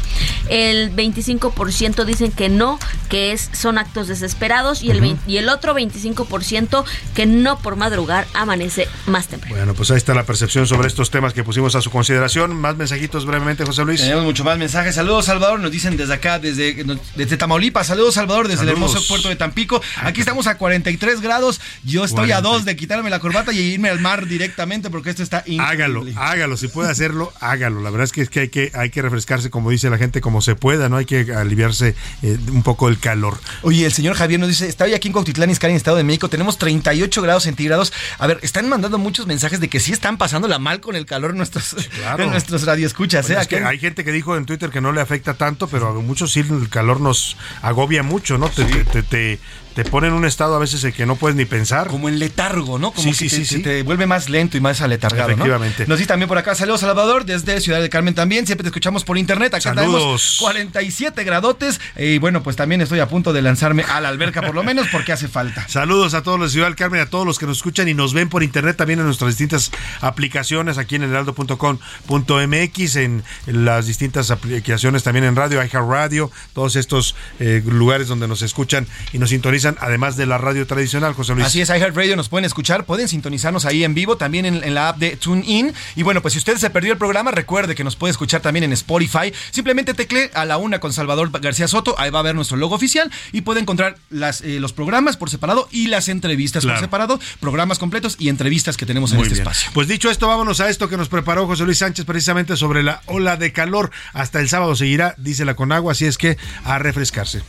el 0.49 0.95
25% 0.95 2.05
dicen 2.05 2.31
que 2.31 2.49
no, 2.49 2.79
que 3.09 3.31
es 3.31 3.49
son 3.53 3.77
actos 3.77 4.07
desesperados 4.07 4.83
y 4.83 4.91
el. 4.91 4.99
20 5.01 5.19
y 5.27 5.37
el 5.37 5.49
otro 5.49 5.75
25% 5.75 6.83
que 7.15 7.25
no 7.25 7.59
por 7.59 7.75
madrugar 7.75 8.27
amanece 8.33 8.87
más 9.05 9.27
temprano. 9.27 9.55
Bueno, 9.55 9.73
pues 9.73 9.91
ahí 9.91 9.97
está 9.97 10.13
la 10.13 10.25
percepción 10.25 10.67
sobre 10.67 10.87
estos 10.87 11.11
temas 11.11 11.33
que 11.33 11.43
pusimos 11.43 11.75
a 11.75 11.81
su 11.81 11.89
consideración. 11.89 12.55
Más 12.55 12.75
mensajitos 12.75 13.25
brevemente, 13.25 13.65
José 13.65 13.85
Luis. 13.85 14.01
Tenemos 14.01 14.23
mucho 14.23 14.43
más 14.43 14.57
mensajes. 14.57 14.95
Saludos, 14.95 15.25
Salvador. 15.25 15.59
Nos 15.59 15.71
dicen 15.71 15.97
desde 15.97 16.13
acá, 16.13 16.39
desde, 16.39 16.83
desde 17.15 17.37
Tamaulipas. 17.37 17.87
Saludos, 17.87 18.15
Salvador, 18.15 18.47
desde 18.47 18.63
el 18.63 18.69
hermoso 18.69 19.01
puerto 19.07 19.29
de 19.29 19.35
Tampico. 19.35 19.81
Aquí 20.01 20.19
estamos 20.19 20.47
a 20.47 20.57
43 20.57 21.21
grados. 21.21 21.61
Yo 21.83 22.03
estoy 22.03 22.31
a 22.31 22.41
40. 22.41 22.41
dos 22.41 22.65
de 22.65 22.75
quitarme 22.75 23.08
la 23.09 23.19
corbata 23.19 23.51
y 23.53 23.59
irme 23.59 23.89
al 23.89 23.99
mar 23.99 24.25
directamente 24.27 24.89
porque 24.89 25.09
esto 25.09 25.23
está 25.23 25.43
Hágalo, 25.59 26.05
hágalo, 26.15 26.57
si 26.57 26.67
puede 26.67 26.89
hacerlo, 26.89 27.31
hágalo. 27.39 27.81
La 27.81 27.89
verdad 27.89 28.05
es 28.05 28.11
que, 28.11 28.21
es 28.21 28.29
que, 28.29 28.41
hay, 28.41 28.49
que 28.49 28.71
hay 28.73 28.89
que 28.89 29.01
refrescarse, 29.01 29.49
como 29.49 29.69
dice 29.71 29.89
la 29.89 29.97
gente, 29.97 30.21
como 30.21 30.41
se 30.41 30.55
pueda, 30.55 30.89
¿no? 30.89 30.97
Hay 30.97 31.05
que 31.05 31.33
aliviarse 31.33 31.95
eh, 32.21 32.37
un 32.51 32.63
poco 32.63 32.89
el 32.89 32.99
calor. 32.99 33.39
Oye, 33.61 33.85
el 33.85 33.91
señor 33.93 34.15
Javier 34.15 34.39
nos 34.39 34.49
dice, 34.49 34.67
estoy 34.67 34.93
aquí 34.93 35.07
en 35.07 35.13
Cuautitlán, 35.13 35.49
Izcalli, 35.49 35.73
en 35.73 35.77
Estado 35.77 35.97
de 35.97 36.03
México, 36.03 36.29
tenemos 36.29 36.57
38 36.57 37.21
grados 37.21 37.43
centígrados. 37.43 37.93
A 38.17 38.27
ver, 38.27 38.39
están 38.41 38.67
mandando 38.69 38.97
muchos 38.97 39.27
mensajes 39.27 39.59
de 39.59 39.67
que 39.69 39.79
sí 39.79 39.91
están 39.91 40.17
pasándola 40.17 40.59
mal 40.59 40.81
con 40.81 40.95
el 40.95 41.05
calor 41.05 41.33
nuestros, 41.35 41.75
Claro. 41.99 42.23
en 42.23 42.31
nuestros 42.31 42.63
radioescuchas. 42.65 43.25
Bueno, 43.25 43.39
¿eh? 43.39 43.41
es 43.43 43.47
que 43.47 43.57
Acá- 43.57 43.69
hay 43.69 43.79
gente 43.79 44.03
que 44.03 44.11
dijo 44.11 44.35
en 44.37 44.45
Twitter 44.45 44.69
que 44.69 44.81
no 44.81 44.91
le 44.91 45.01
afecta 45.01 45.33
tanto, 45.35 45.67
pero 45.67 45.87
a 45.89 45.93
muchos 45.93 46.31
sí 46.31 46.41
el 46.41 46.69
calor 46.69 47.01
nos 47.01 47.37
agobia 47.61 48.03
mucho, 48.03 48.37
¿no? 48.37 48.49
Te, 48.49 48.65
te, 48.65 48.83
te, 48.85 49.03
te- 49.03 49.39
te 49.83 49.85
pone 49.89 50.07
en 50.07 50.13
un 50.13 50.25
estado 50.25 50.55
a 50.55 50.59
veces 50.59 50.83
en 50.83 50.91
que 50.91 51.05
no 51.05 51.15
puedes 51.15 51.37
ni 51.37 51.45
pensar. 51.45 51.87
Como 51.87 52.09
en 52.09 52.19
letargo, 52.19 52.77
¿no? 52.77 52.91
Como 52.91 53.13
sí, 53.13 53.17
que 53.17 53.29
sí, 53.29 53.39
te, 53.39 53.45
sí, 53.45 53.61
te- 53.61 53.83
vuelve 53.83 54.05
más 54.07 54.27
lento 54.27 54.57
y 54.57 54.59
más 54.59 54.81
aletargado, 54.81 55.29
¿no? 55.29 55.35
Efectivamente. 55.35 55.87
Nos 55.87 55.97
dice 55.99 56.09
también 56.09 56.27
por 56.27 56.37
acá, 56.37 56.53
saludos 56.53 56.81
Salvador, 56.81 57.23
desde 57.23 57.61
Ciudad 57.61 57.79
del 57.79 57.89
Carmen 57.89 58.13
también, 58.13 58.45
siempre 58.45 58.63
te 58.63 58.67
escuchamos 58.67 59.05
por 59.05 59.17
internet, 59.17 59.53
acá 59.53 59.73
Saludos. 59.73 59.93
tenemos 60.01 60.35
47 60.41 61.23
gradotes 61.23 61.79
y 61.97 62.17
bueno, 62.17 62.43
pues 62.43 62.57
también 62.57 62.81
estoy 62.81 62.99
a 62.99 63.07
punto 63.07 63.31
de 63.31 63.41
lanzarme 63.41 63.83
a 63.83 64.01
la 64.01 64.09
alberca 64.09 64.41
por 64.41 64.53
lo 64.53 64.63
menos 64.63 64.85
porque 64.91 65.13
hace 65.13 65.29
falta. 65.29 65.65
Saludos 65.69 66.13
a 66.13 66.23
todos 66.23 66.37
los 66.37 66.49
de 66.51 66.55
Ciudad 66.55 66.67
del 66.67 66.75
Carmen, 66.75 66.99
a 66.99 67.05
todos 67.05 67.25
los 67.25 67.39
que 67.39 67.45
nos 67.45 67.55
escuchan 67.59 67.87
y 67.87 67.93
nos 67.93 68.13
ven 68.13 68.27
por 68.27 68.43
internet 68.43 68.75
también 68.75 68.99
en 68.99 69.05
nuestras 69.05 69.29
distintas 69.29 69.71
aplicaciones 70.01 70.77
aquí 70.77 70.95
en 70.95 71.03
heraldo.com.mx, 71.03 72.95
en 72.97 73.23
las 73.45 73.87
distintas 73.87 74.29
aplicaciones 74.29 75.03
también 75.03 75.23
en 75.23 75.37
radio, 75.37 75.63
iHeartRadio, 75.63 76.31
todos 76.53 76.75
estos 76.75 77.15
eh, 77.39 77.63
lugares 77.65 78.09
donde 78.09 78.27
nos 78.27 78.41
escuchan 78.41 78.85
y 79.13 79.19
nos 79.19 79.29
sintonizan, 79.29 79.68
además 79.79 80.15
de 80.17 80.25
la 80.25 80.37
radio 80.37 80.65
tradicional, 80.67 81.13
José 81.13 81.33
Luis. 81.33 81.45
Así 81.47 81.61
es, 81.61 81.69
iHeartRadio 81.69 82.15
nos 82.15 82.29
pueden 82.29 82.45
escuchar, 82.45 82.85
pueden 82.85 83.07
sintonizarnos 83.07 83.65
ahí 83.65 83.83
en 83.83 83.93
vivo, 83.93 84.17
también 84.17 84.45
en, 84.45 84.63
en 84.63 84.73
la 84.73 84.89
app 84.89 84.97
de 84.97 85.15
TuneIn. 85.17 85.73
Y 85.95 86.03
bueno, 86.03 86.21
pues 86.21 86.33
si 86.33 86.37
usted 86.39 86.57
se 86.57 86.69
perdió 86.69 86.91
el 86.93 86.97
programa, 86.97 87.31
recuerde 87.31 87.75
que 87.75 87.83
nos 87.83 87.95
puede 87.95 88.11
escuchar 88.11 88.41
también 88.41 88.63
en 88.63 88.73
Spotify. 88.73 89.33
Simplemente 89.51 89.93
tecle 89.93 90.31
a 90.33 90.45
la 90.45 90.57
una 90.57 90.79
con 90.79 90.93
Salvador 90.93 91.31
García 91.39 91.67
Soto, 91.67 91.95
ahí 91.97 92.09
va 92.09 92.19
a 92.19 92.23
ver 92.23 92.35
nuestro 92.35 92.57
logo 92.57 92.75
oficial 92.75 93.11
y 93.31 93.41
puede 93.41 93.59
encontrar 93.61 93.97
las, 94.09 94.41
eh, 94.41 94.59
los 94.59 94.73
programas 94.73 95.17
por 95.17 95.29
separado 95.29 95.67
y 95.71 95.87
las 95.87 96.09
entrevistas 96.09 96.63
Claro. 96.63 96.77
por 96.79 96.85
separado, 96.85 97.19
programas 97.39 97.79
completos 97.79 98.15
y 98.19 98.29
entrevistas 98.29 98.77
que 98.77 98.85
tenemos 98.85 99.11
en 99.11 99.17
este 99.19 99.29
bien. 99.35 99.41
espacio. 99.41 99.71
Pues 99.73 99.87
dicho 99.87 100.09
esto, 100.09 100.27
vámonos 100.27 100.59
a 100.61 100.69
esto 100.69 100.89
que 100.89 100.97
nos 100.97 101.09
preparó 101.09 101.45
José 101.47 101.63
Luis 101.65 101.77
Sánchez 101.79 102.05
precisamente 102.05 102.55
sobre 102.57 102.83
la 102.83 103.01
ola 103.05 103.37
de 103.37 103.51
calor. 103.53 103.91
Hasta 104.13 104.39
el 104.39 104.49
sábado 104.49 104.75
seguirá, 104.75 105.15
dice 105.17 105.45
la 105.45 105.55
Conagua, 105.55 105.91
así 105.93 106.05
es 106.05 106.17
que 106.17 106.37
a 106.63 106.79
refrescarse. 106.79 107.41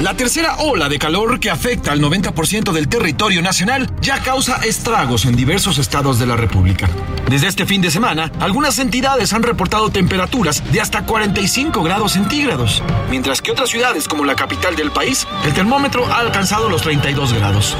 La 0.00 0.14
tercera 0.14 0.56
ola 0.58 0.90
de 0.90 0.98
calor 0.98 1.40
que 1.40 1.50
afecta 1.50 1.90
al 1.90 2.02
90% 2.02 2.72
del 2.72 2.86
territorio 2.86 3.40
nacional 3.40 3.90
ya 4.02 4.22
causa 4.22 4.56
estragos 4.56 5.24
en 5.24 5.34
diversos 5.34 5.78
estados 5.78 6.18
de 6.18 6.26
la 6.26 6.36
República. 6.36 6.86
Desde 7.30 7.46
este 7.46 7.64
fin 7.64 7.80
de 7.80 7.90
semana, 7.90 8.30
algunas 8.38 8.78
entidades 8.78 9.32
han 9.32 9.42
reportado 9.42 9.88
temperaturas 9.88 10.62
de 10.70 10.82
hasta 10.82 11.06
45 11.06 11.82
grados 11.82 12.12
centígrados, 12.12 12.82
mientras 13.10 13.40
que 13.40 13.52
otras 13.52 13.70
ciudades 13.70 14.06
como 14.06 14.26
la 14.26 14.36
capital 14.36 14.76
del 14.76 14.90
país, 14.90 15.26
el 15.46 15.54
termómetro 15.54 16.06
ha 16.12 16.18
alcanzado 16.18 16.68
los 16.68 16.82
32 16.82 17.32
grados. 17.32 17.74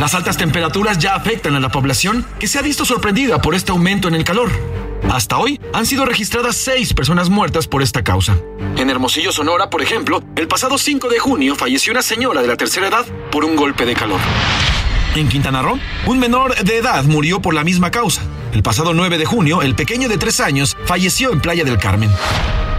Las 0.00 0.14
altas 0.14 0.38
temperaturas 0.38 0.96
ya 0.96 1.14
afectan 1.14 1.54
a 1.54 1.60
la 1.60 1.68
población 1.68 2.24
que 2.38 2.48
se 2.48 2.58
ha 2.58 2.62
visto 2.62 2.86
sorprendida 2.86 3.42
por 3.42 3.54
este 3.54 3.72
aumento 3.72 4.08
en 4.08 4.14
el 4.14 4.24
calor. 4.24 4.50
Hasta 5.10 5.36
hoy 5.36 5.60
han 5.74 5.84
sido 5.84 6.06
registradas 6.06 6.56
seis 6.56 6.94
personas 6.94 7.28
muertas 7.28 7.68
por 7.68 7.82
esta 7.82 8.02
causa. 8.02 8.38
En 8.76 8.90
Hermosillo, 8.90 9.32
Sonora, 9.32 9.70
por 9.70 9.80
ejemplo, 9.80 10.22
el 10.36 10.48
pasado 10.48 10.76
5 10.76 11.08
de 11.08 11.18
junio 11.18 11.54
falleció 11.56 11.92
una 11.92 12.02
señora 12.02 12.42
de 12.42 12.48
la 12.48 12.56
tercera 12.56 12.88
edad 12.88 13.06
por 13.32 13.44
un 13.44 13.56
golpe 13.56 13.86
de 13.86 13.94
calor. 13.94 14.20
En 15.14 15.30
Quintana 15.30 15.62
Roo, 15.62 15.78
un 16.04 16.18
menor 16.18 16.54
de 16.62 16.76
edad 16.76 17.02
murió 17.04 17.40
por 17.40 17.54
la 17.54 17.64
misma 17.64 17.90
causa. 17.90 18.22
El 18.52 18.62
pasado 18.62 18.92
9 18.92 19.16
de 19.16 19.24
junio, 19.24 19.62
el 19.62 19.74
pequeño 19.74 20.10
de 20.10 20.18
3 20.18 20.40
años 20.40 20.76
falleció 20.84 21.32
en 21.32 21.40
Playa 21.40 21.64
del 21.64 21.78
Carmen. 21.78 22.10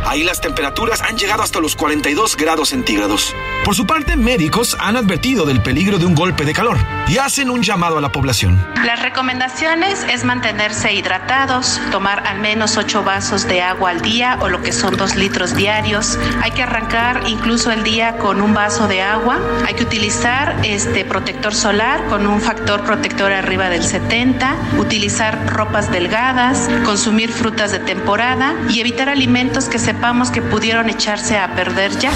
Ahí 0.08 0.24
las 0.24 0.40
temperaturas 0.40 1.02
han 1.02 1.18
llegado 1.18 1.44
hasta 1.44 1.60
los 1.60 1.76
42 1.76 2.38
grados 2.38 2.70
centígrados. 2.70 3.36
Por 3.66 3.76
su 3.76 3.86
parte, 3.86 4.16
médicos 4.16 4.78
han 4.80 4.96
advertido 4.96 5.46
del 5.46 5.62
peligro 5.62 5.98
de 5.98 6.06
un 6.06 6.16
golpe 6.16 6.46
de 6.46 6.54
calor 6.54 6.78
y 7.10 7.18
hacen 7.18 7.50
un 7.50 7.62
llamado 7.62 7.98
a 7.98 8.02
la 8.02 8.10
población. 8.10 8.66
Las 8.86 9.02
recomendaciones 9.02 10.06
es 10.10 10.24
mantenerse 10.24 10.94
hidratados, 10.94 11.82
tomar 11.92 12.26
al 12.26 12.40
menos 12.40 12.78
8 12.78 13.04
vasos 13.04 13.50
de 13.50 13.62
agua 13.62 13.90
al 13.90 14.00
día 14.00 14.38
o 14.40 14.48
lo 14.48 14.62
que 14.62 14.72
son 14.72 14.96
2 14.96 15.18
litros 15.18 15.54
diarios. 15.56 16.18
Hay 16.42 16.52
que 16.52 16.64
arrancar 16.64 17.24
incluso 17.28 17.70
el 17.72 17.84
día 17.84 18.18
con 18.18 18.42
un 18.42 18.54
vaso 18.54 18.88
de 18.88 19.02
agua. 19.02 19.40
Hay 19.66 19.74
que 19.74 19.84
utilizar 19.84 20.56
este 20.64 21.04
protector 21.04 21.54
solar 21.54 22.06
con 22.08 22.26
un 22.28 22.40
factor 22.40 22.86
protector 22.86 23.34
arriba 23.34 23.70
del 23.70 23.84
70, 23.84 24.56
utilizar 24.78 25.54
ropas 25.54 25.92
delgadas, 25.92 26.70
consumir 26.86 27.30
frutas 27.30 27.74
de 27.74 27.80
temporada 27.80 28.56
y 28.70 28.80
evitar 28.80 29.10
alimentos 29.10 29.68
que 29.68 29.80
sepamos 29.98 30.30
que 30.30 30.44
pudieron 30.44 30.90
echarse 30.90 31.40
a 31.40 31.56
perder 31.56 31.98
ya. 31.98 32.12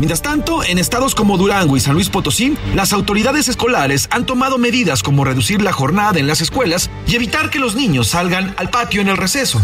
Mientras 0.00 0.22
tanto, 0.22 0.64
en 0.64 0.78
estados 0.78 1.14
como 1.14 1.36
Durango 1.36 1.76
y 1.76 1.80
San 1.80 1.92
Luis 1.92 2.08
Potosí, 2.08 2.56
las 2.74 2.94
autoridades 2.94 3.48
escolares 3.48 4.08
han 4.10 4.24
tomado 4.24 4.56
medidas 4.56 5.02
como 5.02 5.26
reducir 5.26 5.60
la 5.60 5.72
jornada 5.72 6.18
en 6.18 6.26
las 6.26 6.40
escuelas 6.40 6.88
y 7.06 7.16
evitar 7.16 7.50
que 7.50 7.58
los 7.58 7.74
niños 7.74 8.08
salgan 8.08 8.54
al 8.56 8.70
patio 8.70 9.02
en 9.02 9.08
el 9.08 9.18
receso. 9.18 9.60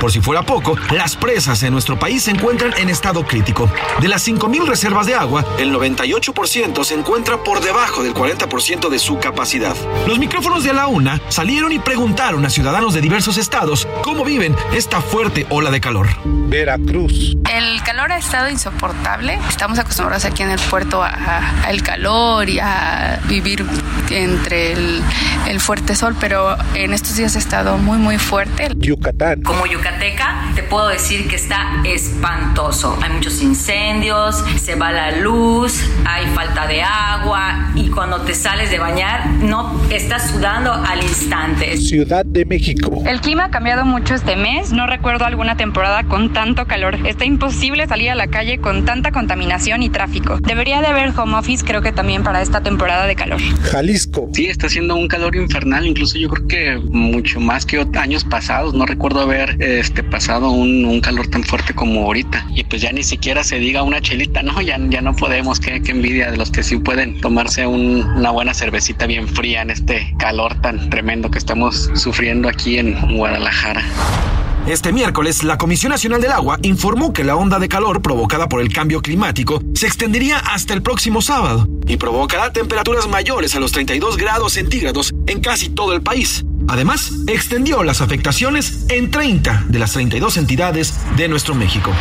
Por 0.00 0.10
si 0.10 0.22
fuera 0.22 0.44
poco, 0.44 0.78
las 0.92 1.14
presas 1.16 1.62
en 1.62 1.74
nuestro 1.74 1.98
país 1.98 2.22
se 2.22 2.30
encuentran 2.30 2.72
en 2.78 2.88
estado 2.88 3.26
crítico. 3.26 3.70
De 4.00 4.08
las 4.08 4.26
5.000 4.26 4.66
reservas 4.66 5.04
de 5.04 5.14
agua, 5.14 5.44
el 5.58 5.74
98% 5.74 6.82
se 6.82 6.94
encuentra 6.94 7.44
por 7.44 7.60
debajo 7.60 8.02
del 8.02 8.14
40% 8.14 8.88
de 8.88 8.98
su 8.98 9.18
capacidad. 9.18 9.76
Los 10.06 10.18
micrófonos 10.18 10.64
de 10.64 10.72
la 10.72 10.86
UNA 10.86 11.20
salieron 11.28 11.70
y 11.72 11.78
preguntaron 11.78 12.46
a 12.46 12.50
ciudadanos 12.50 12.94
de 12.94 13.02
diversos 13.02 13.36
estados 13.36 13.86
cómo 14.02 14.24
viven 14.24 14.56
esta 14.72 15.02
fuerte 15.02 15.46
ola 15.50 15.70
de 15.70 15.82
calor. 15.82 16.08
Veracruz. 16.24 17.36
El 17.52 17.82
calor 17.82 18.12
ha 18.12 18.18
estado 18.18 18.48
insoportable. 18.48 19.38
Estamos 19.66 19.80
acostumbrados 19.80 20.24
aquí 20.24 20.44
en 20.44 20.50
el 20.52 20.60
puerto 20.60 21.02
a- 21.02 21.08
a- 21.08 21.62
al 21.66 21.82
calor 21.82 22.48
y 22.48 22.60
a 22.60 23.18
vivir 23.26 23.66
entre 24.10 24.74
el, 24.74 25.02
el 25.48 25.58
fuerte 25.58 25.96
sol, 25.96 26.14
pero 26.20 26.56
en 26.74 26.92
estos 26.92 27.16
días 27.16 27.34
ha 27.34 27.40
estado 27.40 27.76
muy, 27.76 27.98
muy 27.98 28.16
fuerte. 28.16 28.68
Yucatán. 28.76 29.42
Como 29.42 29.66
yucateca, 29.66 30.52
te 30.54 30.62
puedo 30.62 30.86
decir 30.86 31.26
que 31.28 31.34
está 31.34 31.82
espantoso. 31.84 32.96
Hay 33.02 33.10
muchos 33.10 33.42
incendios, 33.42 34.36
se 34.62 34.76
va 34.76 34.92
la 34.92 35.10
luz, 35.10 35.82
hay 36.04 36.26
falta 36.28 36.68
de 36.68 36.84
agua 36.84 37.72
y 37.74 37.90
cuando 37.90 38.20
te 38.20 38.36
sales 38.36 38.70
de 38.70 38.78
bañar 38.78 39.26
no 39.26 39.80
estás 39.90 40.30
sudando 40.30 40.72
al 40.74 41.02
instante. 41.02 41.76
Ciudad 41.76 42.24
de 42.24 42.44
México. 42.44 43.02
El 43.04 43.20
clima 43.20 43.46
ha 43.46 43.50
cambiado 43.50 43.84
mucho 43.84 44.14
este 44.14 44.36
mes. 44.36 44.70
No 44.70 44.86
recuerdo 44.86 45.24
alguna 45.24 45.56
temporada 45.56 46.04
con 46.04 46.32
tanto 46.32 46.66
calor. 46.68 47.04
Está 47.04 47.24
imposible 47.24 47.88
salir 47.88 48.10
a 48.10 48.14
la 48.14 48.28
calle 48.28 48.58
con 48.60 48.84
tanta 48.84 49.10
contaminación 49.10 49.55
y 49.82 49.88
tráfico. 49.88 50.38
Debería 50.42 50.80
de 50.80 50.86
haber 50.88 51.12
home 51.18 51.34
office, 51.36 51.64
creo 51.64 51.80
que 51.80 51.90
también 51.92 52.22
para 52.22 52.42
esta 52.42 52.60
temporada 52.62 53.06
de 53.06 53.14
calor. 53.16 53.40
Jalisco. 53.62 54.28
Sí, 54.34 54.46
está 54.46 54.66
haciendo 54.66 54.94
un 54.96 55.08
calor 55.08 55.34
infernal, 55.34 55.86
incluso 55.86 56.18
yo 56.18 56.28
creo 56.28 56.46
que 56.46 56.78
mucho 56.90 57.40
más 57.40 57.64
que 57.64 57.86
años 57.98 58.24
pasados. 58.24 58.74
No 58.74 58.84
recuerdo 58.86 59.20
haber 59.20 59.56
este 59.62 60.02
pasado 60.02 60.50
un, 60.50 60.84
un 60.84 61.00
calor 61.00 61.26
tan 61.28 61.42
fuerte 61.42 61.74
como 61.74 62.02
ahorita. 62.04 62.46
Y 62.54 62.64
pues 62.64 62.82
ya 62.82 62.92
ni 62.92 63.02
siquiera 63.02 63.42
se 63.44 63.58
diga 63.58 63.82
una 63.82 64.00
chelita, 64.00 64.42
no, 64.42 64.60
ya, 64.60 64.78
ya 64.90 65.00
no 65.00 65.14
podemos. 65.16 65.58
Qué, 65.58 65.80
qué 65.82 65.92
envidia 65.92 66.30
de 66.30 66.36
los 66.36 66.50
que 66.50 66.62
sí 66.62 66.76
pueden 66.76 67.20
tomarse 67.20 67.66
un- 67.66 68.02
una 68.16 68.30
buena 68.30 68.52
cervecita 68.54 69.06
bien 69.06 69.26
fría 69.26 69.62
en 69.62 69.70
este 69.70 70.14
calor 70.18 70.54
tan 70.60 70.90
tremendo 70.90 71.30
que 71.30 71.38
estamos 71.38 71.90
sufriendo 71.94 72.48
aquí 72.48 72.78
en 72.78 73.16
Guadalajara. 73.16 73.82
Este 74.66 74.92
miércoles, 74.92 75.44
la 75.44 75.58
Comisión 75.58 75.90
Nacional 75.90 76.20
del 76.20 76.32
Agua 76.32 76.58
informó 76.62 77.12
que 77.12 77.22
la 77.22 77.36
onda 77.36 77.60
de 77.60 77.68
calor 77.68 78.02
provocada 78.02 78.48
por 78.48 78.60
el 78.60 78.72
cambio 78.72 79.00
climático 79.00 79.62
se 79.74 79.86
extendería 79.86 80.38
hasta 80.38 80.74
el 80.74 80.82
próximo 80.82 81.22
sábado 81.22 81.68
y 81.86 81.96
provocará 81.96 82.52
temperaturas 82.52 83.06
mayores 83.06 83.54
a 83.54 83.60
los 83.60 83.70
32 83.70 84.16
grados 84.16 84.54
centígrados 84.54 85.14
en 85.28 85.40
casi 85.40 85.68
todo 85.68 85.92
el 85.92 86.02
país. 86.02 86.44
Además, 86.66 87.12
extendió 87.28 87.84
las 87.84 88.00
afectaciones 88.00 88.86
en 88.88 89.12
30 89.12 89.66
de 89.68 89.78
las 89.78 89.92
32 89.92 90.36
entidades 90.36 90.94
de 91.16 91.28
nuestro 91.28 91.54
México. 91.54 91.92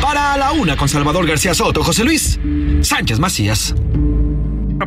Para 0.00 0.38
la 0.38 0.52
una 0.52 0.78
con 0.78 0.88
Salvador 0.88 1.26
García 1.26 1.52
Soto, 1.52 1.84
José 1.84 2.04
Luis 2.04 2.40
Sánchez 2.80 3.18
Macías. 3.18 3.74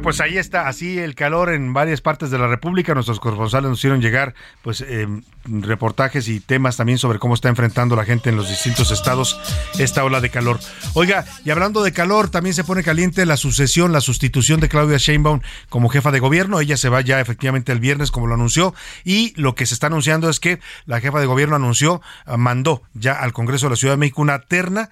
Pues 0.04 0.20
ahí 0.20 0.38
está, 0.38 0.68
así 0.68 1.00
el 1.00 1.16
calor 1.16 1.54
en 1.54 1.72
varias 1.72 2.02
partes 2.02 2.30
de 2.30 2.38
la 2.38 2.48
República. 2.48 2.94
Nuestros 2.94 3.22
corresponsales 3.22 3.70
nos 3.70 3.80
hicieron 3.80 4.02
llegar 4.02 4.36
pues 4.62 4.82
eh, 4.82 5.08
reportajes 5.46 6.28
y 6.28 6.42
temas 6.42 6.76
también 6.76 6.98
sobre 6.98 7.20
cómo 7.20 7.36
está 7.36 7.48
enfrentando 7.48 7.96
la 7.96 8.04
gente 8.04 8.30
en 8.30 8.36
los 8.36 8.50
distintos 8.50 8.92
estados 8.92 9.40
esta 9.80 10.04
ola 10.04 10.20
de 10.20 10.30
calor. 10.30 10.60
Oiga, 10.94 11.24
y 11.46 11.52
hablando 11.52 11.84
de 11.84 11.94
calor, 11.94 12.30
también 12.30 12.54
se 12.54 12.66
pone 12.66 12.84
caliente 12.84 13.26
la 13.26 13.38
sucesión, 13.38 13.94
la 13.94 14.02
sustitución 14.02 14.60
de 14.60 14.68
Claudia 14.68 14.98
Sheinbaum 14.98 15.40
como 15.70 15.88
jefa 15.88 16.12
de 16.12 16.20
gobierno. 16.20 16.60
Ella 16.60 16.76
se 16.76 16.90
va 16.90 17.00
ya 17.00 17.22
efectivamente 17.22 17.72
el 17.72 17.80
viernes, 17.80 18.12
como 18.12 18.28
lo 18.28 18.34
anunció, 18.34 18.76
y 19.06 19.34
lo 19.40 19.56
que 19.56 19.66
se 19.66 19.74
está 19.74 19.88
anunciando 19.88 20.30
es 20.30 20.42
que 20.42 20.60
la 20.86 21.00
jefa 21.00 21.22
de 21.22 21.28
gobierno 21.28 21.56
anunció, 21.56 22.02
ah, 22.26 22.36
mandó 22.36 22.84
ya 22.94 23.14
al 23.14 23.32
Congreso 23.32 23.68
de 23.68 23.70
la 23.70 23.76
Ciudad 23.78 23.94
de 23.94 24.00
México 24.00 24.22
una 24.22 24.40
terna 24.40 24.90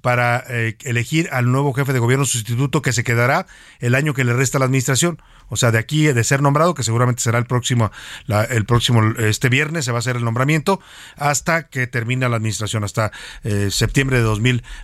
para 0.00 0.44
eh, 0.48 0.76
elegir 0.84 1.28
al 1.32 1.50
nuevo 1.50 1.72
jefe 1.72 1.92
de 1.92 1.98
gobierno 1.98 2.24
sustituto 2.24 2.82
que 2.82 2.92
se 2.92 3.04
quedará 3.04 3.46
el 3.80 3.94
año 3.94 4.14
que 4.14 4.24
le 4.24 4.32
resta 4.32 4.58
a 4.58 4.60
la 4.60 4.66
administración. 4.66 5.20
O 5.48 5.56
sea, 5.56 5.70
de 5.70 5.78
aquí 5.78 6.06
de 6.06 6.24
ser 6.24 6.42
nombrado, 6.42 6.74
que 6.74 6.82
seguramente 6.82 7.22
será 7.22 7.38
el 7.38 7.46
próximo, 7.46 7.90
la- 8.26 8.44
el 8.44 8.64
próximo, 8.64 9.02
este 9.18 9.48
viernes 9.48 9.84
se 9.84 9.92
va 9.92 9.98
a 9.98 10.00
hacer 10.00 10.16
el 10.16 10.24
nombramiento, 10.24 10.80
hasta 11.16 11.64
que 11.68 11.86
termine 11.86 12.28
la 12.28 12.36
administración, 12.36 12.84
hasta 12.84 13.12
eh, 13.44 13.68
septiembre 13.70 14.18
de 14.18 14.22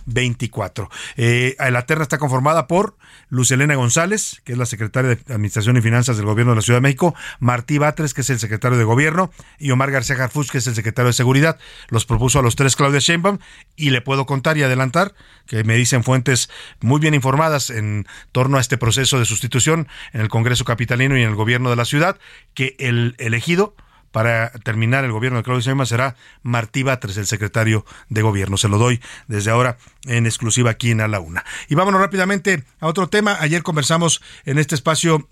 2024. 0.05 0.89
Eh, 1.17 1.55
la 1.71 1.85
terna 1.85 2.03
está 2.03 2.17
conformada 2.17 2.67
por 2.67 2.95
Luz 3.29 3.51
Elena 3.51 3.75
González, 3.75 4.41
que 4.43 4.53
es 4.53 4.57
la 4.57 4.65
secretaria 4.65 5.15
de 5.15 5.33
Administración 5.33 5.77
y 5.77 5.81
Finanzas 5.81 6.17
del 6.17 6.25
Gobierno 6.25 6.51
de 6.51 6.57
la 6.57 6.61
Ciudad 6.61 6.77
de 6.77 6.81
México, 6.81 7.15
Martí 7.39 7.77
Batres, 7.77 8.13
que 8.13 8.21
es 8.21 8.29
el 8.29 8.39
secretario 8.39 8.77
de 8.77 8.83
Gobierno, 8.83 9.31
y 9.59 9.71
Omar 9.71 9.91
García 9.91 10.15
Harfuch, 10.21 10.49
que 10.49 10.57
es 10.59 10.67
el 10.67 10.75
secretario 10.75 11.07
de 11.07 11.13
Seguridad. 11.13 11.57
Los 11.89 12.05
propuso 12.05 12.39
a 12.39 12.41
los 12.41 12.55
tres 12.55 12.75
Claudia 12.75 12.99
Sheinbaum 12.99 13.39
y 13.75 13.89
le 13.91 14.01
puedo 14.01 14.25
contar 14.25 14.57
y 14.57 14.63
adelantar 14.63 15.13
que 15.47 15.63
me 15.63 15.75
dicen 15.75 16.03
fuentes 16.03 16.49
muy 16.81 16.99
bien 16.99 17.13
informadas 17.13 17.69
en 17.69 18.05
torno 18.31 18.57
a 18.57 18.61
este 18.61 18.77
proceso 18.77 19.19
de 19.19 19.25
sustitución 19.25 19.87
en 20.13 20.21
el 20.21 20.29
Congreso 20.29 20.50
Capitalino 20.65 21.17
y 21.17 21.23
en 21.23 21.29
el 21.29 21.35
Gobierno 21.35 21.69
de 21.69 21.75
la 21.75 21.85
ciudad, 21.85 22.17
que 22.53 22.75
el 22.79 23.15
elegido 23.17 23.75
para 24.11 24.51
terminar 24.51 25.05
el 25.05 25.11
gobierno 25.11 25.37
de 25.37 25.43
Claudia 25.43 25.63
Sheinbaum 25.63 25.85
será 25.85 26.15
Martí 26.43 26.83
Batres, 26.83 27.17
el 27.17 27.25
secretario 27.25 27.85
de 28.09 28.21
gobierno. 28.21 28.57
Se 28.57 28.67
lo 28.67 28.77
doy 28.77 29.01
desde 29.27 29.51
ahora 29.51 29.77
en 30.05 30.25
exclusiva 30.25 30.71
aquí 30.71 30.91
en 30.91 31.01
A 31.01 31.07
la 31.07 31.19
Una. 31.19 31.45
Y 31.69 31.75
vámonos 31.75 32.01
rápidamente 32.01 32.63
a 32.79 32.87
otro 32.87 33.07
tema. 33.07 33.37
Ayer 33.39 33.63
conversamos 33.63 34.21
en 34.45 34.57
este 34.57 34.75
espacio 34.75 35.29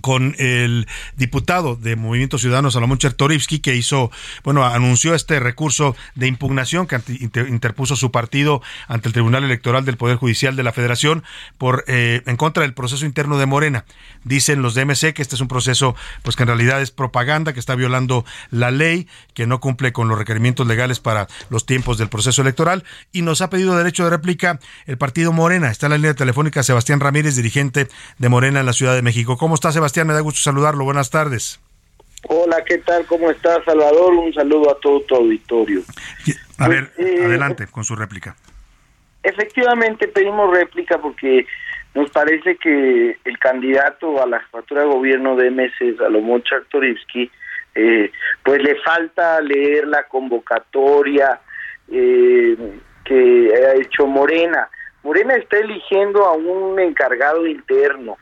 con 0.00 0.34
el 0.38 0.88
diputado 1.16 1.76
de 1.76 1.96
Movimiento 1.96 2.38
Ciudadano 2.38 2.70
Salomón 2.70 2.98
Chertorivsky 2.98 3.60
que 3.60 3.76
hizo, 3.76 4.10
bueno, 4.42 4.64
anunció 4.64 5.14
este 5.14 5.38
recurso 5.38 5.94
de 6.14 6.26
impugnación 6.26 6.86
que 6.86 7.00
interpuso 7.48 7.94
su 7.96 8.10
partido 8.10 8.62
ante 8.88 9.08
el 9.08 9.12
Tribunal 9.12 9.44
Electoral 9.44 9.84
del 9.84 9.96
Poder 9.96 10.16
Judicial 10.16 10.56
de 10.56 10.62
la 10.62 10.72
Federación 10.72 11.24
por 11.58 11.84
eh, 11.88 12.22
en 12.26 12.36
contra 12.36 12.62
del 12.62 12.74
proceso 12.74 13.04
interno 13.04 13.38
de 13.38 13.46
Morena. 13.46 13.84
Dicen 14.24 14.62
los 14.62 14.74
DMC 14.74 15.12
que 15.12 15.22
este 15.22 15.34
es 15.34 15.40
un 15.40 15.48
proceso 15.48 15.94
pues 16.22 16.36
que 16.36 16.44
en 16.44 16.48
realidad 16.48 16.80
es 16.80 16.90
propaganda, 16.90 17.52
que 17.52 17.60
está 17.60 17.74
violando 17.74 18.24
la 18.50 18.70
ley, 18.70 19.08
que 19.34 19.46
no 19.46 19.60
cumple 19.60 19.92
con 19.92 20.08
los 20.08 20.18
requerimientos 20.18 20.66
legales 20.66 21.00
para 21.00 21.28
los 21.50 21.66
tiempos 21.66 21.98
del 21.98 22.08
proceso 22.08 22.40
electoral 22.42 22.84
y 23.12 23.22
nos 23.22 23.42
ha 23.42 23.50
pedido 23.50 23.76
derecho 23.76 24.04
de 24.04 24.10
réplica 24.10 24.58
el 24.86 24.96
partido 24.96 25.32
Morena. 25.32 25.70
Está 25.70 25.86
en 25.86 25.90
la 25.90 25.96
línea 25.98 26.14
telefónica 26.14 26.62
Sebastián 26.62 27.00
Ramírez, 27.00 27.36
dirigente 27.36 27.88
de 28.18 28.28
Morena 28.28 28.60
en 28.60 28.66
la 28.66 28.72
Ciudad 28.72 28.94
de 28.94 29.02
México. 29.02 29.36
¿Cómo 29.36 29.54
está 29.54 29.72
Sebastián? 29.82 30.06
Me 30.06 30.14
da 30.14 30.20
gusto 30.20 30.40
saludarlo. 30.40 30.84
Buenas 30.84 31.10
tardes. 31.10 31.60
Hola, 32.28 32.62
¿qué 32.64 32.78
tal? 32.78 33.04
¿Cómo 33.06 33.32
estás, 33.32 33.64
Salvador? 33.64 34.14
Un 34.14 34.32
saludo 34.32 34.70
a 34.70 34.78
todo 34.78 35.00
tu 35.00 35.16
auditorio. 35.16 35.82
A 36.58 36.68
ver, 36.68 36.92
eh, 36.98 37.24
adelante 37.24 37.66
con 37.66 37.82
su 37.82 37.96
réplica. 37.96 38.36
Efectivamente, 39.24 40.06
pedimos 40.06 40.56
réplica 40.56 40.98
porque 40.98 41.46
nos 41.94 42.08
parece 42.10 42.56
que 42.58 43.18
el 43.24 43.38
candidato 43.40 44.22
a 44.22 44.26
la 44.26 44.38
jefatura 44.38 44.82
de 44.82 44.86
gobierno 44.86 45.34
de 45.34 45.50
MS, 45.50 45.96
Salomón 45.98 46.44
Chartorivsky, 46.44 47.28
eh, 47.74 48.12
pues 48.44 48.62
le 48.62 48.76
falta 48.82 49.40
leer 49.40 49.88
la 49.88 50.04
convocatoria 50.04 51.40
eh, 51.90 52.56
que 53.04 53.52
ha 53.66 53.74
hecho 53.74 54.06
Morena. 54.06 54.68
Morena 55.02 55.34
está 55.34 55.56
eligiendo 55.58 56.24
a 56.24 56.34
un 56.34 56.78
encargado 56.78 57.48
interno, 57.48 58.16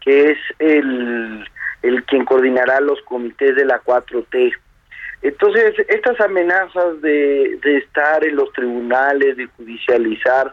que 0.00 0.30
es 0.30 0.38
el, 0.58 1.48
el 1.82 2.04
quien 2.04 2.24
coordinará 2.24 2.80
los 2.80 3.00
comités 3.02 3.56
de 3.56 3.64
la 3.64 3.82
4T. 3.82 4.54
Entonces, 5.22 5.74
estas 5.88 6.20
amenazas 6.20 7.00
de, 7.00 7.58
de 7.62 7.78
estar 7.78 8.24
en 8.24 8.36
los 8.36 8.52
tribunales, 8.52 9.36
de 9.36 9.46
judicializar, 9.46 10.52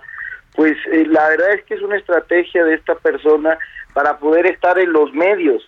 pues 0.56 0.76
eh, 0.92 1.06
la 1.08 1.30
verdad 1.30 1.54
es 1.54 1.64
que 1.66 1.76
es 1.76 1.82
una 1.82 1.98
estrategia 1.98 2.64
de 2.64 2.76
esta 2.76 2.96
persona 2.96 3.58
para 3.94 4.18
poder 4.18 4.46
estar 4.48 4.80
en 4.80 4.92
los 4.92 5.14
medios, 5.14 5.64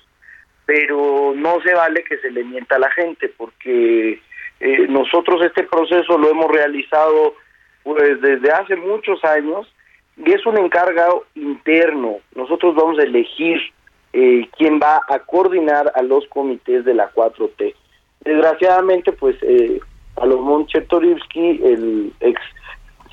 pero 0.65 1.33
no 1.35 1.61
se 1.61 1.73
vale 1.73 2.03
que 2.03 2.17
se 2.17 2.31
le 2.31 2.43
mienta 2.43 2.75
a 2.75 2.79
la 2.79 2.91
gente, 2.91 3.31
porque 3.37 4.21
eh, 4.59 4.87
nosotros 4.89 5.45
este 5.45 5.63
proceso 5.63 6.17
lo 6.17 6.29
hemos 6.29 6.51
realizado 6.51 7.35
pues 7.83 8.19
desde 8.21 8.51
hace 8.51 8.75
muchos 8.75 9.23
años 9.23 9.67
y 10.17 10.31
es 10.31 10.45
un 10.45 10.57
encargo 10.57 11.25
interno. 11.35 12.17
Nosotros 12.35 12.75
vamos 12.75 12.99
a 12.99 13.03
elegir 13.03 13.59
eh, 14.13 14.47
quién 14.57 14.79
va 14.81 15.01
a 15.07 15.19
coordinar 15.19 15.91
a 15.95 16.01
los 16.01 16.25
comités 16.27 16.83
de 16.85 16.93
la 16.93 17.11
4T. 17.13 17.75
Desgraciadamente, 18.21 19.11
pues 19.11 19.35
eh, 19.43 19.79
Salomón 20.15 20.65
Chertorivsky, 20.67 21.61
el 21.63 22.13
ex 22.19 22.41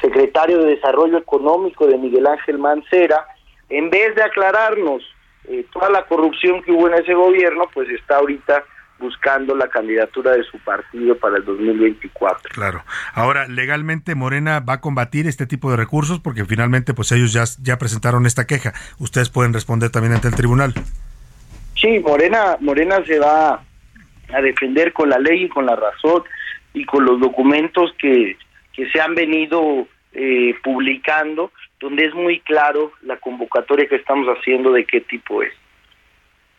secretario 0.00 0.58
de 0.60 0.76
Desarrollo 0.76 1.18
Económico 1.18 1.86
de 1.86 1.98
Miguel 1.98 2.26
Ángel 2.26 2.58
Mancera, 2.58 3.26
en 3.68 3.90
vez 3.90 4.14
de 4.14 4.22
aclararnos 4.22 5.02
eh, 5.48 5.66
toda 5.72 5.90
la 5.90 6.04
corrupción 6.06 6.62
que 6.62 6.72
hubo 6.72 6.88
en 6.88 6.94
ese 6.94 7.14
gobierno, 7.14 7.68
pues 7.72 7.88
está 7.90 8.16
ahorita 8.16 8.64
buscando 9.04 9.54
la 9.54 9.68
candidatura 9.68 10.32
de 10.32 10.42
su 10.44 10.58
partido 10.60 11.16
para 11.18 11.36
el 11.36 11.44
2024. 11.44 12.50
Claro. 12.54 12.82
Ahora, 13.12 13.46
legalmente 13.46 14.14
Morena 14.14 14.60
va 14.60 14.74
a 14.74 14.80
combatir 14.80 15.26
este 15.26 15.46
tipo 15.46 15.70
de 15.70 15.76
recursos 15.76 16.20
porque 16.20 16.46
finalmente 16.46 16.94
pues 16.94 17.12
ellos 17.12 17.32
ya, 17.34 17.44
ya 17.62 17.76
presentaron 17.78 18.24
esta 18.24 18.46
queja. 18.46 18.72
Ustedes 18.98 19.28
pueden 19.28 19.52
responder 19.52 19.90
también 19.90 20.14
ante 20.14 20.28
el 20.28 20.34
tribunal. 20.34 20.72
Sí, 21.76 21.98
Morena, 21.98 22.56
Morena 22.60 23.04
se 23.04 23.18
va 23.18 23.62
a 24.32 24.40
defender 24.40 24.94
con 24.94 25.10
la 25.10 25.18
ley 25.18 25.44
y 25.44 25.48
con 25.48 25.66
la 25.66 25.76
razón 25.76 26.22
y 26.72 26.86
con 26.86 27.04
los 27.04 27.20
documentos 27.20 27.92
que, 27.98 28.38
que 28.72 28.90
se 28.90 29.00
han 29.00 29.14
venido 29.14 29.86
eh, 30.14 30.54
publicando, 30.62 31.52
donde 31.78 32.06
es 32.06 32.14
muy 32.14 32.40
claro 32.40 32.92
la 33.02 33.18
convocatoria 33.18 33.86
que 33.86 33.96
estamos 33.96 34.26
haciendo 34.28 34.72
de 34.72 34.86
qué 34.86 35.02
tipo 35.02 35.42
es. 35.42 35.52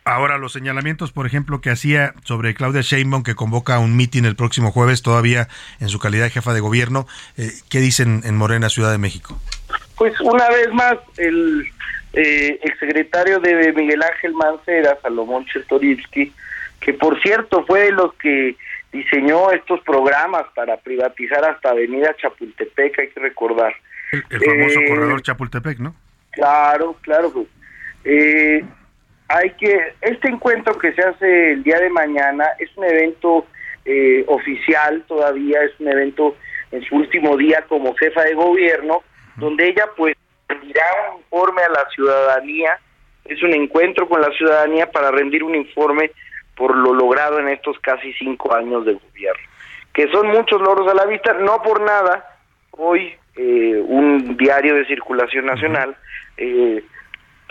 Ahora, 0.07 0.38
los 0.38 0.53
señalamientos, 0.53 1.11
por 1.11 1.26
ejemplo, 1.26 1.61
que 1.61 1.72
hacía 1.72 2.14
sobre 2.23 2.53
Claudia 2.53 2.82
Sheinbaum, 2.82 3.23
que 3.23 3.34
convoca 3.34 3.80
un 3.80 3.98
mitin 3.98 4.26
el 4.26 4.36
próximo 4.36 4.72
jueves, 4.72 5.02
todavía 5.02 5.48
en 5.80 5.90
su 5.90 5.98
calidad 5.98 6.26
de 6.26 6.30
jefa 6.30 6.53
de 6.53 6.60
gobierno, 6.60 7.07
eh, 7.38 7.49
¿qué 7.72 7.80
dicen 7.80 8.22
en 8.23 8.38
Morena, 8.38 8.69
Ciudad 8.69 8.91
de 8.91 8.99
México? 8.99 9.36
Pues 9.98 10.14
una 10.22 10.48
vez 10.49 10.72
más, 10.73 10.95
el 11.18 11.68
eh, 12.14 12.60
exsecretario 12.61 13.40
de 13.40 13.73
Miguel 13.73 14.03
Ángel 14.03 14.34
Mancera, 14.36 14.95
Salomón 15.02 15.44
Chertorivsky, 15.48 16.32
que 16.82 16.94
por 16.94 17.19
cierto 17.23 17.65
fue 17.65 17.86
de 17.86 17.91
los 17.94 18.14
que 18.15 18.56
diseñó 18.94 19.49
estos 19.52 19.82
programas 19.82 20.45
para 20.53 20.77
privatizar 20.77 21.44
hasta 21.45 21.72
Avenida 21.72 22.15
Chapultepec, 22.22 22.99
hay 22.99 23.10
que 23.10 23.19
recordar. 23.19 23.73
El, 24.11 24.23
el 24.30 24.40
famoso 24.40 24.80
Eh, 24.82 24.88
corredor 24.88 25.22
Chapultepec, 25.23 25.80
¿no? 25.80 25.95
Claro, 26.32 26.95
claro. 27.02 27.34
pues. 27.34 27.48
Eh, 28.03 28.64
hay 29.27 29.52
que 29.52 29.93
este 30.02 30.30
encuentro 30.30 30.77
que 30.77 30.93
se 30.93 31.02
hace 31.02 31.53
el 31.53 31.64
día 31.64 31.80
de 31.80 31.89
mañana 31.89 32.45
es 32.60 32.69
un 32.77 32.85
evento 32.85 33.45
eh, 33.85 34.23
oficial 34.27 35.03
todavía, 35.07 35.61
es 35.64 35.80
un 35.80 35.88
evento 35.89 36.35
en 36.72 36.84
su 36.84 36.95
último 36.95 37.38
día 37.38 37.64
como 37.68 37.95
jefa 37.95 38.23
de 38.23 38.34
gobierno, 38.34 39.03
donde 39.35 39.68
ella 39.68 39.85
pues 39.95 40.15
rendirá 40.47 40.84
un 41.11 41.19
informe 41.19 41.61
a 41.64 41.69
la 41.69 41.89
ciudadanía, 41.89 42.80
es 43.26 43.41
un 43.41 43.53
encuentro 43.53 44.07
con 44.07 44.22
la 44.22 44.31
ciudadanía 44.31 44.91
para 44.91 45.11
rendir 45.11 45.43
un 45.43 45.56
informe 45.56 46.11
por 46.56 46.76
lo 46.76 46.93
logrado 46.93 47.39
en 47.39 47.49
estos 47.49 47.80
casi 47.80 48.14
cinco 48.14 48.53
años 48.53 48.85
de 48.85 48.93
gobierno, 48.93 49.43
que 49.93 50.07
son 50.10 50.27
muchos 50.27 50.61
logros 50.61 50.91
a 50.91 50.95
la 50.95 51.06
vista, 51.06 51.34
no 51.34 51.61
por 51.61 51.81
nada, 51.81 52.38
hoy 52.72 53.14
eh, 53.35 53.84
un 53.85 54.38
diario 54.38 54.76
de 54.76 54.85
circulación 54.85 55.45
nacional 55.45 55.95
eh, 56.38 56.84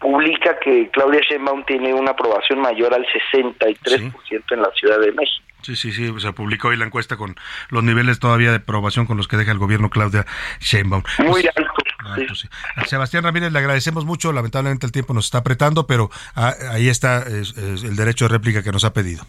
publica 0.01 0.59
que 0.63 0.91
Claudia 0.93 1.21
Sheinbaum 1.29 1.65
tiene 1.65 1.95
una 1.95 2.11
aprobación 2.13 2.61
mayor 2.61 2.93
al 2.95 3.07
63% 3.07 4.43
en 4.51 4.63
la 4.63 4.71
Ciudad 4.79 4.99
de 5.01 5.13
México. 5.13 5.45
Sí, 5.63 5.77
sí, 5.77 5.93
sí, 5.93 6.13
se 6.19 6.33
publicó 6.35 6.69
hoy 6.69 6.77
la 6.77 6.85
encuesta 6.85 7.17
con 7.17 7.37
los 7.71 7.83
niveles 7.83 8.19
todavía 8.19 8.51
de 8.51 8.57
aprobación 8.57 9.07
con 9.07 9.17
los 9.17 9.29
que 9.29 9.39
deja 9.39 9.51
el 9.51 9.59
gobierno 9.59 9.89
Claudia 9.89 10.27
Sheinbaum. 10.61 11.03
Muy 11.21 11.41
alto. 11.57 11.73
Alto, 12.07 12.35
sí. 12.35 12.49
A 12.77 12.85
Sebastián 12.85 13.25
Ramírez 13.25 13.51
le 13.51 13.59
agradecemos 13.61 14.05
mucho, 14.05 14.31
lamentablemente 14.35 14.85
el 14.85 14.93
tiempo 14.93 15.15
nos 15.15 15.25
está 15.25 15.39
apretando, 15.39 15.87
pero 15.87 16.11
ah, 16.37 16.53
ahí 16.71 16.89
está 16.91 17.23
es- 17.23 17.57
es 17.57 17.83
el 17.83 17.97
derecho 17.97 18.27
de 18.27 18.35
réplica 18.35 18.63
que 18.63 18.73
nos 18.73 18.85
ha 18.85 18.93
pedido. 18.93 19.25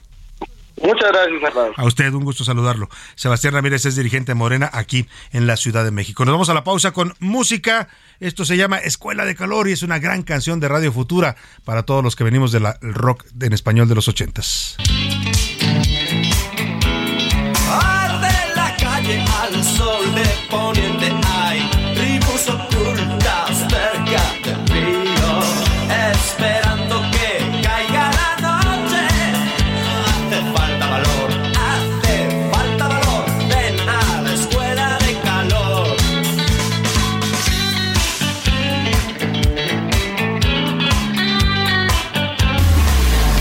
Muchas 0.81 1.11
gracias, 1.11 1.41
Fernando. 1.41 1.73
A 1.77 1.85
usted, 1.85 2.13
un 2.13 2.23
gusto 2.23 2.43
saludarlo. 2.43 2.89
Sebastián 3.15 3.53
Ramírez 3.53 3.85
es 3.85 3.95
dirigente 3.95 4.31
de 4.31 4.35
Morena 4.35 4.69
aquí 4.73 5.07
en 5.31 5.47
la 5.47 5.57
Ciudad 5.57 5.83
de 5.83 5.91
México. 5.91 6.25
Nos 6.25 6.33
vamos 6.33 6.49
a 6.49 6.53
la 6.53 6.63
pausa 6.63 6.91
con 6.91 7.13
música. 7.19 7.87
Esto 8.19 8.45
se 8.45 8.57
llama 8.57 8.77
Escuela 8.77 9.25
de 9.25 9.35
Calor 9.35 9.67
y 9.69 9.73
es 9.73 9.83
una 9.83 9.99
gran 9.99 10.23
canción 10.23 10.59
de 10.59 10.67
Radio 10.67 10.91
Futura 10.91 11.35
para 11.63 11.83
todos 11.83 12.03
los 12.03 12.15
que 12.15 12.23
venimos 12.23 12.51
del 12.51 12.65
rock 12.81 13.25
en 13.39 13.53
español 13.53 13.87
de 13.87 13.95
los 13.95 14.07
ochentas. 14.07 14.77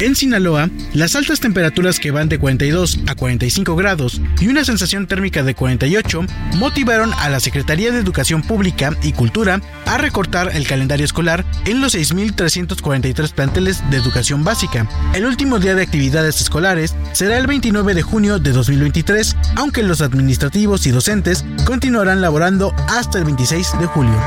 En 0.00 0.16
Sinaloa, 0.16 0.70
las 0.94 1.14
altas 1.14 1.40
temperaturas 1.40 2.00
que 2.00 2.10
van 2.10 2.30
de 2.30 2.38
42 2.38 3.00
a 3.06 3.14
45 3.14 3.76
grados 3.76 4.22
y 4.40 4.48
una 4.48 4.64
sensación 4.64 5.06
térmica 5.06 5.42
de 5.42 5.54
48 5.54 6.22
motivaron 6.56 7.12
a 7.18 7.28
la 7.28 7.38
Secretaría 7.38 7.92
de 7.92 7.98
Educación 7.98 8.40
Pública 8.40 8.96
y 9.02 9.12
Cultura 9.12 9.60
a 9.84 9.98
recortar 9.98 10.56
el 10.56 10.66
calendario 10.66 11.04
escolar 11.04 11.44
en 11.66 11.82
los 11.82 11.94
6.343 11.94 13.30
planteles 13.34 13.82
de 13.90 13.98
educación 13.98 14.42
básica. 14.42 14.88
El 15.12 15.26
último 15.26 15.58
día 15.58 15.74
de 15.74 15.82
actividades 15.82 16.40
escolares 16.40 16.94
será 17.12 17.36
el 17.36 17.46
29 17.46 17.92
de 17.92 18.02
junio 18.02 18.38
de 18.38 18.52
2023, 18.52 19.36
aunque 19.56 19.82
los 19.82 20.00
administrativos 20.00 20.86
y 20.86 20.92
docentes 20.92 21.44
continuarán 21.66 22.22
laborando 22.22 22.74
hasta 22.88 23.18
el 23.18 23.24
26 23.24 23.78
de 23.78 23.86
julio. 23.86 24.18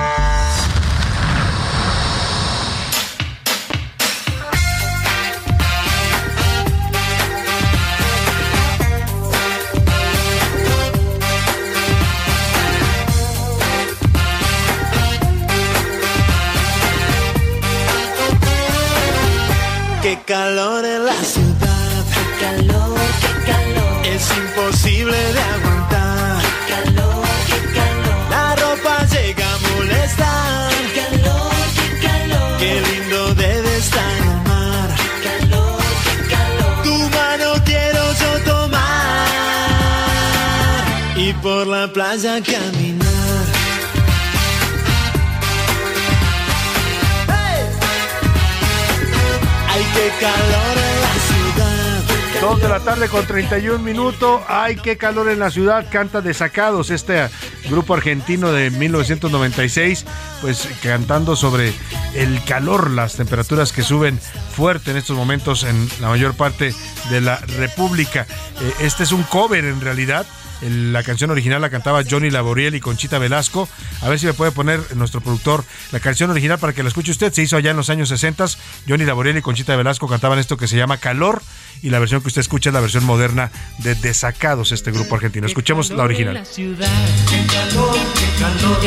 Con 53.13 53.27
31 53.27 53.77
minutos. 53.77 54.41
Ay, 54.47 54.75
qué 54.75 54.97
calor 54.97 55.29
en 55.29 55.37
la 55.37 55.51
ciudad. 55.51 55.85
Canta 55.91 56.21
Desacados, 56.21 56.89
este 56.89 57.29
grupo 57.69 57.93
argentino 57.93 58.51
de 58.51 58.71
1996, 58.71 60.03
pues 60.41 60.67
cantando 60.81 61.35
sobre 61.35 61.71
el 62.15 62.43
calor, 62.45 62.89
las 62.89 63.13
temperaturas 63.15 63.71
que 63.71 63.83
suben 63.83 64.19
fuerte 64.55 64.89
en 64.89 64.97
estos 64.97 65.15
momentos 65.15 65.63
en 65.63 65.87
la 66.01 66.09
mayor 66.09 66.33
parte 66.33 66.73
de 67.11 67.21
la 67.21 67.37
República. 67.37 68.25
Eh, 68.59 68.73
este 68.79 69.03
es 69.03 69.11
un 69.11 69.21
cover 69.21 69.63
en 69.63 69.79
realidad 69.79 70.25
la 70.61 71.03
canción 71.03 71.31
original 71.31 71.61
la 71.61 71.69
cantaba 71.69 72.03
Johnny 72.09 72.29
Laboriel 72.29 72.75
y 72.75 72.79
Conchita 72.79 73.19
Velasco. 73.19 73.67
A 74.01 74.09
ver 74.09 74.19
si 74.19 74.25
me 74.25 74.33
puede 74.33 74.51
poner 74.51 74.95
nuestro 74.95 75.21
productor 75.21 75.63
la 75.91 75.99
canción 75.99 76.29
original 76.29 76.59
para 76.59 76.73
que 76.73 76.83
la 76.83 76.89
escuche 76.89 77.11
usted. 77.11 77.33
Se 77.33 77.41
hizo 77.41 77.57
allá 77.57 77.71
en 77.71 77.77
los 77.77 77.89
años 77.89 78.09
60. 78.09 78.45
Johnny 78.87 79.05
Laboriel 79.05 79.37
y 79.37 79.41
Conchita 79.41 79.75
Velasco 79.75 80.07
cantaban 80.07 80.39
esto 80.39 80.57
que 80.57 80.67
se 80.67 80.77
llama 80.77 80.97
Calor. 80.97 81.41
Y 81.81 81.89
la 81.89 81.99
versión 81.99 82.21
que 82.21 82.27
usted 82.27 82.41
escucha 82.41 82.69
es 82.69 82.73
la 82.73 82.79
versión 82.79 83.03
moderna 83.03 83.51
de 83.79 83.95
Desacados, 83.95 84.71
este 84.71 84.91
grupo 84.91 85.15
argentino. 85.15 85.45
Escuchemos 85.47 85.89
la 85.89 86.03
original. 86.03 86.35
la 86.35 86.43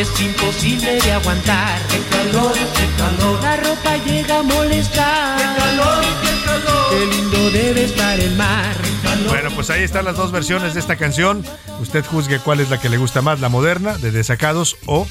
es 0.00 0.20
imposible 0.20 1.00
de 1.00 1.12
aguantar. 1.12 1.80
Calor, 2.10 2.54
calor, 2.96 3.42
la 3.42 3.56
ropa 3.56 3.96
llega 3.98 4.38
a 4.38 4.42
molestar. 4.42 5.56
Calor, 5.58 6.04
qué 6.90 7.06
lindo 7.06 7.50
debe 7.50 7.84
estar 7.84 8.18
el 8.20 8.34
mar. 8.36 8.74
Bueno, 9.28 9.50
pues 9.54 9.70
ahí 9.70 9.82
están 9.82 10.04
las 10.04 10.16
dos 10.16 10.30
versiones 10.32 10.74
de 10.74 10.80
esta 10.80 10.96
canción. 10.96 11.44
Usted 11.80 12.04
juzgue 12.04 12.38
cuál 12.38 12.60
es 12.60 12.70
la 12.70 12.78
que 12.80 12.88
le 12.88 12.96
gusta 12.98 13.22
más, 13.22 13.40
la 13.40 13.48
moderna 13.48 13.96
de 13.98 14.10
Desacados 14.10 14.76
o 14.86 15.06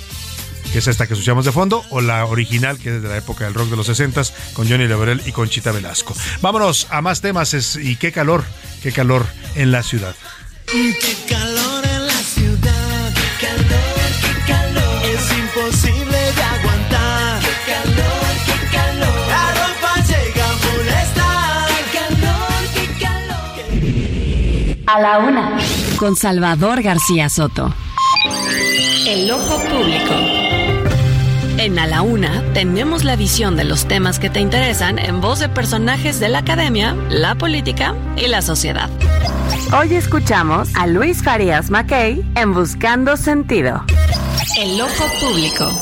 que 0.71 0.79
es 0.79 0.87
esta 0.87 1.07
que 1.07 1.13
escuchamos 1.13 1.45
de 1.45 1.53
fondo, 1.53 1.85
o 1.89 2.01
la 2.01 2.25
original, 2.25 2.77
que 2.77 2.97
es 2.97 3.01
de 3.01 3.07
la 3.07 3.15
época 3.17 3.45
del 3.45 3.53
rock 3.53 3.69
de 3.69 3.77
los 3.77 3.85
60 3.85 4.23
con 4.53 4.67
Johnny 4.67 4.87
Laborel 4.87 5.21
y 5.25 5.31
Conchita 5.31 5.71
Velasco. 5.71 6.13
Vámonos 6.41 6.87
a 6.89 7.01
más 7.01 7.21
temas 7.21 7.53
es- 7.53 7.77
y 7.77 7.95
qué 7.95 8.11
calor, 8.11 8.43
qué 8.83 8.91
calor 8.91 9.25
en 9.55 9.71
la 9.71 9.83
ciudad. 9.83 10.15
Qué 10.65 10.97
calor 11.29 11.85
en 11.85 12.07
la 12.07 12.13
ciudad, 12.13 13.13
qué 13.13 13.45
calor, 13.45 14.11
qué 14.21 14.51
calor, 14.51 15.05
es 15.05 15.31
imposible 15.37 16.04
A 24.95 24.99
la 25.01 25.19
una. 25.19 25.57
Con 25.97 26.15
Salvador 26.15 26.81
García 26.81 27.27
Soto. 27.27 27.73
El 29.05 29.29
ojo 29.29 29.59
público. 29.63 30.13
En 31.57 31.77
A 31.79 31.85
la 31.85 32.01
Una 32.01 32.41
tenemos 32.53 33.03
la 33.03 33.17
visión 33.17 33.57
de 33.57 33.65
los 33.65 33.89
temas 33.89 34.19
que 34.19 34.29
te 34.29 34.39
interesan 34.39 34.97
en 34.97 35.19
voz 35.19 35.39
de 35.39 35.49
personajes 35.49 36.21
de 36.21 36.29
la 36.29 36.37
academia, 36.37 36.95
la 37.09 37.35
política 37.35 37.93
y 38.15 38.27
la 38.27 38.41
sociedad. 38.41 38.89
Hoy 39.77 39.95
escuchamos 39.95 40.73
a 40.75 40.87
Luis 40.87 41.21
Farías 41.21 41.69
Mackey 41.69 42.23
en 42.37 42.53
Buscando 42.53 43.17
Sentido. 43.17 43.83
El 44.57 44.79
ojo 44.79 45.03
público. 45.19 45.77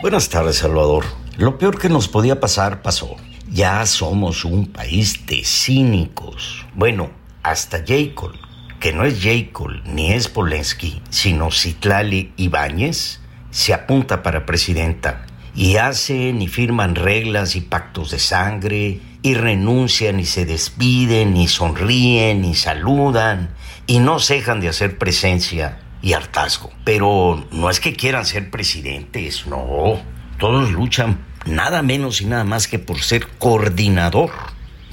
Buenas 0.00 0.30
tardes, 0.30 0.56
Salvador. 0.56 1.04
Lo 1.36 1.58
peor 1.58 1.78
que 1.78 1.90
nos 1.90 2.08
podía 2.08 2.40
pasar 2.40 2.80
pasó. 2.80 3.16
Ya 3.50 3.84
somos 3.84 4.46
un 4.46 4.64
país 4.64 5.26
de 5.26 5.42
cínicos. 5.44 6.64
Bueno, 6.74 7.10
hasta 7.46 7.84
Jacob, 7.86 8.32
que 8.80 8.92
no 8.92 9.04
es 9.04 9.22
Jacob 9.22 9.70
ni 9.84 10.12
es 10.12 10.28
Polensky, 10.28 11.00
sino 11.10 11.52
Citlali 11.52 12.32
Ibáñez, 12.36 13.20
se 13.50 13.72
apunta 13.72 14.24
para 14.24 14.44
presidenta. 14.44 15.26
Y 15.54 15.76
hacen 15.76 16.42
y 16.42 16.48
firman 16.48 16.96
reglas 16.96 17.54
y 17.54 17.60
pactos 17.60 18.10
de 18.10 18.18
sangre, 18.18 19.00
y 19.22 19.34
renuncian 19.34 20.18
y 20.18 20.26
se 20.26 20.44
despiden, 20.44 21.36
y 21.36 21.46
sonríen 21.46 22.44
y 22.44 22.56
saludan, 22.56 23.54
y 23.86 24.00
no 24.00 24.18
cejan 24.18 24.60
de 24.60 24.68
hacer 24.68 24.98
presencia 24.98 25.78
y 26.02 26.14
hartazgo. 26.14 26.72
Pero 26.84 27.46
no 27.52 27.70
es 27.70 27.78
que 27.78 27.94
quieran 27.94 28.26
ser 28.26 28.50
presidentes, 28.50 29.46
no. 29.46 30.00
Todos 30.38 30.72
luchan 30.72 31.24
nada 31.46 31.82
menos 31.82 32.20
y 32.20 32.24
nada 32.26 32.44
más 32.44 32.66
que 32.66 32.80
por 32.80 33.00
ser 33.00 33.28
coordinador 33.38 34.32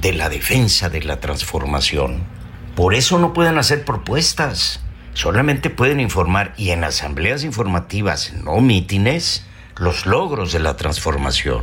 de 0.00 0.12
la 0.12 0.28
defensa 0.28 0.88
de 0.88 1.02
la 1.02 1.18
transformación. 1.18 2.43
Por 2.74 2.94
eso 2.94 3.20
no 3.20 3.32
pueden 3.32 3.56
hacer 3.56 3.84
propuestas. 3.84 4.80
Solamente 5.12 5.70
pueden 5.70 6.00
informar 6.00 6.54
y 6.56 6.70
en 6.70 6.82
asambleas 6.82 7.44
informativas, 7.44 8.32
no 8.32 8.60
mítines, 8.60 9.46
los 9.76 10.06
logros 10.06 10.52
de 10.52 10.58
la 10.58 10.76
transformación. 10.76 11.62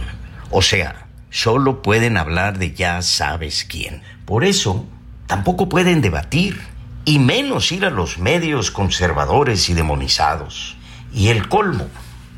O 0.52 0.62
sea, 0.62 1.08
solo 1.30 1.82
pueden 1.82 2.16
hablar 2.16 2.60
de 2.60 2.74
ya 2.74 3.02
sabes 3.02 3.66
quién. 3.70 4.02
Por 4.26 4.46
eso, 4.46 4.86
tampoco 5.28 5.68
pueden 5.68 6.02
debatir, 6.02 6.62
y 7.04 7.20
menos 7.20 7.74
ir 7.74 7.84
a 7.84 7.90
los 7.90 8.18
medios 8.18 8.72
conservadores 8.72 9.70
y 9.70 9.74
demonizados. 9.74 10.78
Y 11.14 11.28
el 11.28 11.50
colmo 11.50 11.88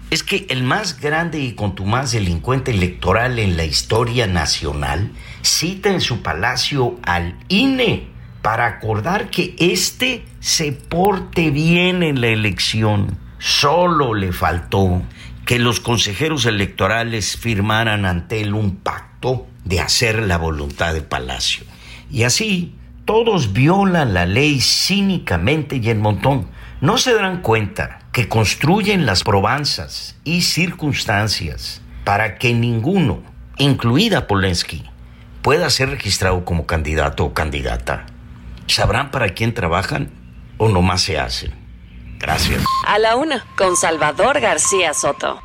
es 0.09 0.23
que 0.23 0.47
el 0.49 0.63
más 0.63 0.99
grande 0.99 1.39
y 1.39 1.53
contumaz 1.53 2.11
delincuente 2.11 2.71
electoral 2.71 3.37
en 3.37 3.55
la 3.55 3.65
historia 3.65 4.25
nacional 4.25 5.11
cita 5.43 5.89
en 5.89 6.01
su 6.01 6.23
palacio 6.23 6.97
al 7.03 7.37
INE 7.49 8.12
para 8.43 8.67
acordar 8.67 9.29
que 9.29 9.55
éste 9.57 10.25
se 10.41 10.73
porte 10.73 11.49
bien 11.49 12.03
en 12.03 12.19
la 12.21 12.27
elección. 12.27 13.17
Solo 13.39 14.13
le 14.13 14.33
faltó 14.33 15.01
que 15.45 15.59
los 15.59 15.79
consejeros 15.79 16.45
electorales 16.45 17.37
firmaran 17.37 18.05
ante 18.05 18.41
él 18.41 18.53
un 18.53 18.75
pacto 18.75 19.47
de 19.63 19.79
hacer 19.79 20.21
la 20.21 20.37
voluntad 20.37 20.93
del 20.93 21.05
palacio. 21.05 21.63
Y 22.11 22.23
así, 22.23 22.75
todos 23.05 23.53
violan 23.53 24.13
la 24.13 24.25
ley 24.25 24.59
cínicamente 24.59 25.77
y 25.77 25.89
en 25.89 26.01
montón. 26.01 26.47
No 26.81 26.97
se 26.97 27.13
darán 27.13 27.41
cuenta 27.41 27.99
que 28.11 28.27
construyen 28.27 29.05
las 29.05 29.23
probanzas 29.23 30.17
y 30.25 30.41
circunstancias 30.41 31.81
para 32.03 32.37
que 32.37 32.53
ninguno, 32.53 33.23
incluida 33.57 34.27
Polensky, 34.27 34.83
pueda 35.41 35.69
ser 35.69 35.91
registrado 35.91 36.43
como 36.43 36.65
candidato 36.65 37.23
o 37.23 37.33
candidata. 37.33 38.05
¿Sabrán 38.67 39.11
para 39.11 39.29
quién 39.29 39.53
trabajan 39.53 40.09
o 40.57 40.69
nomás 40.69 41.01
se 41.01 41.19
hacen? 41.19 41.53
Gracias. 42.19 42.63
A 42.87 42.99
la 42.99 43.15
una. 43.15 43.45
Con 43.57 43.75
Salvador 43.75 44.39
García 44.39 44.93
Soto. 44.93 45.41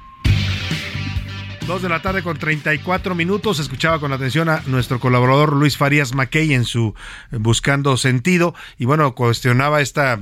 Dos 1.66 1.82
de 1.82 1.90
la 1.90 2.00
tarde 2.00 2.22
con 2.22 2.38
34 2.38 3.14
minutos. 3.14 3.58
Escuchaba 3.58 4.00
con 4.00 4.12
atención 4.12 4.48
a 4.48 4.62
nuestro 4.66 5.00
colaborador 5.00 5.52
Luis 5.52 5.76
Farías 5.76 6.14
Mackey 6.14 6.54
en 6.54 6.64
su 6.64 6.94
eh, 7.30 7.36
Buscando 7.38 7.98
Sentido. 7.98 8.54
Y 8.78 8.86
bueno, 8.86 9.14
cuestionaba 9.14 9.82
esta 9.82 10.18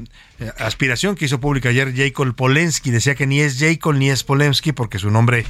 aspiración 0.59 1.15
que 1.15 1.25
hizo 1.25 1.41
pública 1.41 1.71
ayer 1.71 1.95
Jacob 1.95 2.35
Polensky. 2.35 2.91
Decía 2.91 3.15
que 3.15 3.27
ni 3.27 3.41
es 3.41 3.59
Jacob 3.59 3.95
ni 3.95 4.11
es 4.11 4.25
Polensky 4.25 4.73
porque 4.73 4.99
su 4.99 5.11
nombre 5.11 5.47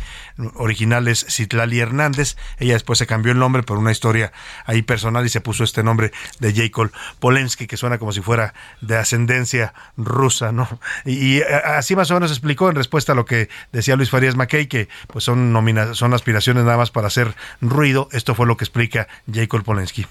original 0.54 1.08
es 1.08 1.26
Citlali 1.28 1.80
Hernández. 1.80 2.36
Ella 2.58 2.74
después 2.74 2.98
se 2.98 3.06
cambió 3.06 3.32
el 3.32 3.38
nombre 3.38 3.62
por 3.62 3.78
una 3.78 3.92
historia 3.92 4.32
ahí 4.64 4.82
personal 4.82 5.24
y 5.26 5.28
se 5.28 5.40
puso 5.40 5.64
este 5.64 5.82
nombre 5.82 6.12
de 6.38 6.54
Jacob 6.54 6.90
Polensky, 7.18 7.66
que 7.66 7.76
suena 7.76 7.98
como 7.98 8.12
si 8.12 8.20
fuera 8.20 8.54
de 8.80 8.96
ascendencia 8.96 9.74
rusa, 9.96 10.52
¿no? 10.52 10.68
Y, 11.04 11.38
eh, 11.38 11.44
así 11.64 11.96
más 11.96 12.10
o 12.10 12.14
menos 12.14 12.30
explicó 12.30 12.68
en 12.68 12.76
respuesta 12.76 13.12
a 13.12 13.14
lo 13.14 13.24
que 13.24 13.48
decía 13.72 13.96
Luis 13.96 14.10
Farías 14.10 14.36
Mackey, 14.36 14.66
que 14.66 14.88
pues 15.06 15.24
son 15.24 15.54
son 15.94 16.14
aspiraciones 16.14 16.64
nada 16.64 16.76
más 16.76 16.90
para 16.90 17.08
hacer 17.08 17.34
ruido. 17.60 18.08
Esto 18.12 18.34
fue 18.34 18.46
lo 18.46 18.56
que 18.56 18.64
explica 18.64 19.08
Jacob 19.32 19.64
Polensky. 19.64 20.06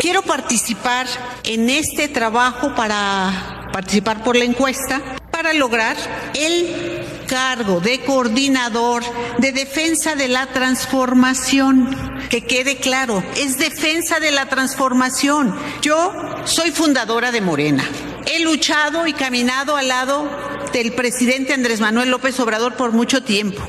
Quiero 0.00 0.22
participar 0.22 1.06
en 1.44 1.68
este 1.68 2.08
trabajo 2.08 2.74
para 2.74 3.68
participar 3.70 4.24
por 4.24 4.34
la 4.34 4.44
encuesta 4.44 5.02
para 5.30 5.52
lograr 5.52 5.94
el 6.32 7.04
cargo 7.26 7.80
de 7.80 8.00
coordinador 8.00 9.02
de 9.36 9.52
defensa 9.52 10.14
de 10.14 10.28
la 10.28 10.46
transformación. 10.46 12.18
Que 12.30 12.46
quede 12.46 12.76
claro, 12.76 13.22
es 13.36 13.58
defensa 13.58 14.20
de 14.20 14.30
la 14.30 14.46
transformación. 14.46 15.54
Yo 15.82 16.14
soy 16.44 16.70
fundadora 16.70 17.30
de 17.30 17.42
Morena. 17.42 17.84
He 18.24 18.40
luchado 18.40 19.06
y 19.06 19.12
caminado 19.12 19.76
al 19.76 19.88
lado 19.88 20.30
del 20.72 20.94
presidente 20.94 21.52
Andrés 21.52 21.80
Manuel 21.80 22.10
López 22.10 22.40
Obrador 22.40 22.74
por 22.74 22.92
mucho 22.92 23.22
tiempo. 23.22 23.62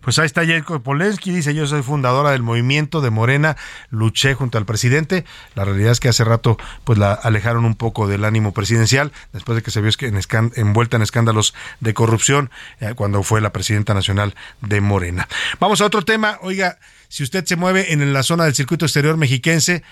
Pues 0.00 0.18
ahí 0.18 0.26
está 0.26 0.46
Jacob 0.46 0.82
Polensky, 0.82 1.30
dice 1.30 1.54
yo 1.54 1.66
soy 1.66 1.82
fundadora 1.82 2.30
del 2.30 2.42
movimiento 2.42 3.00
de 3.00 3.10
Morena, 3.10 3.56
luché 3.90 4.34
junto 4.34 4.56
al 4.56 4.64
presidente. 4.64 5.24
La 5.54 5.64
realidad 5.64 5.92
es 5.92 6.00
que 6.00 6.08
hace 6.08 6.24
rato 6.24 6.56
pues 6.84 6.98
la 6.98 7.12
alejaron 7.12 7.64
un 7.64 7.74
poco 7.74 8.08
del 8.08 8.24
ánimo 8.24 8.52
presidencial, 8.52 9.12
después 9.32 9.56
de 9.56 9.62
que 9.62 9.70
se 9.70 9.80
vio 9.80 9.90
en 10.00 10.18
envuelta 10.56 10.96
en 10.96 11.02
escándalos 11.02 11.54
de 11.80 11.92
corrupción 11.94 12.50
eh, 12.80 12.94
cuando 12.96 13.22
fue 13.22 13.40
la 13.40 13.52
presidenta 13.52 13.92
nacional 13.92 14.34
de 14.62 14.80
Morena. 14.80 15.28
Vamos 15.58 15.80
a 15.80 15.84
otro 15.86 16.02
tema, 16.02 16.38
oiga, 16.40 16.78
si 17.08 17.22
usted 17.22 17.44
se 17.44 17.56
mueve 17.56 17.92
en 17.92 18.12
la 18.12 18.22
zona 18.22 18.44
del 18.44 18.54
circuito 18.54 18.86
exterior 18.86 19.16
mexiquense, 19.16 19.82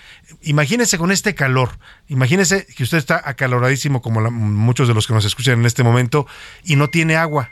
imagínese 0.41 0.97
con 0.97 1.11
este 1.11 1.35
calor, 1.35 1.77
imagínese 2.07 2.65
que 2.65 2.83
usted 2.83 2.97
está 2.97 3.21
acaloradísimo 3.23 4.01
como 4.01 4.21
la- 4.21 4.29
muchos 4.31 4.87
de 4.87 4.93
los 4.93 5.05
que 5.05 5.13
nos 5.13 5.25
escuchan 5.25 5.59
en 5.59 5.65
este 5.65 5.83
momento 5.83 6.25
y 6.63 6.77
no 6.77 6.89
tiene 6.89 7.15
agua 7.15 7.51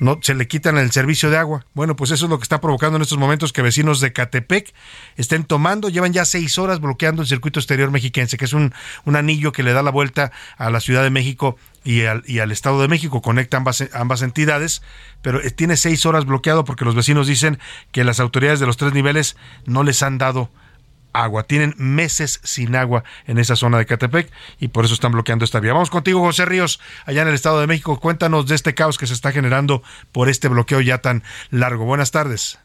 no 0.00 0.18
se 0.22 0.34
le 0.34 0.48
quitan 0.48 0.76
el 0.78 0.90
servicio 0.90 1.30
de 1.30 1.36
agua. 1.36 1.66
Bueno, 1.74 1.94
pues 1.94 2.10
eso 2.10 2.24
es 2.24 2.30
lo 2.30 2.38
que 2.38 2.42
está 2.42 2.60
provocando 2.60 2.96
en 2.96 3.02
estos 3.02 3.18
momentos 3.18 3.52
que 3.52 3.62
vecinos 3.62 4.00
de 4.00 4.12
Catepec 4.12 4.72
estén 5.16 5.44
tomando, 5.44 5.88
llevan 5.88 6.12
ya 6.12 6.24
seis 6.24 6.58
horas 6.58 6.80
bloqueando 6.80 7.22
el 7.22 7.28
circuito 7.28 7.60
exterior 7.60 7.90
mexiquense, 7.90 8.36
que 8.36 8.46
es 8.46 8.52
un, 8.52 8.74
un 9.04 9.16
anillo 9.16 9.52
que 9.52 9.62
le 9.62 9.72
da 9.72 9.82
la 9.82 9.90
vuelta 9.90 10.32
a 10.56 10.70
la 10.70 10.80
Ciudad 10.80 11.02
de 11.02 11.10
México 11.10 11.56
y 11.84 12.02
al, 12.06 12.24
y 12.26 12.40
al 12.40 12.50
Estado 12.50 12.80
de 12.80 12.88
México, 12.88 13.22
conecta 13.22 13.58
ambas, 13.58 13.84
ambas 13.92 14.22
entidades, 14.22 14.82
pero 15.22 15.40
eh, 15.40 15.50
tiene 15.50 15.76
seis 15.76 16.04
horas 16.06 16.24
bloqueado 16.24 16.64
porque 16.64 16.84
los 16.84 16.94
vecinos 16.94 17.26
dicen 17.26 17.58
que 17.92 18.02
las 18.02 18.20
autoridades 18.20 18.58
de 18.58 18.66
los 18.66 18.78
tres 18.78 18.92
niveles 18.92 19.36
no 19.66 19.82
les 19.82 20.02
han 20.02 20.18
dado 20.18 20.50
agua. 21.12 21.44
Tienen 21.44 21.74
meses 21.76 22.40
sin 22.42 22.76
agua 22.76 23.04
en 23.26 23.38
esa 23.38 23.56
zona 23.56 23.78
de 23.78 23.86
Catepec 23.86 24.30
y 24.58 24.68
por 24.68 24.84
eso 24.84 24.94
están 24.94 25.12
bloqueando 25.12 25.44
esta 25.44 25.60
vía. 25.60 25.72
Vamos 25.72 25.90
contigo, 25.90 26.20
José 26.20 26.44
Ríos, 26.44 26.80
allá 27.06 27.22
en 27.22 27.28
el 27.28 27.34
Estado 27.34 27.60
de 27.60 27.66
México. 27.66 27.98
Cuéntanos 28.00 28.46
de 28.46 28.54
este 28.54 28.74
caos 28.74 28.98
que 28.98 29.06
se 29.06 29.14
está 29.14 29.32
generando 29.32 29.82
por 30.12 30.28
este 30.28 30.48
bloqueo 30.48 30.80
ya 30.80 30.98
tan 30.98 31.22
largo. 31.50 31.84
Buenas 31.84 32.10
tardes. 32.10 32.58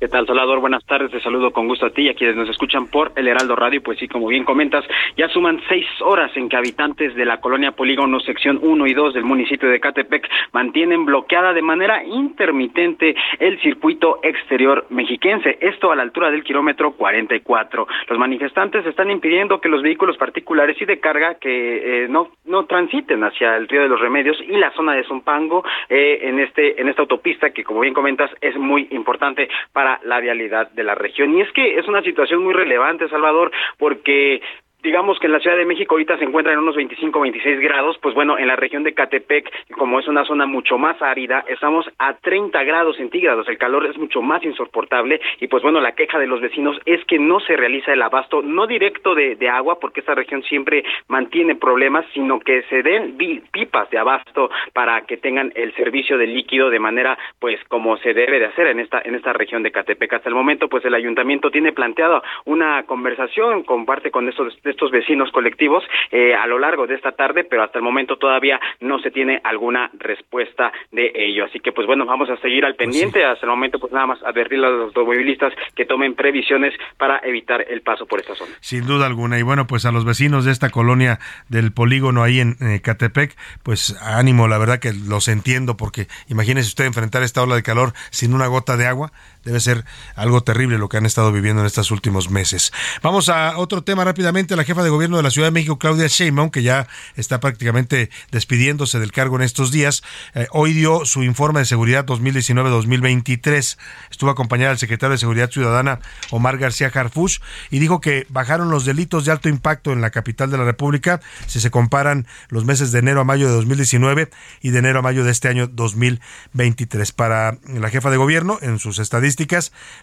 ¿Qué 0.00 0.08
tal, 0.08 0.26
Salvador? 0.26 0.60
Buenas 0.60 0.82
tardes, 0.86 1.10
te 1.10 1.20
saludo 1.20 1.50
con 1.50 1.68
gusto 1.68 1.84
a 1.84 1.90
ti 1.90 2.04
y 2.04 2.08
a 2.08 2.14
quienes 2.14 2.34
nos 2.34 2.48
escuchan 2.48 2.86
por 2.86 3.12
el 3.16 3.28
Heraldo 3.28 3.54
Radio. 3.54 3.82
Pues 3.82 3.98
sí, 3.98 4.08
como 4.08 4.28
bien 4.28 4.44
comentas, 4.44 4.82
ya 5.14 5.28
suman 5.28 5.60
seis 5.68 5.84
horas 6.00 6.34
en 6.38 6.48
que 6.48 6.56
habitantes 6.56 7.14
de 7.14 7.26
la 7.26 7.38
colonia 7.38 7.72
Polígono 7.72 8.18
sección 8.20 8.58
1 8.62 8.86
y 8.86 8.94
2 8.94 9.12
del 9.12 9.24
municipio 9.24 9.68
de 9.68 9.78
Catepec 9.78 10.26
mantienen 10.52 11.04
bloqueada 11.04 11.52
de 11.52 11.60
manera 11.60 12.02
intermitente 12.02 13.14
el 13.38 13.60
circuito 13.60 14.20
exterior 14.22 14.86
mexiquense, 14.88 15.58
esto 15.60 15.92
a 15.92 15.96
la 15.96 16.02
altura 16.02 16.30
del 16.30 16.44
kilómetro 16.44 16.92
44. 16.92 17.86
Los 18.08 18.18
manifestantes 18.18 18.86
están 18.86 19.10
impidiendo 19.10 19.60
que 19.60 19.68
los 19.68 19.82
vehículos 19.82 20.16
particulares 20.16 20.80
y 20.80 20.86
de 20.86 20.98
carga 20.98 21.34
que 21.34 22.04
eh, 22.04 22.08
no, 22.08 22.30
no 22.46 22.64
transiten 22.64 23.22
hacia 23.22 23.54
el 23.54 23.68
río 23.68 23.82
de 23.82 23.88
los 23.88 24.00
Remedios 24.00 24.38
y 24.40 24.56
la 24.56 24.72
zona 24.72 24.94
de 24.94 25.04
Zumpango 25.04 25.62
eh, 25.90 26.20
en, 26.22 26.40
este, 26.40 26.80
en 26.80 26.88
esta 26.88 27.02
autopista 27.02 27.50
que, 27.50 27.64
como 27.64 27.80
bien 27.80 27.92
comentas, 27.92 28.30
es 28.40 28.56
muy 28.56 28.88
importante 28.92 29.46
para 29.74 29.89
la 30.04 30.20
vialidad 30.20 30.70
de 30.70 30.84
la 30.84 30.94
región. 30.94 31.36
Y 31.36 31.40
es 31.40 31.50
que 31.52 31.78
es 31.78 31.88
una 31.88 32.02
situación 32.02 32.44
muy 32.44 32.54
relevante, 32.54 33.08
Salvador, 33.08 33.50
porque 33.78 34.40
digamos 34.82 35.18
que 35.18 35.26
en 35.26 35.32
la 35.32 35.40
Ciudad 35.40 35.56
de 35.56 35.64
México 35.64 35.94
ahorita 35.94 36.18
se 36.18 36.24
encuentra 36.24 36.52
en 36.52 36.58
unos 36.58 36.76
25, 36.76 37.20
26 37.20 37.60
grados, 37.60 37.98
pues 37.98 38.14
bueno, 38.14 38.38
en 38.38 38.46
la 38.46 38.56
región 38.56 38.82
de 38.82 38.94
Catepec, 38.94 39.50
como 39.76 40.00
es 40.00 40.08
una 40.08 40.24
zona 40.24 40.46
mucho 40.46 40.78
más 40.78 41.00
árida, 41.02 41.44
estamos 41.48 41.88
a 41.98 42.14
30 42.14 42.62
grados 42.64 42.96
centígrados, 42.96 43.48
el 43.48 43.58
calor 43.58 43.86
es 43.86 43.98
mucho 43.98 44.22
más 44.22 44.42
insoportable 44.44 45.20
y 45.40 45.48
pues 45.48 45.62
bueno, 45.62 45.80
la 45.80 45.92
queja 45.92 46.18
de 46.18 46.26
los 46.26 46.40
vecinos 46.40 46.78
es 46.86 47.04
que 47.04 47.18
no 47.18 47.40
se 47.40 47.56
realiza 47.56 47.92
el 47.92 48.02
abasto, 48.02 48.42
no 48.42 48.66
directo 48.66 49.14
de, 49.14 49.38
agua, 49.50 49.80
porque 49.80 50.00
esta 50.00 50.14
región 50.14 50.44
siempre 50.44 50.84
mantiene 51.08 51.56
problemas, 51.56 52.06
sino 52.14 52.38
que 52.38 52.62
se 52.64 52.82
den 52.82 53.16
pipas 53.50 53.90
de 53.90 53.98
abasto 53.98 54.48
para 54.72 55.00
que 55.02 55.16
tengan 55.16 55.52
el 55.56 55.74
servicio 55.74 56.16
de 56.18 56.28
líquido 56.28 56.70
de 56.70 56.78
manera 56.78 57.18
pues 57.40 57.58
como 57.68 57.96
se 57.96 58.14
debe 58.14 58.38
de 58.38 58.46
hacer 58.46 58.68
en 58.68 58.78
esta 58.78 59.02
en 59.04 59.16
esta 59.16 59.32
región 59.32 59.62
de 59.62 59.72
Catepec. 59.72 60.12
Hasta 60.12 60.28
el 60.28 60.34
momento 60.34 60.68
pues 60.68 60.84
el 60.84 60.94
ayuntamiento 60.94 61.50
tiene 61.50 61.72
planteado 61.72 62.22
una 62.44 62.84
conversación, 62.84 63.64
comparte 63.64 64.10
con 64.10 64.28
estos 64.28 64.46
de 64.70 64.72
estos 64.72 64.90
vecinos 64.92 65.30
colectivos 65.32 65.82
eh, 66.10 66.34
a 66.34 66.46
lo 66.46 66.58
largo 66.58 66.86
de 66.86 66.94
esta 66.94 67.12
tarde, 67.12 67.44
pero 67.44 67.64
hasta 67.64 67.78
el 67.78 67.84
momento 67.84 68.16
todavía 68.16 68.60
no 68.80 69.00
se 69.00 69.10
tiene 69.10 69.40
alguna 69.42 69.90
respuesta 69.98 70.72
de 70.92 71.10
ello. 71.14 71.44
Así 71.44 71.58
que 71.58 71.72
pues 71.72 71.86
bueno, 71.86 72.06
vamos 72.06 72.30
a 72.30 72.36
seguir 72.38 72.64
al 72.64 72.76
pendiente. 72.76 73.24
Hasta 73.24 73.46
el 73.46 73.50
momento 73.50 73.78
pues 73.78 73.92
nada 73.92 74.06
más 74.06 74.22
advertir 74.22 74.58
a 74.58 74.70
los 74.70 74.82
automovilistas 74.88 75.52
que 75.74 75.84
tomen 75.84 76.14
previsiones 76.14 76.74
para 76.96 77.20
evitar 77.24 77.64
el 77.68 77.82
paso 77.82 78.06
por 78.06 78.20
esta 78.20 78.34
zona. 78.34 78.52
Sin 78.60 78.86
duda 78.86 79.06
alguna. 79.06 79.38
Y 79.38 79.42
bueno, 79.42 79.66
pues 79.66 79.84
a 79.86 79.92
los 79.92 80.04
vecinos 80.04 80.44
de 80.44 80.52
esta 80.52 80.70
colonia 80.70 81.18
del 81.48 81.72
polígono 81.72 82.22
ahí 82.22 82.40
en 82.40 82.56
eh, 82.60 82.80
Catepec, 82.82 83.36
pues 83.62 84.00
ánimo, 84.02 84.48
la 84.48 84.58
verdad 84.58 84.78
que 84.78 84.92
los 84.92 85.28
entiendo, 85.28 85.76
porque 85.76 86.06
imagínese 86.28 86.68
usted 86.68 86.84
enfrentar 86.84 87.22
esta 87.22 87.42
ola 87.42 87.56
de 87.56 87.62
calor 87.62 87.92
sin 88.10 88.34
una 88.34 88.46
gota 88.46 88.76
de 88.76 88.86
agua. 88.86 89.12
Debe 89.44 89.58
ser 89.60 89.84
algo 90.16 90.42
terrible 90.42 90.76
lo 90.76 90.88
que 90.88 90.98
han 90.98 91.06
estado 91.06 91.32
viviendo 91.32 91.62
en 91.62 91.66
estos 91.66 91.90
últimos 91.90 92.30
meses. 92.30 92.72
Vamos 93.02 93.30
a 93.30 93.56
otro 93.56 93.82
tema 93.82 94.04
rápidamente. 94.04 94.54
La 94.54 94.64
jefa 94.64 94.82
de 94.82 94.90
gobierno 94.90 95.16
de 95.16 95.22
la 95.22 95.30
Ciudad 95.30 95.48
de 95.48 95.52
México, 95.52 95.78
Claudia 95.78 96.06
Sheinbaum, 96.08 96.50
que 96.50 96.62
ya 96.62 96.86
está 97.16 97.40
prácticamente 97.40 98.10
despidiéndose 98.30 98.98
del 98.98 99.12
cargo 99.12 99.36
en 99.36 99.42
estos 99.42 99.70
días, 99.70 100.02
eh, 100.34 100.46
hoy 100.50 100.74
dio 100.74 101.06
su 101.06 101.22
informe 101.22 101.60
de 101.60 101.66
seguridad 101.66 102.04
2019-2023. 102.04 103.78
Estuvo 104.10 104.28
acompañada 104.28 104.70
del 104.70 104.78
secretario 104.78 105.12
de 105.12 105.18
Seguridad 105.18 105.50
Ciudadana, 105.50 106.00
Omar 106.30 106.58
García 106.58 106.90
Harfuch, 106.92 107.40
y 107.70 107.78
dijo 107.78 108.02
que 108.02 108.26
bajaron 108.28 108.70
los 108.70 108.84
delitos 108.84 109.24
de 109.24 109.32
alto 109.32 109.48
impacto 109.48 109.92
en 109.92 110.02
la 110.02 110.10
capital 110.10 110.50
de 110.50 110.58
la 110.58 110.64
República 110.64 111.20
si 111.46 111.60
se 111.60 111.70
comparan 111.70 112.26
los 112.48 112.66
meses 112.66 112.92
de 112.92 112.98
enero 112.98 113.22
a 113.22 113.24
mayo 113.24 113.48
de 113.48 113.54
2019 113.54 114.28
y 114.60 114.70
de 114.70 114.78
enero 114.78 114.98
a 114.98 115.02
mayo 115.02 115.24
de 115.24 115.30
este 115.30 115.48
año 115.48 115.66
2023. 115.66 117.12
Para 117.12 117.56
la 117.66 117.88
jefa 117.88 118.10
de 118.10 118.18
gobierno, 118.18 118.58
en 118.60 118.78
sus 118.78 118.98
estadísticas, 118.98 119.29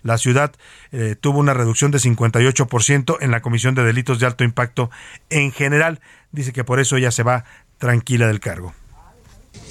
la 0.04 0.18
ciudad 0.18 0.54
eh, 0.92 1.16
tuvo 1.20 1.40
una 1.40 1.54
reducción 1.54 1.92
de 1.92 2.00
58% 2.00 3.18
en 3.22 3.32
la 3.32 3.42
comisión 3.42 3.76
de 3.76 3.84
delitos 3.84 4.20
de 4.20 4.26
alto 4.26 4.44
impacto 4.44 4.90
en 5.30 5.52
general. 5.52 6.00
Dice 6.32 6.54
que 6.54 6.64
por 6.64 6.80
eso 6.80 6.98
ella 6.98 7.12
se 7.12 7.24
va 7.24 7.46
tranquila 7.78 8.28
del 8.28 8.40
cargo. 8.40 8.74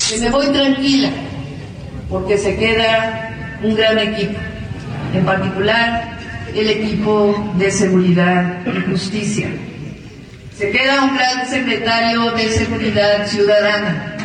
que 0.09 0.19
me 0.19 0.31
voy 0.31 0.47
tranquila, 0.53 1.11
porque 2.09 2.39
se 2.39 2.57
queda 2.57 3.59
un 3.63 3.75
gran 3.75 3.99
equipo, 3.99 4.39
en 5.13 5.25
particular 5.25 6.17
el 6.55 6.71
equipo 6.71 7.53
de 7.57 7.71
seguridad 7.71 8.67
y 8.67 8.91
justicia. 8.91 9.49
Se 10.57 10.71
queda 10.71 11.05
un 11.05 11.15
gran 11.15 11.47
secretario 11.47 12.31
de 12.31 12.49
seguridad 12.51 13.27
ciudadana, 13.27 14.17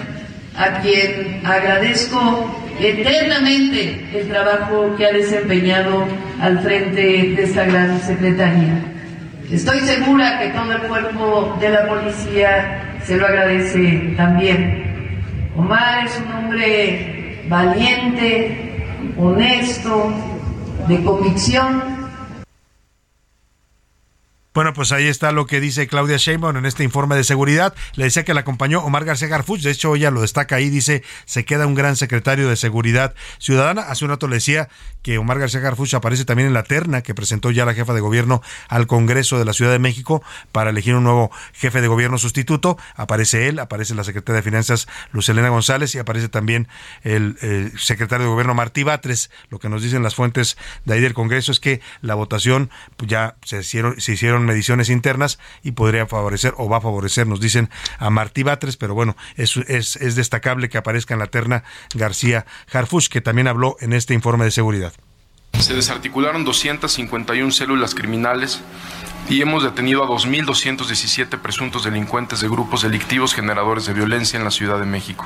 a 0.58 0.82
quien 0.82 1.42
agradezco 1.46 2.54
eternamente 2.80 4.08
el 4.14 4.28
trabajo 4.30 4.96
que 4.98 5.06
ha 5.06 5.12
desempeñado 5.12 6.06
al 6.42 6.60
frente 6.60 7.02
de 7.02 7.44
esta 7.44 7.66
gran 7.66 8.00
secretaría. 8.02 8.84
Estoy 9.52 9.80
segura 9.82 10.40
que 10.40 10.50
todo 10.50 10.72
el 10.72 10.82
cuerpo 10.84 11.58
de 11.60 11.70
la 11.70 11.88
policía 11.88 12.98
se 13.04 13.18
lo 13.18 13.28
agradece 13.28 14.14
también. 14.16 15.52
Omar 15.56 16.06
es 16.06 16.20
un 16.26 16.32
hombre 16.32 17.44
valiente, 17.48 18.84
honesto, 19.18 20.14
de 20.88 21.04
convicción 21.04 22.01
Bueno, 24.54 24.74
pues 24.74 24.92
ahí 24.92 25.08
está 25.08 25.32
lo 25.32 25.46
que 25.46 25.62
dice 25.62 25.88
Claudia 25.88 26.18
Sheinbaum 26.18 26.58
en 26.58 26.66
este 26.66 26.84
informe 26.84 27.16
de 27.16 27.24
seguridad. 27.24 27.74
Le 27.96 28.04
decía 28.04 28.26
que 28.26 28.34
la 28.34 28.42
acompañó 28.42 28.82
Omar 28.82 29.06
García 29.06 29.30
Garfuch. 29.30 29.62
De 29.62 29.72
hecho, 29.72 29.96
ella 29.96 30.12
lo 30.12 30.20
destaca 30.20 30.58
ahí. 30.58 30.70
Dice, 30.70 31.04
se 31.24 31.46
queda 31.46 31.66
un 31.66 31.74
gran 31.74 31.96
secretario 31.96 32.50
de 32.50 32.58
Seguridad 32.58 33.16
Ciudadana. 33.40 33.84
Hace 33.84 34.04
un 34.04 34.12
rato 34.12 34.28
le 34.28 34.36
decía 34.36 34.68
que 35.04 35.18
Omar 35.18 35.40
García 35.40 35.62
Garfuch 35.62 35.94
aparece 35.94 36.26
también 36.26 36.50
en 36.50 36.54
la 36.54 36.64
terna 36.64 37.02
que 37.02 37.16
presentó 37.16 37.50
ya 37.50 37.64
la 37.64 37.74
jefa 37.74 37.94
de 37.94 38.02
gobierno 38.02 38.42
al 38.68 38.88
Congreso 38.88 39.40
de 39.40 39.46
la 39.46 39.54
Ciudad 39.54 39.72
de 39.72 39.80
México 39.80 40.22
para 40.52 40.72
elegir 40.72 40.96
un 40.96 41.06
nuevo 41.06 41.32
jefe 41.54 41.80
de 41.80 41.88
gobierno 41.88 42.18
sustituto. 42.18 42.78
Aparece 42.96 43.48
él, 43.48 43.58
aparece 43.58 43.96
la 43.96 44.04
secretaria 44.04 44.38
de 44.38 44.44
Finanzas 44.44 44.90
Lucelena 45.14 45.48
González 45.48 45.96
y 45.96 46.00
aparece 46.00 46.28
también 46.28 46.68
el, 47.04 47.38
secretario 47.78 48.26
de 48.26 48.32
gobierno 48.32 48.54
Martí 48.54 48.84
Batres. 48.84 49.32
Lo 49.50 49.60
que 49.60 49.70
nos 49.70 49.82
dicen 49.82 50.04
las 50.04 50.16
fuentes 50.16 50.58
de 50.84 50.96
ahí 50.96 51.00
del 51.00 51.14
Congreso 51.14 51.54
es 51.54 51.62
que 51.62 51.80
la 52.02 52.16
votación 52.16 52.70
pues, 52.98 53.10
ya 53.10 53.36
se 53.44 53.60
hicieron, 53.60 54.00
se 54.02 54.12
hicieron 54.12 54.41
mediciones 54.46 54.90
internas 54.90 55.40
y 55.64 55.72
podría 55.72 56.08
favorecer 56.08 56.54
o 56.58 56.70
va 56.70 56.78
a 56.78 56.82
favorecer, 56.82 57.28
nos 57.28 57.40
dicen, 57.40 57.70
a 58.00 58.10
Martí 58.10 58.44
Batres, 58.44 58.78
pero 58.78 58.94
bueno, 58.94 59.16
es, 59.36 59.58
es, 59.58 59.96
es 59.98 60.16
destacable 60.16 60.70
que 60.70 60.78
aparezca 60.78 61.14
en 61.14 61.20
la 61.20 61.28
terna 61.28 61.64
García 61.94 62.46
Harfuch, 62.72 63.08
que 63.08 63.22
también 63.22 63.48
habló 63.48 63.78
en 63.80 63.94
este 63.94 64.14
informe 64.14 64.46
de 64.46 64.52
seguridad. 64.52 64.94
Se 65.60 65.74
desarticularon 65.76 66.44
251 66.44 67.52
células 67.52 67.94
criminales 67.94 68.62
y 69.30 69.42
hemos 69.42 69.64
detenido 69.64 70.04
a 70.04 70.08
2.217 70.08 71.40
presuntos 71.40 71.84
delincuentes 71.84 72.42
de 72.42 72.50
grupos 72.50 72.82
delictivos 72.82 73.34
generadores 73.34 73.86
de 73.86 73.94
violencia 73.94 74.38
en 74.38 74.44
la 74.44 74.52
Ciudad 74.52 74.80
de 74.80 74.86
México. 74.86 75.26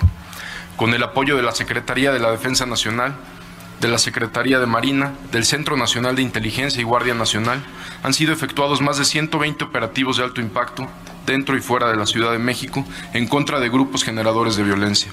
Con 0.75 0.93
el 0.93 1.03
apoyo 1.03 1.37
de 1.37 1.43
la 1.43 1.53
Secretaría 1.53 2.11
de 2.11 2.19
la 2.19 2.31
Defensa 2.31 2.65
Nacional, 2.65 3.15
de 3.79 3.87
la 3.87 3.97
Secretaría 3.97 4.59
de 4.59 4.65
Marina, 4.65 5.13
del 5.31 5.45
Centro 5.45 5.77
Nacional 5.77 6.15
de 6.15 6.21
Inteligencia 6.21 6.81
y 6.81 6.85
Guardia 6.85 7.13
Nacional, 7.13 7.63
han 8.03 8.13
sido 8.13 8.33
efectuados 8.33 8.81
más 8.81 8.97
de 8.97 9.05
120 9.05 9.63
operativos 9.63 10.17
de 10.17 10.23
alto 10.23 10.41
impacto 10.41 10.87
dentro 11.25 11.57
y 11.57 11.61
fuera 11.61 11.89
de 11.89 11.95
la 11.95 12.05
Ciudad 12.05 12.31
de 12.31 12.39
México 12.39 12.85
en 13.13 13.27
contra 13.27 13.59
de 13.59 13.69
grupos 13.69 14.03
generadores 14.03 14.55
de 14.55 14.63
violencia. 14.63 15.11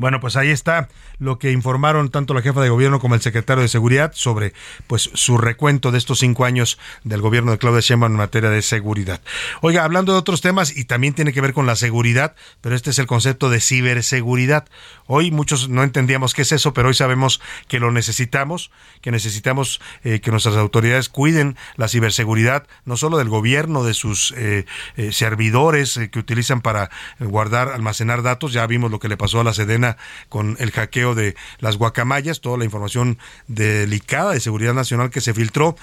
Bueno, 0.00 0.18
pues 0.18 0.36
ahí 0.36 0.48
está 0.48 0.88
lo 1.18 1.38
que 1.38 1.52
informaron 1.52 2.08
tanto 2.08 2.32
la 2.32 2.40
jefa 2.40 2.62
de 2.62 2.70
gobierno 2.70 3.00
como 3.00 3.14
el 3.14 3.20
secretario 3.20 3.60
de 3.60 3.68
seguridad 3.68 4.12
sobre 4.14 4.54
pues 4.86 5.10
su 5.12 5.36
recuento 5.36 5.92
de 5.92 5.98
estos 5.98 6.20
cinco 6.20 6.46
años 6.46 6.78
del 7.04 7.20
gobierno 7.20 7.52
de 7.52 7.58
Claudia 7.58 7.82
Sheinbaum 7.82 8.12
en 8.12 8.16
materia 8.16 8.48
de 8.48 8.62
seguridad. 8.62 9.20
Oiga, 9.60 9.84
hablando 9.84 10.12
de 10.12 10.18
otros 10.18 10.40
temas 10.40 10.74
y 10.74 10.86
también 10.86 11.12
tiene 11.12 11.34
que 11.34 11.42
ver 11.42 11.52
con 11.52 11.66
la 11.66 11.76
seguridad, 11.76 12.34
pero 12.62 12.74
este 12.74 12.88
es 12.88 12.98
el 12.98 13.06
concepto 13.06 13.50
de 13.50 13.60
ciberseguridad. 13.60 14.66
Hoy 15.06 15.30
muchos 15.30 15.68
no 15.68 15.82
entendíamos 15.82 16.32
qué 16.32 16.42
es 16.42 16.52
eso, 16.52 16.72
pero 16.72 16.88
hoy 16.88 16.94
sabemos 16.94 17.42
que 17.68 17.78
lo 17.78 17.90
necesitamos, 17.90 18.70
que 19.02 19.10
necesitamos 19.10 19.82
eh, 20.02 20.22
que 20.22 20.30
nuestras 20.30 20.56
autoridades 20.56 21.10
cuiden 21.10 21.58
la 21.76 21.88
ciberseguridad, 21.88 22.66
no 22.86 22.96
solo 22.96 23.18
del 23.18 23.28
gobierno, 23.28 23.84
de 23.84 23.92
sus 23.92 24.32
eh, 24.38 24.64
eh, 24.96 25.12
servidores 25.12 25.98
eh, 25.98 26.08
que 26.08 26.18
utilizan 26.18 26.62
para 26.62 26.90
guardar, 27.18 27.68
almacenar 27.68 28.22
datos. 28.22 28.54
Ya 28.54 28.66
vimos 28.66 28.90
lo 28.90 28.98
que 28.98 29.08
le 29.08 29.18
pasó 29.18 29.40
a 29.40 29.44
la 29.44 29.52
Sedena 29.52 29.89
Con 30.28 30.56
el 30.58 30.70
hackeo 30.70 31.14
de 31.14 31.36
las 31.58 31.76
guacamayas, 31.76 32.40
toda 32.40 32.58
la 32.58 32.64
información 32.64 33.18
delicada 33.48 34.32
de 34.32 34.40
seguridad 34.40 34.74
nacional 34.74 35.10
que 35.10 35.20
se 35.20 35.34
filtró. 35.34 35.76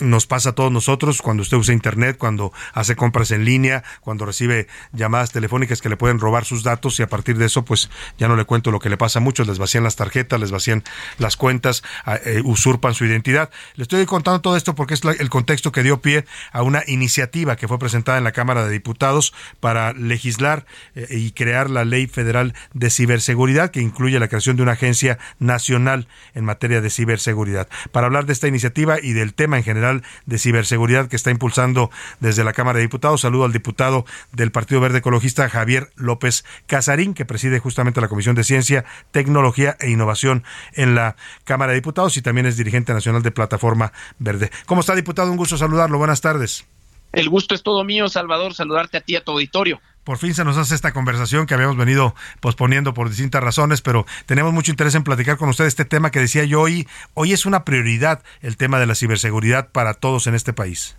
Nos 0.00 0.26
pasa 0.26 0.50
a 0.50 0.52
todos 0.54 0.72
nosotros 0.72 1.20
cuando 1.20 1.42
usted 1.42 1.58
usa 1.58 1.74
internet, 1.74 2.16
cuando 2.16 2.50
hace 2.72 2.96
compras 2.96 3.30
en 3.30 3.44
línea, 3.44 3.84
cuando 4.00 4.24
recibe 4.24 4.68
llamadas 4.92 5.32
telefónicas 5.32 5.82
que 5.82 5.90
le 5.90 5.98
pueden 5.98 6.18
robar 6.18 6.46
sus 6.46 6.62
datos 6.62 6.98
y 6.98 7.02
a 7.02 7.08
partir 7.08 7.36
de 7.36 7.44
eso 7.44 7.64
pues 7.64 7.90
ya 8.16 8.26
no 8.26 8.36
le 8.36 8.46
cuento 8.46 8.70
lo 8.70 8.78
que 8.80 8.88
le 8.88 8.96
pasa 8.96 9.18
a 9.18 9.22
muchos, 9.22 9.46
les 9.46 9.58
vacían 9.58 9.84
las 9.84 9.96
tarjetas, 9.96 10.40
les 10.40 10.50
vacían 10.50 10.82
las 11.18 11.36
cuentas, 11.36 11.82
eh, 12.24 12.40
usurpan 12.42 12.94
su 12.94 13.04
identidad. 13.04 13.50
Le 13.74 13.82
estoy 13.82 14.06
contando 14.06 14.40
todo 14.40 14.56
esto 14.56 14.74
porque 14.74 14.94
es 14.94 15.02
el 15.04 15.28
contexto 15.28 15.72
que 15.72 15.82
dio 15.82 16.00
pie 16.00 16.24
a 16.52 16.62
una 16.62 16.82
iniciativa 16.86 17.56
que 17.56 17.68
fue 17.68 17.78
presentada 17.78 18.16
en 18.16 18.24
la 18.24 18.32
Cámara 18.32 18.64
de 18.64 18.72
Diputados 18.72 19.34
para 19.60 19.92
legislar 19.92 20.64
eh, 20.94 21.06
y 21.10 21.32
crear 21.32 21.68
la 21.68 21.84
Ley 21.84 22.06
Federal 22.06 22.54
de 22.72 22.88
Ciberseguridad 22.88 23.70
que 23.70 23.82
incluye 23.82 24.18
la 24.18 24.28
creación 24.28 24.56
de 24.56 24.62
una 24.62 24.72
agencia 24.72 25.18
nacional 25.38 26.08
en 26.34 26.46
materia 26.46 26.80
de 26.80 26.88
ciberseguridad. 26.88 27.68
Para 27.92 28.06
hablar 28.06 28.24
de 28.24 28.32
esta 28.32 28.48
iniciativa 28.48 28.98
y 29.02 29.12
del 29.12 29.34
tema 29.34 29.58
en 29.58 29.64
general 29.66 30.02
de 30.24 30.38
ciberseguridad 30.38 31.08
que 31.08 31.16
está 31.16 31.30
impulsando 31.30 31.90
desde 32.20 32.42
la 32.42 32.54
Cámara 32.54 32.78
de 32.78 32.84
Diputados, 32.84 33.20
saludo 33.20 33.44
al 33.44 33.52
diputado 33.52 34.06
del 34.32 34.50
Partido 34.50 34.80
Verde 34.80 34.98
Ecologista 34.98 35.48
Javier 35.50 35.90
López 35.96 36.46
Casarín, 36.66 37.12
que 37.12 37.26
preside 37.26 37.58
justamente 37.58 38.00
la 38.00 38.08
Comisión 38.08 38.34
de 38.34 38.44
Ciencia, 38.44 38.86
Tecnología 39.10 39.76
e 39.80 39.90
Innovación 39.90 40.44
en 40.72 40.94
la 40.94 41.16
Cámara 41.44 41.72
de 41.72 41.76
Diputados 41.76 42.16
y 42.16 42.22
también 42.22 42.46
es 42.46 42.56
dirigente 42.56 42.94
nacional 42.94 43.22
de 43.22 43.30
Plataforma 43.30 43.92
Verde. 44.18 44.50
¿Cómo 44.64 44.80
está, 44.80 44.94
diputado? 44.94 45.30
Un 45.30 45.36
gusto 45.36 45.58
saludarlo. 45.58 45.98
Buenas 45.98 46.22
tardes. 46.22 46.64
El 47.12 47.28
gusto 47.28 47.54
es 47.54 47.62
todo 47.62 47.84
mío, 47.84 48.08
Salvador, 48.08 48.54
saludarte 48.54 48.98
a 48.98 49.00
ti, 49.00 49.16
a 49.16 49.24
tu 49.24 49.32
auditorio. 49.32 49.80
Por 50.06 50.18
fin 50.18 50.36
se 50.36 50.44
nos 50.44 50.56
hace 50.56 50.76
esta 50.76 50.92
conversación 50.92 51.46
que 51.46 51.54
habíamos 51.54 51.76
venido 51.76 52.14
posponiendo 52.38 52.94
por 52.94 53.08
distintas 53.08 53.42
razones, 53.42 53.82
pero 53.82 54.06
tenemos 54.26 54.52
mucho 54.52 54.70
interés 54.70 54.94
en 54.94 55.02
platicar 55.02 55.36
con 55.36 55.48
usted 55.48 55.64
este 55.64 55.84
tema 55.84 56.12
que 56.12 56.20
decía 56.20 56.44
yo 56.44 56.60
hoy. 56.60 56.86
Hoy 57.14 57.32
es 57.32 57.44
una 57.44 57.64
prioridad 57.64 58.22
el 58.40 58.56
tema 58.56 58.78
de 58.78 58.86
la 58.86 58.94
ciberseguridad 58.94 59.70
para 59.72 59.94
todos 59.94 60.28
en 60.28 60.36
este 60.36 60.52
país. 60.52 60.94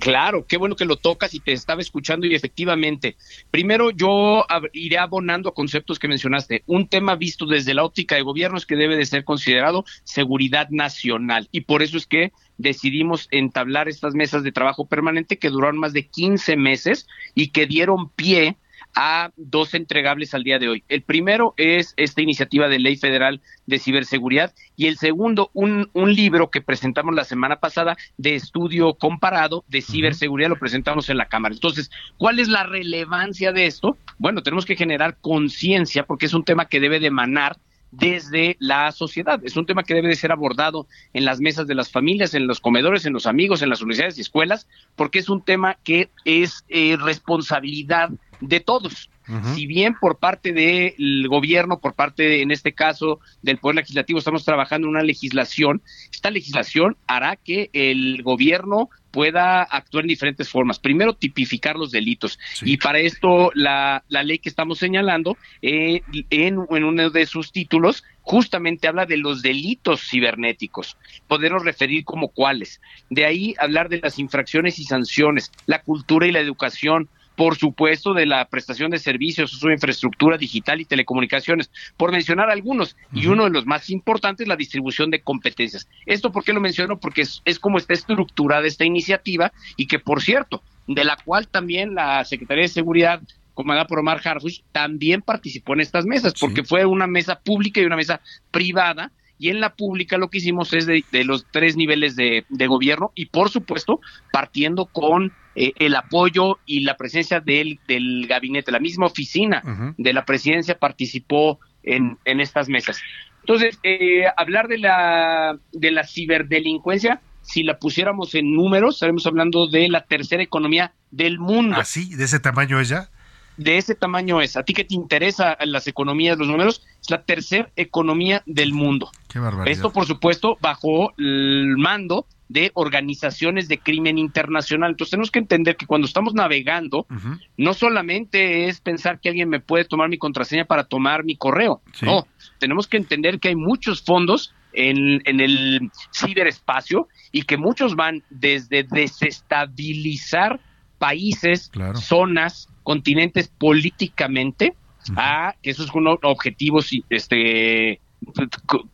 Claro, 0.00 0.46
qué 0.46 0.56
bueno 0.56 0.74
que 0.74 0.86
lo 0.86 0.96
tocas 0.96 1.34
y 1.34 1.40
te 1.40 1.52
estaba 1.52 1.82
escuchando 1.82 2.26
y 2.26 2.34
efectivamente, 2.34 3.16
primero 3.50 3.90
yo 3.90 4.42
iré 4.72 4.96
abonando 4.96 5.52
conceptos 5.52 5.98
que 5.98 6.08
mencionaste. 6.08 6.62
Un 6.66 6.88
tema 6.88 7.14
visto 7.14 7.44
desde 7.44 7.74
la 7.74 7.84
óptica 7.84 8.14
de 8.14 8.22
gobierno 8.22 8.56
es 8.56 8.64
que 8.64 8.76
debe 8.76 8.96
de 8.96 9.04
ser 9.04 9.22
considerado 9.24 9.84
seguridad 10.04 10.70
nacional 10.70 11.46
y 11.52 11.62
por 11.62 11.82
eso 11.82 11.98
es 11.98 12.06
que 12.06 12.32
decidimos 12.56 13.28
entablar 13.32 13.86
estas 13.86 14.14
mesas 14.14 14.42
de 14.42 14.52
trabajo 14.52 14.86
permanente 14.86 15.38
que 15.38 15.50
duraron 15.50 15.78
más 15.78 15.92
de 15.92 16.06
15 16.06 16.56
meses 16.56 17.06
y 17.34 17.48
que 17.48 17.66
dieron 17.66 18.08
pie 18.08 18.56
a 18.94 19.30
dos 19.36 19.74
entregables 19.74 20.34
al 20.34 20.44
día 20.44 20.58
de 20.58 20.68
hoy. 20.68 20.84
El 20.88 21.02
primero 21.02 21.54
es 21.56 21.94
esta 21.96 22.22
iniciativa 22.22 22.68
de 22.68 22.78
ley 22.78 22.96
federal 22.96 23.40
de 23.66 23.78
ciberseguridad 23.78 24.54
y 24.76 24.86
el 24.86 24.98
segundo, 24.98 25.50
un, 25.54 25.90
un 25.92 26.14
libro 26.14 26.50
que 26.50 26.60
presentamos 26.60 27.14
la 27.14 27.24
semana 27.24 27.56
pasada 27.56 27.96
de 28.16 28.34
estudio 28.34 28.94
comparado 28.94 29.64
de 29.68 29.82
ciberseguridad, 29.82 30.50
lo 30.50 30.58
presentamos 30.58 31.08
en 31.08 31.18
la 31.18 31.28
Cámara. 31.28 31.54
Entonces, 31.54 31.90
¿cuál 32.18 32.38
es 32.38 32.48
la 32.48 32.64
relevancia 32.64 33.52
de 33.52 33.66
esto? 33.66 33.96
Bueno, 34.18 34.42
tenemos 34.42 34.66
que 34.66 34.76
generar 34.76 35.16
conciencia 35.20 36.04
porque 36.04 36.26
es 36.26 36.34
un 36.34 36.44
tema 36.44 36.66
que 36.66 36.80
debe 36.80 37.00
de 37.00 37.06
emanar 37.06 37.56
desde 37.92 38.56
la 38.58 38.90
sociedad. 38.90 39.40
Es 39.44 39.56
un 39.56 39.66
tema 39.66 39.84
que 39.84 39.94
debe 39.94 40.08
de 40.08 40.16
ser 40.16 40.32
abordado 40.32 40.88
en 41.12 41.24
las 41.24 41.40
mesas 41.40 41.66
de 41.66 41.74
las 41.74 41.90
familias, 41.90 42.34
en 42.34 42.46
los 42.46 42.58
comedores, 42.58 43.06
en 43.06 43.12
los 43.12 43.26
amigos, 43.26 43.62
en 43.62 43.68
las 43.68 43.82
universidades 43.82 44.18
y 44.18 44.22
escuelas, 44.22 44.66
porque 44.96 45.20
es 45.20 45.28
un 45.28 45.42
tema 45.42 45.76
que 45.84 46.10
es 46.24 46.64
eh, 46.68 46.96
responsabilidad 46.98 48.10
de 48.42 48.60
todos. 48.60 49.08
Si 49.54 49.66
bien 49.66 49.94
por 49.98 50.18
parte 50.18 50.52
del 50.52 51.28
gobierno, 51.28 51.78
por 51.78 51.94
parte, 51.94 52.42
en 52.42 52.50
este 52.50 52.72
caso, 52.72 53.20
del 53.40 53.56
Poder 53.56 53.76
Legislativo, 53.76 54.18
estamos 54.18 54.44
trabajando 54.44 54.86
en 54.86 54.90
una 54.90 55.02
legislación, 55.02 55.80
esta 56.12 56.30
legislación 56.30 56.96
hará 57.06 57.36
que 57.36 57.70
el 57.72 58.22
gobierno 58.22 58.90
pueda 59.12 59.62
actuar 59.62 60.04
en 60.04 60.08
diferentes 60.08 60.48
formas. 60.48 60.80
Primero, 60.80 61.14
tipificar 61.14 61.76
los 61.76 61.92
delitos. 61.92 62.38
Y 62.62 62.78
para 62.78 62.98
esto, 62.98 63.52
la, 63.54 64.02
la, 64.08 64.22
ley 64.24 64.38
que 64.38 64.48
estamos 64.48 64.78
señalando, 64.78 65.36
eh, 65.62 66.02
en, 66.30 66.66
en 66.68 66.84
uno 66.84 67.10
de 67.10 67.26
sus 67.26 67.52
títulos, 67.52 68.02
justamente 68.22 68.88
habla 68.88 69.06
de 69.06 69.18
los 69.18 69.42
delitos 69.42 70.08
cibernéticos, 70.08 70.96
podernos 71.28 71.64
referir 71.64 72.04
como 72.04 72.28
cuáles. 72.28 72.80
De 73.08 73.24
ahí 73.24 73.54
hablar 73.58 73.88
de 73.88 74.00
las 74.00 74.18
infracciones 74.18 74.78
y 74.78 74.84
sanciones, 74.84 75.52
la 75.66 75.82
cultura 75.82 76.26
y 76.26 76.32
la 76.32 76.40
educación, 76.40 77.08
por 77.42 77.56
supuesto, 77.56 78.14
de 78.14 78.24
la 78.24 78.44
prestación 78.44 78.92
de 78.92 79.00
servicios, 79.00 79.50
su 79.50 79.68
infraestructura 79.68 80.38
digital 80.38 80.80
y 80.80 80.84
telecomunicaciones, 80.84 81.72
por 81.96 82.12
mencionar 82.12 82.50
algunos. 82.50 82.96
Y 83.12 83.26
uno 83.26 83.42
de 83.42 83.50
los 83.50 83.66
más 83.66 83.90
importantes, 83.90 84.46
la 84.46 84.54
distribución 84.54 85.10
de 85.10 85.22
competencias. 85.22 85.88
¿Esto 86.06 86.30
por 86.30 86.44
qué 86.44 86.52
lo 86.52 86.60
menciono? 86.60 87.00
Porque 87.00 87.22
es, 87.22 87.42
es 87.44 87.58
como 87.58 87.78
está 87.78 87.94
estructurada 87.94 88.64
esta 88.64 88.84
iniciativa 88.84 89.52
y 89.76 89.88
que, 89.88 89.98
por 89.98 90.22
cierto, 90.22 90.62
de 90.86 91.02
la 91.02 91.16
cual 91.16 91.48
también 91.48 91.96
la 91.96 92.24
Secretaría 92.24 92.62
de 92.62 92.68
Seguridad 92.68 93.20
comandada 93.54 93.88
por 93.88 93.98
Omar 93.98 94.20
Harfush, 94.24 94.60
también 94.70 95.20
participó 95.20 95.72
en 95.72 95.80
estas 95.80 96.06
mesas, 96.06 96.34
porque 96.38 96.62
fue 96.62 96.86
una 96.86 97.08
mesa 97.08 97.40
pública 97.40 97.80
y 97.80 97.86
una 97.86 97.96
mesa 97.96 98.20
privada, 98.52 99.10
y 99.36 99.48
en 99.48 99.58
la 99.58 99.74
pública 99.74 100.16
lo 100.16 100.30
que 100.30 100.38
hicimos 100.38 100.72
es 100.74 100.86
de, 100.86 101.04
de 101.10 101.24
los 101.24 101.44
tres 101.50 101.76
niveles 101.76 102.14
de, 102.14 102.46
de, 102.48 102.66
gobierno 102.68 103.10
y 103.16 103.26
por 103.26 103.50
supuesto 103.50 104.00
partiendo 104.30 104.86
con 104.86 105.32
eh, 105.54 105.72
el 105.78 105.94
apoyo 105.94 106.58
y 106.66 106.80
la 106.80 106.96
presencia 106.96 107.40
del, 107.40 107.78
del 107.86 108.26
gabinete, 108.26 108.72
la 108.72 108.80
misma 108.80 109.06
oficina 109.06 109.62
uh 109.64 109.68
-huh. 109.68 109.94
de 109.98 110.12
la 110.12 110.24
presidencia 110.24 110.78
participó 110.78 111.58
en, 111.82 112.18
en 112.24 112.40
estas 112.40 112.68
mesas. 112.68 113.00
Entonces, 113.40 113.78
eh, 113.82 114.24
hablar 114.36 114.68
de 114.68 114.78
la, 114.78 115.58
de 115.72 115.90
la 115.90 116.04
ciberdelincuencia, 116.04 117.20
si 117.42 117.64
la 117.64 117.78
pusiéramos 117.78 118.34
en 118.34 118.54
números, 118.54 118.94
estaremos 118.94 119.26
hablando 119.26 119.66
de 119.66 119.88
la 119.88 120.04
tercera 120.04 120.42
economía 120.42 120.92
del 121.10 121.38
mundo. 121.38 121.76
¿Así? 121.76 122.14
¿De 122.14 122.24
ese 122.24 122.38
tamaño 122.38 122.78
es 122.80 122.88
ya? 122.88 123.08
de 123.56 123.78
ese 123.78 123.94
tamaño 123.94 124.40
es. 124.40 124.56
A 124.56 124.62
ti 124.62 124.72
que 124.72 124.84
te 124.84 124.94
interesa 124.94 125.56
las 125.64 125.86
economías, 125.86 126.38
los 126.38 126.48
números, 126.48 126.82
es 127.00 127.10
la 127.10 127.22
tercera 127.22 127.70
economía 127.76 128.42
del 128.46 128.72
mundo. 128.72 129.10
Qué 129.28 129.38
barbaridad. 129.38 129.72
Esto, 129.72 129.92
por 129.92 130.06
supuesto, 130.06 130.56
bajo 130.60 131.12
el 131.18 131.76
mando 131.76 132.26
de 132.52 132.70
organizaciones 132.74 133.68
de 133.68 133.78
crimen 133.78 134.18
internacional. 134.18 134.90
Entonces 134.90 135.10
tenemos 135.10 135.30
que 135.30 135.38
entender 135.38 135.76
que 135.76 135.86
cuando 135.86 136.06
estamos 136.06 136.34
navegando, 136.34 137.06
uh 137.10 137.14
-huh. 137.14 137.40
no 137.56 137.74
solamente 137.74 138.68
es 138.68 138.80
pensar 138.80 139.20
que 139.20 139.28
alguien 139.28 139.48
me 139.48 139.60
puede 139.60 139.84
tomar 139.84 140.08
mi 140.08 140.18
contraseña 140.18 140.64
para 140.64 140.84
tomar 140.84 141.24
mi 141.24 141.36
correo. 141.36 141.80
Sí. 141.92 142.06
No, 142.06 142.26
tenemos 142.58 142.86
que 142.86 142.96
entender 142.96 143.40
que 143.40 143.48
hay 143.48 143.56
muchos 143.56 144.02
fondos 144.02 144.54
en, 144.72 145.22
en 145.24 145.40
el 145.40 145.90
ciberespacio 146.12 147.08
y 147.30 147.42
que 147.42 147.56
muchos 147.56 147.94
van 147.94 148.22
desde 148.30 148.84
desestabilizar 148.84 150.60
países, 150.98 151.68
claro. 151.72 151.96
zonas, 151.96 152.68
continentes 152.82 153.48
políticamente, 153.48 154.74
uh 154.74 155.12
-huh. 155.12 155.14
a 155.18 155.54
que 155.62 155.70
esos 155.70 155.86
son 155.86 156.06
objetivos 156.06 156.90
este 157.10 158.00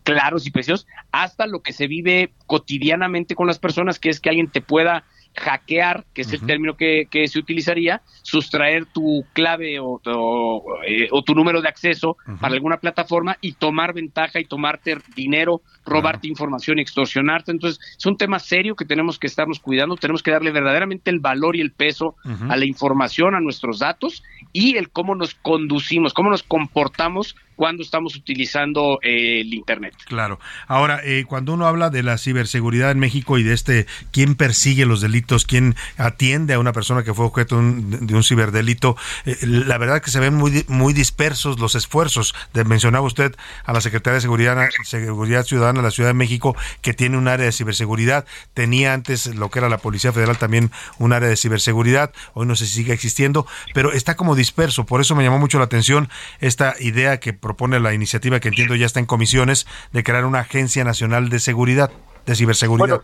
claros 0.03 0.47
y 0.47 0.51
preciosos, 0.51 0.87
hasta 1.13 1.47
lo 1.47 1.61
que 1.61 1.73
se 1.73 1.87
vive 1.87 2.33
cotidianamente 2.47 3.35
con 3.35 3.47
las 3.47 3.59
personas, 3.59 3.99
que 3.99 4.11
es 4.11 4.21
que 4.21 4.29
alguien 4.29 4.51
te 4.51 4.61
pueda 4.61 5.05
hackear, 5.39 6.05
que 6.15 6.23
es 6.23 6.29
uh 6.29 6.31
-huh. 6.31 6.41
el 6.41 6.47
término 6.47 6.77
que, 6.77 7.07
que, 7.11 7.29
se 7.29 7.39
utilizaría, 7.39 8.03
sustraer 8.23 8.87
tu 8.87 9.25
clave 9.33 9.79
o, 9.79 10.01
o, 10.05 10.65
eh, 10.87 11.09
o 11.11 11.23
tu 11.23 11.35
número 11.35 11.61
de 11.61 11.69
acceso 11.69 12.11
uh 12.11 12.33
-huh. 12.33 12.39
para 12.41 12.55
alguna 12.55 12.79
plataforma 12.79 13.37
y 13.41 13.53
tomar 13.53 13.93
ventaja 13.95 14.41
y 14.41 14.45
tomarte 14.45 14.99
dinero, 15.15 15.63
robarte 15.85 16.23
claro. 16.23 16.33
información 16.33 16.79
y 16.79 16.83
extorsionarte. 16.83 17.53
Entonces, 17.53 17.79
es 17.97 18.07
un 18.07 18.17
tema 18.17 18.39
serio 18.39 18.75
que 18.75 18.85
tenemos 18.85 19.19
que 19.19 19.27
estarnos 19.27 19.61
cuidando, 19.61 19.97
tenemos 19.97 20.23
que 20.23 20.33
darle 20.33 20.51
verdaderamente 20.51 21.11
el 21.11 21.21
valor 21.21 21.57
y 21.57 21.61
el 21.61 21.73
peso 21.73 22.17
uh 22.25 22.29
-huh. 22.29 22.53
a 22.53 22.57
la 22.57 22.65
información, 22.65 23.35
a 23.35 23.41
nuestros 23.41 23.79
datos 23.79 24.23
y 24.53 24.77
el 24.77 24.91
cómo 24.91 25.15
nos 25.15 25.35
conducimos, 25.35 26.15
cómo 26.15 26.31
nos 26.31 26.43
comportamos 26.43 27.37
cuando 27.59 27.83
estamos 27.83 28.15
utilizando 28.15 29.01
eh, 29.03 29.41
el 29.41 29.53
Internet. 29.53 29.93
Claro. 30.07 30.39
Ahora, 30.69 31.01
eh, 31.03 31.25
cuando 31.27 31.53
uno 31.53 31.67
habla 31.67 31.91
de 31.91 32.05
la 32.05 32.17
ciberseguridad 32.17 32.93
en 32.93 33.01
México 33.01 33.37
y 33.37 33.43
de 33.43 33.53
este, 33.53 33.89
quién 34.13 34.37
persigue 34.37 34.87
los 34.87 35.01
delitos, 35.01 35.45
quién 35.45 35.75
atiende 35.97 36.55
a 36.55 36.61
una 36.61 36.73
persona 36.73 37.03
que 37.03 37.13
fue 37.15 37.25
objeto 37.25 37.59
un, 37.59 38.07
de 38.07 38.15
un 38.15 38.23
ciberdelito, 38.23 38.97
eh, 39.27 39.37
la 39.43 39.77
verdad 39.77 40.01
que 40.01 40.13
se 40.13 40.21
ven 40.21 40.35
muy, 40.35 40.65
muy 40.69 40.93
dispersos 40.93 41.59
los 41.59 41.75
esfuerzos. 41.75 42.33
Mencionaba 42.55 43.05
usted 43.05 43.35
a 43.65 43.73
la 43.73 43.81
Secretaría 43.81 44.15
de 44.15 44.21
Seguridad, 44.21 44.69
Seguridad 44.85 45.45
Ciudadana 45.45 45.81
de 45.81 45.85
la 45.89 45.91
Ciudad 45.91 46.11
de 46.11 46.15
México, 46.15 46.55
que 46.81 46.95
tiene 46.95 47.19
un 47.19 47.27
área 47.27 47.47
de 47.47 47.51
ciberseguridad. 47.51 48.25
Tenía 48.55 48.95
antes 48.95 49.35
lo 49.35 49.51
que 49.51 49.59
era 49.59 49.69
la 49.69 49.79
Policía 49.79 50.13
Federal 50.13 50.39
también 50.39 50.71
un 50.99 51.13
área 51.13 51.29
de 51.29 51.37
ciberseguridad. 51.37 52.13
Hoy 52.35 52.47
no 52.47 52.55
sé 52.55 52.67
si 52.67 52.75
sigue 52.75 52.93
existiendo, 52.93 53.49
pero 53.75 53.93
está 53.93 54.15
como 54.15 54.37
disperso. 54.37 54.87
Por 54.87 55.01
eso 55.01 55.17
me 55.17 55.25
llamó 55.25 55.41
mucho 55.41 55.59
la 55.59 55.65
atención 55.65 56.09
esta 56.39 56.77
idea 56.79 57.19
que 57.19 57.33
propone 57.49 57.81
la 57.81 57.95
iniciativa 57.95 58.41
que 58.41 58.49
entiendo 58.49 58.75
ya 58.77 58.85
está 58.85 59.01
en 59.01 59.07
comisiones 59.07 59.67
de 59.91 60.03
crear 60.03 60.27
una 60.27 60.41
agencia 60.41 60.85
nacional 60.85 61.31
de 61.31 61.39
seguridad, 61.39 61.91
de 62.27 62.35
ciberseguridad. 62.37 63.01
Bueno, 63.01 63.03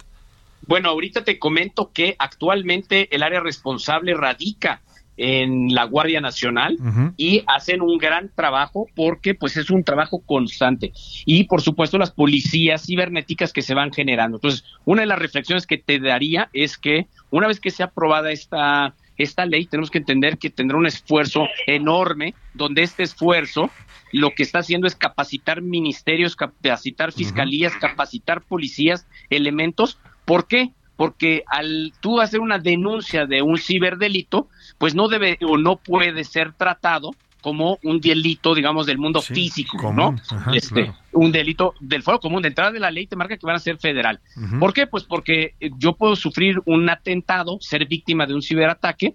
bueno 0.67 0.89
ahorita 0.91 1.25
te 1.25 1.39
comento 1.39 1.93
que 1.95 2.15
actualmente 2.19 3.09
el 3.15 3.23
área 3.23 3.41
responsable 3.41 4.13
radica 4.13 4.83
en 5.17 5.75
la 5.75 5.85
Guardia 5.85 6.21
Nacional 6.21 6.77
y 7.17 7.43
hacen 7.47 7.81
un 7.81 7.97
gran 7.97 8.31
trabajo 8.35 8.87
porque 8.95 9.35
pues 9.35 9.57
es 9.57 9.71
un 9.71 9.83
trabajo 9.83 10.21
constante 10.21 10.93
y 11.25 11.45
por 11.45 11.63
supuesto 11.63 11.97
las 11.97 12.11
policías 12.11 12.85
cibernéticas 12.85 13.55
que 13.55 13.63
se 13.63 13.73
van 13.73 13.95
generando. 13.95 14.37
Entonces, 14.37 14.65
una 14.85 15.01
de 15.03 15.07
las 15.07 15.19
reflexiones 15.19 15.67
que 15.67 15.79
te 15.79 16.01
daría 16.01 16.51
es 16.53 16.77
que 16.77 17.07
una 17.31 17.47
vez 17.47 17.61
que 17.61 17.71
sea 17.71 17.87
aprobada 17.87 18.31
esta 18.31 18.95
esta 19.17 19.47
ley 19.47 19.67
tenemos 19.67 19.91
que 19.91 19.99
entender 19.99 20.39
que 20.39 20.51
tendrá 20.51 20.77
un 20.77 20.87
esfuerzo 20.87 21.47
enorme 21.67 22.35
donde 22.55 22.83
este 22.83 23.03
esfuerzo 23.03 23.71
lo 24.13 24.31
que 24.31 24.45
está 24.45 24.61
haciendo 24.61 24.87
es 24.87 24.95
capacitar 24.95 25.61
ministerios, 25.61 26.37
capacitar 26.37 27.13
fiscalías, 27.13 27.75
capacitar 27.75 28.43
policías, 28.43 29.09
elementos. 29.29 29.99
¿Por 30.25 30.47
qué? 30.47 30.71
Porque 30.97 31.43
al 31.49 31.93
tú 32.01 32.21
hacer 32.21 32.39
una 32.39 32.61
denuncia 32.61 33.27
de 33.27 33.43
un 33.43 33.59
ciberdelito, 33.59 34.49
pues 34.79 34.95
no 34.95 35.09
debe 35.09 35.39
o 35.45 35.59
no 35.59 35.77
puede 35.77 36.23
ser 36.23 36.53
tratado 36.53 37.11
como 37.45 37.79
un 37.83 38.01
delito, 38.01 38.55
digamos, 38.55 38.87
del 38.87 38.97
mundo 38.97 39.21
físico, 39.21 39.93
¿no? 39.93 40.17
este, 40.55 40.95
Un 41.13 41.31
delito 41.31 41.75
del 41.79 42.03
fuero 42.03 42.19
común. 42.19 42.41
De 42.41 42.49
entrada 42.49 42.73
de 42.73 42.81
la 42.81 42.91
ley 42.91 43.07
te 43.07 43.17
marca 43.17 43.37
que 43.37 43.45
van 43.45 43.57
a 43.57 43.59
ser 43.59 43.77
federal. 43.77 44.19
¿Por 44.59 44.73
qué? 44.73 44.87
Pues 44.87 45.05
porque 45.05 45.53
eh, 45.61 45.69
yo 45.77 45.93
puedo 45.93 46.17
sufrir 46.17 46.63
un 46.65 46.89
atentado, 46.89 47.59
ser 47.61 47.87
víctima 47.87 48.25
de 48.25 48.33
un 48.33 48.41
ciberataque, 48.41 49.15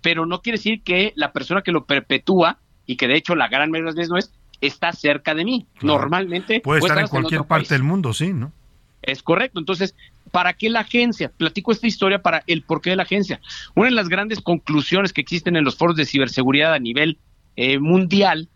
pero 0.00 0.24
no 0.24 0.40
quiere 0.40 0.56
decir 0.56 0.82
que 0.82 1.12
la 1.16 1.32
persona 1.32 1.60
que 1.60 1.70
lo 1.70 1.84
perpetúa, 1.84 2.60
y 2.86 2.96
que 2.96 3.08
de 3.08 3.16
hecho 3.16 3.34
la 3.34 3.48
gran 3.48 3.70
mayoría 3.70 3.90
de 3.90 3.90
las 3.90 3.94
veces 3.96 4.10
no 4.10 4.16
es, 4.16 4.32
está 4.62 4.92
cerca 4.92 5.34
de 5.34 5.44
mí. 5.44 5.66
Normalmente 5.82 6.60
puede 6.60 6.80
estar 6.80 6.98
en 6.98 7.08
cualquier 7.08 7.44
parte 7.44 7.74
del 7.74 7.82
mundo, 7.82 8.14
sí, 8.14 8.32
¿no? 8.32 8.52
Es 9.02 9.22
correcto. 9.22 9.60
Entonces, 9.60 9.94
¿para 10.32 10.54
qué 10.54 10.70
la 10.70 10.80
agencia? 10.80 11.30
Platico 11.36 11.72
esta 11.72 11.86
historia 11.86 12.22
para 12.22 12.42
el 12.46 12.62
porqué 12.62 12.88
de 12.90 12.96
la 12.96 13.02
agencia. 13.02 13.38
Una 13.74 13.88
de 13.88 13.94
las 13.94 14.08
grandes 14.08 14.40
conclusiones 14.40 15.12
que 15.12 15.20
existen 15.20 15.56
en 15.56 15.64
los 15.64 15.76
foros 15.76 15.94
de 15.94 16.06
ciberseguridad 16.06 16.72
a 16.72 16.78
nivel 16.78 17.18
eh, 17.56 17.78
mundial, 17.78 18.48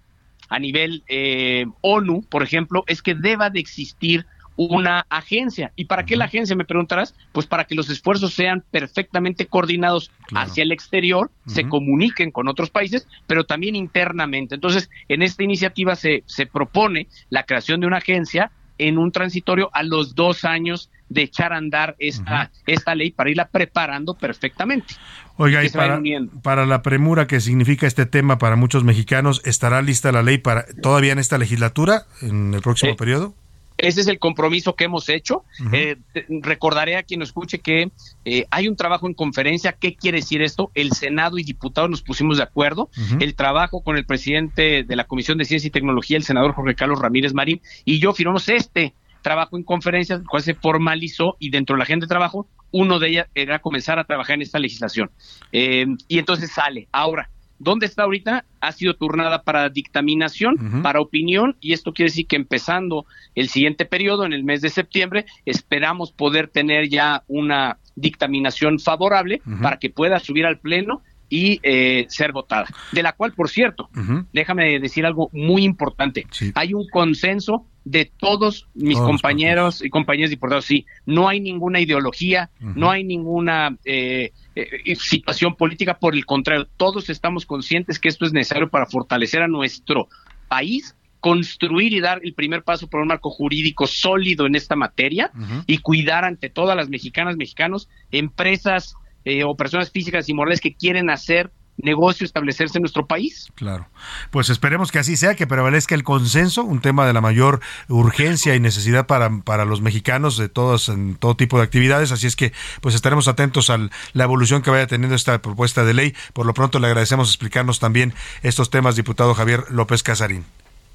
a 0.49 0.59
nivel 0.59 1.05
eh, 1.09 1.67
ONU, 1.81 2.23
por 2.29 2.43
ejemplo, 2.43 2.85
es 2.87 3.03
que 3.03 3.15
deba 3.15 3.51
de 3.51 3.61
existir 3.61 4.27
una 4.57 5.07
agencia. 5.09 5.73
¿Y 5.75 5.87
para 5.87 6.05
qué 6.05 6.17
la 6.17 6.27
agencia, 6.27 6.55
me 6.55 6.67
preguntarás? 6.67 7.15
Pues 7.33 7.47
para 7.47 7.65
que 7.65 7.75
los 7.75 7.89
esfuerzos 7.89 8.35
sean 8.35 8.63
perfectamente 8.71 9.47
coordinados 9.47 10.11
hacia 10.35 10.65
el 10.65 10.73
exterior, 10.73 11.31
se 11.47 11.67
comuniquen 11.67 12.31
con 12.31 12.47
otros 12.47 12.69
países, 12.69 13.09
pero 13.27 13.45
también 13.45 13.75
internamente. 13.75 14.57
Entonces, 14.57 14.91
en 15.09 15.23
esta 15.23 15.45
iniciativa 15.45 15.97
se, 15.97 16.25
se 16.27 16.45
propone 16.45 17.07
la 17.31 17.45
creación 17.45 17.81
de 17.81 17.87
una 17.87 17.99
agencia 17.99 18.51
en 18.77 18.99
un 18.99 19.13
transitorio 19.13 19.71
a 19.73 19.83
los 19.83 20.15
dos 20.15 20.45
años 20.45 20.91
de 21.11 21.23
echar 21.23 21.53
a 21.53 21.57
andar 21.57 21.97
esta, 21.99 22.51
esta 22.67 22.95
ley 22.95 23.11
para 23.11 23.31
irla 23.31 23.49
preparando 23.49 24.15
perfectamente. 24.15 24.95
Oiga, 25.43 25.65
y 25.65 25.71
para, 25.71 25.99
para, 26.43 26.67
la 26.67 26.83
premura 26.83 27.27
que 27.27 27.41
significa 27.41 27.87
este 27.87 28.05
tema 28.05 28.37
para 28.37 28.57
muchos 28.57 28.85
mexicanos, 28.85 29.41
¿estará 29.47 29.81
lista 29.81 30.13
la 30.13 30.23
ley 30.23 30.37
para 30.37 30.67
todavía 30.83 31.13
en 31.13 31.19
esta 31.19 31.39
legislatura, 31.39 32.05
en 32.21 32.53
el 32.53 32.61
próximo 32.61 32.93
Eh, 32.93 32.97
periodo? 32.97 33.35
Ese 33.79 34.03
es 34.03 34.09
el 34.09 34.19
compromiso 34.19 34.77
que 34.77 34.85
hemos 34.85 35.09
hecho. 35.09 35.43
Eh, 35.73 35.97
recordaré 36.43 36.97
a 36.97 37.03
quien 37.03 37.21
nos 37.21 37.31
escuche 37.31 37.61
que 37.61 37.91
eh, 38.27 38.45
hay 38.51 38.69
un 38.69 38.77
trabajo 38.77 39.07
en 39.07 39.15
conferencia. 39.15 39.73
¿Qué 39.73 39.95
quiere 39.95 40.19
decir 40.19 40.43
esto? 40.43 40.71
El 40.75 40.93
Senado 40.93 41.39
y 41.39 41.43
diputados 41.43 41.89
nos 41.89 42.03
pusimos 42.03 42.37
de 42.37 42.43
acuerdo. 42.43 42.91
El 43.19 43.35
trabajo 43.35 43.81
con 43.81 43.97
el 43.97 44.05
presidente 44.05 44.85
de 44.85 44.97
la 44.97 45.05
Comisión 45.05 45.39
de 45.39 45.47
Ciencia 45.47 45.69
y 45.69 45.71
Tecnología, 45.71 46.19
el 46.19 46.25
senador 46.25 46.53
Jorge 46.53 46.75
Carlos 46.75 46.99
Ramírez 46.99 47.33
Marín, 47.33 47.63
y 47.87 47.99
yo 47.99 48.13
firmamos 48.13 48.47
este 48.51 48.93
trabajo 49.23 49.57
en 49.57 49.63
conferencia, 49.63 50.17
el 50.17 50.25
cual 50.25 50.43
se 50.43 50.55
formalizó 50.55 51.37
y 51.39 51.51
dentro 51.51 51.75
de 51.75 51.79
la 51.79 51.85
agenda 51.85 52.05
de 52.05 52.09
trabajo, 52.09 52.49
uno 52.71 52.99
de 52.99 53.09
ellas 53.09 53.27
era 53.35 53.59
comenzar 53.59 53.99
a 53.99 54.05
trabajar 54.05 54.35
en 54.35 54.43
esta 54.43 54.59
legislación. 54.59 55.11
Eh, 55.53 55.87
y 56.09 56.19
entonces 56.19 56.51
sale. 56.51 56.89
Ahora, 56.93 57.31
¿Dónde 57.61 57.85
está 57.85 58.05
ahorita? 58.05 58.47
Ha 58.63 58.73
sido 58.73 58.95
turnada 58.95 59.43
para 59.43 59.69
dictaminación, 59.69 60.83
para 60.83 61.03
opinión, 61.03 61.57
y 61.61 61.75
esto 61.75 61.93
quiere 61.93 62.09
decir 62.09 62.27
que 62.27 62.37
empezando 62.37 63.05
el 63.35 63.51
siguiente 63.51 63.85
periodo, 63.85 64.25
en 64.25 64.33
el 64.33 64.45
mes 64.45 64.63
de 64.63 64.71
septiembre, 64.71 65.27
esperamos 65.45 66.11
poder 66.11 66.49
tener 66.49 66.89
ya 66.89 67.23
una 67.29 67.77
dictaminación 67.97 68.79
favorable 68.79 69.43
para 69.61 69.79
que 69.79 69.91
pueda 69.91 70.19
subir 70.21 70.47
al 70.47 70.59
Pleno 70.59 71.03
y 71.29 71.61
eh, 71.63 72.07
ser 72.09 72.33
votada. 72.33 72.67
De 72.93 73.03
la 73.03 73.13
cual, 73.13 73.35
por 73.35 73.51
cierto, 73.51 73.91
déjame 74.33 74.81
decir 74.81 75.05
algo 75.05 75.29
muy 75.35 75.65
importante. 75.65 76.27
Hay 76.55 76.73
un 76.73 76.87
consenso 76.89 77.67
de 77.85 78.05
todos 78.05 78.69
mis 78.75 78.97
Todos 78.97 79.09
compañeros 79.09 79.83
y 79.85 79.91
compañeras 79.91 80.31
diputados. 80.31 80.65
Sí, 80.65 80.87
no 81.07 81.29
hay 81.29 81.41
ninguna 81.41 81.81
ideología, 81.81 82.51
no 82.61 82.91
hay 82.91 83.05
ninguna 83.05 83.77
eh, 83.85 84.33
eh, 84.55 84.97
situación 84.97 85.55
política. 85.55 85.99
Por 85.99 86.15
el 86.15 86.27
contrario, 86.27 86.69
todos 86.77 87.09
estamos 87.11 87.47
conscientes 87.47 87.99
que 87.99 88.09
esto 88.09 88.27
es 88.27 88.33
necesario 88.33 88.69
para 88.69 88.87
fortalecer 88.87 89.43
a 89.43 89.49
nuestro 89.49 90.09
país 90.49 90.95
construir 91.21 91.93
y 91.93 92.01
dar 92.01 92.21
el 92.25 92.35
primer 92.35 92.65
paso 92.65 92.89
por 92.89 93.01
un 93.01 93.09
marco 93.09 93.31
jurídico 93.31 93.87
sólido 93.87 94.47
en 94.47 94.55
esta 94.55 94.75
materia 94.75 95.31
y 95.67 95.79
cuidar 95.79 96.25
ante 96.25 96.49
todas 96.49 96.75
las 96.77 96.89
mexicanas, 96.89 97.37
mexicanos, 97.37 97.89
empresas 98.11 98.95
eh, 99.25 99.45
o 99.45 99.55
personas 99.55 99.91
físicas 99.91 100.29
y 100.29 100.35
morales 100.35 100.61
que 100.61 100.75
quieren 100.75 101.11
hacer 101.11 101.53
negocio, 101.83 102.25
establecerse 102.25 102.79
en 102.79 102.83
nuestro 102.83 103.07
país. 103.07 103.49
Claro. 103.55 103.89
Pues 104.31 104.51
esperemos 104.51 104.93
que 104.93 104.99
así 104.99 105.17
sea, 105.17 105.35
que 105.35 105.47
prevalezca 105.47 105.95
el 105.95 106.05
consenso, 106.05 106.65
un 106.65 106.81
tema 106.81 107.07
de 107.07 107.13
la 107.13 107.21
mayor 107.21 107.61
urgencia 107.89 108.55
y 108.55 108.61
necesidad 108.61 109.07
para, 109.07 109.31
para 109.43 109.65
los 109.65 109.81
mexicanos 109.81 110.37
de 110.37 110.49
todos, 110.49 110.89
en 110.89 111.17
todo 111.17 111.37
tipo 111.37 111.59
de 111.59 111.65
actividades. 111.65 112.13
Así 112.13 112.27
es 112.27 112.37
que, 112.37 112.53
pues 112.81 112.95
estaremos 112.95 113.29
atentos 113.29 113.71
a 113.71 113.79
la 114.13 114.25
evolución 114.25 114.63
que 114.63 114.71
vaya 114.71 114.87
teniendo 114.87 115.17
esta 115.17 115.41
propuesta 115.43 115.85
de 115.85 115.95
ley. 115.95 116.15
Por 116.33 116.47
lo 116.47 116.55
pronto 116.55 116.79
le 116.79 116.87
agradecemos 116.87 117.29
explicarnos 117.29 117.81
también 117.81 118.15
estos 118.43 118.71
temas, 118.71 118.97
diputado 118.97 119.35
Javier 119.35 119.65
López 119.71 120.03
Casarín. 120.03 120.45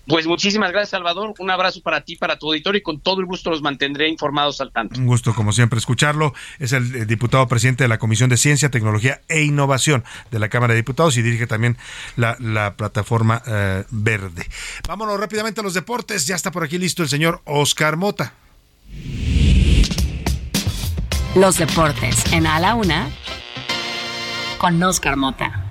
Pues 0.08 0.28
muchísimas 0.28 0.72
gracias, 0.72 0.92
Salvador. 0.92 1.34
Un 1.40 1.50
abrazo 1.50 1.82
para 1.82 2.02
ti, 2.02 2.16
para 2.16 2.38
tu 2.38 2.48
auditorio 2.48 2.80
y 2.80 2.84
con 2.84 3.00
todo 3.00 3.20
el 3.20 3.26
gusto 3.26 3.50
los 3.50 3.62
mantendré 3.62 4.08
informados 4.08 4.62
al 4.62 4.72
tanto. 4.72 5.00
Un 5.00 5.08
gusto, 5.08 5.34
como 5.34 5.52
siempre, 5.52 5.80
escucharlo. 5.80 6.34
Es 6.60 6.74
el 6.74 6.96
eh, 6.96 7.06
diputado 7.06 7.48
presidente 7.48 7.84
de 7.84 7.88
la 7.88 7.98
Comisión 7.98 8.30
de 8.30 8.38
Ciencia, 8.38 8.70
Tecnología 8.70 9.22
e 9.28 9.44
Innovación 9.44 10.04
de 10.30 10.40
la 10.40 10.50
Cámara 10.50 10.74
de 10.74 10.78
Diputados 10.78 11.18
y 11.18 11.24
dirige 11.24 11.48
también 11.48 11.78
la, 12.18 12.38
la 12.40 12.76
plataforma 12.76 13.42
eh, 13.48 13.84
verde. 13.90 14.48
Vámonos 14.88 15.20
rápidamente 15.20 15.62
a 15.62 15.64
los 15.64 15.74
deportes. 15.74 16.28
Ya 16.28 16.36
está 16.36 16.52
por 16.52 16.64
aquí 16.64 16.78
listo 16.78 17.02
el 17.02 17.10
señor 17.10 17.42
Oscar 17.46 17.98
Mota. 17.98 18.34
Los 21.36 21.58
deportes 21.58 22.32
en 22.32 22.48
A 22.48 22.60
la 22.60 22.76
Una 22.76 23.10
con 24.58 24.82
Oscar 24.82 25.18
Mota. 25.18 25.65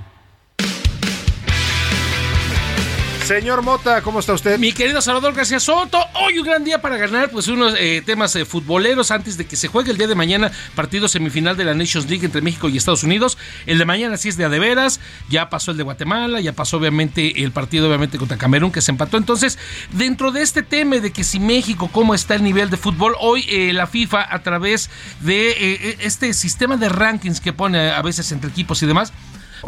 Señor 3.25 3.63
Mota, 3.63 4.03
¿cómo 4.03 4.21
está 4.21 4.35
usted? 4.35 4.59
Mi 4.59 4.75
querido 4.75 5.01
Salvador 5.01 5.33
García 5.33 5.59
Soto, 5.59 5.99
hoy 6.13 6.39
un 6.39 6.45
gran 6.45 6.63
día 6.63 6.83
para 6.83 6.99
ganar 6.99 7.31
pues 7.31 7.49
unos 7.49 7.75
eh, 7.79 8.03
temas 8.05 8.37
eh, 8.37 8.45
futboleros 8.45 9.11
antes 9.11 9.39
de 9.39 9.47
que 9.47 9.57
se 9.57 9.67
juegue 9.67 9.91
el 9.91 9.97
día 9.97 10.07
de 10.07 10.15
mañana 10.15 10.53
partido 10.75 11.09
semifinal 11.09 11.57
de 11.57 11.65
la 11.65 11.73
Nations 11.73 12.07
League 12.07 12.27
entre 12.27 12.43
México 12.43 12.69
y 12.69 12.77
Estados 12.77 13.03
Unidos. 13.03 13.39
El 13.65 13.79
de 13.79 13.87
mañana 13.87 14.19
sí 14.19 14.29
es 14.29 14.37
de 14.37 14.45
a 14.45 14.51
de 14.51 14.59
veras, 14.59 15.01
ya 15.31 15.49
pasó 15.49 15.71
el 15.71 15.79
de 15.79 15.85
Guatemala, 15.85 16.43
ya 16.43 16.53
pasó 16.53 16.77
obviamente 16.77 17.43
el 17.43 17.51
partido 17.51 17.89
obviamente 17.89 18.19
contra 18.19 18.37
Camerún 18.37 18.71
que 18.71 18.83
se 18.83 18.91
empató. 18.91 19.17
Entonces, 19.17 19.59
dentro 19.93 20.31
de 20.31 20.43
este 20.43 20.63
tema 20.63 20.97
de 20.97 21.11
que 21.11 21.25
si 21.25 21.41
México, 21.41 21.89
cómo 21.91 22.15
está 22.15 22.35
el 22.35 22.43
nivel 22.43 22.69
de 22.69 22.77
fútbol, 22.77 23.15
hoy 23.21 23.47
eh, 23.49 23.73
la 23.73 23.87
FIFA 23.87 24.35
a 24.35 24.43
través 24.43 24.91
de 25.21 25.51
eh, 25.53 25.97
este 26.01 26.35
sistema 26.35 26.77
de 26.77 26.91
rankings 26.91 27.41
que 27.41 27.55
pone 27.55 27.91
a 27.91 28.03
veces 28.03 28.31
entre 28.33 28.51
equipos 28.51 28.83
y 28.83 28.87
demás, 28.87 29.15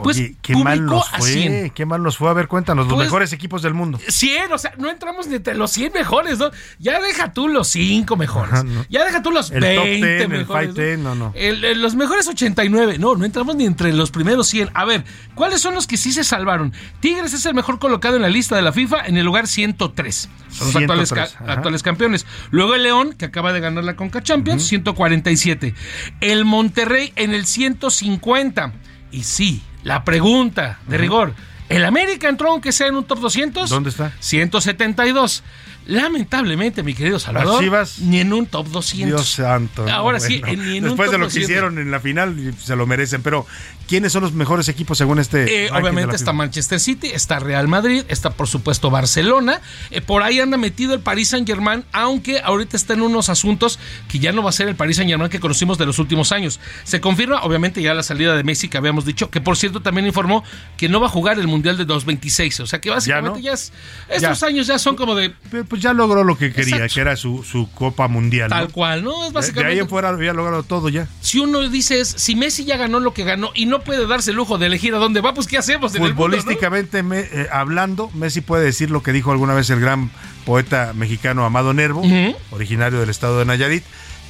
pues 0.02 0.16
Oye, 0.18 0.36
qué 0.43 0.55
mal 0.56 0.85
nos 0.85 1.09
fue, 1.10 1.28
100. 1.32 1.70
qué 1.70 1.86
mal 1.86 2.02
nos 2.02 2.16
fue. 2.16 2.28
A 2.31 2.32
ver, 2.32 2.48
cuéntanos, 2.48 2.86
los 2.86 2.94
Pues- 2.94 3.06
mejores 3.06 3.32
equipos 3.32 3.62
del 3.62 3.74
mundo. 3.74 3.98
100, 4.09 4.52
o 4.52 4.59
sea, 4.59 4.73
no 4.78 4.90
entramos 4.90 5.27
ni 5.27 5.36
entre 5.36 5.55
los 5.55 5.70
100 5.73 5.93
mejores, 5.93 6.39
¿no? 6.39 6.51
Ya 6.78 7.01
deja 7.01 7.32
tú 7.32 7.48
los 7.48 7.68
5 7.68 8.16
mejores. 8.16 8.52
Ajá, 8.55 8.62
¿no? 8.64 8.85
Ya 8.89 9.05
deja 9.05 9.23
tú 9.23 9.31
los 9.31 9.51
El 9.51 9.60
20 9.60 9.77
top 9.77 9.86
10, 9.86 10.20
el 10.23 10.28
mejores. 10.28 10.70
5 10.74 11.02
no, 11.02 11.14
no. 11.14 11.32
El- 11.35 11.64
el- 11.64 11.81
los 11.82 11.94
mejores 11.94 12.27
89. 12.28 12.98
No, 12.98 13.14
no 13.16 13.24
entramos 13.24 13.56
ni 13.56 13.64
entre 13.66 13.93
los 13.93 14.10
primeros 14.10 14.47
100. 14.48 14.70
A 14.74 14.85
ver, 14.85 15.05
¿cuáles 15.35 15.60
son 15.60 15.74
los 15.74 15.86
que 15.86 15.97
sí 15.97 16.12
se 16.12 16.24
salvaron? 16.24 16.73
Tigres 17.01 17.32
es 17.32 17.44
el 17.47 17.55
mejor 17.55 17.78
colocado 17.78 18.16
en 18.16 18.23
la 18.23 18.28
lista 18.28 18.56
de 18.56 18.62
la 18.62 18.73
FIFA 18.73 19.06
en 19.06 19.16
el 19.16 19.24
lugar 19.24 19.47
103. 19.47 20.28
Son 20.51 20.66
los 20.68 20.77
actuales, 20.77 21.09
103, 21.09 21.32
ca- 21.36 21.44
ajá. 21.44 21.52
actuales 21.52 21.82
campeones. 21.82 22.27
Luego 22.51 22.74
el 22.74 22.82
León, 22.82 23.14
que 23.18 23.24
acaba 23.27 23.52
de 23.52 23.60
ganar 23.60 23.85
la 23.85 23.97
Conca 23.97 24.23
Champions, 24.23 24.64
147. 24.64 25.74
El 26.20 26.44
Monterrey 26.44 27.12
en 27.16 27.35
el 27.35 27.47
150. 27.47 28.73
Y 29.10 29.23
sí, 29.24 29.62
la 29.87 30.03
pregunta 30.03 30.81
de 30.89 30.99
rigor. 30.99 31.33
¿El 31.69 31.85
América 31.85 32.29
entró 32.29 32.51
aunque 32.51 32.73
sea 32.73 32.89
en 32.89 32.97
un 32.97 33.05
top 33.05 33.21
200? 33.21 33.71
¿Dónde 33.71 33.91
está? 33.91 34.13
172. 34.19 35.45
Lamentablemente, 35.87 36.83
mi 36.83 36.95
querido 36.95 37.19
Salvador, 37.19 37.63
Chivas. 37.63 38.01
ni 38.01 38.21
en 38.21 38.33
un 38.33 38.47
top 38.47 38.67
200. 38.69 39.09
Dios 39.21 39.29
santo. 39.31 39.87
Ahora 39.91 40.19
sí, 40.21 40.41
bueno, 40.41 40.63
ni 40.65 40.77
en 40.79 40.85
un 40.85 40.91
Después 40.91 41.11
de 41.11 41.19
lo 41.19 41.27
que 41.27 41.41
200. 41.41 41.51
hicieron 41.51 41.79
en 41.79 41.91
la 41.91 42.01
final, 42.01 42.55
se 42.63 42.75
lo 42.77 42.87
merecen. 42.87 43.23
Pero, 43.23 43.47
¿quiénes 43.87 44.13
son 44.13 44.23
los 44.23 44.33
mejores 44.33 44.69
equipos 44.69 44.99
según 44.99 45.21
este? 45.21 45.67
Eh, 45.67 45.71
obviamente 45.71 46.17
está 46.17 46.33
FIFA? 46.33 46.39
Manchester 46.39 46.81
City, 46.81 47.09
está 47.15 47.39
Real 47.39 47.69
Madrid, 47.69 48.05
está 48.09 48.31
por 48.31 48.49
supuesto 48.49 48.91
Barcelona. 48.91 49.61
Eh, 49.91 50.01
por 50.01 50.23
ahí 50.25 50.41
anda 50.41 50.57
metido 50.57 50.93
el 50.93 51.01
Paris 51.01 51.29
Saint 51.29 51.47
Germain, 51.47 51.85
aunque 51.93 52.41
ahorita 52.41 52.77
está 52.77 52.95
en 52.95 53.03
unos 53.03 53.29
asuntos 53.29 53.79
que 54.09 54.19
ya 54.19 54.33
no 54.33 54.43
va 54.43 54.51
a 54.51 54.53
ser 54.53 54.69
el 54.69 54.75
Paris 54.75 54.97
Saint 54.97 55.09
Germain 55.11 55.31
que 55.31 55.39
conocimos 55.41 55.79
de 55.79 55.87
los 55.87 55.99
últimos 56.01 56.33
años. 56.33 56.59
Se 56.83 57.01
confirma, 57.01 57.43
obviamente, 57.43 57.81
ya 57.81 57.95
la 57.95 58.03
salida 58.03 58.37
de 58.37 58.43
Messi 58.43 58.69
que 58.69 58.77
habíamos 58.77 59.05
dicho, 59.05 59.31
que 59.31 59.41
por 59.41 59.57
cierto 59.57 59.81
también 59.83 60.07
informó 60.07 60.43
que 60.77 60.89
no 60.89 60.99
va 61.01 61.07
a 61.07 61.11
jugar 61.11 61.39
el 61.39 61.47
Mundial 61.47 61.77
de 61.79 61.85
2026. 61.85 62.61
O 62.61 62.67
sea 62.67 62.81
que 62.81 62.91
básicamente 62.91 63.41
ya, 63.41 63.45
¿Ya 63.45 63.49
no? 63.51 63.55
es. 63.55 63.73
Estos 64.09 64.43
años 64.43 64.67
ya 64.67 64.79
son 64.81 64.97
como 64.97 65.15
de. 65.15 65.31
Pues 65.69 65.76
ya 65.81 65.93
logró 65.93 66.24
lo 66.24 66.36
que 66.36 66.53
quería, 66.53 66.77
Exacto. 66.77 66.94
que 66.94 67.01
era 67.01 67.16
su, 67.16 67.43
su 67.44 67.70
Copa 67.70 68.09
Mundial. 68.09 68.51
Tal 68.51 68.65
¿no? 68.66 68.70
cual, 68.73 69.05
¿no? 69.05 69.12
Es 69.12 69.20
De- 69.20 69.27
De 69.27 69.32
básicamente. 69.32 69.73
ahí 69.74 69.78
en 69.81 69.89
fuera 69.89 70.09
había 70.11 70.32
logrado 70.32 70.62
todo 70.62 70.89
ya. 70.89 71.07
Si 71.20 71.39
uno 71.39 71.69
dice 71.69 72.01
es, 72.01 72.09
si 72.09 72.35
Messi 72.36 72.65
ya 72.65 72.77
ganó 72.77 73.01
lo 73.01 73.12
que 73.15 73.24
ganó 73.24 73.51
y 73.55 73.66
no 73.66 73.81
puede 73.82 74.07
darse 74.07 74.31
el 74.31 74.36
lujo 74.36 74.59
de 74.59 74.66
elegir 74.66 74.94
a 74.94 74.98
dónde 74.98 75.20
va, 75.20 75.35
pues 75.35 75.47
¿qué 75.47 75.59
hacemos 75.59 75.94
en 75.94 76.03
el 76.03 76.09
mundo, 76.15 76.28
no? 76.28 76.35
Futbolísticamente 76.36 77.03
me- 77.03 77.20
eh, 77.20 77.48
hablando, 77.53 78.11
Messi 78.15 78.40
puede 78.40 78.65
decir 78.65 78.90
lo 78.90 79.03
que 79.03 79.12
dijo 79.12 79.32
alguna 79.32 79.55
vez 79.55 79.70
el 79.70 79.81
gran 79.81 80.11
poeta 80.44 80.93
mexicano 80.94 81.44
Amado 81.44 81.74
Nervo, 81.74 82.03
originario 82.51 83.01
del 83.01 83.11
estado 83.11 83.39
de 83.39 83.44
Nayarit, 83.44 83.85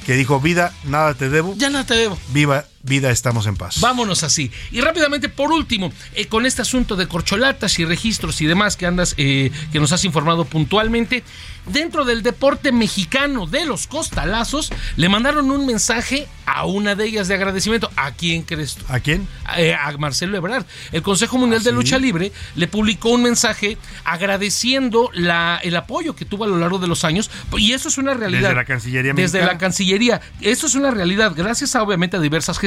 que 0.05 0.13
dijo, 0.13 0.39
vida, 0.39 0.73
nada 0.85 1.13
te 1.13 1.29
debo. 1.29 1.53
Ya 1.57 1.69
nada 1.69 1.85
te 1.85 1.93
debo. 1.95 2.17
Viva, 2.29 2.65
vida, 2.83 3.11
estamos 3.11 3.47
en 3.47 3.55
paz. 3.55 3.79
Vámonos 3.81 4.23
así. 4.23 4.51
Y 4.71 4.81
rápidamente, 4.81 5.29
por 5.29 5.51
último, 5.51 5.91
eh, 6.15 6.27
con 6.27 6.45
este 6.45 6.61
asunto 6.61 6.95
de 6.95 7.07
corcholatas 7.07 7.79
y 7.79 7.85
registros 7.85 8.41
y 8.41 8.45
demás 8.45 8.77
que 8.77 8.85
andas, 8.85 9.13
eh, 9.17 9.51
que 9.71 9.79
nos 9.79 9.91
has 9.91 10.05
informado 10.05 10.45
puntualmente, 10.45 11.23
dentro 11.65 12.05
del 12.05 12.23
deporte 12.23 12.71
mexicano 12.71 13.45
de 13.45 13.65
los 13.65 13.87
costalazos, 13.87 14.71
le 14.95 15.09
mandaron 15.09 15.51
un 15.51 15.65
mensaje 15.65 16.27
a 16.45 16.65
una 16.65 16.95
de 16.95 17.05
ellas 17.05 17.27
de 17.27 17.33
agradecimiento. 17.35 17.91
¿A 17.97 18.11
quién 18.11 18.43
crees 18.43 18.75
tú? 18.75 18.85
¿A 18.87 19.01
quién? 19.01 19.27
Eh, 19.57 19.73
a 19.73 19.91
Marcelo 19.97 20.37
Ebrard. 20.37 20.65
El 20.93 21.01
Consejo 21.01 21.37
Mundial 21.37 21.63
de 21.63 21.73
Lucha 21.73 21.97
Libre 21.97 22.31
le 22.55 22.67
publicó 22.67 23.09
un 23.09 23.23
mensaje 23.23 23.77
agradeciendo 24.05 25.09
la, 25.13 25.59
el 25.63 25.75
apoyo 25.75 26.15
que 26.15 26.25
tuvo 26.25 26.45
a 26.45 26.47
lo 26.47 26.57
largo 26.57 26.79
de 26.79 26.87
los 26.87 27.03
años. 27.03 27.29
Y 27.57 27.73
eso 27.73 27.89
es 27.89 27.97
una 27.97 28.13
realidad. 28.13 28.41
Desde 28.43 28.55
la 28.55 28.65
Cancillería 28.65 29.13
Desde 29.13 29.39
mexicana. 29.39 29.51
la 29.53 29.57
Cancillería. 29.57 30.21
Eso 30.41 30.67
es 30.67 30.75
una 30.75 30.91
realidad. 30.91 31.33
Gracias 31.35 31.75
a, 31.75 31.83
obviamente, 31.83 32.17
a 32.17 32.19
diversas 32.19 32.59
gestiones, 32.59 32.66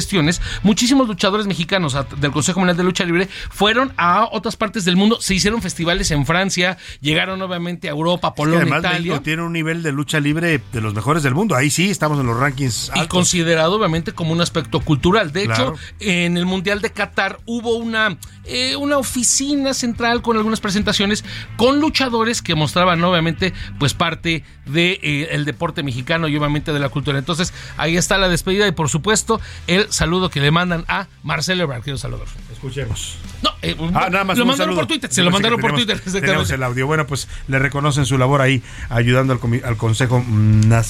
muchísimos 0.62 1.08
luchadores 1.08 1.46
mexicanos 1.46 1.96
del 2.18 2.30
Consejo 2.32 2.60
Mundial 2.60 2.76
de 2.76 2.84
Lucha 2.84 3.04
Libre 3.04 3.28
fueron 3.50 3.92
a 3.96 4.28
otras 4.30 4.56
partes 4.56 4.84
del 4.84 4.96
mundo. 4.96 5.20
Se 5.20 5.34
hicieron 5.34 5.62
festivales 5.62 6.10
en 6.10 6.26
Francia, 6.26 6.78
llegaron 7.00 7.40
obviamente 7.42 7.88
a 7.88 7.90
Europa, 7.92 8.28
Es 8.28 8.32
que 8.34 8.36
Polonia, 8.36 8.60
además 8.62 8.80
Italia. 8.80 8.98
México 8.98 9.20
tiene 9.22 9.42
un 9.42 9.52
nivel 9.52 9.82
de 9.82 9.92
lucha 9.92 10.20
libre 10.20 10.60
de 10.72 10.80
los 10.80 10.94
mejores 10.94 11.22
del 11.22 11.34
mundo. 11.34 11.54
Ahí 11.54 11.70
sí 11.70 11.90
estamos 11.90 12.18
en 12.20 12.26
los 12.26 12.36
rankings 12.38 12.90
y 12.94 13.06
considerado 13.06 13.76
obviamente 13.76 14.12
como 14.12 14.32
un 14.32 14.40
aspecto 14.40 14.80
cultural. 14.80 15.32
De 15.32 15.44
Claro. 15.44 15.74
hecho, 15.74 15.82
en 16.00 16.36
el 16.36 16.46
Mundial 16.46 16.80
de 16.80 16.90
Qatar 16.90 17.38
hubo 17.46 17.76
una, 17.76 18.16
eh, 18.44 18.76
una 18.76 18.98
oficina 18.98 19.74
central 19.74 20.22
con 20.22 20.36
algunas 20.36 20.60
presentaciones 20.60 21.24
con 21.56 21.80
luchadores 21.80 22.42
que 22.42 22.54
mostraban 22.54 23.02
obviamente 23.04 23.52
pues 23.78 23.94
parte 23.94 24.44
del 24.66 25.44
deporte 25.44 25.82
mexicano 25.82 26.28
y 26.28 26.36
obviamente 26.36 26.72
de 26.72 26.78
la 26.78 26.88
cultura. 26.88 27.18
Entonces 27.18 27.52
ahí 27.76 27.96
está 27.96 28.18
la 28.18 28.28
despedida 28.28 28.66
y 28.68 28.72
por 28.72 28.88
supuesto 28.88 29.40
el 29.66 29.89
saludo 29.90 30.30
que 30.30 30.40
le 30.40 30.50
mandan 30.50 30.84
a 30.88 31.06
Marcelo 31.22 31.62
Ebrard, 31.64 31.80
querido 31.80 31.98
Salvador. 31.98 32.26
Escuchemos. 32.52 33.16
No, 33.42 33.50
eh, 33.62 33.76
Ah, 33.94 34.08
nada 34.10 34.24
más 34.24 34.36
lo 34.38 34.44
mandaron 34.46 34.74
saludo. 34.74 34.76
por 34.80 34.86
Twitter, 34.86 35.12
se 35.12 35.22
lo 35.22 35.30
mandaron 35.30 35.60
por 35.60 35.72
Twitter. 35.74 35.98
Tenemos 36.12 36.50
el 36.50 36.62
audio. 36.62 36.86
Bueno, 36.86 37.06
pues 37.06 37.28
le 37.48 37.58
reconocen 37.58 38.06
su 38.06 38.18
labor 38.18 38.40
ahí 38.40 38.62
ayudando 38.88 39.32
al, 39.32 39.62
al 39.64 39.76
Consejo 39.76 40.22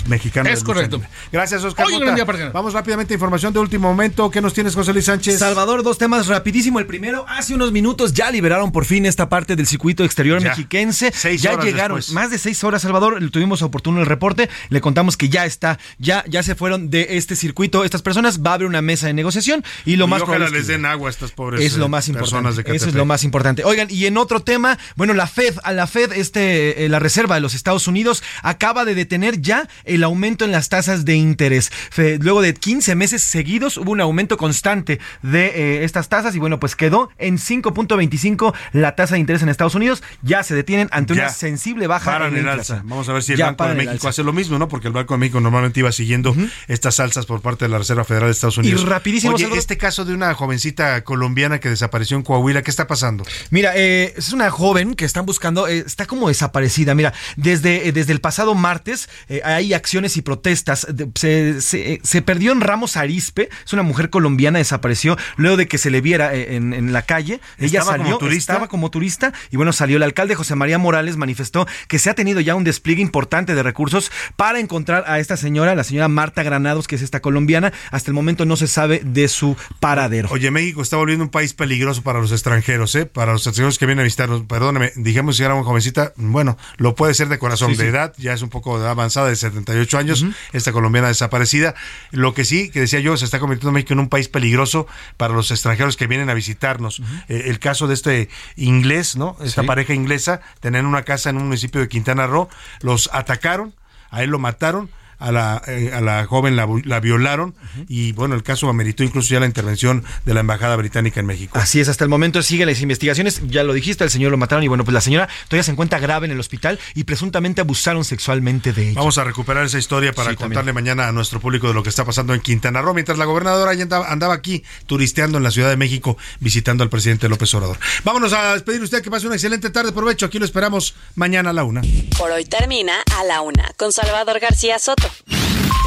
Mexicano 0.07 0.49
Es 0.49 0.63
correcto. 0.65 1.01
Gracias, 1.33 1.65
Oscar. 1.65 1.87
Hoy 1.87 2.01
día. 2.15 2.25
Vamos 2.53 2.73
rápidamente 2.73 3.15
a 3.15 3.17
información 3.17 3.53
de 3.53 3.59
último 3.61 3.89
momento. 3.89 4.31
¿Qué 4.31 4.41
nos 4.41 4.53
tienes, 4.55 4.75
José 4.75 4.93
Luis 4.93 5.05
Sánchez? 5.05 5.39
Salvador, 5.39 5.83
dos 5.83 5.99
temas 5.99 6.27
rapidísimo. 6.27 6.79
El 6.79 6.87
primero, 6.87 7.25
hace 7.29 7.55
unos 7.55 7.73
minutos 7.73 8.13
ya 8.13 8.31
liberaron 8.31 8.73
por 8.73 8.85
fin 8.85 9.07
esta 9.07 9.29
parte 9.29 9.57
del 9.57 9.67
circuito 9.67 10.05
exterior 10.05 10.41
Ya. 10.43 10.51
mexiquense. 10.51 11.13
Seis 11.15 11.43
ya 11.43 11.53
horas 11.53 11.65
llegaron 11.65 11.97
después. 11.99 12.15
más 12.15 12.31
de 12.31 12.39
seis 12.39 12.63
horas, 12.65 12.83
Salvador. 12.83 13.19
Tuvimos 13.31 13.63
oportuno 13.63 14.01
el 14.01 14.07
reporte. 14.07 14.49
Le 14.69 14.81
contamos 14.81 15.17
que 15.17 15.29
ya 15.29 15.45
está, 15.47 15.79
ya, 15.99 16.25
ya 16.29 16.43
se 16.43 16.55
fueron 16.55 16.91
de 16.91 17.07
este 17.11 17.37
circuito 17.37 17.85
estas 17.85 18.03
personas. 18.03 18.41
Va 18.43 18.51
a 18.53 18.55
haber 18.55 18.67
una 18.67 18.83
mesa 18.91 19.07
de 19.07 19.13
negociación 19.15 19.63
y 19.85 19.97
lo 19.97 20.07
Y 20.07 20.09
más 20.09 20.23
ojalá 20.23 20.49
les 20.49 20.67
den 20.67 20.85
agua 20.87 21.09
a 21.09 21.11
estas 21.11 21.31
pobres 21.33 21.61
es 21.65 21.77
lo 21.77 21.87
eh, 21.87 21.89
más 21.89 22.09
personas 22.11 22.53
importante. 22.53 22.71
de 22.71 22.77
Eso 22.77 22.89
es 22.89 22.95
lo 22.95 23.05
más 23.05 23.23
importante. 23.25 23.65
Oigan, 23.65 23.89
y 23.91 24.07
en 24.07 24.17
otro 24.17 24.41
tema, 24.41 24.79
bueno, 24.97 25.15
la 25.15 25.27
Fed, 25.27 25.55
a 25.63 25.73
la 25.73 25.87
Fed, 25.87 26.13
este, 26.13 26.85
eh, 26.85 26.89
la 26.89 26.99
Reserva 26.99 27.35
de 27.37 27.41
los 27.41 27.55
Estados 27.55 27.87
Unidos 27.87 28.23
acaba 28.43 28.85
de 28.85 28.95
detener 28.95 29.41
ya 29.41 29.69
el 29.85 30.03
aumento 30.03 30.45
en 30.45 30.53
las 30.53 30.69
tasas 30.69 31.05
de 31.05 31.15
interés. 31.15 31.71
Fe- 31.91 32.19
luego 32.21 32.41
de 32.43 32.55
15 32.55 32.95
meses 32.97 33.23
seguidos 33.23 33.77
hubo 33.77 33.93
un 33.93 34.01
aumento 34.01 34.37
constante 34.37 34.99
de 35.23 35.47
eh, 35.81 35.85
estas 35.85 36.09
tasas 36.09 36.35
y 36.35 36.39
bueno, 36.39 36.59
pues 36.59 36.75
quedó 36.77 37.11
en 37.19 37.39
5.25 37.39 38.55
la 38.73 38.95
tasa 38.97 39.15
de 39.15 39.21
interés 39.21 39.43
en 39.43 39.49
Estados 39.49 39.75
Unidos. 39.75 40.03
Ya 40.23 40.43
se 40.43 40.55
detienen 40.55 40.89
ante 40.93 41.15
Ya. 41.15 41.23
una 41.25 41.33
sensible 41.33 41.87
baja 41.87 42.11
Paran 42.11 42.33
en 42.35 42.41
el 42.41 42.49
alza. 42.49 42.83
Vamos 42.85 43.09
a 43.09 43.13
ver 43.13 43.23
si 43.23 43.33
el 43.33 43.39
Ya 43.39 43.47
Banco 43.47 43.67
de 43.69 43.75
México 43.75 44.09
hace 44.09 44.23
lo 44.23 44.33
mismo, 44.33 44.59
¿no? 44.59 44.69
Porque 44.69 44.89
el 44.89 44.95
Banco 44.95 45.15
de 45.15 45.19
México 45.19 45.41
normalmente 45.41 45.81
iba 45.81 45.93
siguiendo 45.93 46.35
estas 46.69 47.01
alzas 47.01 47.27
por 47.27 47.41
parte 47.41 47.65
de 47.65 47.69
la 47.71 47.79
Reserva 47.79 48.05
Federal 48.05 48.29
de 48.29 48.33
Estados 48.33 48.59
Unidos. 48.59 48.80
Y 48.80 48.80
rapidísimo, 48.85 49.35
Oye, 49.35 49.49
este 49.57 49.77
caso 49.77 50.05
de 50.05 50.15
una 50.15 50.33
jovencita 50.35 51.03
colombiana 51.05 51.61
que 51.61 51.69
desapareció 51.69 52.17
en 52.17 52.23
Coahuila, 52.23 52.63
¿qué 52.63 52.71
está 52.71 52.87
pasando? 52.87 53.25
Mira, 53.51 53.73
eh, 53.77 54.15
es 54.17 54.33
una 54.33 54.51
joven 54.51 54.95
que 54.95 55.05
están 55.05 55.27
buscando, 55.27 55.67
eh, 55.69 55.85
está 55.87 56.07
como 56.07 56.29
desaparecida. 56.29 56.95
Mira, 56.95 57.13
desde, 57.37 57.89
eh, 57.89 57.93
desde 57.93 58.13
el 58.13 58.21
pasado 58.21 58.55
martes 58.55 59.09
hay 59.45 59.75
acciones 59.75 60.17
y 60.17 60.23
protestas. 60.23 60.87
Se, 61.15 61.61
se- 61.61 62.01
se 62.03 62.23
perdió 62.23 62.53
en 62.53 62.61
Ramos 62.61 62.97
Arispe, 62.97 63.49
es 63.65 63.73
una 63.73 63.83
mujer 63.83 64.11
colombiana, 64.11 64.59
desapareció 64.59 65.17
luego 65.37 65.57
de 65.57 65.69
que 65.69 65.79
se 65.79 65.91
le 65.91 66.01
viera 66.01 66.35
en, 66.35 66.73
en 66.73 66.93
la 66.93 67.03
calle. 67.03 67.41
Ella 67.59 67.81
¿Estaba 67.81 67.97
como 67.97 68.05
salió, 68.05 68.19
turista? 68.19 68.53
estaba 68.53 68.69
como 68.69 68.91
turista 68.91 69.33
y 69.51 69.57
bueno, 69.57 69.73
salió. 69.73 69.97
El 69.97 70.03
alcalde 70.03 70.35
José 70.35 70.55
María 70.55 70.79
Morales 70.79 71.17
manifestó 71.17 71.67
que 71.89 71.99
se 71.99 72.11
ha 72.11 72.15
tenido 72.15 72.41
ya 72.41 72.55
un 72.55 72.65
despliegue 72.65 73.03
importante 73.03 73.55
de 73.55 73.63
recursos 73.63 74.11
para 74.37 74.59
encontrar 74.61 75.05
a 75.07 75.19
esta 75.19 75.37
señora, 75.37 75.75
la 75.75 75.85
señora 75.85 76.09
Marta 76.09 76.43
Granados, 76.43 76.89
que 76.89 76.97
es 76.97 77.03
esta 77.03 77.21
colombiana. 77.21 77.73
Hasta 77.91 78.11
el 78.11 78.15
momento 78.15 78.45
no 78.47 78.57
se 78.57 78.67
sabe 78.71 79.03
de 79.05 79.29
su 79.29 79.55
paradero. 79.81 80.29
Oye, 80.33 80.51
México 80.51 80.81
está 80.81 80.97
volviendo 80.97 81.23
un 81.25 81.31
país 81.31 81.53
peligroso 81.53 82.01
para 82.03 82.19
los 82.21 82.33
extranjeros, 82.33 82.95
¿eh? 82.95 83.05
Para 83.05 83.33
los 83.33 83.47
extranjeros 83.47 83.79
que 83.79 83.85
vienen 83.85 84.01
a 84.01 84.05
visitarnos. 84.05 84.45
Perdóneme, 84.45 84.93
dijimos 84.97 85.37
si 85.37 85.43
era 85.43 85.55
una 85.55 85.65
jovencita, 85.65 86.15
bueno, 86.17 86.57
lo 86.79 86.95
puede 86.95 87.13
ser 87.13 87.29
de 87.29 87.39
corazón, 87.39 87.73
Sí, 87.73 87.77
de 87.77 87.83
sí. 87.85 87.89
edad, 87.91 88.15
ya 88.17 88.33
es 88.33 88.41
un 88.41 88.49
poco 88.49 88.77
avanzada, 88.79 89.29
de 89.29 89.37
78 89.37 89.99
años, 89.99 90.25
esta 90.55 90.73
colombiana 90.73 91.09
desaparecida. 91.09 91.75
Lo 92.11 92.33
que 92.33 92.47
sí, 92.47 92.71
que 92.71 92.81
decía 92.81 93.01
yo, 93.01 93.17
se 93.19 93.27
está 93.27 93.39
convirtiendo 93.41 93.73
México 93.73 93.93
en 93.93 94.01
un 94.01 94.09
país 94.09 94.29
peligroso 94.29 94.87
para 95.19 95.35
los 95.35 95.51
extranjeros 95.51 95.97
que 95.99 96.07
vienen 96.07 96.31
a 96.31 96.35
visitarnos. 96.35 97.03
Eh, 97.29 97.43
el 97.49 97.59
caso 97.59 97.87
de 97.89 97.95
este 97.95 98.29
inglés, 98.57 99.17
¿no? 99.17 99.37
Esta 99.43 99.63
Sí. 99.63 99.67
pareja 99.67 99.93
inglesa, 99.95 100.41
tenían 100.61 100.87
una 100.87 101.03
casa 101.03 101.31
en 101.31 101.37
un 101.37 101.45
municipio 101.45 101.81
de 101.81 101.89
Quintana 101.89 102.27
Roo, 102.27 102.49
los 102.81 103.11
atacaron, 103.13 103.75
a 104.11 104.23
él 104.23 104.31
lo 104.31 104.39
mataron. 104.39 104.89
A 105.21 105.31
la, 105.33 105.61
eh, 105.67 105.91
a 105.95 106.01
la 106.01 106.25
joven 106.25 106.57
la, 106.57 106.67
la 106.85 106.99
violaron 106.99 107.55
y 107.89 108.13
bueno, 108.13 108.35
el 108.35 108.43
caso 108.43 108.69
ameritó 108.71 109.05
incluso 109.05 109.35
ya 109.35 109.39
la 109.41 109.45
intervención 109.47 110.03
de 110.25 110.33
la 110.33 110.41
Embajada 110.41 110.75
Británica 110.77 111.21
en 111.21 111.27
México. 111.27 111.59
Así 111.59 111.79
es, 111.79 111.89
hasta 111.89 112.05
el 112.05 112.11
momento 112.11 112.43
sigue 112.43 112.65
las 112.65 112.81
investigaciones, 112.81 113.43
ya 113.47 113.63
lo 113.63 113.75
dijiste, 113.75 114.03
el 114.03 114.09
señor 114.11 114.31
lo 114.31 114.39
mataron 114.39 114.65
y 114.65 114.69
bueno, 114.69 114.83
pues 114.85 114.95
la 114.95 115.03
señora 115.03 115.29
todavía 115.49 115.63
se 115.65 115.73
encuentra 115.73 115.99
grave 115.99 116.25
en 116.25 116.33
el 116.33 116.41
hospital 116.41 116.79
y 116.95 117.05
presuntamente 117.05 117.61
abusaron 117.61 118.03
sexualmente 118.05 118.73
de 118.73 118.91
ella. 118.91 118.99
Vamos 118.99 119.19
a 119.19 119.25
recuperar 119.25 119.67
esa 119.67 119.79
historia 119.79 120.13
para 120.15 120.31
Sí, 120.31 120.37
contarle 120.37 120.73
mañana 120.73 121.07
a 121.09 121.13
nuestro 121.13 121.39
público 121.39 121.69
de 121.69 121.75
lo 121.75 121.83
que 121.83 121.91
está 121.91 122.05
pasando 122.07 122.33
en 122.33 122.41
Quintana 122.41 122.81
Roo, 122.81 122.95
mientras 122.95 123.19
la 123.19 123.27
gobernadora 123.27 123.75
ya 123.75 123.83
andaba, 123.83 124.11
andaba 124.11 124.33
aquí 124.33 124.65
turisteando 124.87 125.37
en 125.37 125.45
la 125.45 125.51
Ciudad 125.51 125.69
de 125.69 125.77
México 125.77 126.17
visitando 126.41 126.83
al 126.83 126.89
presidente 126.89 127.29
López 127.29 127.53
Obrador. 127.55 127.79
Vámonos 128.05 128.33
a 128.33 128.55
despedir 128.55 128.81
usted, 128.83 129.03
que 129.03 129.11
pase 129.11 129.27
una 129.27 129.37
excelente 129.37 129.69
tarde, 129.69 129.93
provecho, 129.93 130.25
aquí 130.25 130.39
lo 130.39 130.47
esperamos 130.47 130.95
mañana 131.15 131.51
a 131.51 131.53
la 131.53 131.65
una. 131.65 131.83
Por 132.17 132.31
hoy 132.31 132.45
termina 132.47 132.95
a 133.19 133.25
la 133.25 133.43
una 133.43 133.71
con 133.77 133.93
Salvador 133.93 134.41
García 134.41 134.79
Soto. 134.79 135.10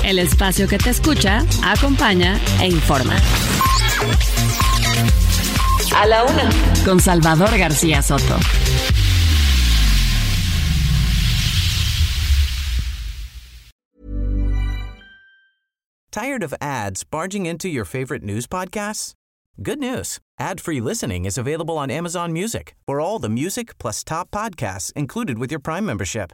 El 0.03 0.19
espacio 0.19 0.67
que 0.67 0.77
te 0.77 0.89
escucha, 0.89 1.45
acompaña 1.63 2.39
e 2.61 2.67
informa. 2.67 3.15
A 5.95 6.05
la 6.07 6.23
una 6.23 6.49
con 6.83 6.99
Salvador 6.99 7.57
García 7.57 8.01
Soto. 8.01 8.37
Tired 16.11 16.43
of 16.43 16.53
ads 16.61 17.03
barging 17.03 17.47
into 17.47 17.67
your 17.67 17.85
favorite 17.85 18.21
news 18.21 18.45
podcasts? 18.45 19.13
Good 19.61 19.79
news. 19.79 20.19
Ad-free 20.39 20.79
listening 20.79 21.25
is 21.25 21.37
available 21.37 21.77
on 21.77 21.89
Amazon 21.89 22.31
Music 22.33 22.75
for 22.85 22.99
all 22.99 23.17
the 23.17 23.29
music 23.29 23.77
plus 23.77 24.03
top 24.03 24.29
podcasts 24.29 24.91
included 24.93 25.39
with 25.39 25.51
your 25.51 25.59
Prime 25.59 25.85
membership. 25.85 26.33